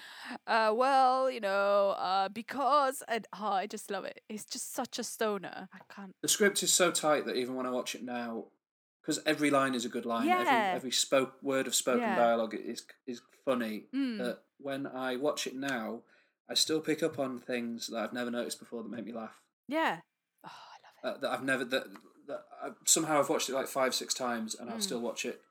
uh, 0.48 0.74
"Well, 0.76 1.32
you 1.32 1.40
know, 1.40 1.96
uh, 1.98 2.28
because," 2.28 3.02
and 3.08 3.26
oh, 3.40 3.54
I 3.54 3.68
just 3.68 3.90
love 3.90 4.04
it. 4.04 4.20
It's 4.28 4.44
just 4.44 4.74
such 4.74 5.00
a 5.00 5.04
stoner. 5.04 5.70
I 5.74 5.80
can't. 5.94 6.14
The 6.22 6.28
script 6.28 6.62
is 6.62 6.74
so 6.74 6.92
tight 6.92 7.26
that 7.26 7.38
even 7.38 7.56
when 7.56 7.66
I 7.66 7.70
watch 7.70 7.96
it 7.96 8.04
now, 8.04 8.48
because 9.08 9.22
every 9.26 9.50
line 9.50 9.74
is 9.74 9.86
a 9.86 9.90
good 9.90 10.06
line, 10.06 10.28
Yeah. 10.28 10.42
every 10.42 10.76
every 10.78 10.92
spoke 10.92 11.42
word 11.42 11.66
of 11.66 11.74
spoken 11.74 12.02
Yeah. 12.02 12.16
dialogue 12.16 12.54
is 12.54 12.86
is 13.06 13.22
funny. 13.46 13.86
Mm. 13.94 14.18
That 14.18 14.44
when 14.58 14.86
I 14.86 15.16
watch 15.16 15.48
it 15.48 15.56
now, 15.56 16.02
I 16.50 16.54
still 16.56 16.82
pick 16.82 17.02
up 17.02 17.18
on 17.18 17.40
things 17.40 17.88
that 17.88 17.98
I've 18.04 18.14
never 18.14 18.30
noticed 18.32 18.60
before 18.60 18.84
that 18.84 18.90
make 18.90 19.06
me 19.06 19.14
laugh. 19.14 19.42
Yeah. 19.68 20.02
Oh, 20.44 20.50
I 20.50 20.78
love 20.84 21.16
it. 21.16 21.18
Uh, 21.18 21.18
that 21.22 21.32
I've 21.32 21.44
never 21.44 21.64
that, 21.64 21.86
that 22.28 22.46
I, 22.62 22.70
somehow 22.86 23.20
I've 23.20 23.30
watched 23.30 23.48
it 23.50 23.54
like 23.56 23.68
five 23.68 23.96
six 23.96 24.14
times, 24.14 24.56
and 24.56 24.70
I'll 24.70 24.78
Mm. 24.78 24.84
still 24.84 25.00
watch 25.00 25.24
it 25.26 25.42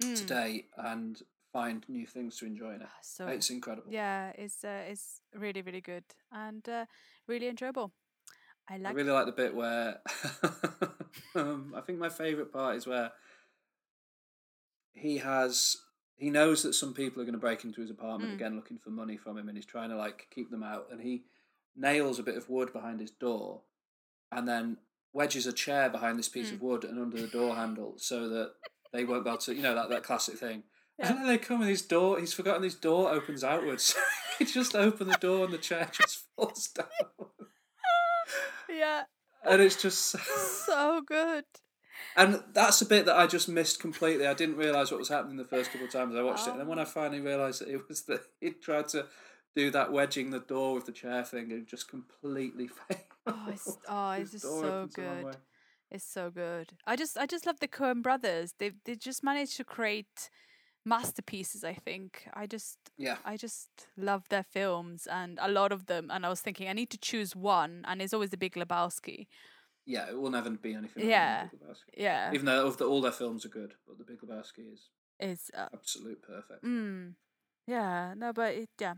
Mm. 0.00 0.16
today 0.16 0.66
and 0.76 1.22
find 1.52 1.88
new 1.88 2.06
things 2.06 2.36
to 2.38 2.46
enjoy 2.46 2.74
in 2.74 2.82
it. 2.82 2.88
Ah, 2.90 2.98
So 3.02 3.26
It's 3.28 3.50
incredible. 3.50 3.92
yeah, 3.92 4.30
it's 4.38 4.64
uh, 4.64 4.84
it's 4.88 5.20
really 5.34 5.62
really 5.62 5.80
good 5.80 6.04
and 6.30 6.68
uh, 6.68 6.86
really 7.26 7.48
enjoyable. 7.48 7.92
I 8.68 8.74
I 8.82 8.90
really 8.92 9.10
like 9.10 9.26
the 9.26 9.32
bit 9.32 9.54
where 9.54 10.00
um, 11.34 11.74
I 11.76 11.80
think 11.82 11.98
my 11.98 12.08
favourite 12.08 12.52
part 12.52 12.76
is 12.76 12.86
where 12.86 13.12
he 14.92 15.18
has 15.18 15.76
he 16.16 16.30
knows 16.30 16.62
that 16.62 16.74
some 16.74 16.94
people 16.94 17.20
are 17.20 17.24
going 17.24 17.34
to 17.34 17.38
break 17.40 17.64
into 17.64 17.80
his 17.80 17.90
apartment 17.90 18.30
Mm. 18.32 18.34
again 18.36 18.56
looking 18.56 18.78
for 18.78 18.90
money 18.90 19.16
from 19.16 19.36
him, 19.36 19.48
and 19.48 19.58
he's 19.58 19.66
trying 19.66 19.90
to 19.90 19.96
like 19.96 20.28
keep 20.34 20.50
them 20.50 20.62
out, 20.62 20.86
and 20.90 21.00
he 21.00 21.24
nails 21.76 22.18
a 22.18 22.22
bit 22.22 22.36
of 22.36 22.48
wood 22.48 22.72
behind 22.72 23.00
his 23.00 23.10
door, 23.10 23.62
and 24.30 24.46
then 24.46 24.78
wedges 25.12 25.46
a 25.46 25.52
chair 25.52 25.90
behind 25.90 26.18
this 26.18 26.28
piece 26.28 26.50
Mm. 26.50 26.54
of 26.54 26.62
wood 26.62 26.84
and 26.84 26.98
under 27.00 27.20
the 27.20 27.26
door 27.28 27.54
handle 27.56 27.94
so 27.98 28.28
that 28.28 28.54
they 28.92 29.04
won't 29.04 29.24
be 29.24 29.30
able 29.30 29.38
to, 29.38 29.54
you 29.54 29.62
know, 29.62 29.74
that 29.74 29.88
that 29.90 30.02
classic 30.04 30.38
thing. 30.38 30.62
Yeah. 30.98 31.08
And 31.08 31.18
then 31.18 31.26
they 31.26 31.38
come 31.38 31.60
and 31.60 31.68
his 31.70 31.82
door, 31.82 32.20
he's 32.20 32.32
forgotten 32.32 32.62
his 32.62 32.76
door 32.76 33.10
opens 33.10 33.42
outwards. 33.42 33.94
he 34.38 34.44
just 34.44 34.76
opened 34.76 35.10
the 35.10 35.18
door 35.18 35.44
and 35.44 35.52
the 35.52 35.58
chair 35.58 35.90
just 35.92 36.24
falls 36.36 36.68
down. 36.68 36.86
Yeah, 38.74 39.02
And 39.44 39.60
it's 39.60 39.80
just 39.80 40.16
so 40.66 41.02
good. 41.06 41.44
And 42.16 42.42
that's 42.52 42.80
a 42.80 42.86
bit 42.86 43.06
that 43.06 43.16
I 43.16 43.26
just 43.26 43.48
missed 43.48 43.80
completely. 43.80 44.26
I 44.26 44.34
didn't 44.34 44.56
realise 44.56 44.90
what 44.90 44.98
was 44.98 45.08
happening 45.08 45.36
the 45.36 45.44
first 45.44 45.72
couple 45.72 45.86
of 45.86 45.92
times 45.92 46.14
I 46.14 46.22
watched 46.22 46.46
it. 46.46 46.50
And 46.50 46.60
then 46.60 46.68
when 46.68 46.78
I 46.78 46.82
oh. 46.82 46.86
finally 46.86 47.20
realised 47.20 47.60
that 47.60 47.68
it 47.68 47.88
was 47.88 48.02
that 48.02 48.22
he 48.40 48.50
tried 48.50 48.88
to 48.88 49.06
do 49.56 49.70
that 49.70 49.92
wedging 49.92 50.30
the 50.30 50.40
door 50.40 50.74
with 50.74 50.86
the 50.86 50.92
chair 50.92 51.24
thing 51.24 51.52
and 51.52 51.66
just 51.66 51.88
completely 51.88 52.68
failed. 52.88 53.00
Oh, 53.26 53.46
it's 53.48 53.78
oh, 53.88 54.10
it's 54.10 54.32
just 54.32 54.44
so 54.44 54.64
opens 54.64 54.94
the 54.94 55.02
wrong 55.02 55.22
good. 55.22 55.36
It's 55.90 56.04
so 56.04 56.30
good. 56.30 56.72
I 56.86 56.96
just 56.96 57.16
I 57.16 57.26
just 57.26 57.46
love 57.46 57.60
the 57.60 57.68
Coen 57.68 58.02
brothers. 58.02 58.54
They 58.58 58.72
they 58.84 58.96
just 58.96 59.22
managed 59.22 59.56
to 59.58 59.64
create 59.64 60.30
masterpieces. 60.84 61.64
I 61.64 61.74
think. 61.74 62.28
I 62.34 62.46
just 62.46 62.78
Yeah. 62.96 63.16
I 63.24 63.36
just 63.36 63.68
love 63.96 64.28
their 64.28 64.44
films 64.44 65.06
and 65.10 65.38
a 65.42 65.48
lot 65.48 65.72
of 65.72 65.86
them. 65.86 66.10
And 66.10 66.24
I 66.24 66.28
was 66.28 66.40
thinking 66.40 66.68
I 66.68 66.72
need 66.72 66.90
to 66.90 66.98
choose 66.98 67.34
one, 67.34 67.84
and 67.88 68.00
it's 68.00 68.14
always 68.14 68.30
the 68.30 68.36
Big 68.36 68.54
Lebowski. 68.54 69.26
Yeah, 69.86 70.08
it 70.08 70.18
will 70.18 70.30
never 70.30 70.50
be 70.50 70.74
anything 70.74 71.02
like 71.02 71.10
Yeah. 71.10 71.48
Yeah, 71.96 72.30
Even 72.32 72.46
though 72.46 72.66
of 72.66 72.78
the, 72.78 72.86
all 72.86 73.02
their 73.02 73.12
films 73.12 73.44
are 73.44 73.50
good, 73.50 73.74
but 73.86 73.98
The 73.98 74.04
Big 74.04 74.20
Lebowski 74.20 74.72
is 74.72 74.88
it's 75.20 75.50
uh, 75.56 75.68
absolute 75.72 76.22
perfect. 76.22 76.64
Mm. 76.64 77.14
Yeah, 77.66 78.14
no, 78.16 78.32
but 78.32 78.54
it, 78.54 78.68
yeah. 78.80 78.94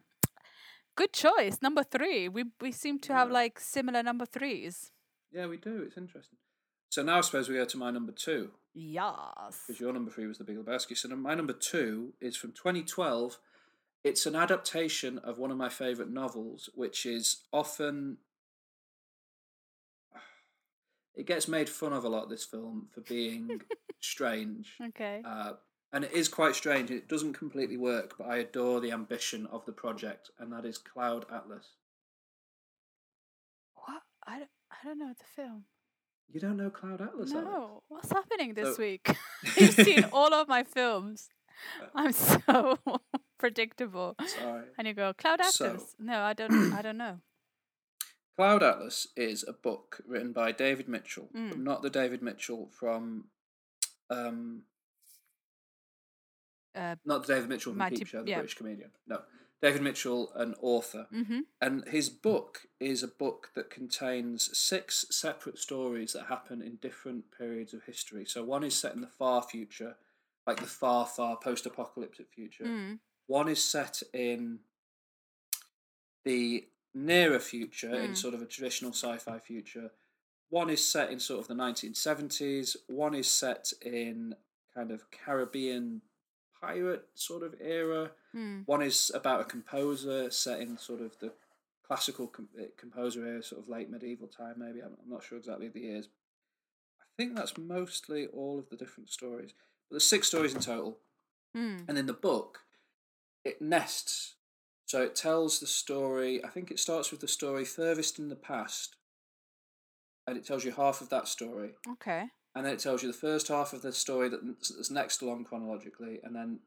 Good 0.97 1.12
choice. 1.12 1.59
Number 1.61 1.82
three. 1.82 2.28
We 2.28 2.44
we 2.61 2.72
seem 2.72 2.99
to 3.01 3.12
have 3.12 3.30
like 3.30 3.61
similar 3.61 4.03
number 4.03 4.26
threes. 4.26 4.92
Yeah, 5.30 5.47
we 5.47 5.59
do. 5.59 5.82
It's 5.86 5.97
interesting. 5.99 6.38
So 6.88 7.03
now 7.03 7.18
I 7.18 7.20
suppose 7.20 7.49
we 7.49 7.57
go 7.57 7.64
to 7.64 7.76
my 7.76 7.90
number 7.90 8.12
two. 8.12 8.53
Yes. 8.72 9.64
because 9.66 9.80
your 9.80 9.92
number 9.92 10.11
three 10.11 10.26
was 10.26 10.38
The 10.38 10.44
Big 10.44 10.57
Lebowski. 10.57 10.97
So 10.97 11.09
my 11.09 11.34
number 11.34 11.53
two 11.53 12.14
is 12.20 12.36
from 12.36 12.53
2012. 12.53 13.38
It's 14.07 14.25
an 14.25 14.37
adaptation 14.37 15.19
of 15.19 15.37
one 15.37 15.51
of 15.51 15.57
my 15.57 15.69
favourite 15.69 16.13
novels, 16.13 16.71
which 16.77 17.05
is 17.05 17.43
often. 17.53 18.19
It 21.17 21.27
gets 21.27 21.49
made 21.49 21.69
fun 21.71 21.95
of 21.95 22.05
a 22.05 22.09
lot, 22.11 22.29
this 22.29 22.45
film, 22.45 22.89
for 22.93 23.01
being 23.01 23.63
strange. 24.01 24.75
Okay. 24.89 25.23
Uh, 25.25 25.53
and 25.93 26.05
it 26.05 26.13
is 26.13 26.29
quite 26.29 26.55
strange. 26.55 26.91
It 26.91 27.09
doesn't 27.09 27.33
completely 27.33 27.77
work, 27.79 28.15
but 28.19 28.29
I 28.29 28.37
adore 28.37 28.81
the 28.81 28.93
ambition 28.93 29.47
of 29.47 29.65
the 29.65 29.73
project, 29.73 30.31
and 30.39 30.53
that 30.53 30.65
is 30.67 30.77
Cloud 30.79 31.25
Atlas. 31.33 31.71
what? 33.75 34.03
I 34.27 34.39
don't, 34.41 34.51
I 34.71 34.77
don't 34.85 34.99
know 34.99 35.15
the 35.19 35.25
film. 35.43 35.65
You 36.29 36.39
don't 36.41 36.57
know 36.59 36.71
Cloud 36.71 37.01
Atlas? 37.01 37.33
Alex? 37.33 37.49
No. 37.51 37.83
What's 37.89 38.13
happening 38.13 38.55
this 38.55 38.77
So- 38.77 38.83
week? 38.83 39.09
You've 39.57 39.75
seen 39.75 40.05
all 40.13 40.33
of 40.35 40.47
my 40.49 40.63
films. 40.65 41.29
I'm 41.95 42.13
so 42.13 42.79
predictable. 43.39 44.16
Sorry. 44.26 44.64
And 44.78 44.87
you 44.89 44.95
go, 44.95 45.12
Cloud 45.12 45.41
Atlas. 45.41 45.57
So- 45.57 45.87
no, 45.99 46.20
I 46.20 46.32
don't 46.32 46.72
I 46.72 46.82
don't 46.82 46.97
know. 46.99 47.20
Cloud 48.37 48.62
Atlas 48.62 49.07
is 49.16 49.45
a 49.49 49.53
book 49.53 50.01
written 50.07 50.32
by 50.32 50.53
David 50.53 50.89
Mitchell, 50.89 51.30
but 51.32 51.57
Mm. 51.57 51.62
not 51.62 51.80
the 51.82 51.89
David 51.91 52.20
Mitchell 52.22 52.68
from, 52.68 53.30
um, 54.11 54.64
Uh 56.74 56.97
not 57.05 57.26
the 57.26 57.34
David 57.34 57.49
Mitchell 57.49 57.72
from 57.72 57.78
Mighty- 57.78 57.97
Peep 57.97 58.09
Show, 58.09 58.22
the 58.22 58.30
yeah. 58.30 58.37
British 58.37 58.55
comedian. 58.57 58.91
No, 59.07 59.22
David 59.62 59.80
Mitchell, 59.80 60.30
an 60.34 60.55
author, 60.61 61.09
mm-hmm. 61.11 61.41
and 61.62 61.89
his 61.89 62.11
book 62.11 62.66
is 62.78 63.03
a 63.03 63.09
book 63.09 63.53
that 63.55 63.70
contains 63.70 64.55
six 64.57 65.07
separate 65.11 65.59
stories 65.59 66.12
that 66.12 66.26
happen 66.26 66.61
in 66.61 66.76
different 66.76 67.30
periods 67.37 67.72
of 67.72 67.84
history. 67.84 68.26
So 68.26 68.45
one 68.45 68.64
is 68.64 68.74
set 68.78 68.95
in 68.95 69.01
the 69.01 69.07
far 69.07 69.43
future, 69.43 69.97
like 70.47 70.61
the 70.61 70.66
far, 70.66 71.07
far 71.07 71.39
post-apocalyptic 71.39 72.28
future. 72.30 72.64
Mm. 72.64 72.99
One 73.27 73.49
is 73.49 73.62
set 73.62 74.03
in 74.12 74.61
the 76.24 76.68
nearer 76.95 77.39
future, 77.41 77.95
in 77.95 78.12
Mm. 78.12 78.16
sort 78.16 78.35
of 78.35 78.43
a 78.43 78.47
traditional 78.47 78.93
sci 78.93 79.16
fi 79.18 79.39
future. 79.39 79.93
One 80.49 80.70
is 80.70 80.85
set 80.85 81.11
in 81.11 81.18
sort 81.20 81.41
of 81.41 81.49
the 81.49 81.55
1970s. 81.55 82.77
One 82.87 83.14
is 83.14 83.29
set 83.31 83.72
in 83.83 84.37
kind 84.74 84.91
of 84.91 85.11
Caribbean 85.11 86.03
pirate 86.61 87.09
sort 87.14 87.43
of 87.43 87.61
era. 87.61 88.12
Mm. 88.35 88.66
One 88.66 88.83
is 88.83 89.11
about 89.14 89.41
a 89.41 89.45
composer 89.45 90.31
set 90.31 90.61
in 90.61 90.79
sort 90.79 91.01
of 91.01 91.18
the 91.18 91.33
classical 91.83 92.27
com- 92.29 92.49
uh, 92.59 92.64
composer 92.77 93.24
era, 93.27 93.43
sort 93.43 93.62
of 93.62 93.68
late 93.68 93.91
medieval 93.91 94.27
time, 94.29 94.59
maybe. 94.59 94.81
I'm, 94.83 94.97
I'm 95.03 95.11
not 95.11 95.22
sure 95.22 95.39
exactly 95.39 95.68
the 95.68 95.81
years. 95.81 96.09
I 97.01 97.05
think 97.16 97.35
that's 97.37 97.57
mostly 97.59 98.27
all 98.29 98.59
of 98.59 98.68
the 98.70 98.77
different 98.77 99.11
stories. 99.11 99.53
But 99.89 99.95
there's 99.95 100.07
six 100.07 100.27
stories 100.29 100.55
in 100.55 100.61
total. 100.61 100.99
Mm. 101.57 101.89
And 101.89 101.99
in 101.99 102.07
the 102.07 102.12
book, 102.12 102.62
it 103.47 103.62
nests. 103.62 104.34
So 104.86 105.03
it 105.03 105.16
tells 105.16 105.59
the 105.61 105.66
story, 105.66 106.44
I 106.44 106.49
think 106.49 106.70
it 106.70 106.78
starts 106.78 107.11
with 107.11 107.20
the 107.20 107.28
story 107.28 107.64
furthest 107.64 108.18
in 108.18 108.28
the 108.28 108.36
past. 108.36 108.97
And 110.26 110.36
it 110.36 110.44
tells 110.44 110.64
you 110.64 110.72
half 110.72 111.01
of 111.01 111.09
that 111.11 111.28
story. 111.28 111.70
Okay. 111.92 112.24
And 112.55 112.64
then 112.64 112.72
it 112.72 112.78
tells 112.80 113.03
you 113.03 113.09
the 113.11 113.18
first 113.18 113.49
half 113.49 113.72
of 113.72 113.82
the 113.82 113.92
story 113.92 114.28
that's 114.28 114.90
next 114.90 115.22
along 115.22 115.44
chronologically. 115.44 116.20
And 116.22 116.34
then 116.34 116.61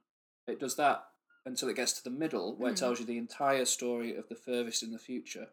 it 0.47 0.59
does 0.59 0.75
that 0.75 1.05
until 1.45 1.69
it 1.69 1.75
gets 1.75 1.93
to 1.93 2.03
the 2.03 2.09
middle, 2.09 2.55
where 2.55 2.69
it 2.71 2.73
Hmm. 2.79 2.85
tells 2.85 2.99
you 2.99 3.05
the 3.05 3.17
entire 3.17 3.65
story 3.65 4.15
of 4.15 4.27
the 4.29 4.35
furthest 4.35 4.83
in 4.83 4.91
the 4.91 4.99
future. 4.99 5.47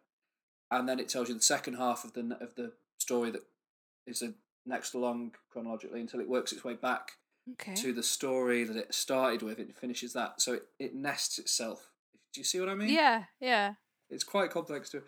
And 0.71 0.89
then 0.89 0.99
it 1.01 1.09
tells 1.09 1.29
you 1.29 1.35
the 1.35 1.41
second 1.41 1.75
half 1.75 2.05
of 2.05 2.13
the 2.13 2.37
of 2.41 2.55
the 2.57 2.73
story 2.99 3.31
that 3.31 3.45
is 4.07 4.21
the 4.21 4.35
next 4.65 4.95
along 4.95 5.35
chronologically 5.51 6.01
until 6.01 6.21
it 6.21 6.29
works 6.29 6.53
its 6.53 6.65
way 6.65 6.75
back 6.75 7.13
Okay. 7.53 7.75
to 7.75 7.93
the 7.93 8.03
story 8.03 8.65
that 8.65 8.77
it 8.77 8.93
started 8.93 9.43
with. 9.43 9.59
It 9.59 9.77
finishes 9.77 10.13
that, 10.15 10.41
so 10.41 10.55
it, 10.55 10.63
it 10.79 10.95
nests 10.95 11.39
itself. 11.39 11.91
Do 12.33 12.41
you 12.41 12.45
see 12.45 12.59
what 12.59 12.69
I 12.69 12.75
mean? 12.75 12.91
Yeah, 12.91 13.25
yeah. 13.41 13.75
It's 14.11 14.25
quite 14.25 14.51
complex 14.51 14.91
to, 14.91 15.03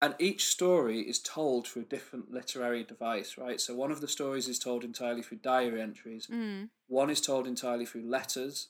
and 0.00 0.14
each 0.18 0.46
story 0.46 1.00
is 1.00 1.18
told 1.18 1.66
through 1.66 1.82
a 1.82 1.86
different 1.86 2.30
literary 2.30 2.84
device, 2.84 3.36
right? 3.36 3.60
So 3.60 3.74
one 3.74 3.90
of 3.90 4.00
the 4.00 4.08
stories 4.08 4.48
is 4.48 4.58
told 4.58 4.84
entirely 4.84 5.22
through 5.22 5.38
diary 5.38 5.80
entries. 5.80 6.28
Mm. 6.30 6.68
One 6.86 7.10
is 7.10 7.20
told 7.20 7.46
entirely 7.46 7.84
through 7.84 8.08
letters. 8.08 8.68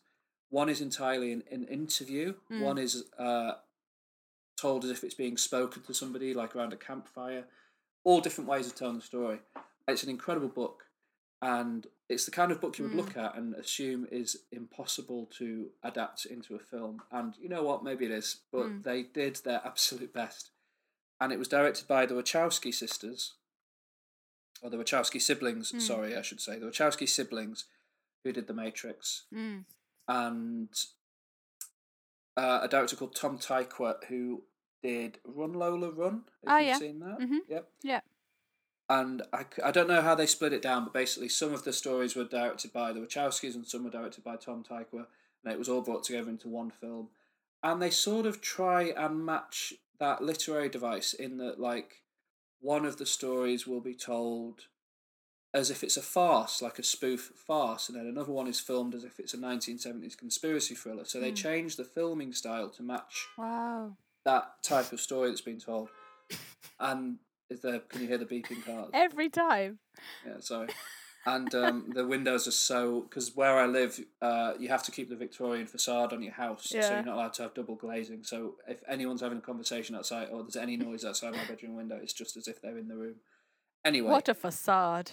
One 0.50 0.68
is 0.68 0.80
entirely 0.80 1.32
an, 1.32 1.42
an 1.50 1.64
interview. 1.64 2.34
Mm. 2.50 2.62
One 2.62 2.78
is 2.78 3.04
uh, 3.18 3.52
told 4.56 4.84
as 4.84 4.90
if 4.90 5.04
it's 5.04 5.14
being 5.14 5.36
spoken 5.36 5.82
to 5.82 5.94
somebody, 5.94 6.34
like 6.34 6.56
around 6.56 6.72
a 6.72 6.76
campfire. 6.76 7.44
All 8.04 8.20
different 8.20 8.48
ways 8.48 8.66
of 8.66 8.74
telling 8.74 8.96
the 8.96 9.02
story. 9.02 9.40
It's 9.86 10.02
an 10.02 10.10
incredible 10.10 10.48
book, 10.48 10.84
and 11.42 11.86
it's 12.08 12.24
the 12.24 12.30
kind 12.30 12.50
of 12.50 12.60
book 12.60 12.78
you 12.78 12.84
would 12.84 12.92
Mm. 12.94 12.96
look 12.96 13.16
at 13.16 13.36
and 13.36 13.54
assume 13.54 14.06
is 14.10 14.44
impossible 14.50 15.26
to 15.38 15.70
adapt 15.82 16.24
into 16.24 16.54
a 16.54 16.58
film. 16.58 17.02
And 17.10 17.36
you 17.36 17.48
know 17.48 17.62
what? 17.62 17.84
Maybe 17.84 18.04
it 18.06 18.10
is, 18.10 18.36
but 18.50 18.66
Mm. 18.66 18.82
they 18.82 19.02
did 19.02 19.36
their 19.36 19.60
absolute 19.64 20.12
best. 20.12 20.50
And 21.20 21.32
it 21.32 21.38
was 21.38 21.48
directed 21.48 21.86
by 21.86 22.06
the 22.06 22.14
Wachowski 22.14 22.72
sisters, 22.72 23.34
or 24.62 24.70
the 24.70 24.76
Wachowski 24.78 25.20
siblings. 25.20 25.72
Mm. 25.72 25.80
Sorry, 25.82 26.16
I 26.16 26.22
should 26.22 26.40
say 26.40 26.58
the 26.58 26.66
Wachowski 26.66 27.08
siblings, 27.08 27.64
who 28.24 28.32
did 28.32 28.46
The 28.46 28.54
Matrix 28.54 29.24
Mm. 29.32 29.64
and 30.08 30.68
uh, 32.36 32.60
a 32.62 32.68
director 32.68 32.94
called 32.96 33.14
Tom 33.16 33.38
Tykwer 33.38 34.04
who 34.04 34.44
did 34.82 35.18
Run 35.24 35.52
Lola 35.54 35.90
Run. 35.90 36.24
If 36.42 36.48
Oh, 36.48 36.56
you've 36.58 36.66
yeah. 36.68 36.78
seen 36.78 36.98
that, 37.00 37.18
Mhm. 37.18 37.38
yep. 37.48 37.72
Yeah. 37.82 38.00
And 38.90 39.22
I, 39.32 39.44
I 39.62 39.70
don't 39.70 39.88
know 39.88 40.00
how 40.00 40.14
they 40.14 40.26
split 40.26 40.52
it 40.54 40.62
down, 40.62 40.84
but 40.84 40.94
basically 40.94 41.28
some 41.28 41.52
of 41.52 41.64
the 41.64 41.72
stories 41.72 42.16
were 42.16 42.24
directed 42.24 42.72
by 42.72 42.92
the 42.92 43.00
Wachowskis 43.00 43.54
and 43.54 43.66
some 43.66 43.84
were 43.84 43.90
directed 43.90 44.24
by 44.24 44.36
Tom 44.36 44.64
Tykwer, 44.64 45.06
and 45.44 45.52
it 45.52 45.58
was 45.58 45.68
all 45.68 45.82
brought 45.82 46.04
together 46.04 46.30
into 46.30 46.48
one 46.48 46.70
film. 46.70 47.08
And 47.62 47.82
they 47.82 47.90
sort 47.90 48.24
of 48.24 48.40
try 48.40 48.84
and 48.96 49.24
match 49.26 49.74
that 49.98 50.22
literary 50.22 50.68
device 50.68 51.12
in 51.12 51.36
that, 51.38 51.60
like, 51.60 52.02
one 52.60 52.86
of 52.86 52.96
the 52.96 53.06
stories 53.06 53.66
will 53.66 53.80
be 53.80 53.94
told 53.94 54.66
as 55.52 55.70
if 55.70 55.82
it's 55.82 55.96
a 55.96 56.02
farce, 56.02 56.60
like 56.62 56.78
a 56.78 56.82
spoof 56.82 57.32
farce, 57.34 57.88
and 57.88 57.98
then 57.98 58.06
another 58.06 58.32
one 58.32 58.46
is 58.46 58.60
filmed 58.60 58.94
as 58.94 59.02
if 59.04 59.18
it's 59.18 59.34
a 59.34 59.38
1970s 59.38 60.14
conspiracy 60.14 60.74
thriller. 60.74 61.04
So 61.04 61.20
they 61.20 61.30
Hmm. 61.30 61.34
change 61.36 61.76
the 61.76 61.84
filming 61.84 62.32
style 62.32 62.68
to 62.70 62.82
match 62.82 63.26
Wow. 63.36 63.96
that 64.24 64.62
type 64.62 64.92
of 64.92 65.00
story 65.00 65.28
that's 65.28 65.40
been 65.40 65.60
told. 65.60 65.90
And 66.80 67.18
is 67.50 67.60
there? 67.60 67.80
Can 67.80 68.02
you 68.02 68.08
hear 68.08 68.18
the 68.18 68.26
beeping 68.26 68.64
cars? 68.64 68.90
Every 68.92 69.28
time. 69.28 69.78
Yeah, 70.26 70.40
sorry. 70.40 70.68
And 71.26 71.52
um, 71.54 71.90
the 71.94 72.06
windows 72.06 72.46
are 72.46 72.52
so 72.52 73.02
because 73.02 73.34
where 73.34 73.58
I 73.58 73.66
live, 73.66 73.98
uh, 74.22 74.52
you 74.58 74.68
have 74.68 74.82
to 74.84 74.90
keep 74.90 75.08
the 75.08 75.16
Victorian 75.16 75.66
facade 75.66 76.12
on 76.12 76.22
your 76.22 76.32
house, 76.32 76.68
so 76.70 76.78
you're 76.78 77.02
not 77.02 77.14
allowed 77.16 77.34
to 77.34 77.42
have 77.42 77.54
double 77.54 77.74
glazing. 77.74 78.22
So 78.24 78.54
if 78.66 78.78
anyone's 78.88 79.20
having 79.20 79.38
a 79.38 79.42
conversation 79.42 79.94
outside 79.96 80.28
or 80.30 80.42
there's 80.42 80.56
any 80.56 80.76
noise 80.76 81.04
outside 81.04 81.32
my 81.34 81.44
bedroom 81.46 81.76
window, 81.76 81.98
it's 82.02 82.12
just 82.12 82.36
as 82.36 82.48
if 82.48 82.60
they're 82.62 82.78
in 82.78 82.88
the 82.88 82.96
room. 82.96 83.16
Anyway, 83.84 84.10
What 84.10 84.28
a 84.28 84.34
facade. 84.34 85.12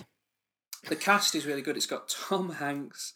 the 0.90 0.96
cast 0.96 1.36
is 1.36 1.46
really 1.46 1.62
good. 1.62 1.78
It's 1.78 1.86
got 1.86 2.10
Tom 2.10 2.50
Hanks, 2.54 3.14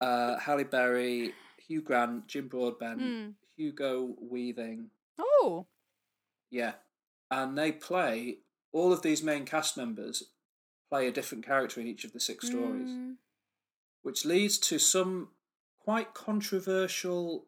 uh, 0.00 0.38
Halle 0.38 0.64
Berry, 0.64 1.32
Hugh 1.66 1.80
Grant, 1.82 2.26
Jim 2.26 2.48
Broadbent, 2.48 3.00
Mm. 3.00 3.34
Hugo 3.56 4.14
Weaving. 4.20 4.90
Oh. 5.18 5.66
Yeah, 6.50 6.72
and 7.30 7.56
they 7.56 7.70
play 7.72 8.38
all 8.72 8.92
of 8.92 9.02
these 9.02 9.22
main 9.22 9.44
cast 9.44 9.76
members 9.76 10.24
play 10.88 11.06
a 11.06 11.12
different 11.12 11.44
character 11.44 11.80
in 11.80 11.86
each 11.86 12.04
of 12.04 12.12
the 12.12 12.20
six 12.20 12.46
stories, 12.46 12.90
Mm. 12.90 13.16
which 14.02 14.24
leads 14.24 14.58
to 14.58 14.78
some 14.78 15.34
quite 15.78 16.14
controversial, 16.14 17.46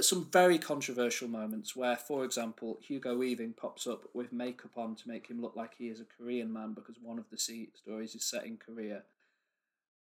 some 0.00 0.30
very 0.30 0.58
controversial 0.58 1.28
moments 1.28 1.74
where, 1.74 1.96
for 1.96 2.24
example, 2.24 2.78
Hugo 2.82 3.16
Weaving 3.16 3.54
pops 3.54 3.86
up 3.86 4.14
with 4.14 4.32
makeup 4.32 4.76
on 4.78 4.94
to 4.96 5.08
make 5.08 5.26
him 5.26 5.40
look 5.40 5.56
like 5.56 5.74
he 5.74 5.88
is 5.88 6.00
a 6.00 6.04
Korean 6.04 6.52
man 6.52 6.72
because 6.72 6.98
one 7.00 7.18
of 7.18 7.28
the 7.30 7.38
stories 7.74 8.14
is 8.14 8.24
set 8.24 8.46
in 8.46 8.56
Korea. 8.56 9.04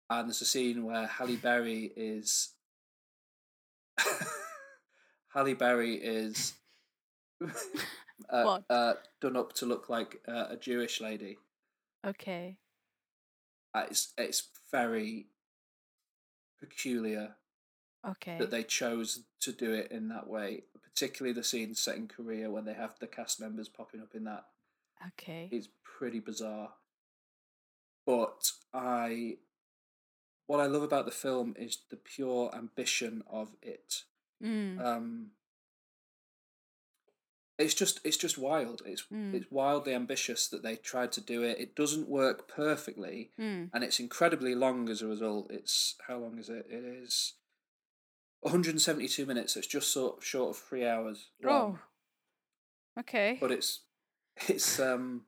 And 0.10 0.28
there's 0.28 0.42
a 0.42 0.46
scene 0.46 0.86
where 0.86 1.08
Halle 1.08 1.36
Berry 1.36 1.92
is. 1.96 2.54
Halle 5.34 5.54
Berry 5.54 5.96
is. 5.96 6.54
uh? 8.30 8.60
Uh, 8.70 8.94
done 9.22 9.36
up 9.36 9.54
to 9.54 9.66
look 9.66 9.90
like 9.90 10.22
uh, 10.28 10.48
a 10.50 10.58
Jewish 10.58 11.02
lady. 11.02 11.38
Okay. 12.06 12.58
Uh, 13.74 13.86
it's 13.90 14.14
it's 14.18 14.48
very 14.72 15.28
peculiar 16.60 17.36
Okay. 18.08 18.38
that 18.38 18.50
they 18.50 18.64
chose 18.64 19.24
to 19.42 19.52
do 19.52 19.74
it 19.74 19.92
in 19.92 20.08
that 20.10 20.28
way. 20.28 20.64
Particularly 20.82 21.34
the 21.34 21.44
scenes 21.44 21.80
set 21.80 21.96
in 21.96 22.08
Korea 22.08 22.50
when 22.50 22.66
they 22.66 22.74
have 22.74 22.98
the 23.00 23.08
cast 23.08 23.40
members 23.40 23.70
popping 23.70 24.02
up 24.02 24.16
in 24.16 24.24
that. 24.26 24.46
Okay. 25.08 25.50
It's 25.52 25.70
pretty 25.84 26.20
bizarre. 26.20 26.72
But 28.06 28.52
I, 28.74 29.38
what 30.48 30.60
I 30.60 30.66
love 30.66 30.84
about 30.84 31.06
the 31.06 31.12
film 31.12 31.56
is 31.58 31.78
the 31.90 31.98
pure 31.98 32.50
ambition 32.56 33.24
of 33.30 33.50
it. 33.62 34.04
Mm. 34.44 34.84
Um, 34.84 35.32
it's 37.60 37.74
just 37.76 38.00
it's 38.04 38.18
just 38.18 38.38
wild. 38.38 38.82
It's 38.86 39.04
Mm. 39.12 39.34
it's 39.36 39.52
wildly 39.52 39.94
ambitious 39.94 40.48
that 40.48 40.64
they 40.64 40.76
tried 40.78 41.12
to 41.14 41.22
do 41.22 41.44
it. 41.44 41.60
It 41.60 41.76
doesn't 41.76 42.08
work 42.10 42.48
perfectly, 42.48 43.32
Mm. 43.38 43.70
and 43.74 43.84
it's 43.84 44.00
incredibly 44.00 44.56
long 44.56 44.90
as 44.90 45.02
a 45.04 45.08
result. 45.08 45.52
It's 45.52 45.96
how 46.08 46.18
long 46.18 46.40
is 46.40 46.50
it? 46.50 46.66
It 46.70 46.84
is 46.84 47.34
172 48.42 49.26
minutes. 49.26 49.54
So 49.54 49.60
it's 49.60 49.68
just 49.68 49.92
sort 49.92 50.18
of 50.18 50.24
short 50.24 50.56
of 50.56 50.62
three 50.64 50.86
hours. 50.88 51.30
long. 51.44 51.80
Oh. 52.98 53.02
Okay. 53.02 53.38
but 53.40 53.52
it's 53.52 53.82
it's 54.48 54.80
um 54.80 55.26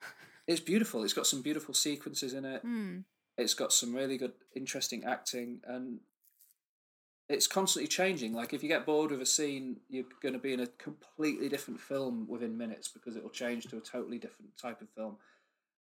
it's 0.46 0.60
beautiful. 0.60 1.02
It's 1.04 1.12
got 1.14 1.26
some 1.26 1.42
beautiful 1.42 1.74
sequences 1.74 2.32
in 2.34 2.44
it. 2.44 2.64
Mm. 2.64 3.04
It's 3.38 3.54
got 3.54 3.72
some 3.72 3.94
really 3.94 4.18
good, 4.18 4.32
interesting 4.54 5.04
acting, 5.04 5.60
and 5.66 6.00
it's 7.30 7.46
constantly 7.46 7.86
changing. 7.86 8.34
Like 8.34 8.52
if 8.52 8.62
you 8.62 8.68
get 8.68 8.84
bored 8.84 9.12
with 9.12 9.22
a 9.22 9.26
scene, 9.26 9.76
you're 9.88 10.04
going 10.20 10.32
to 10.32 10.38
be 10.38 10.52
in 10.52 10.60
a 10.60 10.66
completely 10.66 11.48
different 11.48 11.80
film 11.80 12.26
within 12.28 12.58
minutes 12.58 12.88
because 12.88 13.14
it 13.14 13.22
will 13.22 13.30
change 13.30 13.66
to 13.68 13.76
a 13.76 13.80
totally 13.80 14.18
different 14.18 14.56
type 14.58 14.80
of 14.82 14.88
film. 14.90 15.16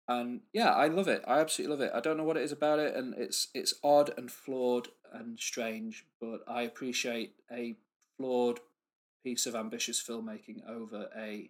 And 0.08 0.42
yeah, 0.54 0.70
I 0.70 0.88
love 0.88 1.08
it. 1.08 1.24
I 1.28 1.40
absolutely 1.40 1.76
love 1.76 1.88
it. 1.88 1.92
I 1.96 2.00
don't 2.00 2.18
know 2.18 2.24
what 2.24 2.38
it 2.38 2.44
is 2.44 2.52
about 2.52 2.80
it, 2.80 2.96
and 2.96 3.16
it's 3.18 3.48
it's 3.54 3.74
odd 3.84 4.12
and 4.18 4.32
flawed 4.32 4.90
and 5.12 5.40
strange, 5.40 6.06
but 6.20 6.42
I 6.48 6.62
appreciate 6.62 7.34
a 7.52 7.76
flawed 8.18 8.60
piece 9.24 9.46
of 9.46 9.56
ambitious 9.56 10.02
filmmaking 10.02 10.68
over 10.68 11.08
a 11.18 11.50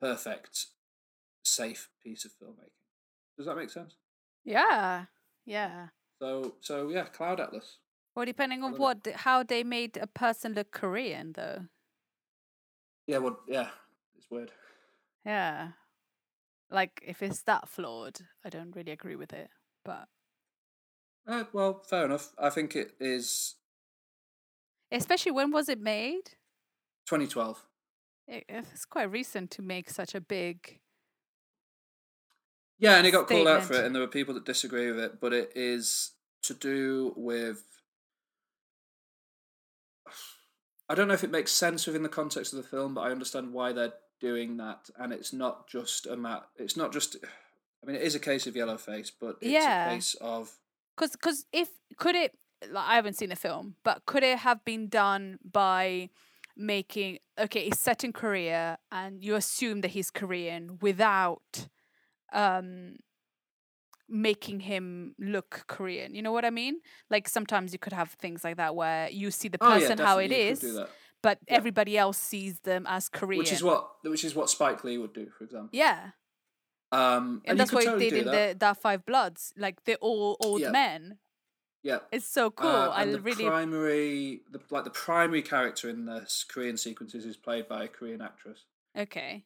perfect, 0.00 0.66
safe 1.42 1.90
piece 2.02 2.24
of 2.24 2.32
filmmaking. 2.32 2.70
Does 3.36 3.46
that 3.46 3.56
make 3.56 3.70
sense? 3.70 3.94
Yeah. 4.44 5.06
Yeah. 5.44 5.88
So 6.20 6.54
so 6.60 6.88
yeah, 6.88 7.04
Cloud 7.04 7.40
Atlas. 7.40 7.78
Well, 8.18 8.26
depending 8.26 8.64
on 8.64 8.72
what 8.78 9.04
th- 9.04 9.14
how 9.14 9.44
they 9.44 9.62
made 9.62 9.96
a 9.96 10.08
person 10.08 10.52
look 10.52 10.72
Korean, 10.72 11.34
though. 11.34 11.66
Yeah, 13.06 13.18
well, 13.18 13.38
yeah, 13.46 13.68
it's 14.16 14.28
weird. 14.28 14.50
Yeah. 15.24 15.68
Like 16.68 17.00
if 17.06 17.22
it's 17.22 17.42
that 17.42 17.68
flawed, 17.68 18.18
I 18.44 18.48
don't 18.48 18.74
really 18.74 18.90
agree 18.90 19.14
with 19.14 19.32
it. 19.32 19.50
But 19.84 20.08
Uh, 21.28 21.44
well, 21.52 21.80
fair 21.88 22.06
enough. 22.06 22.32
I 22.36 22.50
think 22.50 22.74
it 22.74 22.96
is 22.98 23.54
especially 24.90 25.30
when 25.30 25.52
was 25.52 25.68
it 25.68 25.80
made? 25.80 26.30
2012. 27.06 27.64
It, 28.26 28.44
it's 28.48 28.84
quite 28.84 29.12
recent 29.12 29.52
to 29.52 29.62
make 29.62 29.90
such 29.90 30.16
a 30.16 30.20
big. 30.20 30.80
Yeah, 32.80 32.96
and 32.96 33.06
it 33.06 33.12
got 33.12 33.28
called 33.28 33.46
out 33.46 33.62
for 33.62 33.74
it, 33.74 33.84
and 33.84 33.94
there 33.94 34.02
were 34.02 34.08
people 34.08 34.34
that 34.34 34.44
disagree 34.44 34.90
with 34.90 34.98
it, 34.98 35.20
but 35.20 35.32
it 35.32 35.52
is 35.54 36.14
to 36.42 36.54
do 36.54 37.12
with. 37.16 37.62
I 40.88 40.94
don't 40.94 41.08
know 41.08 41.14
if 41.14 41.24
it 41.24 41.30
makes 41.30 41.52
sense 41.52 41.86
within 41.86 42.02
the 42.02 42.08
context 42.08 42.52
of 42.52 42.56
the 42.56 42.68
film, 42.68 42.94
but 42.94 43.02
I 43.02 43.10
understand 43.10 43.52
why 43.52 43.72
they're 43.72 43.92
doing 44.20 44.56
that, 44.56 44.88
and 44.98 45.12
it's 45.12 45.32
not 45.32 45.68
just 45.68 46.06
a 46.06 46.16
mat. 46.16 46.44
It's 46.56 46.76
not 46.76 46.92
just. 46.92 47.16
I 47.82 47.86
mean, 47.86 47.96
it 47.96 48.02
is 48.02 48.14
a 48.14 48.20
case 48.20 48.46
of 48.46 48.56
yellow 48.56 48.76
face, 48.76 49.10
but 49.10 49.36
it's 49.40 49.52
Yeah. 49.52 49.90
a 49.90 49.94
case 49.94 50.14
of 50.20 50.56
Because 50.96 51.14
cause 51.16 51.46
if 51.52 51.68
could 51.96 52.16
it 52.16 52.36
like, 52.70 52.88
I 52.88 52.94
haven't 52.96 53.14
seen 53.16 53.28
the 53.28 53.36
film, 53.36 53.76
but 53.84 54.04
could 54.06 54.24
it 54.24 54.38
have 54.38 54.64
been 54.64 54.88
done 54.88 55.38
by 55.44 56.10
making 56.56 57.18
okay, 57.38 57.66
it's 57.66 57.78
set 57.78 58.02
in 58.02 58.12
Korea 58.12 58.78
and 58.90 59.22
you 59.22 59.36
assume 59.36 59.80
that 59.82 59.92
he's 59.92 60.10
Korean 60.10 60.78
without 60.80 61.68
um 62.32 62.96
making 64.08 64.60
him 64.60 65.14
look 65.18 65.64
Korean. 65.66 66.14
You 66.14 66.22
know 66.22 66.32
what 66.32 66.44
I 66.44 66.50
mean? 66.50 66.80
Like 67.10 67.28
sometimes 67.28 67.72
you 67.72 67.78
could 67.78 67.92
have 67.92 68.10
things 68.12 68.44
like 68.44 68.56
that 68.56 68.74
where 68.74 69.08
you 69.10 69.30
see 69.30 69.48
the 69.48 69.58
oh 69.60 69.68
yeah, 69.74 69.78
person 69.80 69.98
how 69.98 70.18
it 70.18 70.32
is, 70.32 70.60
could 70.60 70.66
do 70.68 70.72
that. 70.74 70.90
but 71.22 71.38
Yeah. 71.48 71.54
everybody 71.56 71.98
else 71.98 72.18
sees 72.18 72.60
them 72.60 72.86
as 72.88 73.08
Korean. 73.08 73.38
which 73.38 73.52
is 73.52 73.62
what 73.62 73.90
which 74.02 74.24
is 74.24 74.34
what 74.34 74.48
Spike 74.50 74.82
Lee 74.84 74.98
would 74.98 75.12
do, 75.12 75.28
for 75.36 75.44
example. 75.44 75.70
Yeah. 75.72 76.10
Um, 76.90 77.42
And, 77.44 77.56
you 77.56 77.58
that's 77.58 77.72
what 77.72 77.84
totally 77.84 78.04
he 78.04 78.10
did 78.10 78.18
in 78.20 78.24
that. 78.26 78.52
the 78.54 78.58
that 78.60 78.76
Five 78.80 79.04
Bloods. 79.04 79.52
Like 79.56 79.84
they're 79.84 79.96
all 80.00 80.36
old 80.40 80.62
Yeah. 80.62 80.70
men. 80.70 81.18
yeah. 81.82 81.98
It's 82.10 82.26
so 82.26 82.50
cool. 82.50 82.68
Uh, 82.68 82.88
I 82.88 83.02
and 83.02 83.14
the 83.14 83.20
really 83.20 83.44
primary, 83.44 84.40
the, 84.50 84.60
like 84.70 84.84
the 84.84 84.90
primary 84.90 85.42
character 85.42 85.88
in 85.90 86.06
the 86.06 86.26
Korean 86.48 86.76
sequences 86.78 87.24
is 87.26 87.36
played 87.36 87.68
by 87.68 87.84
a 87.84 87.88
Korean 87.88 88.20
actress. 88.22 88.64
Okay. 88.96 89.44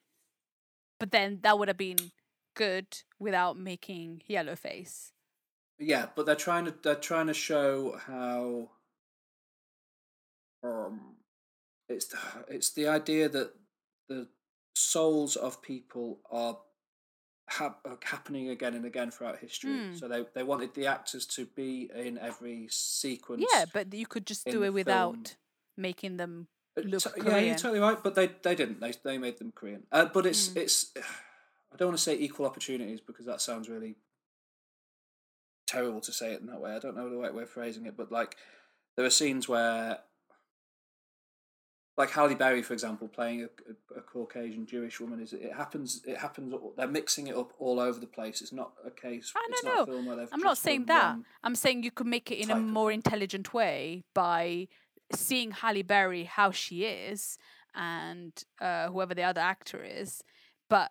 But 1.01 1.11
then 1.11 1.41
that 1.43 1.59
would 1.59 1.67
have 1.69 1.77
been 1.77 1.99
good 2.55 2.87
without 3.19 3.59
making 3.59 4.23
yellow 4.27 4.57
face. 4.57 5.12
Yeah, 5.79 6.07
but 6.15 6.27
they're 6.27 6.35
trying 6.37 6.65
to 6.66 6.74
they're 6.83 6.95
trying 6.95 7.27
to 7.27 7.35
show 7.35 7.99
how 8.07 8.70
um 10.62 11.16
it's 11.89 12.07
the, 12.07 12.19
it's 12.49 12.70
the 12.73 12.89
idea 12.89 13.29
that 13.29 13.53
the 14.09 14.29
souls 14.74 15.37
of 15.37 15.61
people 15.61 16.20
are, 16.31 16.57
are 17.61 17.77
happening 18.03 18.49
again 18.49 18.74
and 18.74 18.85
again 18.85 19.11
throughout 19.11 19.39
history. 19.39 19.70
Mm. 19.73 19.99
So 19.99 20.09
they 20.09 20.24
they 20.35 20.43
wanted 20.43 20.74
the 20.74 20.87
actors 20.87 21.27
to 21.27 21.47
be 21.47 21.91
in 21.95 22.16
every 22.19 22.69
sequence. 22.70 23.45
Yeah, 23.53 23.65
but 23.73 23.93
you 23.93 24.07
could 24.07 24.27
just 24.27 24.47
do 24.47 24.62
it 24.62 24.73
without 24.73 25.12
film. 25.15 25.24
making 25.77 26.16
them 26.16 26.47
Uh, 26.79 26.83
look 26.83 27.03
t- 27.03 27.11
Yeah, 27.27 27.39
you're 27.39 27.55
totally 27.57 27.81
right. 27.81 28.03
But 28.03 28.15
they 28.15 28.29
they 28.43 28.55
didn't. 28.55 28.81
They 28.81 28.93
they 29.05 29.19
made 29.19 29.39
them 29.39 29.53
Korean. 29.55 29.83
Uh, 29.93 30.07
but 30.07 30.24
it's 30.27 30.49
Mm. 30.51 30.57
it's. 30.62 30.93
I 31.73 31.77
don't 31.77 31.89
want 31.89 31.99
to 31.99 32.05
say 32.05 32.16
equal 32.16 32.47
opportunities 32.47 33.01
because 33.01 33.27
that 33.27 33.40
sounds 33.40 33.69
really 33.69 33.97
terrible 35.66 36.01
to 36.03 36.12
say 36.12 36.32
it 36.32 36.40
in 36.40 36.47
that 36.47 36.61
way. 36.61 36.73
I 36.73 36.78
don't 36.78 36.97
know 36.97 37.09
the 37.09 37.16
right 37.16 37.35
way 37.35 37.44
of 37.44 37.51
phrasing 37.51 37.86
it, 37.86 37.97
but 37.97 38.12
like 38.12 38.36
there 38.97 39.07
are 39.07 39.11
scenes 39.11 39.49
where, 39.49 39.99
like 41.97 42.11
Halle 42.11 42.35
Berry, 42.35 42.62
for 42.62 42.74
example, 42.74 43.09
playing 43.09 43.43
a, 43.43 43.44
a, 43.94 44.01
a 44.01 44.03
Caucasian 44.03 44.66
Jewish 44.66 45.01
woman, 45.01 45.20
is 45.20 45.32
it 45.32 45.53
happens? 45.55 46.03
It 46.07 46.19
happens. 46.19 46.55
They're 46.77 46.86
mixing 46.86 47.28
it 47.28 47.36
up 47.36 47.53
all 47.59 47.81
over 47.81 47.99
the 47.99 48.07
place. 48.07 48.43
It's 48.43 48.53
not 48.53 48.73
a 48.85 48.90
case. 48.90 49.32
I 49.35 49.47
it's 49.49 49.62
don't 49.62 49.74
not 49.74 49.77
know. 49.77 49.82
A 49.82 49.94
film 49.94 50.07
where 50.07 50.16
they've 50.16 50.28
I'm 50.32 50.40
not 50.40 50.59
saying 50.59 50.86
that. 50.86 51.16
I'm 51.43 51.55
saying 51.55 51.85
you 51.85 51.90
could 51.90 52.07
make 52.07 52.31
it 52.31 52.36
in 52.36 52.51
a 52.51 52.57
of 52.57 52.62
more 52.62 52.93
intelligent 52.93 53.55
way 53.55 54.05
by 54.15 54.69
seeing 55.15 55.53
Halle 55.53 55.82
Berry 55.82 56.24
how 56.24 56.51
she 56.51 56.85
is 56.85 57.39
and 57.74 58.32
uh, 58.61 58.89
whoever 58.89 59.15
the 59.15 59.23
other 59.23 59.40
actor 59.40 59.82
is, 59.82 60.23
but 60.69 60.90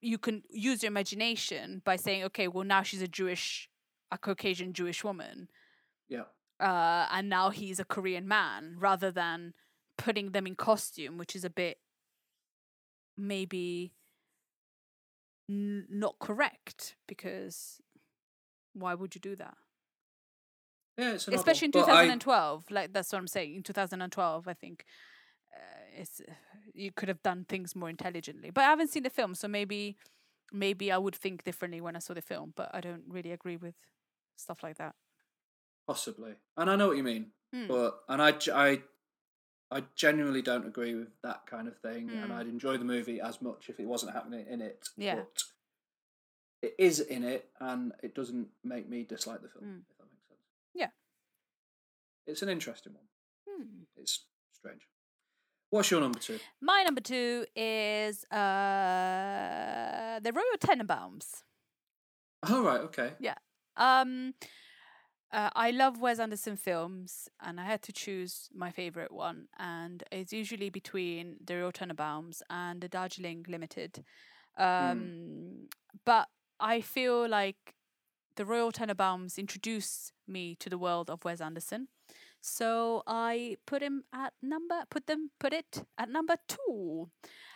you 0.00 0.18
can 0.18 0.42
use 0.50 0.82
your 0.82 0.90
imagination 0.90 1.82
by 1.84 1.96
saying, 1.96 2.24
okay, 2.24 2.48
well 2.48 2.64
now 2.64 2.82
she's 2.82 3.02
a 3.02 3.08
Jewish, 3.08 3.68
a 4.10 4.18
Caucasian 4.18 4.72
Jewish 4.72 5.04
woman, 5.04 5.48
Yeah. 6.08 6.24
uh, 6.58 7.06
and 7.10 7.28
now 7.28 7.50
he's 7.50 7.78
a 7.80 7.84
Korean 7.84 8.26
man, 8.26 8.76
rather 8.78 9.10
than 9.10 9.54
putting 9.98 10.32
them 10.32 10.46
in 10.46 10.54
costume, 10.54 11.18
which 11.18 11.36
is 11.36 11.44
a 11.44 11.50
bit 11.50 11.78
maybe 13.16 13.92
n- 15.48 15.86
not 15.90 16.18
correct 16.18 16.96
because 17.06 17.80
why 18.72 18.94
would 18.94 19.14
you 19.14 19.20
do 19.20 19.36
that? 19.36 19.56
Yeah, 20.96 21.12
it's 21.12 21.26
a 21.28 21.30
novel, 21.30 21.40
especially 21.40 21.66
in 21.66 21.70
but 21.72 21.80
I- 21.88 22.04
2012 22.06 22.70
like 22.70 22.92
that's 22.92 23.10
what 23.12 23.18
i'm 23.18 23.26
saying 23.26 23.54
in 23.56 23.62
2012 23.62 24.46
i 24.48 24.52
think 24.52 24.84
it's 25.96 26.20
you 26.74 26.90
could 26.92 27.08
have 27.08 27.22
done 27.22 27.44
things 27.48 27.74
more 27.74 27.90
intelligently 27.90 28.50
but 28.50 28.62
i 28.62 28.68
haven't 28.68 28.88
seen 28.90 29.02
the 29.02 29.10
film 29.10 29.34
so 29.34 29.48
maybe 29.48 29.96
maybe 30.52 30.90
i 30.92 30.96
would 30.98 31.14
think 31.16 31.42
differently 31.44 31.80
when 31.80 31.96
i 31.96 31.98
saw 31.98 32.14
the 32.14 32.22
film 32.22 32.52
but 32.56 32.70
i 32.72 32.80
don't 32.80 33.02
really 33.08 33.32
agree 33.32 33.56
with 33.56 33.74
stuff 34.36 34.62
like 34.62 34.76
that 34.78 34.94
Possibly, 35.86 36.34
and 36.56 36.70
I 36.70 36.76
know 36.76 36.86
what 36.88 36.96
you 36.98 37.02
mean, 37.02 37.32
Hmm. 37.52 37.66
but 37.66 38.04
and 38.08 38.22
I, 38.22 38.32
I 39.72 39.82
genuinely 39.96 40.40
don't 40.40 40.66
agree 40.66 40.94
with 40.94 41.08
that 41.22 41.46
kind 41.46 41.66
of 41.66 41.76
thing, 41.78 42.10
and 42.10 42.26
Hmm. 42.26 42.32
I'd 42.32 42.46
enjoy 42.46 42.76
the 42.76 42.84
movie 42.84 43.20
as 43.20 43.42
much 43.42 43.68
if 43.68 43.80
it 43.80 43.86
wasn't 43.86 44.12
happening 44.12 44.46
in 44.48 44.60
it. 44.60 44.88
Yeah. 44.96 45.16
but 45.16 45.42
it 46.62 46.74
is 46.78 47.00
in 47.00 47.24
it, 47.24 47.50
and 47.58 47.92
it 48.04 48.14
doesn't 48.14 48.48
make 48.62 48.88
me 48.88 49.02
dislike 49.02 49.42
the 49.42 49.48
film. 49.48 49.64
Hmm. 49.64 49.78
If 49.90 49.98
that 49.98 50.04
makes 50.12 50.28
sense. 50.28 50.40
Yeah. 50.74 50.90
it's 52.26 52.42
an 52.42 52.48
interesting 52.50 52.94
one. 52.94 53.08
Hmm. 53.48 53.82
It's 53.96 54.26
strange. 54.52 54.82
What's 55.70 55.90
your 55.90 56.00
number 56.00 56.18
two? 56.18 56.38
my 56.60 56.82
number 56.82 57.00
two 57.00 57.46
is 57.56 58.24
uh 58.26 60.20
the 60.20 60.32
royal 60.32 60.58
tenenbaums 60.58 61.42
Oh 62.48 62.62
right, 62.62 62.80
okay. 62.80 63.12
Yeah. 63.20 63.34
Um, 63.76 64.32
uh, 65.30 65.50
I 65.54 65.70
love 65.72 66.00
Wes 66.00 66.18
Anderson 66.18 66.56
films, 66.56 67.28
and 67.40 67.60
I 67.60 67.64
had 67.64 67.82
to 67.82 67.92
choose 67.92 68.48
my 68.54 68.70
favorite 68.70 69.12
one, 69.12 69.48
and 69.58 70.02
it's 70.10 70.32
usually 70.32 70.70
between 70.70 71.36
The 71.44 71.56
Royal 71.56 71.70
Tenenbaums 71.72 72.40
and 72.48 72.80
The 72.80 72.88
Darjeeling 72.88 73.44
Limited. 73.46 74.04
Um, 74.56 75.68
But 76.04 76.28
I 76.58 76.80
feel 76.80 77.28
like 77.28 77.74
The 78.36 78.44
Royal 78.46 78.72
Tenenbaums 78.72 79.36
introduced 79.38 80.12
me 80.26 80.54
to 80.56 80.70
the 80.70 80.78
world 80.78 81.10
of 81.10 81.24
Wes 81.24 81.40
Anderson, 81.42 81.88
so 82.40 83.02
I 83.06 83.56
put 83.66 83.82
him 83.82 84.04
at 84.12 84.32
number 84.42 84.82
put 84.90 85.06
them 85.06 85.30
put 85.38 85.52
it 85.52 85.84
at 85.98 86.08
number 86.08 86.36
two. 86.48 87.10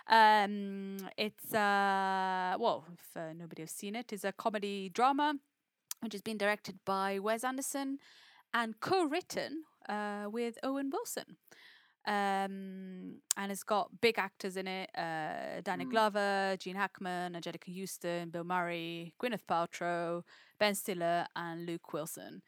Um, 0.09 0.99
it's 1.17 1.55
uh 1.55 2.57
well, 2.59 2.87
if 2.93 3.17
uh, 3.17 3.33
nobody 3.33 3.63
has 3.63 3.71
seen 3.71 3.97
it, 3.97 4.13
it's 4.13 4.25
a 4.25 4.33
comedy 4.33 4.91
drama 4.91 5.35
which 6.01 6.13
has 6.13 6.23
been 6.23 6.37
directed 6.39 6.79
by 6.85 7.19
Wes 7.19 7.45
Anderson 7.45 7.99
and 8.53 8.79
co-written 8.81 9.63
uh, 9.89 10.27
with 10.31 10.59
Owen 10.63 10.91
Wilson. 10.93 11.37
Um, 12.07 13.23
and 13.39 13.51
it's 13.51 13.63
got 13.63 13.89
big 14.03 14.19
actors 14.19 14.59
in 14.59 14.67
it: 14.69 14.91
uh, 14.97 15.63
Danny 15.63 15.87
Mm. 15.87 15.91
Glover, 15.91 16.57
Gene 16.59 16.77
Hackman, 16.77 17.33
Anjelica 17.33 17.75
Huston, 17.75 18.29
Bill 18.29 18.45
Murray, 18.45 19.15
Gwyneth 19.19 19.47
Paltrow, 19.49 20.23
Ben 20.59 20.75
Stiller, 20.75 21.27
and 21.35 21.65
Luke 21.65 21.95
Wilson. 21.95 22.43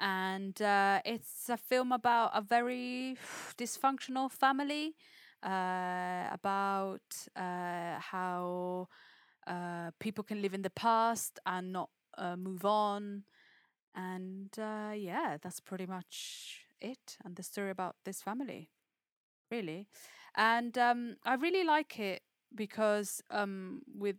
And 0.00 0.60
uh, 0.60 1.00
it's 1.04 1.48
a 1.48 1.56
film 1.56 1.92
about 1.92 2.32
a 2.34 2.40
very 2.40 3.16
dysfunctional 3.58 4.30
family, 4.30 4.94
uh, 5.42 6.28
about 6.32 7.02
uh, 7.36 7.98
how 7.98 8.88
uh, 9.46 9.90
people 10.00 10.24
can 10.24 10.42
live 10.42 10.54
in 10.54 10.62
the 10.62 10.70
past 10.70 11.38
and 11.46 11.72
not 11.72 11.90
uh, 12.18 12.36
move 12.36 12.64
on. 12.64 13.24
And 13.94 14.50
uh, 14.58 14.92
yeah, 14.96 15.36
that's 15.42 15.60
pretty 15.60 15.86
much 15.86 16.66
it. 16.80 17.18
And 17.24 17.36
the 17.36 17.42
story 17.42 17.70
about 17.70 17.96
this 18.04 18.22
family, 18.22 18.70
really. 19.50 19.88
And 20.36 20.76
um, 20.78 21.16
I 21.24 21.34
really 21.34 21.64
like 21.64 21.98
it 21.98 22.22
because 22.54 23.22
um, 23.30 23.82
with 23.94 24.16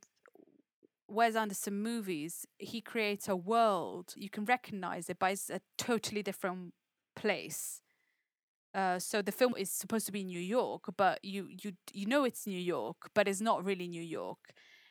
Wes 1.14 1.36
Anderson 1.36 1.82
movies, 1.82 2.46
he 2.58 2.82
creates 2.82 3.28
a 3.30 3.36
world 3.36 4.14
you 4.16 4.30
can 4.30 4.46
recognize 4.46 5.10
it, 5.10 5.18
but 5.20 5.32
it's 5.32 5.50
a 5.50 5.62
totally 5.78 6.24
different 6.24 6.74
place. 7.16 7.82
Uh, 8.74 8.98
so 8.98 9.22
the 9.22 9.32
film 9.32 9.54
is 9.56 9.70
supposed 9.70 10.08
to 10.08 10.12
be 10.12 10.24
New 10.24 10.40
York, 10.40 10.86
but 10.98 11.24
you 11.24 11.48
you 11.64 11.74
you 11.94 12.08
know 12.08 12.24
it's 12.24 12.48
New 12.48 12.60
York, 12.60 13.10
but 13.14 13.28
it's 13.28 13.42
not 13.42 13.64
really 13.64 13.88
New 13.88 14.02
York. 14.02 14.40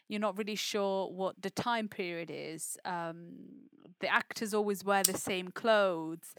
You're 0.08 0.20
not 0.20 0.38
really 0.38 0.54
sure 0.54 1.10
what 1.10 1.40
the 1.42 1.50
time 1.50 1.88
period 1.88 2.30
is. 2.32 2.76
Um, 2.84 3.32
the 4.00 4.12
actors 4.12 4.54
always 4.54 4.84
wear 4.84 5.02
the 5.02 5.18
same 5.18 5.50
clothes. 5.50 6.34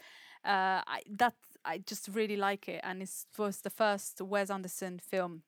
Uh, 0.45 0.79
I 0.87 1.01
that 1.09 1.35
I 1.65 1.79
just 1.79 2.07
really 2.13 2.37
like 2.37 2.69
it, 2.69 2.79
and 2.83 3.01
it 3.01 3.11
was 3.37 3.61
the 3.61 3.69
first 3.69 4.21
Wes 4.21 4.49
Anderson 4.49 4.99
film 4.99 5.43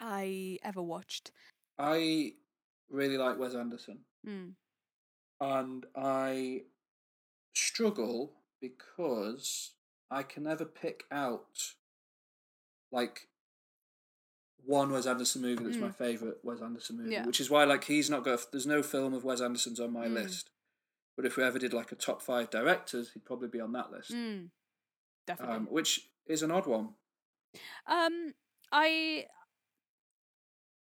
I 0.00 0.58
ever 0.64 0.82
watched. 0.82 1.30
I 1.78 2.32
really 2.90 3.16
like 3.16 3.38
Wes 3.38 3.54
Anderson, 3.54 4.04
Mm. 4.26 4.54
and 5.40 5.86
I 5.96 6.64
struggle 7.54 8.34
because 8.60 9.72
I 10.10 10.22
can 10.22 10.42
never 10.44 10.64
pick 10.64 11.04
out 11.10 11.74
like 12.92 13.28
one 14.64 14.90
Wes 14.92 15.06
Anderson 15.06 15.40
movie 15.42 15.64
that's 15.64 15.76
my 15.78 15.88
Mm. 15.88 15.94
favorite 15.94 16.44
Wes 16.44 16.60
Anderson 16.60 16.96
movie, 16.98 17.12
Yeah. 17.12 17.26
which 17.26 17.40
is 17.40 17.48
why 17.48 17.64
like 17.64 17.84
he's 17.84 18.10
not 18.10 18.24
got. 18.24 18.50
There's 18.52 18.66
no 18.66 18.82
film 18.82 19.14
of 19.14 19.24
Wes 19.24 19.40
Anderson's 19.40 19.80
on 19.80 19.92
my 19.92 20.06
Mm. 20.06 20.14
list. 20.14 20.50
But 21.16 21.24
if 21.26 21.36
we 21.36 21.42
ever 21.44 21.58
did 21.58 21.72
like 21.72 21.92
a 21.92 21.96
top 21.96 22.20
five 22.22 22.50
directors, 22.50 23.12
he'd 23.12 23.24
probably 23.24 23.48
be 23.48 23.60
on 23.60 23.72
that 23.72 23.90
list, 23.90 24.10
Mm. 24.12 24.50
Definitely. 25.26 25.56
um, 25.56 25.66
which 25.66 26.10
is 26.26 26.42
an 26.42 26.50
odd 26.50 26.66
one. 26.66 26.94
Um, 27.86 28.34
I 28.72 29.28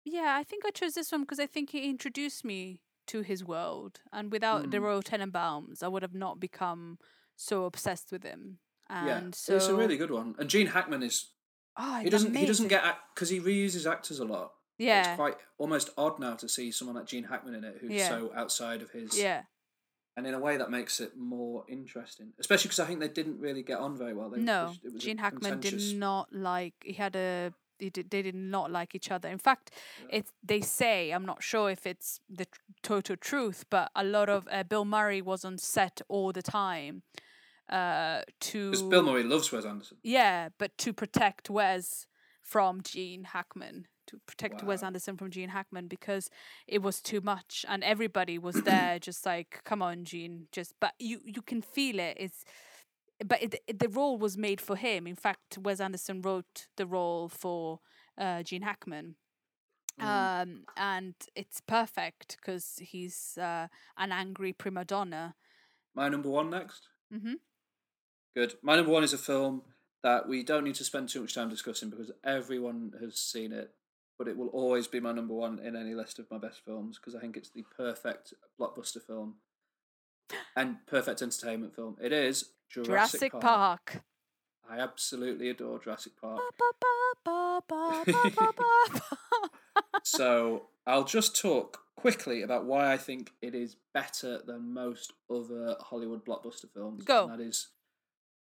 yeah, 0.05 0.35
I 0.37 0.43
think 0.43 0.65
I 0.65 0.71
chose 0.71 0.93
this 0.93 1.11
one 1.11 1.21
because 1.21 1.39
I 1.39 1.45
think 1.45 1.69
he 1.71 1.89
introduced 1.89 2.43
me 2.45 2.81
to 3.07 3.21
his 3.21 3.43
world, 3.43 4.01
and 4.13 4.31
without 4.31 4.69
the 4.71 4.77
Mm. 4.77 4.83
Royal 4.83 5.01
Tenenbaums, 5.01 5.81
I 5.83 5.87
would 5.87 6.01
have 6.03 6.13
not 6.13 6.39
become 6.39 6.99
so 7.35 7.65
obsessed 7.65 8.11
with 8.11 8.23
him. 8.23 8.59
And 8.89 9.07
yeah, 9.07 9.29
so 9.33 9.55
it's 9.55 9.67
a 9.67 9.75
really 9.75 9.97
good 9.97 10.11
one. 10.11 10.35
And 10.39 10.49
Gene 10.49 10.67
Hackman 10.67 11.03
is 11.03 11.31
oh, 11.77 11.99
he 11.99 12.09
doesn't 12.09 12.35
he 12.35 12.45
doesn't 12.45 12.65
amazing. 12.65 12.83
get 12.85 12.97
because 13.13 13.29
he 13.29 13.39
reuses 13.39 13.89
actors 13.89 14.19
a 14.19 14.25
lot. 14.25 14.51
yeah 14.77 15.09
It's 15.11 15.15
quite 15.15 15.37
almost 15.57 15.89
odd 15.97 16.19
now 16.19 16.33
to 16.35 16.47
see 16.49 16.71
someone 16.71 16.95
like 16.97 17.05
Gene 17.05 17.25
Hackman 17.25 17.53
in 17.55 17.63
it 17.63 17.77
who's 17.81 17.91
Yeah. 17.91 18.09
so 18.09 18.31
outside 18.35 18.81
of 18.81 18.91
his. 18.91 19.17
yeah 19.17 19.43
And 20.17 20.25
in 20.27 20.33
a 20.33 20.39
way, 20.39 20.57
that 20.57 20.69
makes 20.71 20.99
it 20.99 21.15
more 21.17 21.65
interesting, 21.69 22.33
especially 22.39 22.67
because 22.69 22.79
I 22.79 22.85
think 22.87 22.99
they 22.99 23.07
didn't 23.07 23.39
really 23.39 23.63
get 23.63 23.77
on 23.79 23.95
very 23.97 24.13
well. 24.13 24.29
They, 24.29 24.39
no 24.41 24.73
it 24.83 24.93
was 24.93 25.03
Gene 25.03 25.17
Hackman 25.19 25.59
did 25.61 25.95
not 25.97 26.33
like 26.33 26.73
he 26.83 26.93
had 26.93 27.15
a 27.15 27.53
they 27.79 27.89
did, 27.89 28.09
they 28.09 28.21
did 28.21 28.35
not 28.35 28.71
like 28.71 28.95
each 28.95 29.11
other. 29.11 29.29
In 29.29 29.37
fact, 29.37 29.71
it's 30.09 30.31
they 30.43 30.61
say 30.61 31.11
I'm 31.11 31.25
not 31.25 31.41
sure 31.43 31.69
if 31.69 31.85
it's 31.85 32.19
the 32.29 32.45
tr- 32.45 32.59
total 32.83 33.15
truth, 33.15 33.65
but 33.69 33.91
a 33.95 34.03
lot 34.03 34.29
of 34.29 34.47
uh, 34.51 34.63
Bill 34.63 34.85
Murray 34.85 35.21
was 35.21 35.43
on 35.45 35.57
set 35.57 36.01
all 36.07 36.31
the 36.31 36.41
time. 36.41 37.03
Uh, 37.69 38.21
to 38.39 38.71
Because 38.71 38.83
Bill 38.83 39.03
Murray 39.03 39.23
loves 39.23 39.51
Wes 39.51 39.63
Anderson. 39.63 39.97
Yeah, 40.01 40.49
but 40.57 40.75
to 40.79 40.91
protect 40.91 41.49
Wes 41.51 42.07
from 42.41 42.81
Gene 42.81 43.25
Hackman, 43.25 43.85
to 44.09 44.19
protect 44.25 44.63
Wes 44.63 44.81
Anderson 44.81 45.17
from 45.17 45.29
Gene 45.29 45.49
Hackman 45.49 45.87
because 45.87 46.31
it 46.67 46.81
was 46.81 46.99
too 46.99 47.21
much 47.21 47.63
and 47.69 47.83
everybody 47.83 48.39
was 48.39 48.55
there 48.63 48.97
just 49.07 49.23
like 49.25 49.61
come 49.65 49.83
on 49.83 50.03
Gene 50.03 50.47
just 50.51 50.73
but 50.79 50.93
you 50.97 51.19
you 51.23 51.43
can 51.43 51.61
feel 51.61 51.99
it 51.99 52.17
it's 52.19 52.43
but 53.25 53.41
it, 53.41 53.55
it, 53.67 53.79
the 53.79 53.89
role 53.89 54.17
was 54.17 54.37
made 54.37 54.61
for 54.61 54.75
him 54.75 55.07
in 55.07 55.15
fact 55.15 55.57
Wes 55.57 55.79
Anderson 55.79 56.21
wrote 56.21 56.67
the 56.77 56.85
role 56.85 57.27
for 57.29 57.79
uh, 58.17 58.43
Gene 58.43 58.63
Hackman 58.63 59.15
Mm. 59.99 60.05
um 60.05 60.63
and 60.77 61.13
it's 61.35 61.59
perfect 61.59 62.37
because 62.39 62.79
he's 62.81 63.37
uh, 63.37 63.67
an 63.97 64.11
angry 64.13 64.53
prima 64.53 64.85
donna 64.85 65.35
My 65.93 66.07
number 66.07 66.29
one 66.29 66.49
next. 66.49 66.87
hmm 67.11 67.33
Good. 68.35 68.53
My 68.61 68.75
number 68.77 68.91
one 68.91 69.03
is 69.03 69.11
a 69.13 69.17
film 69.17 69.63
that 70.03 70.29
we 70.29 70.43
don't 70.43 70.63
need 70.63 70.75
to 70.75 70.83
spend 70.85 71.09
too 71.09 71.21
much 71.21 71.33
time 71.35 71.49
discussing 71.49 71.89
because 71.89 72.11
everyone 72.23 72.93
has 73.01 73.17
seen 73.17 73.51
it, 73.51 73.71
but 74.17 74.27
it 74.27 74.37
will 74.37 74.47
always 74.49 74.87
be 74.87 74.99
my 75.01 75.11
number 75.11 75.33
one 75.33 75.59
in 75.59 75.75
any 75.75 75.93
list 75.93 76.19
of 76.19 76.29
my 76.31 76.37
best 76.37 76.61
films 76.63 76.97
because 76.97 77.15
I 77.15 77.19
think 77.19 77.35
it's 77.35 77.49
the 77.49 77.65
perfect 77.75 78.33
blockbuster 78.57 79.01
film 79.05 79.35
and 80.55 80.77
perfect 80.87 81.21
entertainment 81.21 81.75
film. 81.75 81.97
It 82.01 82.13
is 82.13 82.51
Jurassic, 82.69 82.87
Jurassic 82.89 83.31
Park. 83.33 83.41
Park. 83.41 84.03
I 84.69 84.79
absolutely 84.79 85.49
adore 85.49 85.79
Jurassic 85.79 86.13
Park. 86.19 86.39
Ba, 86.57 86.65
ba, 87.25 87.61
ba, 87.67 89.01
so 90.03 90.67
I'll 90.85 91.03
just 91.03 91.39
talk 91.39 91.79
quickly 91.95 92.41
about 92.43 92.65
why 92.65 92.91
I 92.93 92.97
think 92.97 93.31
it 93.41 93.55
is 93.55 93.75
better 93.93 94.39
than 94.45 94.73
most 94.73 95.13
other 95.29 95.75
Hollywood 95.79 96.23
blockbuster 96.25 96.69
films. 96.73 97.03
Go. 97.03 97.27
And 97.27 97.39
that 97.39 97.43
is 97.43 97.69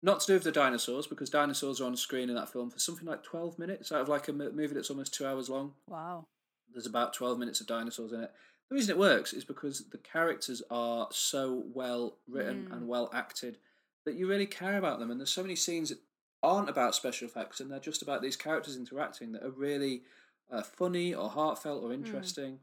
not 0.03 0.21
to 0.21 0.27
do 0.29 0.35
with 0.35 0.45
the 0.45 0.53
dinosaurs, 0.53 1.07
because 1.07 1.31
dinosaurs 1.31 1.81
are 1.81 1.85
on 1.87 1.97
screen 1.97 2.29
in 2.29 2.35
that 2.37 2.51
film 2.53 2.71
for 2.71 2.79
something 2.79 3.07
like 3.07 3.23
12 3.23 3.59
minutes 3.59 3.93
out 3.93 4.01
of 4.01 4.09
like 4.09 4.29
a 4.29 4.33
movie 4.33 4.75
that's 4.75 4.91
almost 4.91 5.15
two 5.15 5.27
hours 5.27 5.49
long. 5.49 5.73
wow. 5.89 6.27
There's 6.73 6.87
about 6.87 7.13
12 7.13 7.39
minutes 7.39 7.61
of 7.61 7.67
dinosaurs 7.67 8.13
in 8.13 8.21
it. 8.23 8.31
The 8.71 8.75
reason 8.75 8.95
it 8.97 8.99
works 8.99 9.35
is 9.35 9.45
because 9.45 9.85
the 9.91 9.99
characters 9.99 10.63
are 10.71 11.07
so 11.11 11.65
well 11.75 12.17
written 12.27 12.69
Mm. 12.71 12.73
and 12.73 12.89
well 12.89 13.11
acted 13.13 13.59
that 14.05 14.15
you 14.17 14.27
really 14.27 14.47
care 14.47 14.79
about 14.79 14.99
them. 14.99 15.11
And 15.11 15.21
there's 15.21 15.33
so 15.33 15.43
many 15.43 15.57
scenes 15.57 15.91
that 15.91 15.99
aren't 16.43 16.69
about 16.69 16.95
special 16.95 17.27
effects 17.29 17.61
and 17.61 17.71
they're 17.71 17.79
just 17.79 18.03
about 18.03 18.21
these 18.21 18.37
characters 18.37 18.77
interacting 18.77 19.33
that 19.33 19.45
are 19.45 19.51
really 19.51 20.03
uh, 20.51 20.63
funny 20.63 21.15
or 21.15 21.31
heartfelt 21.31 21.83
or 21.83 21.93
interesting. 21.93 22.59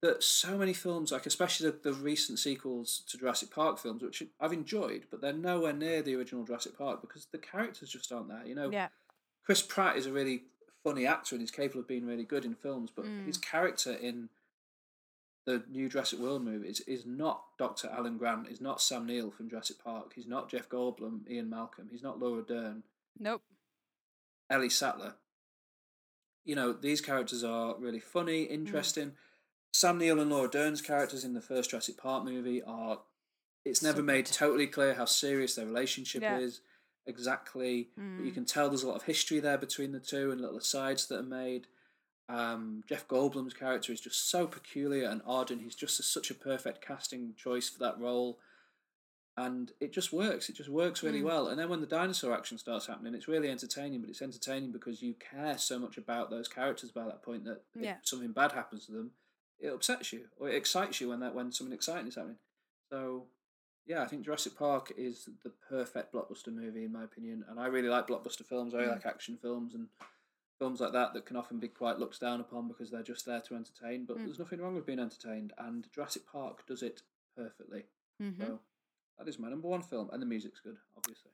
That 0.00 0.22
so 0.22 0.56
many 0.56 0.72
films, 0.72 1.10
like 1.10 1.26
especially 1.26 1.70
the, 1.70 1.90
the 1.90 1.92
recent 1.92 2.38
sequels 2.38 3.02
to 3.08 3.18
Jurassic 3.18 3.50
Park 3.50 3.78
films, 3.80 4.00
which 4.02 4.22
I've 4.40 4.52
enjoyed, 4.52 5.06
but 5.10 5.20
they're 5.20 5.32
nowhere 5.32 5.72
near 5.72 6.02
the 6.02 6.14
original 6.14 6.44
Jurassic 6.44 6.78
Park 6.78 7.00
because 7.00 7.26
the 7.26 7.38
characters 7.38 7.90
just 7.90 8.12
aren't 8.12 8.28
there. 8.28 8.44
You 8.46 8.54
know, 8.54 8.70
Yeah. 8.70 8.88
Chris 9.44 9.60
Pratt 9.62 9.96
is 9.96 10.06
a 10.06 10.12
really 10.12 10.44
funny 10.84 11.04
actor 11.04 11.34
and 11.34 11.42
he's 11.42 11.50
capable 11.50 11.80
of 11.80 11.88
being 11.88 12.06
really 12.06 12.24
good 12.24 12.44
in 12.44 12.54
films, 12.54 12.90
but 12.94 13.06
Mm. 13.06 13.26
his 13.26 13.38
character 13.38 13.92
in 13.92 14.28
the 15.48 15.64
new 15.70 15.88
Jurassic 15.88 16.18
World 16.18 16.44
movies 16.44 16.80
is 16.80 17.06
not 17.06 17.42
Dr. 17.58 17.88
Alan 17.88 18.18
Grant, 18.18 18.48
is 18.48 18.60
not 18.60 18.82
Sam 18.82 19.06
Neill 19.06 19.30
from 19.30 19.48
Jurassic 19.48 19.82
Park, 19.82 20.12
he's 20.14 20.26
not 20.26 20.50
Jeff 20.50 20.68
Goldblum, 20.68 21.26
Ian 21.30 21.48
Malcolm, 21.48 21.88
he's 21.90 22.02
not 22.02 22.18
Laura 22.20 22.42
Dern, 22.42 22.82
Nope. 23.18 23.42
Ellie 24.50 24.68
Sattler. 24.68 25.14
You 26.44 26.54
know, 26.54 26.72
these 26.74 27.00
characters 27.00 27.42
are 27.42 27.76
really 27.78 27.98
funny, 28.00 28.46
Mm. 28.46 28.50
interesting. 28.50 29.16
Sam 29.72 29.96
Neill 29.98 30.20
and 30.20 30.30
Laura 30.30 30.50
Dern's 30.50 30.82
characters 30.82 31.24
in 31.24 31.32
the 31.32 31.40
first 31.40 31.70
Jurassic 31.70 31.96
Park 31.96 32.24
movie 32.24 32.62
are. 32.62 33.02
It's 33.64 33.82
never 33.82 34.02
made 34.02 34.26
totally 34.26 34.66
clear 34.66 34.94
how 34.94 35.04
serious 35.06 35.54
their 35.54 35.66
relationship 35.66 36.22
Yeah. 36.22 36.38
is 36.38 36.60
exactly, 37.06 37.90
but 37.96 38.24
you 38.24 38.30
Mm. 38.32 38.34
can 38.34 38.44
tell 38.44 38.68
there's 38.68 38.82
a 38.82 38.88
lot 38.88 38.96
of 38.96 39.02
history 39.04 39.40
there 39.40 39.58
between 39.58 39.92
the 39.92 40.00
two 40.00 40.30
and 40.30 40.40
little 40.40 40.58
asides 40.58 41.06
that 41.08 41.18
are 41.18 41.22
made. 41.22 41.66
Um, 42.28 42.84
Jeff 42.86 43.08
Goldblum's 43.08 43.54
character 43.54 43.92
is 43.92 44.00
just 44.00 44.28
so 44.30 44.46
peculiar 44.46 45.08
and 45.08 45.22
odd, 45.26 45.50
and 45.50 45.60
he's 45.62 45.74
just 45.74 45.98
a, 45.98 46.02
such 46.02 46.30
a 46.30 46.34
perfect 46.34 46.84
casting 46.86 47.34
choice 47.36 47.68
for 47.70 47.78
that 47.80 47.98
role. 47.98 48.38
And 49.36 49.70
it 49.80 49.92
just 49.92 50.12
works. 50.12 50.48
It 50.48 50.56
just 50.56 50.68
works 50.68 51.02
really 51.02 51.20
Mm. 51.20 51.26
well. 51.26 51.46
And 51.48 51.58
then 51.58 51.68
when 51.68 51.80
the 51.80 51.86
dinosaur 51.86 52.34
action 52.34 52.58
starts 52.58 52.86
happening, 52.86 53.14
it's 53.14 53.28
really 53.28 53.48
entertaining. 53.48 54.00
But 54.00 54.10
it's 54.10 54.20
entertaining 54.20 54.72
because 54.72 55.00
you 55.00 55.14
care 55.14 55.56
so 55.56 55.78
much 55.78 55.96
about 55.96 56.28
those 56.28 56.48
characters 56.48 56.90
by 56.90 57.04
that 57.04 57.22
point 57.22 57.44
that 57.44 57.62
Yeah. 57.74 57.98
if 57.98 58.08
something 58.08 58.32
bad 58.32 58.50
happens 58.52 58.86
to 58.86 58.92
them, 58.92 59.12
it 59.60 59.68
upsets 59.72 60.12
you 60.12 60.28
or 60.38 60.48
it 60.48 60.56
excites 60.56 61.00
you 61.00 61.08
when 61.08 61.20
that 61.20 61.34
when 61.34 61.52
something 61.52 61.72
exciting 61.74 62.08
is 62.08 62.16
happening. 62.16 62.38
So 62.90 63.28
yeah, 63.86 64.02
I 64.02 64.06
think 64.06 64.24
Jurassic 64.24 64.56
Park 64.56 64.92
is 64.96 65.28
the 65.44 65.50
perfect 65.50 66.12
blockbuster 66.12 66.52
movie 66.52 66.84
in 66.84 66.92
my 66.92 67.04
opinion, 67.04 67.44
and 67.48 67.58
I 67.60 67.66
really 67.68 67.88
like 67.88 68.08
blockbuster 68.08 68.44
films. 68.44 68.74
I 68.74 68.78
really 68.78 68.90
Mm. 68.90 68.96
like 68.96 69.06
action 69.06 69.36
films 69.38 69.72
and 69.74 69.88
films 70.58 70.80
like 70.80 70.92
that 70.92 71.14
that 71.14 71.26
can 71.26 71.36
often 71.36 71.58
be 71.58 71.68
quite 71.68 71.98
looked 71.98 72.20
down 72.20 72.40
upon 72.40 72.68
because 72.68 72.90
they're 72.90 73.02
just 73.02 73.24
there 73.26 73.40
to 73.42 73.54
entertain. 73.54 74.04
But 74.04 74.18
Mm. 74.18 74.24
there's 74.24 74.38
nothing 74.38 74.60
wrong 74.60 74.74
with 74.74 74.86
being 74.86 74.98
entertained, 74.98 75.52
and 75.58 75.90
Jurassic 75.92 76.26
Park 76.26 76.66
does 76.66 76.82
it 76.82 77.02
perfectly. 77.36 77.86
hmm 78.18 78.32
So 78.40 78.60
that 79.18 79.28
is 79.28 79.38
my 79.38 79.48
number 79.48 79.68
one 79.68 79.82
film, 79.82 80.10
and 80.12 80.20
the 80.20 80.26
music's 80.26 80.60
good, 80.60 80.78
obviously. 80.96 81.30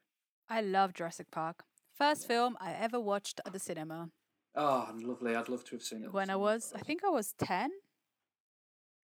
I 0.49 0.61
love 0.61 0.93
Jurassic 0.93 1.31
Park. 1.31 1.63
First 1.91 2.27
film 2.27 2.55
I 2.59 2.73
ever 2.73 2.99
watched 2.99 3.41
at 3.45 3.53
the 3.53 3.59
cinema 3.59 4.11
Oh, 4.57 4.89
lovely. 5.01 5.35
I'd 5.35 5.49
love 5.49 5.65
to 5.65 5.75
have 5.75 5.83
seen 5.83 6.03
it. 6.05 6.13
when 6.13 6.29
I 6.29 6.35
was, 6.37 6.71
I 6.73 6.79
think 6.79 7.03
I 7.03 7.09
was 7.09 7.33
10. 7.33 7.71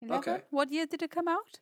11? 0.01 0.17
Okay. 0.33 0.45
What 0.49 0.71
year 0.71 0.85
did 0.85 1.01
it 1.01 1.11
come 1.11 1.27
out? 1.27 1.59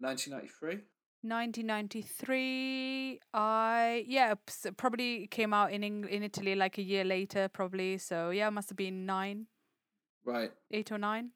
1993. 0.00 0.84
1993 1.22 3.20
i 3.34 4.04
yeah 4.08 4.34
probably 4.76 5.26
came 5.28 5.52
out 5.54 5.72
in 5.72 5.84
Eng- 5.84 6.08
in 6.08 6.22
italy 6.22 6.54
like 6.54 6.78
a 6.78 6.82
year 6.82 7.04
later 7.04 7.48
probably. 7.48 7.98
So 7.98 8.30
yeah 8.30 8.50
must 8.50 8.68
have 8.70 8.76
been 8.76 9.06
nine 9.06 9.46
Right. 10.24 10.52
eight 10.70 10.92
or 10.92 10.98
nine. 10.98 11.30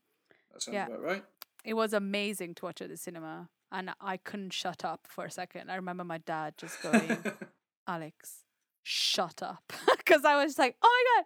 That 0.53 0.63
sounds 0.63 0.75
Yeah. 0.75 0.87
about 0.87 1.03
right. 1.03 1.25
it 1.65 1.75
was 1.75 1.93
amazing 1.93 2.55
to 2.57 2.65
watch 2.67 2.81
at 2.81 2.89
the 2.89 2.97
cinema 2.97 3.49
and 3.73 3.91
i 4.01 4.17
couldn't 4.17 4.53
shut 4.53 4.85
up 4.85 5.07
for 5.09 5.25
a 5.25 5.31
second. 5.31 5.71
I 5.71 5.75
remember 5.77 6.05
my 6.05 6.19
dad 6.19 6.55
just 6.57 6.81
going 6.83 7.19
alex 7.89 8.45
shut 8.83 9.43
up. 9.43 9.73
Because 9.99 10.25
i 10.25 10.37
was 10.43 10.57
like 10.59 10.77
oh 10.83 10.89
my 10.97 11.03
god 11.13 11.25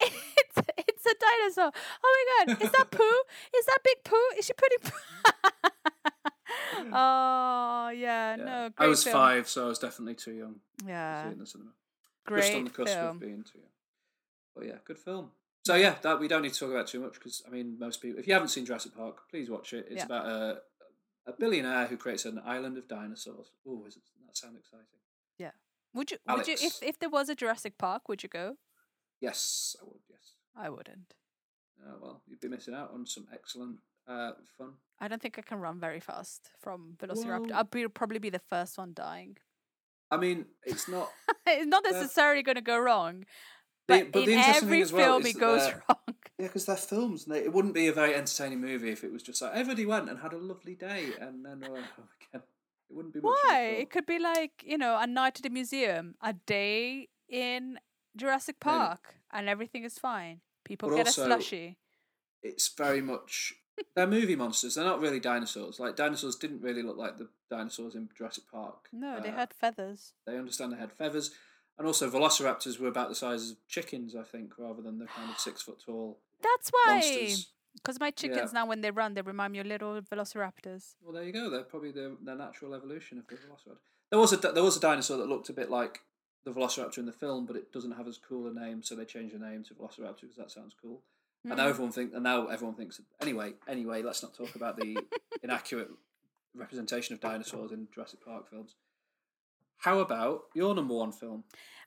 it's 0.40 0.58
it's 0.88 1.06
a 1.06 1.14
dinosaur. 1.20 1.70
Oh 2.04 2.12
my 2.16 2.24
god 2.46 2.62
is 2.62 2.70
that 2.72 2.90
poo? 2.90 3.18
Is 3.58 3.66
that 3.66 3.78
big 3.84 3.98
poo? 4.04 4.26
Is 4.38 4.46
she 4.46 4.52
putting 4.54 4.78
poo 4.82 4.98
oh 6.92 7.88
yeah, 7.90 8.36
Yeah. 8.36 8.44
no 8.44 8.70
I 8.78 8.86
was 8.86 9.04
film. 9.04 9.12
five, 9.14 9.48
so 9.48 9.64
I 9.66 9.68
was 9.68 9.78
definitely 9.78 10.14
too 10.14 10.32
young 10.32 10.54
to 10.78 10.84
see 10.84 10.88
yeah 10.90 11.28
it 11.28 11.32
in 11.32 11.38
the 11.38 11.46
cinema. 11.46 11.70
great 12.26 12.42
Just 12.42 12.54
on 12.54 12.64
the 12.64 12.70
cusp 12.70 12.94
film 12.94 13.08
of 13.16 13.20
being 13.20 13.42
too 13.44 13.58
young. 13.58 13.68
But 14.54 14.66
yeah, 14.66 14.78
good 14.84 14.98
film. 14.98 15.30
So 15.66 15.74
yeah, 15.76 15.94
that 16.02 16.20
we 16.20 16.28
don't 16.28 16.42
need 16.42 16.52
to 16.52 16.58
talk 16.60 16.70
about 16.70 16.86
too 16.86 17.00
much 17.00 17.14
because 17.14 17.42
I 17.46 17.50
mean, 17.50 17.76
most 17.78 18.00
people, 18.02 18.18
if 18.20 18.26
you 18.26 18.34
haven't 18.34 18.48
seen 18.48 18.66
Jurassic 18.66 18.94
Park, 18.96 19.28
please 19.30 19.48
watch 19.50 19.72
it. 19.72 19.86
It's 19.90 19.96
Yeah. 20.00 20.04
about 20.06 20.26
a 20.26 20.62
a 21.26 21.32
billionaire 21.32 21.86
who 21.86 21.96
creates 21.96 22.26
an 22.26 22.40
island 22.44 22.76
of 22.76 22.86
dinosaurs. 22.86 23.50
Oh, 23.66 23.82
does 23.84 23.94
that 23.94 24.36
sound 24.36 24.56
exciting? 24.58 24.84
Yeah. 25.38 25.52
Would 25.94 26.10
you? 26.10 26.18
Would 26.28 26.46
you? 26.48 26.54
If 26.60 26.82
if 26.82 26.98
there 26.98 27.08
was 27.08 27.28
a 27.30 27.34
Jurassic 27.34 27.78
Park, 27.78 28.08
would 28.08 28.22
you 28.22 28.28
go? 28.28 28.56
Yes, 29.20 29.74
I 29.80 29.84
would. 29.84 30.00
Yes. 30.10 30.34
I 30.54 30.68
wouldn't. 30.68 31.14
Uh, 31.82 31.94
well, 32.00 32.22
you'd 32.28 32.40
be 32.40 32.48
missing 32.48 32.74
out 32.74 32.90
on 32.92 33.06
some 33.06 33.26
excellent 33.32 33.78
uh, 34.08 34.32
fun. 34.58 34.74
I 35.00 35.08
don't 35.08 35.20
think 35.20 35.38
I 35.38 35.42
can 35.42 35.60
run 35.60 35.80
very 35.80 36.00
fast 36.00 36.50
from 36.60 36.96
Velociraptor. 36.98 37.48
Well- 37.48 37.56
I'll 37.56 37.64
be, 37.64 37.86
probably 37.88 38.18
be 38.18 38.30
the 38.30 38.38
first 38.38 38.78
one 38.78 38.92
dying. 38.94 39.36
I 40.10 40.16
mean, 40.16 40.46
it's 40.64 40.88
not. 40.88 41.10
it's 41.46 41.66
not 41.66 41.82
necessarily 41.84 42.42
going 42.42 42.56
to 42.56 42.62
go 42.62 42.78
wrong, 42.78 43.24
but, 43.88 44.12
but 44.12 44.22
in 44.22 44.30
the 44.30 44.34
every 44.36 44.84
well 44.84 45.20
film 45.20 45.26
it 45.26 45.38
goes 45.38 45.62
wrong. 45.88 46.14
Yeah, 46.38 46.46
because 46.46 46.66
they're 46.66 46.76
films. 46.76 47.24
And 47.26 47.34
they, 47.34 47.40
it 47.40 47.52
wouldn't 47.52 47.74
be 47.74 47.86
a 47.88 47.92
very 47.92 48.14
entertaining 48.14 48.60
movie 48.60 48.90
if 48.90 49.02
it 49.04 49.12
was 49.12 49.22
just 49.22 49.40
like 49.42 49.52
everybody 49.54 49.86
went 49.86 50.08
and 50.10 50.18
had 50.20 50.32
a 50.32 50.38
lovely 50.38 50.74
day 50.74 51.08
and 51.20 51.44
then 51.44 51.64
uh, 51.64 51.72
again. 51.74 52.42
It 52.90 52.96
wouldn't 52.96 53.14
be 53.14 53.20
much. 53.20 53.34
Why? 53.44 53.76
It 53.78 53.90
could 53.90 54.06
be 54.06 54.18
like 54.18 54.62
you 54.64 54.78
know 54.78 54.98
a 55.00 55.06
night 55.06 55.38
at 55.38 55.42
the 55.42 55.50
museum, 55.50 56.14
a 56.22 56.32
day 56.32 57.08
in 57.28 57.78
Jurassic. 58.16 58.60
Park, 58.60 59.16
and 59.32 59.48
everything 59.48 59.84
is 59.84 59.98
fine. 59.98 60.40
People 60.64 60.90
get 60.90 61.06
also- 61.06 61.22
a 61.22 61.26
slushy. 61.26 61.78
It's 62.42 62.68
very 62.76 63.00
much. 63.00 63.54
They're 63.94 64.06
movie 64.06 64.36
monsters. 64.36 64.74
They're 64.74 64.84
not 64.84 65.00
really 65.00 65.20
dinosaurs. 65.20 65.78
Like 65.80 65.96
dinosaurs 65.96 66.36
didn't 66.36 66.62
really 66.62 66.82
look 66.82 66.96
like 66.96 67.18
the 67.18 67.28
dinosaurs 67.50 67.94
in 67.94 68.08
Jurassic 68.16 68.44
Park. 68.50 68.88
No, 68.92 69.20
they 69.20 69.30
Uh, 69.30 69.34
had 69.34 69.54
feathers. 69.54 70.12
They 70.26 70.36
understand 70.36 70.72
they 70.72 70.76
had 70.78 70.92
feathers, 70.92 71.30
and 71.78 71.86
also 71.86 72.10
velociraptors 72.10 72.78
were 72.78 72.88
about 72.88 73.08
the 73.08 73.14
size 73.14 73.50
of 73.52 73.56
chickens, 73.68 74.14
I 74.16 74.22
think, 74.22 74.58
rather 74.58 74.82
than 74.82 74.98
the 74.98 75.06
kind 75.06 75.30
of 75.30 75.38
six 75.38 75.62
foot 75.62 75.80
tall 75.84 76.18
That's 76.42 76.70
why. 76.70 77.34
Because 77.74 77.98
my 77.98 78.12
chickens 78.12 78.52
now, 78.52 78.66
when 78.66 78.80
they 78.82 78.92
run, 78.92 79.14
they 79.14 79.22
remind 79.22 79.52
me 79.52 79.58
of 79.58 79.66
little 79.66 80.00
velociraptors. 80.00 80.94
Well, 81.02 81.12
there 81.12 81.24
you 81.24 81.32
go. 81.32 81.50
They're 81.50 81.62
probably 81.64 81.90
the, 81.90 82.16
the 82.22 82.34
natural 82.34 82.74
evolution 82.74 83.18
of 83.18 83.26
the 83.26 83.34
velociraptor. 83.34 83.78
There 84.10 84.20
was 84.20 84.32
a 84.32 84.36
there 84.36 84.62
was 84.62 84.76
a 84.76 84.80
dinosaur 84.80 85.16
that 85.16 85.26
looked 85.28 85.48
a 85.48 85.52
bit 85.52 85.70
like 85.70 86.02
the 86.44 86.52
velociraptor 86.52 86.98
in 86.98 87.06
the 87.06 87.12
film, 87.12 87.46
but 87.46 87.56
it 87.56 87.72
doesn't 87.72 87.92
have 87.92 88.06
as 88.06 88.18
cool 88.18 88.46
a 88.46 88.52
name, 88.52 88.82
so 88.82 88.94
they 88.94 89.04
changed 89.04 89.34
the 89.34 89.38
name 89.44 89.64
to 89.64 89.74
velociraptor 89.74 90.20
because 90.20 90.36
that 90.36 90.50
sounds 90.52 90.74
cool. 90.80 91.00
And 91.44 91.56
now 91.58 91.66
Mm. 91.66 91.70
everyone 91.70 91.92
think, 91.92 92.14
and 92.14 92.22
now 92.24 92.46
everyone 92.46 92.74
thinks. 92.74 93.00
Anyway, 93.20 93.54
anyway, 93.68 94.02
let's 94.02 94.22
not 94.22 94.32
talk 94.34 94.54
about 94.56 94.76
the 94.76 94.96
inaccurate 95.42 95.90
representation 96.54 97.14
of 97.14 97.20
dinosaurs 97.20 97.70
in 97.72 97.86
Jurassic 97.94 98.20
Park 98.24 98.48
films. 98.48 98.76
How 99.78 99.98
about 99.98 100.44
your 100.54 100.74
number 100.74 100.94
one 100.94 101.12
film? 101.12 101.44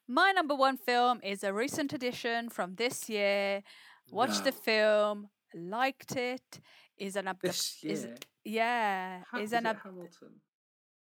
My 0.08 0.32
number 0.32 0.54
one 0.56 0.78
film 0.78 1.20
is 1.24 1.44
a 1.44 1.52
recent 1.54 1.92
addition 1.94 2.50
from 2.50 2.76
this 2.76 3.10
year. 3.10 3.64
Watched 4.12 4.44
the 4.44 4.52
film, 4.52 5.30
liked 5.56 6.16
it. 6.16 6.60
Is 6.98 7.16
an 7.16 7.28
abduct- 7.28 7.54
This 7.56 7.84
is- 7.84 8.04
year, 8.06 8.16
yeah, 8.44 9.24
Ha- 9.32 9.38
is 9.40 9.46
is 9.46 9.54
an 9.54 9.66
ab- 9.66 9.80
Hamilton? 9.84 10.42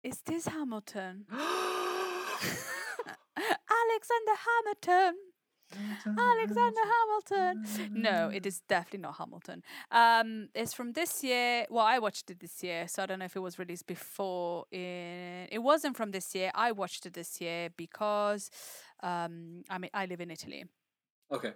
is 0.02 0.20
this 0.22 0.46
Hamilton? 0.46 1.26
Alexander 3.36 4.36
Hamilton. 4.48 5.14
Alexander 6.06 6.80
Hamilton. 6.94 7.64
No, 7.92 8.28
it 8.28 8.46
is 8.46 8.60
definitely 8.68 9.00
not 9.00 9.16
Hamilton. 9.16 9.62
Um, 9.90 10.48
it's 10.54 10.72
from 10.72 10.92
this 10.92 11.22
year. 11.24 11.66
Well, 11.70 11.84
I 11.84 11.98
watched 11.98 12.30
it 12.30 12.40
this 12.40 12.62
year, 12.62 12.86
so 12.88 13.02
I 13.02 13.06
don't 13.06 13.18
know 13.18 13.24
if 13.24 13.36
it 13.36 13.40
was 13.40 13.58
released 13.58 13.86
before. 13.86 14.64
In 14.70 15.48
it 15.50 15.58
wasn't 15.62 15.96
from 15.96 16.10
this 16.12 16.34
year. 16.34 16.50
I 16.54 16.72
watched 16.72 17.06
it 17.06 17.14
this 17.14 17.40
year 17.40 17.70
because, 17.76 18.50
um, 19.02 19.64
I 19.68 19.78
mean, 19.78 19.90
I 19.92 20.06
live 20.06 20.20
in 20.20 20.30
Italy. 20.30 20.64
Okay. 21.32 21.52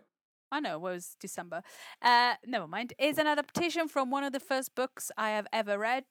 I 0.53 0.59
know 0.61 0.75
it 0.75 0.81
was 0.81 1.17
December. 1.21 1.63
Uh, 2.03 2.35
never 2.45 2.67
mind. 2.67 2.93
It's 2.99 3.19
an 3.19 3.29
adaptation 3.29 3.87
from 3.87 4.11
one 4.11 4.25
of 4.25 4.33
the 4.33 4.41
first 4.41 4.75
books 4.75 5.13
I 5.17 5.31
have 5.31 5.47
ever 5.53 5.79
read, 5.79 6.05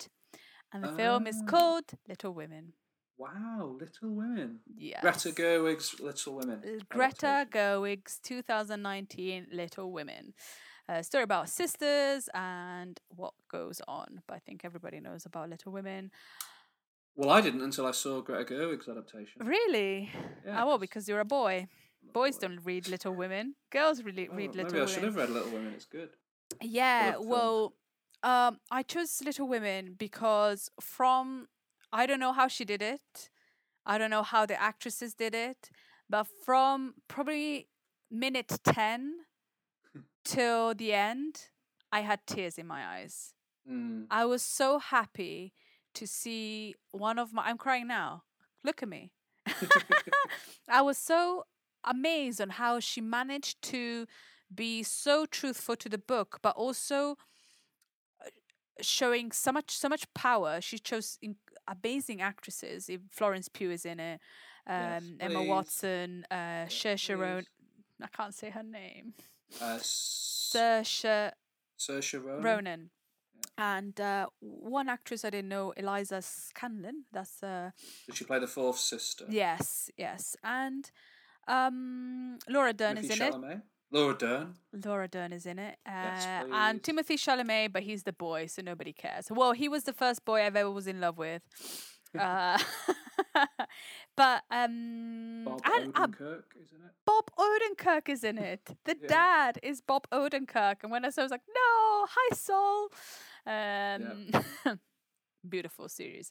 and 0.71 0.83
the 0.83 0.93
film 0.93 1.27
is 1.27 1.41
Ah. 1.43 1.45
called 1.49 1.85
Little 2.07 2.33
Women. 2.33 2.73
Wow, 3.19 3.75
Little 3.77 4.15
Women. 4.15 4.59
Yes. 4.77 5.01
Greta 5.01 5.29
Gerwig's 5.31 5.99
Little 5.99 6.35
Women. 6.35 6.61
Uh, 6.65 6.83
Greta. 6.89 7.45
Gerwig's 7.51 8.17
2019 8.23 9.47
Little 9.51 9.91
Women. 9.91 10.33
A 10.87 11.03
story 11.03 11.25
about 11.25 11.49
sisters 11.49 12.29
and 12.33 12.97
what 13.09 13.33
goes 13.51 13.81
on. 13.89 14.21
But 14.25 14.35
I 14.35 14.39
think 14.39 14.61
everybody 14.63 15.01
knows 15.01 15.25
about 15.25 15.49
Little 15.49 15.73
Women. 15.73 16.11
Well, 17.17 17.29
I 17.29 17.41
didn't 17.41 17.61
until 17.61 17.85
I 17.85 17.91
saw 17.91 18.21
Greta 18.21 18.53
Gerwig's 18.53 18.87
adaptation. 18.87 19.45
Really? 19.45 20.09
Yeah, 20.45 20.63
oh, 20.63 20.67
well, 20.67 20.77
'cause 20.77 20.79
because 20.79 21.09
you're 21.09 21.19
a 21.19 21.25
boy. 21.25 21.67
Boys 22.13 22.37
boy. 22.37 22.47
don't 22.47 22.59
read 22.63 22.87
Little 22.87 23.13
Women. 23.13 23.55
Girls 23.69 24.01
really 24.01 24.29
Oh, 24.29 24.33
read 24.35 24.55
Little 24.55 24.63
Women. 24.63 24.71
maybe 24.71 24.79
Little 24.79 24.87
I 24.87 24.93
should 24.93 25.03
have 25.03 25.15
read 25.17 25.29
Little 25.29 25.51
Women. 25.51 25.73
It's 25.73 25.85
good. 25.85 26.09
Yeah, 26.61 27.17
well, 27.17 27.73
um, 28.23 28.59
I 28.71 28.81
chose 28.83 29.21
Little 29.25 29.47
Women 29.49 29.95
because 29.97 30.71
from 30.79 31.49
I 31.91 32.05
don't 32.05 32.19
know 32.19 32.33
how 32.33 32.47
she 32.47 32.65
did 32.65 32.81
it, 32.81 33.29
I 33.85 33.97
don't 33.97 34.09
know 34.09 34.23
how 34.23 34.45
the 34.45 34.59
actresses 34.61 35.13
did 35.13 35.33
it, 35.33 35.69
but 36.09 36.27
from 36.45 36.95
probably 37.07 37.67
minute 38.11 38.59
ten 38.63 39.15
till 40.23 40.73
the 40.73 40.93
end, 40.93 41.49
I 41.91 42.01
had 42.01 42.19
tears 42.27 42.57
in 42.57 42.67
my 42.67 42.85
eyes. 42.85 43.33
Mm. 43.69 44.05
I 44.09 44.25
was 44.25 44.41
so 44.41 44.79
happy 44.79 45.53
to 45.95 46.07
see 46.07 46.75
one 46.91 47.17
of 47.19 47.33
my. 47.33 47.43
I'm 47.45 47.57
crying 47.57 47.87
now. 47.87 48.23
Look 48.63 48.83
at 48.83 48.89
me. 48.89 49.11
I 50.69 50.81
was 50.81 50.97
so 50.97 51.45
amazed 51.83 52.41
on 52.41 52.49
how 52.49 52.79
she 52.79 53.01
managed 53.01 53.61
to 53.63 54.05
be 54.53 54.83
so 54.83 55.25
truthful 55.25 55.75
to 55.77 55.89
the 55.89 55.97
book, 55.97 56.39
but 56.41 56.55
also 56.55 57.17
uh, 58.23 58.29
showing 58.81 59.31
so 59.31 59.51
much 59.51 59.71
so 59.77 59.89
much 59.89 60.11
power. 60.13 60.61
She 60.61 60.79
chose 60.79 61.17
in- 61.21 61.37
amazing 61.83 62.21
actresses. 62.21 62.89
Florence 63.11 63.49
Pugh 63.49 63.71
is 63.71 63.85
in 63.85 63.99
it, 63.99 64.19
Yes, 64.67 65.01
um, 65.01 65.17
Emma. 65.19 65.43
Watson, 65.43 66.25
uh, 66.29 66.65
Saoirse 66.67 67.17
Ronan. 67.17 67.45
I 68.01 68.07
can't 68.07 68.33
say 68.33 68.49
her 68.49 68.63
name. 68.63 69.13
Uh, 69.61 69.77
Saoirse 69.81 71.31
Saoirse 71.77 72.23
Ronan. 72.23 72.43
Ronan. 72.43 72.89
And 73.57 73.99
uh, 73.99 74.27
one 74.39 74.87
actress 74.89 75.25
I 75.25 75.31
didn't 75.31 75.49
know, 75.49 75.71
Eliza 75.75 76.19
Scanlen. 76.21 77.03
That's 77.11 77.43
uh, 77.43 77.71
Did 78.05 78.15
she 78.15 78.25
play 78.25 78.39
the 78.39 78.47
fourth 78.47 78.77
sister? 78.77 79.25
yes, 79.29 79.89
yes. 79.97 80.35
And 80.43 80.89
um, 81.47 82.37
Laura 82.47 82.73
Dern 82.73 82.97
is 82.97 83.09
in 83.09 83.21
it. 83.21 83.33
Laura 83.91 84.15
Dern. 84.17 84.53
Laura 84.85 85.07
Dern 85.07 85.33
is 85.33 85.45
in 85.45 85.57
it. 85.59 85.77
Uh, 85.85 85.91
Yes, 85.91 86.45
and. 86.51 86.81
Timothée 86.83 87.17
Chalamet, 87.17 87.73
but 87.73 87.83
he's 87.83 88.03
the 88.03 88.13
boy, 88.13 88.45
so 88.47 88.61
nobody 88.61 88.93
cares. 88.93 89.27
Well, 89.31 89.53
he 89.53 89.67
was 89.67 89.83
the 89.85 89.93
first 89.93 90.25
boy 90.25 90.43
I've 90.45 90.55
ever 90.55 90.69
was 90.71 90.87
in 90.87 90.99
love 91.01 91.17
with. 91.17 91.41
Uh, 92.17 92.57
but 94.17 94.41
um, 94.49 95.43
Bob 95.45 95.61
and 95.63 95.91
uh, 95.95 96.07
Odenkirk 96.07 96.43
is 96.59 96.71
in 96.71 96.81
it. 96.83 96.91
Bob 97.05 97.25
Odenkirk 97.37 98.09
is 98.09 98.23
in 98.23 98.39
it. 98.39 98.61
The 98.85 98.97
Yeah. 98.99 99.07
dad 99.07 99.59
is 99.61 99.79
Bob 99.81 100.07
Odenkirk, 100.11 100.77
and 100.81 100.91
when 100.91 101.05
I 101.05 101.09
saw, 101.11 101.21
it, 101.21 101.25
I 101.25 101.25
was 101.25 101.31
like, 101.31 101.47
"No, 101.47 102.07
hi, 102.09 102.35
Saul." 102.35 102.89
Um, 103.45 104.79
beautiful 105.47 105.87
series, 105.89 106.29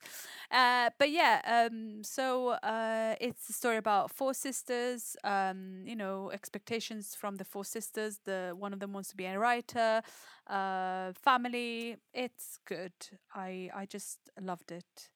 uh, 0.51 0.91
but 0.99 1.11
yeah. 1.11 1.41
Um, 1.45 2.03
so 2.05 2.51
uh, 2.63 3.15
it's 3.21 3.49
a 3.49 3.53
story 3.53 3.77
about 3.77 4.11
four 4.11 4.35
sisters. 4.35 5.17
Um, 5.25 5.83
you 5.85 5.97
know, 5.97 6.31
expectations 6.31 7.15
from 7.15 7.37
the 7.37 7.45
four 7.45 7.65
sisters. 7.65 8.21
The 8.25 8.55
one 8.59 8.73
of 8.73 8.81
them 8.81 8.93
wants 8.93 9.09
to 9.11 9.17
be 9.17 9.25
a 9.27 9.39
writer. 9.39 10.03
Uh, 10.47 11.13
family. 11.15 11.97
It's 12.13 12.59
good. 12.67 12.93
I 13.35 13.71
I 13.75 13.87
just 13.87 14.19
loved 14.41 14.73
it. 14.73 15.11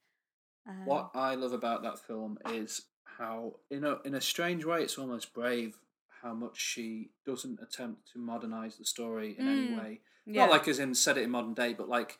Um, 0.68 0.86
What 0.86 1.10
I 1.14 1.34
love 1.34 1.52
about 1.52 1.82
that 1.82 1.98
film 1.98 2.38
is 2.50 2.82
how 3.04 3.54
in 3.70 3.84
a 3.84 3.98
in 4.04 4.14
a 4.14 4.20
strange 4.20 4.64
way 4.64 4.82
it's 4.82 4.98
almost 4.98 5.34
brave 5.34 5.76
how 6.22 6.34
much 6.34 6.56
she 6.60 7.10
doesn't 7.26 7.58
attempt 7.60 8.12
to 8.12 8.18
modernize 8.18 8.76
the 8.76 8.84
story 8.84 9.36
in 9.38 9.48
any 9.48 9.66
Mm. 9.66 9.76
way. 9.76 10.00
Yeah. 10.24 10.46
Not 10.46 10.50
like 10.52 10.68
as 10.68 10.78
in 10.78 10.94
set 10.94 11.18
it 11.18 11.24
in 11.24 11.30
modern 11.30 11.54
day, 11.54 11.74
but 11.74 11.88
like 11.88 12.18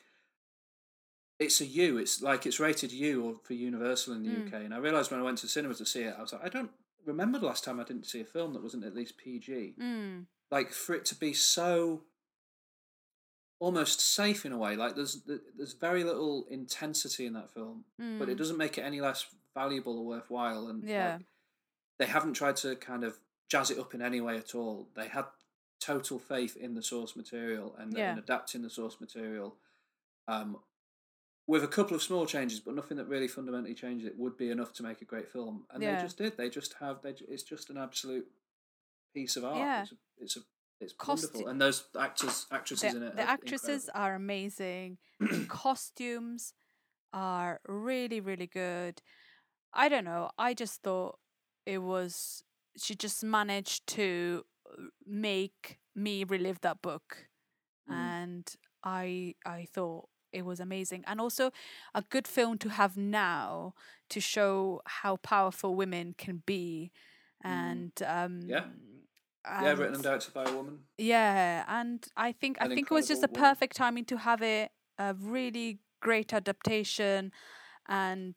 it's 1.39 1.61
a 1.61 1.67
U. 1.67 1.99
It's 1.99 2.23
like 2.23 2.47
it's 2.47 2.61
rated 2.61 2.93
U 2.93 3.25
or 3.25 3.37
for 3.43 3.55
Universal 3.55 4.15
in 4.15 4.23
the 4.23 4.31
Mm. 4.31 4.47
UK. 4.47 4.65
And 4.65 4.75
I 4.75 4.79
realized 4.79 5.11
when 5.11 5.21
I 5.21 5.25
went 5.25 5.39
to 5.39 5.49
cinema 5.49 5.75
to 5.75 5.87
see 5.87 6.03
it, 6.03 6.15
I 6.17 6.21
was 6.23 6.33
like, 6.33 6.45
I 6.45 6.49
don't 6.49 6.71
remember 7.05 7.39
the 7.39 7.47
last 7.47 7.65
time 7.65 7.81
I 7.81 7.85
didn't 7.85 8.07
see 8.07 8.21
a 8.21 8.25
film 8.25 8.53
that 8.53 8.63
wasn't 8.63 8.85
at 8.85 8.95
least 8.95 9.17
PG. 9.19 9.75
Mm. 9.79 10.27
Like 10.51 10.73
for 10.73 10.95
it 10.95 11.05
to 11.07 11.15
be 11.15 11.33
so 11.33 12.05
almost 13.59 14.01
safe 14.01 14.45
in 14.45 14.53
a 14.53 14.59
way. 14.59 14.77
Like 14.77 14.95
there's 14.97 15.23
there's 15.23 15.73
very 15.75 16.05
little 16.05 16.47
intensity 16.51 17.27
in 17.27 17.33
that 17.35 17.51
film, 17.53 17.85
but 18.19 18.29
it 18.29 18.35
Mm. 18.35 18.39
doesn't 18.39 18.57
make 18.57 18.77
it 18.79 18.83
any 18.83 19.01
less 19.01 19.27
valuable 19.55 19.99
or 19.99 20.05
worthwhile. 20.05 20.69
And 20.69 20.83
Yeah. 20.85 21.17
like, 21.17 21.27
they 21.99 22.07
haven't 22.07 22.35
tried 22.35 22.57
to 22.57 22.75
kind 22.77 23.05
of 23.05 23.19
jazz 23.49 23.71
it 23.71 23.79
up 23.79 23.95
in 23.95 24.03
any 24.03 24.21
way 24.21 24.37
at 24.37 24.55
all. 24.55 24.91
They 24.95 25.09
had 25.09 25.27
total 25.79 26.19
faith 26.19 26.57
in 26.57 26.75
the 26.75 26.83
source 26.83 27.15
material 27.17 27.75
and 27.77 27.93
Yeah. 27.93 28.13
in 28.13 28.19
adapting 28.19 28.63
the 28.63 28.71
source 28.71 29.01
material. 29.01 29.59
Um, 30.27 30.63
with 31.47 31.65
a 31.65 31.69
couple 31.69 31.95
of 31.97 32.03
small 32.03 32.25
changes, 32.27 32.61
but 32.61 32.75
nothing 32.75 32.97
that 32.99 33.09
really 33.09 33.29
fundamentally 33.29 33.75
changed 33.75 34.07
it, 34.07 34.17
would 34.19 34.37
be 34.37 34.51
enough 34.51 34.73
to 34.75 34.83
make 34.83 35.03
a 35.03 35.05
great 35.05 35.29
film. 35.31 35.65
And 35.71 35.83
Yeah. 35.83 35.97
they 35.97 36.03
just 36.03 36.19
did. 36.19 36.37
They 36.37 36.49
just 36.51 36.75
have. 36.81 37.03
They. 37.03 37.15
It's 37.29 37.43
just 37.43 37.69
an 37.71 37.77
absolute 37.79 38.27
piece 39.15 39.37
of 39.37 39.45
art. 39.45 39.57
Yeah. 39.59 39.83
It's 39.83 39.93
a. 39.93 39.97
It's, 40.19 40.37
a, 40.37 40.41
it's 40.81 40.93
Costi- 40.95 41.27
wonderful. 41.27 41.49
And 41.49 41.61
those 41.61 41.85
actors, 41.99 42.47
actresses 42.51 42.93
the, 42.93 42.97
in 42.99 43.03
it. 43.05 43.17
the 43.17 43.23
are 43.23 43.29
actresses 43.29 43.85
incredible. 43.89 44.01
are 44.01 44.15
amazing 44.15 44.99
costumes 45.49 46.55
are 47.13 47.61
really 47.69 48.21
really 48.21 48.47
good 48.47 49.01
i 49.75 49.89
don't 49.89 50.05
know 50.05 50.31
i 50.39 50.55
just 50.55 50.83
thought 50.83 51.19
it 51.67 51.79
was 51.79 52.43
she 52.77 52.95
just 52.95 53.23
managed 53.23 53.87
to 53.87 54.43
uh, 54.71 54.83
make 55.07 55.79
me 55.95 56.25
relive 56.25 56.61
that 56.63 56.81
book 56.83 57.27
Mm. 57.91 57.95
and 57.95 58.55
i 58.85 59.35
i 59.45 59.67
thought 59.75 60.09
it 60.33 60.45
was 60.45 60.61
amazing 60.61 61.05
and 61.07 61.21
also 61.21 61.53
a 61.95 62.03
good 62.03 62.27
film 62.27 62.59
to 62.59 62.69
have 62.71 62.97
now 62.97 63.75
to 64.09 64.21
show 64.21 64.81
how 64.87 65.17
powerful 65.17 65.75
women 65.75 66.15
can 66.17 66.43
be 66.47 66.91
and 67.45 67.93
um. 68.07 68.41
Yeah. 68.47 68.65
Yeah, 69.45 69.71
written 69.71 69.87
and- 69.87 69.95
and 69.97 70.03
directed 70.05 70.33
by 70.35 70.45
a 70.45 70.55
woman. 70.55 70.85
yeah, 70.99 71.65
and 71.67 72.07
I 72.17 72.31
think 72.31 72.59
I 72.61 72.69
think 72.69 72.87
it 72.91 72.95
was 72.95 73.09
just 73.09 73.23
the 73.23 73.27
perfect 73.49 73.75
timing 73.75 74.05
to 74.07 74.17
have 74.19 74.41
it 74.41 74.71
a 74.99 75.15
really 75.15 75.81
great 76.01 76.33
adaptation, 76.33 77.33
and 77.89 78.35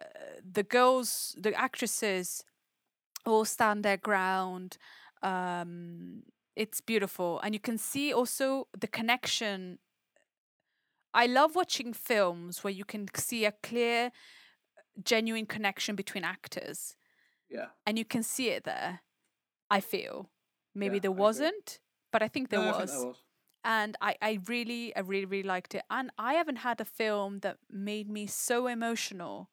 uh, 0.00 0.04
the 0.52 0.62
girls, 0.62 1.36
the 1.38 1.52
actresses, 1.54 2.44
all 3.26 3.44
stand 3.44 3.84
their 3.84 3.98
ground. 3.98 4.78
Um, 5.22 6.22
it's 6.56 6.80
beautiful, 6.80 7.40
and 7.42 7.52
you 7.54 7.60
can 7.60 7.76
see 7.76 8.12
also 8.14 8.68
the 8.80 8.86
connection. 8.88 9.78
I 11.14 11.26
love 11.26 11.54
watching 11.54 11.92
films 11.92 12.62
where 12.62 12.72
you 12.72 12.84
can 12.84 13.08
see 13.14 13.44
a 13.44 13.52
clear, 13.52 14.10
genuine 15.02 15.46
connection 15.46 15.96
between 15.96 16.24
actors 16.24 16.96
Yeah. 17.48 17.68
and 17.86 17.98
you 17.98 18.04
can 18.04 18.22
see 18.22 18.50
it 18.50 18.64
there. 18.64 19.00
I 19.70 19.80
feel 19.80 20.30
maybe 20.74 20.96
Yeah, 20.96 21.00
there 21.00 21.12
wasn't, 21.12 21.80
but 22.12 22.22
I 22.22 22.28
think 22.28 22.50
there 22.50 22.60
No, 22.60 22.68
I 22.68 22.72
was. 22.72 22.78
think 22.78 22.90
there 22.90 23.06
was. 23.06 23.24
And 23.64 23.96
I, 24.00 24.16
I 24.22 24.38
really, 24.48 24.94
I 24.96 25.00
really, 25.00 25.26
really 25.26 25.48
liked 25.48 25.74
it. 25.74 25.82
And 25.90 26.10
I 26.18 26.34
haven't 26.34 26.56
had 26.58 26.80
a 26.80 26.84
film 26.84 27.40
that 27.40 27.58
made 27.70 28.08
me 28.08 28.26
so 28.26 28.66
emotional 28.66 29.50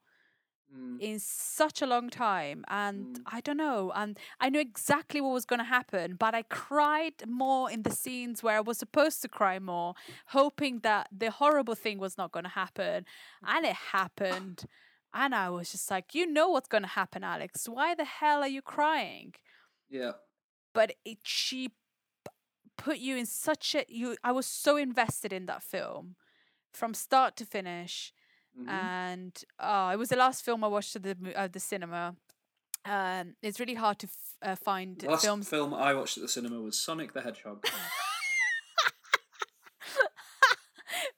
Mm. 0.76 1.00
in 1.00 1.20
such 1.20 1.82
a 1.82 1.86
long 1.86 2.10
time. 2.10 2.66
And 2.68 3.20
Mm. 3.20 3.22
I 3.38 3.42
don't 3.42 3.58
know. 3.58 3.92
And 3.96 4.20
I 4.40 4.50
knew 4.50 4.60
exactly 4.60 5.22
what 5.22 5.32
was 5.34 5.46
going 5.46 5.60
to 5.60 5.66
happen, 5.66 6.16
but 6.16 6.36
I 6.36 6.44
cried 6.44 7.28
more 7.28 7.72
in 7.72 7.84
the 7.84 7.92
scenes 7.92 8.44
where 8.44 8.58
I 8.58 8.62
was 8.62 8.78
supposed 8.80 9.22
to 9.22 9.30
cry 9.30 9.58
more, 9.60 9.94
hoping 10.28 10.80
that 10.82 11.08
the 11.12 11.32
horrible 11.32 11.76
thing 11.76 11.98
was 12.00 12.18
not 12.18 12.32
going 12.32 12.44
to 12.46 12.50
happen. 12.50 13.06
And 13.44 13.66
it 13.66 13.76
happened. 13.94 14.66
And 15.14 15.34
I 15.34 15.50
was 15.50 15.72
just 15.72 15.90
like, 15.90 16.14
you 16.14 16.26
know 16.28 16.50
what's 16.50 16.68
going 16.68 16.84
to 16.84 16.90
happen, 16.90 17.24
Alex. 17.24 17.70
Why 17.70 17.96
the 17.96 18.04
hell 18.06 18.42
are 18.42 18.48
you 18.58 18.62
crying? 18.62 19.34
Yeah. 19.90 20.14
but 20.74 20.94
it 21.06 21.20
she 21.24 21.70
put 22.78 22.98
you 22.98 23.16
in 23.16 23.26
such 23.26 23.76
a 23.76 23.86
you 23.88 24.18
I 24.24 24.32
was 24.34 24.46
so 24.46 24.76
invested 24.78 25.32
in 25.32 25.46
that 25.46 25.64
film 25.64 26.16
from 26.74 26.94
start 26.94 27.38
to 27.38 27.46
finish 27.46 28.12
Mhm. 28.58 28.70
and 28.70 29.44
uh, 29.60 29.90
it 29.94 29.98
was 29.98 30.10
the 30.10 30.16
last 30.16 30.44
film 30.46 30.64
I 30.64 30.68
watched 30.68 30.96
at 30.96 31.04
the 31.04 31.16
at 31.36 31.52
the 31.54 31.60
cinema 31.60 32.16
um 32.86 33.36
it's 33.42 33.60
really 33.60 33.74
hard 33.74 34.00
to 34.00 34.08
f- 34.08 34.36
uh, 34.50 34.56
find 34.56 34.98
The 35.00 35.10
last 35.10 35.24
films 35.26 35.50
film 35.50 35.74
I 35.74 35.94
watched 35.94 36.18
at 36.18 36.24
the 36.24 36.30
cinema 36.30 36.62
was 36.62 36.78
Sonic 36.78 37.14
the 37.14 37.22
Hedgehog. 37.22 37.66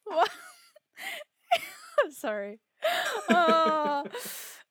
What? 0.05 0.30
sorry 2.11 2.59
uh, 3.30 4.03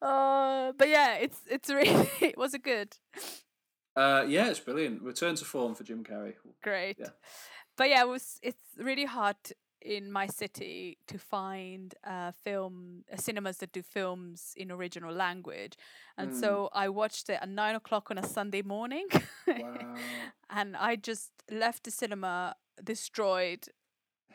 uh, 0.03 0.73
but 0.79 0.89
yeah 0.89 1.15
it's 1.17 1.41
it's 1.51 1.69
really 1.71 2.09
it 2.21 2.37
was 2.39 2.55
it 2.55 2.63
good 2.63 2.97
uh, 3.97 4.27
yeah, 4.29 4.51
it's 4.51 4.61
brilliant. 4.61 5.01
Return 5.01 5.37
to 5.37 5.45
form 5.47 5.75
for 5.75 5.83
Jim 5.83 6.05
Carrey. 6.05 6.35
great. 6.63 6.99
Yeah. 7.01 7.13
But 7.79 7.89
yeah, 7.89 8.03
it 8.03 8.09
was 8.09 8.39
it's 8.43 8.61
really 8.77 9.07
hard 9.07 9.37
in 9.87 10.11
my 10.11 10.27
city 10.27 10.99
to 11.07 11.19
find 11.19 11.95
uh, 12.05 12.33
film 12.45 13.05
uh, 13.13 13.17
cinemas 13.17 13.59
that 13.59 13.73
do 13.73 13.83
films 13.83 14.53
in 14.57 14.71
original 14.71 15.15
language, 15.15 15.75
and 16.19 16.31
Mm. 16.33 16.41
so 16.41 16.69
I 16.73 16.89
watched 16.89 17.31
it 17.31 17.39
at 17.43 17.49
nine 17.49 17.75
o'clock 17.77 18.11
on 18.11 18.19
a 18.19 18.27
Sunday 18.27 18.63
morning, 18.63 19.07
Wow. 19.47 19.95
and 20.51 20.77
I 20.77 20.97
just 20.97 21.31
left 21.51 21.85
the 21.85 21.91
cinema 21.91 22.57
destroyed, 22.83 23.69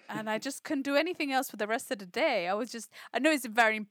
and 0.10 0.30
I 0.30 0.38
just 0.40 0.64
couldn't 0.64 0.84
do 0.92 0.96
anything 0.96 1.32
else 1.34 1.50
for 1.52 1.58
the 1.58 1.68
rest 1.68 1.92
of 1.92 1.98
the 2.00 2.06
day. 2.06 2.48
I 2.48 2.54
was 2.54 2.72
just 2.72 2.90
I 3.14 3.20
know 3.20 3.32
it's 3.32 3.46
a 3.46 3.50
very 3.50 3.86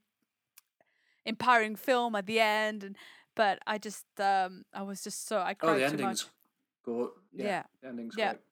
empowering 1.26 1.76
film 1.76 2.14
at 2.14 2.26
the 2.26 2.40
end, 2.40 2.84
and 2.84 2.96
but 3.36 3.58
I 3.66 3.78
just 3.78 4.06
um 4.18 4.64
I 4.72 4.82
was 4.82 5.02
just 5.04 5.26
so 5.28 5.38
I 5.38 5.54
oh, 5.62 5.74
the 5.78 5.80
too 5.90 5.90
much. 5.92 6.00
ending's 6.00 6.26
good. 6.84 7.10
Yeah. 7.32 7.44
Yeah. 7.46 7.62
The 7.82 7.88
ending's 7.88 8.14
Yeah. 8.18 8.32
great. 8.32 8.42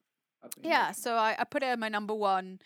Yeah, 0.63 0.93
so 0.93 1.17
I, 1.17 1.35
I 1.39 1.45
put 1.45 1.63
it 1.65 1.67
at 1.67 1.79
my 1.81 1.89
number 1.89 2.15
one. 2.15 2.61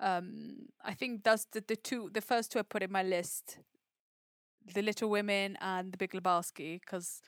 Um, 0.00 0.68
I 0.84 0.94
think 0.94 1.24
that's 1.24 1.46
the, 1.52 1.62
the 1.66 1.76
two, 1.76 2.10
the 2.12 2.20
first 2.20 2.52
two 2.52 2.58
I 2.58 2.62
put 2.62 2.82
in 2.82 2.92
my 2.92 3.02
list, 3.02 3.58
The 4.74 4.82
Little 4.82 5.10
Women 5.10 5.56
and 5.60 5.92
The 5.92 5.98
Big 5.98 6.12
Lebowski, 6.12 6.80
because 6.80 7.20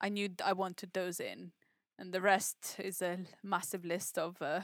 I 0.00 0.08
knew 0.08 0.28
I 0.44 0.52
wanted 0.54 0.92
those 0.92 1.20
in, 1.20 1.52
and 1.98 2.12
the 2.12 2.20
rest 2.20 2.76
is 2.78 3.00
a 3.00 3.18
massive 3.42 3.84
list 3.84 4.18
of 4.18 4.42
uh, 4.42 4.60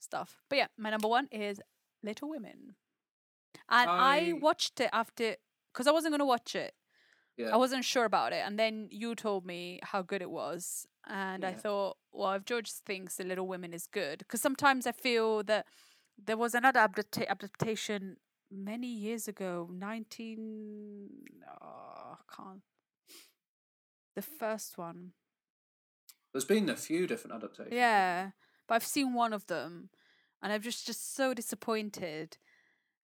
stuff. 0.00 0.36
But 0.50 0.56
yeah, 0.58 0.66
my 0.76 0.90
number 0.90 1.08
one 1.08 1.28
is 1.32 1.60
Little 2.02 2.28
Women, 2.28 2.76
and 3.68 3.90
I, 3.90 4.30
I- 4.30 4.32
watched 4.34 4.80
it 4.80 4.90
after 4.92 5.36
because 5.72 5.86
I 5.86 5.92
wasn't 5.92 6.12
gonna 6.12 6.26
watch 6.26 6.54
it. 6.54 6.74
Yeah. 7.38 7.50
I 7.52 7.56
wasn't 7.56 7.84
sure 7.84 8.04
about 8.06 8.32
it, 8.32 8.42
and 8.46 8.58
then 8.58 8.88
you 8.90 9.14
told 9.14 9.44
me 9.44 9.80
how 9.82 10.02
good 10.02 10.22
it 10.22 10.30
was, 10.30 10.86
and 11.06 11.44
I 11.44 11.52
thought, 11.52 11.96
well, 12.12 12.32
if 12.32 12.44
George 12.44 12.70
thinks 12.70 13.16
The 13.16 13.24
Little 13.24 13.46
Women 13.46 13.72
is 13.74 13.86
good, 13.86 14.18
because 14.20 14.40
sometimes 14.40 14.86
I 14.86 14.92
feel 14.92 15.42
that 15.44 15.66
there 16.24 16.36
was 16.36 16.54
another 16.54 16.80
adapta- 16.80 17.28
adaptation 17.28 18.16
many 18.50 18.86
years 18.88 19.28
ago, 19.28 19.68
nineteen, 19.72 21.08
oh, 21.60 22.16
I 22.18 22.34
can't, 22.36 22.62
the 24.14 24.22
first 24.22 24.78
one, 24.78 25.12
There's 26.32 26.44
been 26.44 26.68
a 26.68 26.76
few 26.76 27.06
different 27.06 27.36
adaptations. 27.36 27.74
yeah, 27.74 28.30
but 28.68 28.74
I've 28.76 28.84
seen 28.86 29.14
one 29.14 29.32
of 29.32 29.46
them, 29.46 29.90
and 30.42 30.52
I'm 30.52 30.62
just 30.62 30.86
just 30.86 31.14
so 31.14 31.34
disappointed, 31.34 32.38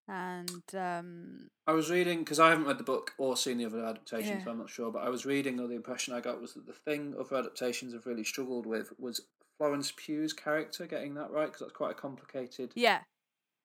and 0.09 0.63
um, 0.75 1.51
I 1.67 1.73
was 1.73 1.91
reading 1.91 2.21
because 2.21 2.41
I 2.41 2.51
haven't 2.51 2.67
read 2.67 2.79
the 2.79 2.85
book 2.85 3.13
or 3.19 3.37
seen 3.37 3.59
the 3.59 3.67
other 3.67 3.85
adaptations, 3.85 4.31
Yeah. 4.39 4.45
so 4.45 4.51
I'm 4.51 4.59
not 4.59 4.71
sure. 4.71 4.91
But 4.91 5.05
I 5.05 5.09
was 5.09 5.25
reading, 5.27 5.61
or 5.61 5.67
the 5.69 5.75
impression 5.75 6.15
I 6.15 6.21
got 6.21 6.41
was 6.41 6.55
that 6.55 6.67
the 6.67 6.73
thing 6.73 7.15
other 7.19 7.37
adaptations 7.37 7.93
have 7.95 8.07
really 8.07 8.25
struggled 8.25 8.67
with 8.67 8.93
was 8.99 9.21
Florence 9.59 9.93
Pugh's 9.93 10.33
character 10.33 10.87
getting 10.87 11.15
that 11.15 11.31
right 11.31 11.47
because 11.47 11.61
that's 11.61 11.73
quite 11.73 11.93
a 11.93 11.95
complicated. 11.95 12.73
yeah, 12.75 13.01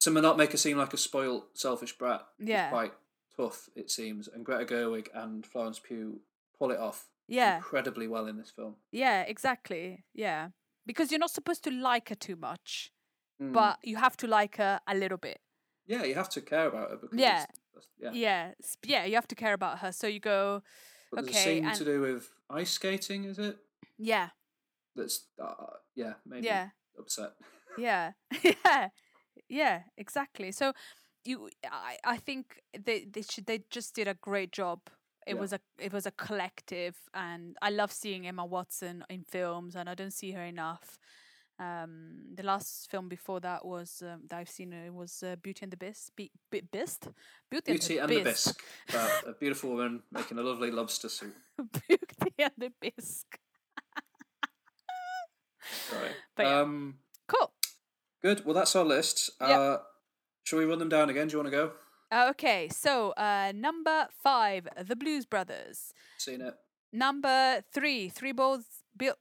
To 0.02 0.12
not 0.12 0.38
make 0.38 0.52
her 0.52 0.58
seem 0.58 0.78
like 0.78 0.94
a 0.94 0.98
spoiled, 0.98 1.44
selfish 1.54 1.98
brat. 1.98 2.22
Yeah. 2.40 2.70
quite 2.70 2.94
tough 3.36 3.70
it 3.76 3.90
seems, 3.92 4.28
and 4.28 4.46
Greta 4.46 4.66
Gerwig 4.66 5.08
and 5.14 5.46
Florence 5.46 5.80
Pugh 5.80 6.22
pull 6.58 6.72
it 6.72 6.80
off 6.80 7.08
yeah. 7.28 7.58
incredibly 7.58 8.08
well 8.08 8.26
in 8.28 8.38
this 8.38 8.50
film. 8.52 8.76
Yeah, 8.92 9.22
exactly. 9.22 10.06
Yeah. 10.14 10.50
Because 10.86 11.12
you're 11.12 11.20
not 11.20 11.32
supposed 11.32 11.64
to 11.66 11.72
like 11.72 12.10
her 12.10 12.16
too 12.16 12.36
much, 12.36 12.92
Mm. 13.42 13.54
but 13.54 13.78
you 13.84 13.98
have 13.98 14.18
to 14.18 14.28
like 14.28 14.58
her 14.58 14.80
a 14.88 14.96
little 14.96 15.18
bit. 15.20 15.40
yeah, 15.86 16.04
you 16.04 16.16
have 16.16 16.28
to 16.30 16.42
care 16.42 16.68
about 16.68 16.90
her 16.90 16.98
because 16.98 17.20
Yeah. 17.20 17.46
yeah. 18.00 18.12
Yeah. 18.12 18.52
Yeah, 18.84 19.06
you 19.06 19.14
have 19.16 19.28
to 19.28 19.36
care 19.36 19.54
about 19.54 19.80
her. 19.80 19.92
So 19.92 20.08
you 20.08 20.20
go, 20.20 20.64
But 21.12 21.26
there's 21.26 21.36
okay, 21.38 21.40
a 21.40 21.44
scene 21.56 21.66
and- 21.68 21.78
to 21.78 21.86
do 21.86 22.02
with 22.02 22.30
ice 22.50 22.72
skating, 22.72 23.26
is 23.26 23.38
it? 23.40 23.58
yeah, 23.98 24.30
That's 24.98 25.28
uh, 25.42 25.78
yeah, 25.96 26.14
maybe 26.26 26.48
yeah, 26.48 26.70
upset. 27.00 27.32
yeah, 27.78 28.12
yeah, 28.44 28.90
yeah, 29.48 29.82
exactly. 29.98 30.52
So 30.52 30.74
you, 31.24 31.50
I, 31.72 31.98
I 32.04 32.18
think 32.18 32.62
they 32.78 33.06
they 33.10 33.22
should 33.22 33.46
they 33.46 33.64
just 33.70 33.96
did 33.96 34.08
a 34.08 34.16
great 34.16 34.52
job 34.52 34.80
it 35.28 35.36
Yeah. 35.36 35.42
was 35.42 35.54
a 35.54 35.60
it 35.78 35.92
was 35.94 36.06
a 36.06 36.12
collective, 36.12 36.96
and 37.14 37.56
I 37.62 37.70
love 37.70 37.92
seeing 37.92 38.26
Emma 38.28 38.46
Watson 38.46 39.04
in 39.10 39.24
films, 39.24 39.76
and 39.76 39.90
I 39.90 39.94
don't 39.96 40.14
see 40.14 40.32
her 40.32 40.44
enough. 40.44 40.98
Um, 41.60 42.36
the 42.36 42.44
last 42.44 42.90
film 42.92 43.10
before 43.10 43.40
that 43.42 43.66
was 43.66 44.02
um, 44.06 44.22
that 44.30 44.38
I've 44.40 44.50
seen 44.50 44.74
uh, 44.74 44.94
was 44.94 45.24
uh, 45.24 45.36
Beauty 45.42 45.64
and 45.64 45.72
the 45.72 45.78
Beast. 45.78 46.12
Be- 46.16 46.32
Be- 46.52 46.62
Beast? 46.72 47.10
Beauty, 47.50 47.72
Beauty 47.72 47.98
and 47.98 48.10
the 48.10 48.24
Bisque. 48.24 48.62
About 48.90 49.28
a 49.28 49.34
beautiful 49.34 49.72
woman 49.72 50.04
making 50.12 50.38
a 50.38 50.42
lovely 50.44 50.72
lobster 50.72 51.10
soup. 51.10 51.36
Beauty 51.88 52.34
and 52.40 52.54
the 52.58 52.72
Bisque. 52.80 53.40
Right. 55.94 56.12
But 56.36 56.46
yeah. 56.46 56.60
Um, 56.62 56.96
Cool. 57.28 57.52
good. 58.22 58.46
Well, 58.46 58.54
that's 58.56 58.76
our 58.76 58.86
list. 58.86 59.32
Yep. 59.42 59.50
Uh, 59.50 59.78
shall 60.44 60.60
we 60.60 60.66
run 60.66 60.80
them 60.80 60.90
down 60.90 61.10
again? 61.10 61.28
Do 61.28 61.34
you 61.34 61.44
want 61.44 61.52
to 61.54 61.58
go? 61.58 61.72
Okay, 62.30 62.70
so 62.70 63.12
uh, 63.12 63.52
number 63.54 64.08
five, 64.24 64.68
The 64.82 64.96
Blues 64.96 65.26
Brothers. 65.26 65.94
Seen 66.18 66.40
it. 66.42 66.54
Number 66.94 67.62
three, 67.74 68.08
Three 68.10 68.32
Balls. 68.32 68.64
Bill, 68.96 69.16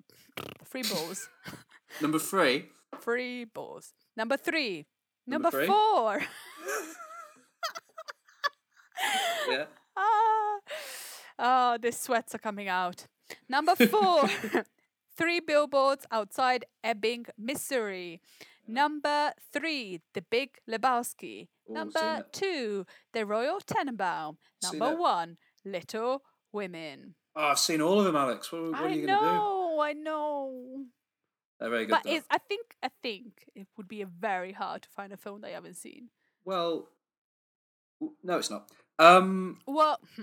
three 0.64 0.82
Balls. 0.84 1.28
Number 2.00 2.18
three. 2.18 2.66
Three 3.00 3.44
Balls. 3.44 3.92
Number 4.16 4.36
three. 4.36 4.86
Number 5.26 5.50
Number, 5.50 5.58
three? 5.58 5.66
four. 5.66 6.22
Yeah. 9.48 9.66
ah, 9.96 10.58
oh, 11.38 11.78
the 11.80 11.92
sweats 11.92 12.34
are 12.34 12.38
coming 12.38 12.68
out. 12.68 13.06
Number 13.48 13.76
four, 13.76 14.24
three 15.16 15.40
billboards 15.40 16.06
outside 16.10 16.64
Ebbing, 16.84 17.26
Missouri. 17.38 18.20
Number 18.68 19.32
three, 19.52 20.00
The 20.14 20.22
Big 20.22 20.58
Lebowski. 20.68 21.48
Ooh, 21.70 21.74
Number 21.74 22.26
two, 22.32 22.84
The 23.12 23.24
Royal 23.24 23.60
Tenenbaum. 23.60 24.36
Number 24.62 24.96
one, 24.96 25.36
Little 25.64 26.22
Women. 26.52 27.14
Oh, 27.36 27.44
I've 27.48 27.58
seen 27.58 27.80
all 27.80 27.98
of 28.00 28.06
them, 28.06 28.16
Alex. 28.16 28.50
What, 28.50 28.62
what 28.72 28.80
are 28.80 28.88
you 28.88 29.06
going 29.06 29.18
to 29.18 29.24
do? 29.24 29.32
know, 29.32 29.78
I 29.80 29.92
know. 29.92 30.84
They're 31.60 31.70
very 31.70 31.86
good. 31.86 31.92
But 31.92 32.04
though. 32.04 32.12
it's, 32.16 32.26
I 32.30 32.38
think 32.38 32.76
I 32.82 32.88
think 33.02 33.44
it 33.54 33.66
would 33.76 33.88
be 33.88 34.02
a 34.02 34.06
very 34.06 34.52
hard 34.52 34.82
to 34.82 34.88
find 34.90 35.12
a 35.12 35.16
film 35.16 35.40
that 35.42 35.48
I 35.48 35.52
haven't 35.52 35.76
seen. 35.76 36.08
Well, 36.44 36.88
no, 38.22 38.38
it's 38.38 38.50
not. 38.50 38.70
Um, 38.98 39.58
Well, 39.66 39.98
hmm, 40.16 40.22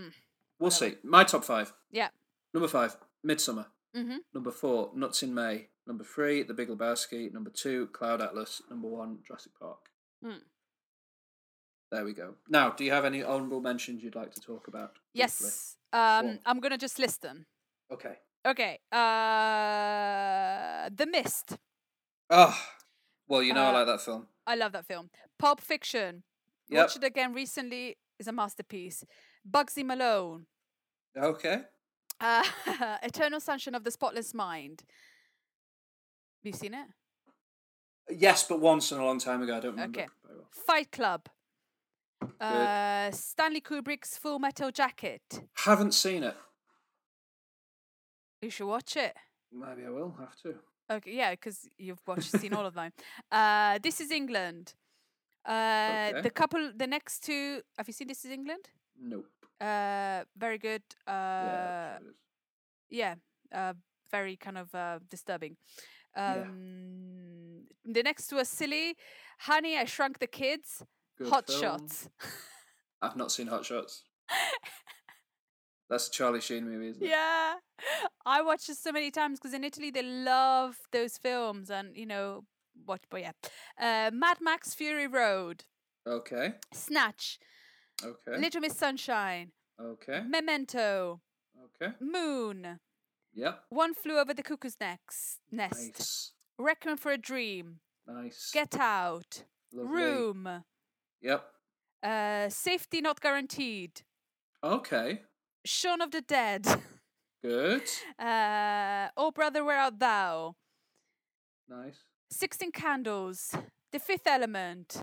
we'll 0.59 0.69
Whatever. 0.69 0.91
see. 0.91 0.97
My 1.03 1.23
top 1.23 1.43
five. 1.43 1.73
yeah. 1.91 2.09
Number 2.53 2.67
five, 2.67 2.97
Midsommar. 3.25 3.65
Mm-hmm. 3.95 4.17
Number 4.33 4.51
four, 4.51 4.91
Nuts 4.95 5.21
in 5.23 5.33
May. 5.33 5.67
Number 5.85 6.03
three, 6.03 6.43
The 6.43 6.53
Big 6.53 6.69
Lebowski. 6.69 7.31
Number 7.31 7.49
two, 7.51 7.87
Cloud 7.87 8.21
Atlas. 8.21 8.61
Number 8.69 8.87
one, 8.87 9.19
Jurassic 9.27 9.51
Park. 9.59 9.79
Mm. 10.25 10.39
There 11.91 12.03
we 12.05 12.13
go. 12.13 12.35
Now, 12.49 12.71
do 12.71 12.83
you 12.83 12.91
have 12.91 13.05
any 13.05 13.23
honourable 13.23 13.61
mentions 13.61 14.01
you'd 14.01 14.15
like 14.15 14.31
to 14.33 14.41
talk 14.41 14.67
about? 14.67 14.93
Yes. 15.13 15.75
Um. 15.91 16.39
I'm 16.45 16.59
gonna 16.59 16.77
just 16.77 16.97
list 16.97 17.21
them. 17.21 17.45
Okay. 17.91 18.15
Okay. 18.45 18.79
Uh, 18.91 20.89
The 20.95 21.05
Mist. 21.05 21.57
Ah, 22.29 22.57
well, 23.27 23.43
you 23.43 23.53
know 23.53 23.63
I 23.63 23.69
Uh, 23.69 23.73
like 23.73 23.85
that 23.87 24.01
film. 24.01 24.27
I 24.47 24.55
love 24.55 24.71
that 24.71 24.85
film. 24.87 25.09
Pulp 25.37 25.61
Fiction. 25.61 26.23
Yep. 26.69 26.77
Watched 26.83 26.97
it 26.97 27.03
again 27.03 27.33
recently. 27.33 27.97
Is 28.19 28.27
a 28.27 28.31
masterpiece. 28.31 29.03
Bugsy 29.49 29.83
Malone. 29.85 30.45
Okay. 31.17 31.63
Uh, 32.19 32.43
Eternal 33.03 33.39
Sunshine 33.39 33.75
of 33.75 33.83
the 33.83 33.91
Spotless 33.91 34.33
Mind. 34.33 34.83
Have 36.43 36.53
you 36.53 36.53
seen 36.53 36.73
it? 36.73 36.87
Yes, 38.09 38.43
but 38.47 38.59
once 38.59 38.91
in 38.91 38.99
a 38.99 39.05
long 39.05 39.19
time 39.19 39.41
ago. 39.41 39.57
I 39.57 39.59
don't 39.59 39.71
remember. 39.71 39.99
Okay. 40.01 40.09
well. 40.25 40.47
Fight 40.51 40.91
Club. 40.91 41.27
Uh, 42.39 43.11
Stanley 43.11 43.61
Kubrick's 43.61 44.17
Full 44.17 44.39
Metal 44.39 44.71
Jacket. 44.71 45.21
Haven't 45.65 45.93
seen 45.93 46.23
it. 46.23 46.35
You 48.41 48.49
should 48.49 48.67
watch 48.67 48.97
it. 48.97 49.13
Maybe 49.51 49.85
I 49.85 49.89
will 49.89 50.15
have 50.19 50.35
to. 50.43 50.55
Okay, 50.91 51.13
yeah, 51.15 51.31
because 51.31 51.69
you've 51.77 52.01
watched, 52.05 52.31
seen 52.31 52.53
all 52.53 52.65
of 52.65 52.73
them. 52.73 52.91
Uh, 53.31 53.79
this 53.81 54.01
is 54.01 54.11
England. 54.11 54.73
Uh, 55.45 56.09
Okay. 56.11 56.21
the 56.21 56.29
couple, 56.29 56.71
the 56.75 56.87
next 56.87 57.23
two. 57.23 57.61
Have 57.77 57.87
you 57.87 57.93
seen 57.93 58.07
This 58.07 58.25
is 58.25 58.31
England? 58.31 58.69
Nope. 59.05 59.25
Uh, 59.59 60.23
very 60.37 60.57
good. 60.57 60.81
Uh, 61.07 61.11
yeah, 61.11 61.97
yeah, 62.89 63.15
uh, 63.53 63.73
very 64.11 64.35
kind 64.37 64.57
of 64.57 64.73
uh, 64.73 64.99
disturbing. 65.09 65.57
Yeah. 66.15 66.41
Um, 66.43 67.65
The 67.85 68.03
next 68.03 68.27
two 68.27 68.37
are 68.37 68.45
silly. 68.45 68.95
Honey, 69.39 69.77
I 69.77 69.85
Shrunk 69.85 70.19
the 70.19 70.27
Kids. 70.27 70.83
Good 71.17 71.27
Hot 71.29 71.47
film. 71.47 71.61
Shots. 71.61 72.09
I've 73.01 73.17
not 73.17 73.31
seen 73.31 73.47
Hot 73.47 73.65
Shots. 73.65 74.03
That's 75.89 76.07
a 76.07 76.11
Charlie 76.11 76.41
Sheen 76.41 76.63
movie, 76.69 76.87
isn't 76.89 77.03
it? 77.03 77.09
yeah, 77.09 77.55
I 78.25 78.41
watched 78.41 78.69
it 78.69 78.77
so 78.77 78.91
many 78.91 79.11
times 79.11 79.39
because 79.39 79.53
in 79.53 79.63
Italy 79.63 79.91
they 79.91 80.01
love 80.01 80.77
those 80.91 81.17
films, 81.17 81.69
and 81.69 81.95
you 81.95 82.05
know 82.05 82.45
what? 82.85 83.01
But 83.09 83.21
yeah, 83.21 83.31
uh, 83.79 84.09
Mad 84.11 84.37
Max 84.41 84.73
Fury 84.73 85.07
Road, 85.07 85.65
Okay. 86.07 86.53
Snatch, 86.73 87.37
Okay. 88.05 88.37
Little 88.39 88.61
Miss 88.61 88.75
Sunshine, 88.77 89.51
Okay. 89.79 90.21
Memento, 90.27 91.21
Okay. 91.65 91.93
Moon, 91.99 92.79
Yep. 93.33 93.65
One 93.69 93.93
Flew 93.93 94.17
Over 94.19 94.33
the 94.33 94.43
Cuckoo's 94.43 94.77
Next, 94.79 95.39
Nest, 95.51 95.73
Nice. 95.97 96.33
Requiem 96.59 96.97
for 96.97 97.11
a 97.11 97.17
Dream, 97.17 97.79
Nice. 98.05 98.51
Get 98.51 98.75
Out, 98.79 99.43
Lovely. 99.71 100.01
Room, 100.01 100.63
Yep. 101.21 101.53
uh, 102.03 102.49
Safety 102.49 103.01
Not 103.01 103.19
Guaranteed, 103.21 104.01
Okay. 104.63 105.23
Shaun 105.65 106.01
of 106.01 106.11
the 106.11 106.21
Dead, 106.21 106.65
Good. 107.41 107.89
uh, 108.19 109.09
Oh 109.17 109.31
Brother 109.31 109.63
Where 109.65 109.79
Art 109.79 109.99
Thou, 109.99 110.55
Nice. 111.67 112.03
Sixteen 112.29 112.71
Candles, 112.71 113.55
The 113.91 113.99
Fifth 113.99 114.27
Element, 114.27 115.01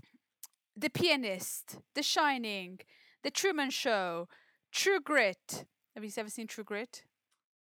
The 0.81 0.89
Pianist, 0.89 1.77
The 1.93 2.01
Shining, 2.01 2.79
The 3.23 3.29
Truman 3.29 3.69
Show, 3.69 4.27
True 4.71 4.99
Grit. 4.99 5.65
Have 5.93 6.03
you 6.03 6.09
ever 6.17 6.27
seen 6.29 6.47
True 6.47 6.63
Grit? 6.63 7.03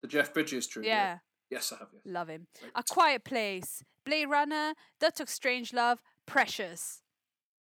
The 0.01 0.09
Jeff 0.09 0.33
Bridges 0.33 0.67
true. 0.67 0.83
Yeah, 0.83 1.19
Yes, 1.49 1.71
I 1.71 1.77
have. 1.77 1.87
Yes. 1.93 2.01
love 2.05 2.27
him. 2.27 2.47
Right. 2.61 2.71
A 2.75 2.83
Quiet 2.83 3.23
Place, 3.23 3.83
Blade 4.05 4.25
Runner, 4.25 4.73
Doctor 4.99 5.23
Strangelove, 5.25 5.99
Precious. 6.25 7.03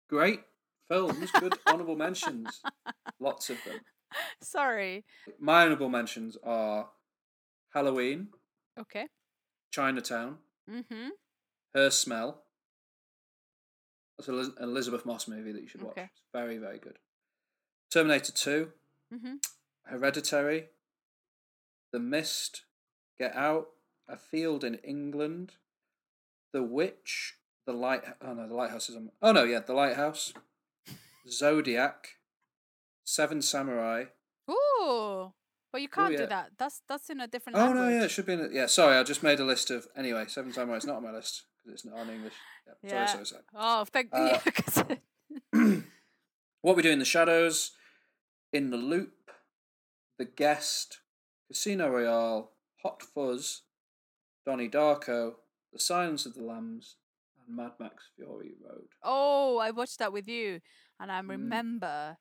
Great 0.10 0.42
films. 0.90 1.32
Good 1.32 1.54
honourable 1.68 1.96
mentions. 1.96 2.60
Lots 3.22 3.50
of 3.50 3.58
them. 3.64 3.80
Sorry. 4.44 5.06
My 5.40 5.64
honourable 5.64 5.88
mentions 5.90 6.36
are 6.44 6.90
Halloween, 7.74 8.28
Okay. 8.78 9.08
Chinatown, 9.72 10.40
Mm-hmm. 10.70 11.10
Her 11.74 11.90
Smell. 11.92 12.44
That's 14.20 14.28
an 14.28 14.54
Elisabeth 14.62 15.06
Moss 15.06 15.28
movie 15.28 15.52
that 15.54 15.62
you 15.62 15.68
should 15.68 15.82
watch. 15.82 15.94
Okay. 15.94 16.10
It's 16.12 16.22
very, 16.34 16.58
very 16.58 16.78
good. 16.78 16.98
Terminator 17.92 18.32
2, 18.32 18.70
Mm-hmm. 19.14 19.36
Hereditary, 19.86 20.66
The 21.92 22.00
Mist, 22.00 22.64
Get 23.18 23.36
Out, 23.36 23.70
A 24.08 24.18
Field 24.18 24.64
in 24.64 24.76
England, 24.76 25.54
The 26.54 26.62
Witch, 26.62 27.38
The 27.66 27.74
Light. 27.74 28.04
Oh 28.22 28.34
no, 28.34 28.48
The 28.48 28.54
Lighthouse 28.54 28.90
is 28.90 28.96
on. 28.96 29.10
Oh 29.22 29.32
no, 29.32 29.44
yeah, 29.46 29.60
The 29.66 29.74
Lighthouse, 29.74 30.34
Zodiac, 31.28 32.18
Seven 33.04 33.42
Samurai. 33.42 34.06
Ooh. 34.52 35.34
Well, 35.72 35.82
you 35.82 35.90
can't 35.90 36.12
yeah. 36.12 36.18
do 36.20 36.28
that. 36.28 36.52
That's 36.60 36.82
that's 36.88 37.10
in 37.10 37.20
a 37.20 37.28
different 37.28 37.58
Oh 37.58 37.62
language. 37.62 37.82
no, 37.84 37.90
yeah, 37.90 38.04
it 38.04 38.12
should 38.12 38.26
be. 38.28 38.34
In, 38.34 38.50
yeah, 38.52 38.68
sorry, 38.68 38.96
I 38.98 39.04
just 39.04 39.24
made 39.24 39.40
a 39.40 39.46
list 39.46 39.72
of. 39.72 39.88
Anyway, 39.96 40.26
Seven 40.28 40.54
Samurai 40.54 40.78
is 40.78 40.86
not 40.86 40.98
on 40.98 41.04
my 41.04 41.12
list 41.12 41.46
it's 41.72 41.86
not 41.86 41.98
on 41.98 42.10
English. 42.10 42.34
Yeah, 42.68 42.74
Yeah. 42.92 43.06
Sorry, 43.06 43.26
sorry, 43.26 43.44
Oh, 43.56 43.86
thank 43.86 44.10
Uh, 44.12 44.40
sorry. 44.70 45.02
what 46.62 46.76
we 46.76 46.82
do 46.84 46.92
in 46.92 47.00
the 47.00 47.06
shadows, 47.06 47.72
in 48.52 48.70
the 48.72 48.78
loop, 48.78 49.32
the 50.18 50.26
guest, 50.26 51.00
Casino 51.48 51.90
Royale, 51.90 52.52
Hot 52.84 53.02
Fuzz, 53.02 53.64
Donnie 54.46 54.70
Darko, 54.70 55.34
The 55.74 55.80
Silence 55.80 56.26
of 56.26 56.34
the 56.36 56.44
Lambs, 56.44 56.96
and 57.46 57.56
Mad 57.56 57.72
Max 57.80 58.10
Fury 58.16 58.54
Road. 58.64 58.88
Oh, 59.04 59.58
I 59.58 59.72
watched 59.72 60.00
that 60.00 60.14
with 60.14 60.28
you, 60.28 60.62
and 61.00 61.12
I 61.12 61.22
Mm. 61.22 61.30
remember 61.30 62.18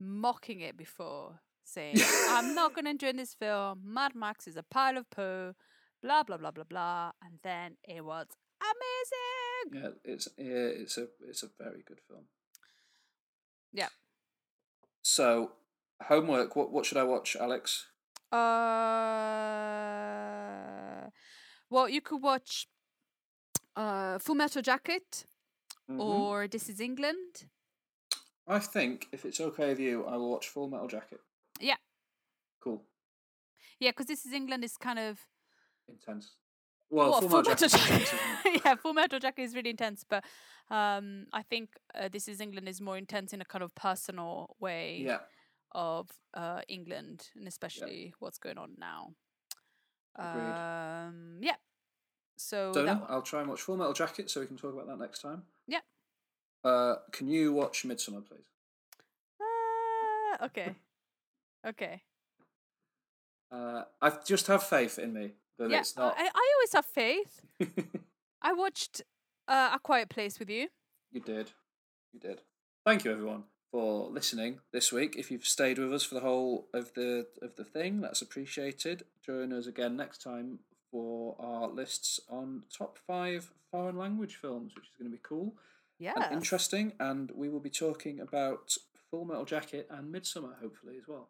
mocking 0.00 0.60
it 0.60 0.76
before, 0.76 1.40
saying, 1.64 1.96
"I'm 2.30 2.54
not 2.54 2.74
going 2.74 2.84
to 2.84 2.90
enjoy 2.90 3.12
this 3.12 3.34
film. 3.34 3.82
Mad 3.84 4.14
Max 4.14 4.46
is 4.46 4.56
a 4.56 4.62
pile 4.62 4.96
of 4.96 5.08
poo." 5.10 5.54
Blah 6.00 6.22
blah 6.22 6.36
blah 6.36 6.52
blah 6.52 6.62
blah, 6.64 7.10
and 7.20 7.40
then 7.42 7.76
it 7.82 8.04
was 8.04 8.28
amazing. 8.60 9.82
Yeah, 9.82 9.90
it's 10.12 10.28
yeah, 10.38 10.82
it's 10.82 10.96
a 10.98 11.06
it's 11.28 11.42
a 11.42 11.48
very 11.58 11.82
good 11.86 12.00
film. 12.08 12.24
Yeah. 13.72 13.88
So 15.02 15.52
homework. 16.02 16.56
What 16.56 16.70
what 16.72 16.86
should 16.86 16.98
I 16.98 17.04
watch, 17.04 17.36
Alex? 17.36 17.86
Uh, 19.68 21.10
well, 21.70 21.88
you 21.88 22.00
could 22.00 22.22
watch 22.22 22.68
uh, 23.76 24.18
Full 24.18 24.34
Metal 24.34 24.62
Jacket 24.62 25.24
Mhm. 25.88 26.00
or 26.00 26.48
This 26.48 26.68
Is 26.68 26.80
England. 26.80 27.46
I 28.46 28.58
think 28.60 29.08
if 29.12 29.24
it's 29.24 29.40
okay 29.40 29.68
with 29.68 29.80
you, 29.80 30.04
I 30.06 30.16
will 30.16 30.30
watch 30.30 30.48
Full 30.48 30.68
Metal 30.68 30.88
Jacket. 30.88 31.20
Yeah. 31.60 31.76
Cool. 32.60 32.82
Yeah, 33.78 33.90
because 33.90 34.06
this 34.06 34.24
is 34.26 34.32
England 34.32 34.64
is 34.64 34.76
kind 34.76 34.98
of 34.98 35.18
Intense. 35.88 36.36
Well, 36.90 37.10
well, 37.10 37.20
Full 37.20 37.28
Metal 37.28 37.50
Metal 37.50 37.68
Jacket's 37.68 37.74
intense, 37.74 38.12
isn't 38.12 38.54
it? 38.54 38.62
yeah, 38.64 38.74
Full 38.76 38.94
Metal 38.94 39.18
Jacket 39.18 39.42
is 39.48 39.54
really 39.54 39.70
intense, 39.70 40.04
but 40.08 40.24
um, 40.70 41.26
I 41.32 41.42
think 41.42 41.70
uh, 41.94 42.08
this 42.10 42.28
is 42.28 42.40
England 42.40 42.68
is 42.68 42.80
more 42.80 42.96
intense 42.96 43.32
in 43.32 43.40
a 43.40 43.44
kind 43.44 43.62
of 43.62 43.74
personal 43.74 44.56
way 44.60 45.02
Yeah. 45.04 45.18
of 45.72 46.10
uh, 46.34 46.60
England 46.68 47.28
and 47.36 47.46
especially 47.46 48.14
what's 48.18 48.38
going 48.38 48.58
on 48.58 48.72
now. 48.78 49.12
Agreed. 50.16 50.42
Um, 50.42 51.38
yeah. 51.40 51.56
So. 52.36 52.72
I'll 53.08 53.22
try 53.22 53.40
and 53.40 53.48
watch 53.50 53.60
Full 53.62 53.76
Metal 53.76 53.92
Jacket 53.92 54.30
so 54.30 54.40
we 54.40 54.46
can 54.46 54.56
talk 54.56 54.72
about 54.72 54.86
that 54.86 54.98
next 54.98 55.20
time. 55.22 55.42
Yeah. 55.66 55.80
Uh, 56.64 56.96
can 57.12 57.28
you 57.28 57.52
watch 57.52 57.84
Midsommar, 57.84 58.26
please? 58.26 58.46
Uh, 59.40 60.44
okay. 60.46 60.74
Okay. 61.66 62.02
Uh, 63.50 63.84
I 64.00 64.12
just 64.26 64.46
have 64.48 64.62
faith 64.62 64.98
in 64.98 65.12
me 65.12 65.32
that 65.58 65.70
yeah, 65.70 65.80
it's 65.80 65.96
not. 65.96 66.14
I, 66.16 66.24
I 66.24 66.52
always 66.56 66.72
have 66.74 66.86
faith. 66.86 67.42
I 68.42 68.52
watched 68.52 69.02
uh, 69.48 69.70
A 69.74 69.78
Quiet 69.78 70.08
Place 70.08 70.38
with 70.38 70.50
you. 70.50 70.68
you 71.12 71.20
did. 71.20 71.52
You 72.12 72.20
did. 72.20 72.40
Thank 72.86 73.04
you, 73.04 73.10
everyone, 73.12 73.44
for 73.70 74.08
listening 74.08 74.60
this 74.72 74.92
week. 74.92 75.16
If 75.16 75.30
you've 75.30 75.44
stayed 75.46 75.78
with 75.78 75.92
us 75.92 76.04
for 76.04 76.14
the 76.14 76.20
whole 76.20 76.68
of 76.72 76.94
the 76.94 77.26
of 77.42 77.56
the 77.56 77.64
thing, 77.64 78.00
that's 78.00 78.22
appreciated. 78.22 79.04
Join 79.24 79.52
us 79.52 79.66
again 79.66 79.96
next 79.96 80.22
time 80.22 80.60
for 80.90 81.36
our 81.38 81.68
lists 81.68 82.18
on 82.30 82.62
top 82.76 82.98
five 83.06 83.50
foreign 83.70 83.98
language 83.98 84.36
films, 84.36 84.74
which 84.74 84.84
is 84.86 84.94
going 84.98 85.10
to 85.10 85.14
be 85.16 85.20
cool 85.22 85.54
Yeah. 85.98 86.14
and 86.16 86.32
interesting. 86.32 86.92
And 86.98 87.30
we 87.32 87.50
will 87.50 87.60
be 87.60 87.68
talking 87.68 88.20
about 88.20 88.74
Full 89.10 89.26
Metal 89.26 89.44
Jacket 89.44 89.86
and 89.90 90.14
Midsommar, 90.14 90.58
hopefully 90.62 90.96
as 90.98 91.06
well. 91.06 91.28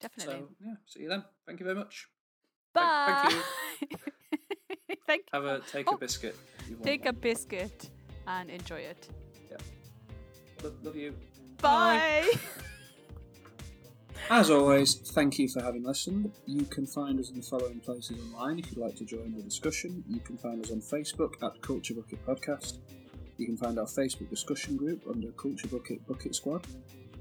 Definitely. 0.00 0.34
So 0.34 0.48
yeah, 0.64 0.74
see 0.86 1.00
you 1.02 1.08
then. 1.08 1.24
Thank 1.46 1.60
you 1.60 1.64
very 1.64 1.76
much. 1.76 2.08
Bye. 2.72 3.28
thank 3.78 3.96
Thank 5.06 5.22
you. 5.32 5.40
Have 5.40 5.44
a 5.44 5.60
take 5.70 5.86
Oh, 5.90 5.94
a 5.94 5.98
biscuit. 5.98 6.36
if 6.60 6.68
you 6.68 6.74
want 6.76 6.84
Take 6.86 7.06
a 7.06 7.12
biscuit 7.12 7.90
and 8.26 8.50
enjoy 8.50 8.80
it. 8.80 9.08
Love, 10.62 10.74
love 10.84 10.96
you. 10.96 11.14
Bye. 11.62 12.30
As 14.30 14.50
always, 14.50 14.94
thank 14.94 15.38
you 15.38 15.48
for 15.48 15.62
having 15.62 15.82
listened. 15.84 16.30
You 16.46 16.64
can 16.66 16.86
find 16.86 17.18
us 17.18 17.30
in 17.30 17.36
the 17.36 17.42
following 17.42 17.80
places 17.80 18.18
online 18.20 18.58
if 18.58 18.66
you'd 18.70 18.78
like 18.78 18.94
to 18.96 19.04
join 19.04 19.34
the 19.34 19.42
discussion. 19.42 20.04
You 20.06 20.20
can 20.20 20.36
find 20.36 20.62
us 20.64 20.70
on 20.70 20.80
Facebook 20.80 21.42
at 21.42 21.60
Culture 21.62 21.94
Bucket 21.94 22.24
Podcast. 22.26 22.78
You 23.38 23.46
can 23.46 23.56
find 23.56 23.78
our 23.78 23.86
Facebook 23.86 24.28
discussion 24.28 24.76
group 24.76 25.02
under 25.10 25.30
Culture 25.32 25.66
Bucket 25.68 26.06
Bucket 26.06 26.34
Squad. 26.34 26.66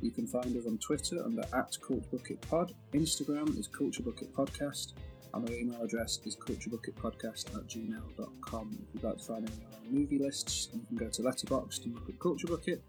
You 0.01 0.11
can 0.11 0.27
find 0.27 0.55
us 0.57 0.65
on 0.67 0.77
Twitter 0.77 1.23
under 1.23 1.41
at 1.53 1.77
Culture 1.81 2.05
Bucket 2.11 2.41
Pod. 2.41 2.73
Instagram 2.93 3.57
is 3.57 3.67
Culture 3.67 4.03
Bucket 4.03 4.35
Podcast. 4.35 4.93
And 5.33 5.47
our 5.47 5.55
email 5.55 5.81
address 5.83 6.19
is 6.25 6.35
culturebucketpodcast 6.35 7.55
at 7.55 7.67
gmail.com. 7.67 8.79
If 8.87 8.93
you'd 8.93 9.03
like 9.03 9.17
to 9.17 9.23
find 9.23 9.49
any 9.49 9.65
of 9.65 9.73
our 9.73 9.91
movie 9.91 10.19
lists, 10.19 10.69
you 10.73 10.81
can 10.87 10.97
go 10.97 11.09
to 11.09 11.21
Letterboxd 11.21 11.85
and 11.85 11.95
look 11.95 12.09
at 12.09 12.19
Culture 12.19 12.47
Bucket. 12.47 12.81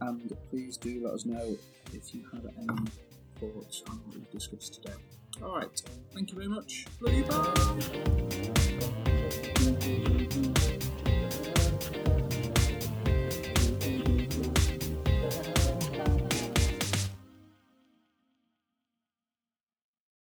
And 0.00 0.36
please 0.50 0.76
do 0.76 1.02
let 1.04 1.14
us 1.14 1.24
know 1.24 1.56
if 1.92 2.14
you 2.14 2.24
have 2.32 2.46
any 2.58 2.90
thoughts 3.40 3.82
on 3.88 3.96
what 4.04 4.14
we've 4.14 4.30
discussed 4.30 4.82
today. 4.82 4.96
Alright, 5.42 5.82
thank 6.12 6.30
you 6.30 6.36
very 6.36 6.48
much. 6.48 6.86
Love 7.00 7.14
you, 7.14 7.24
bye! 7.24 8.63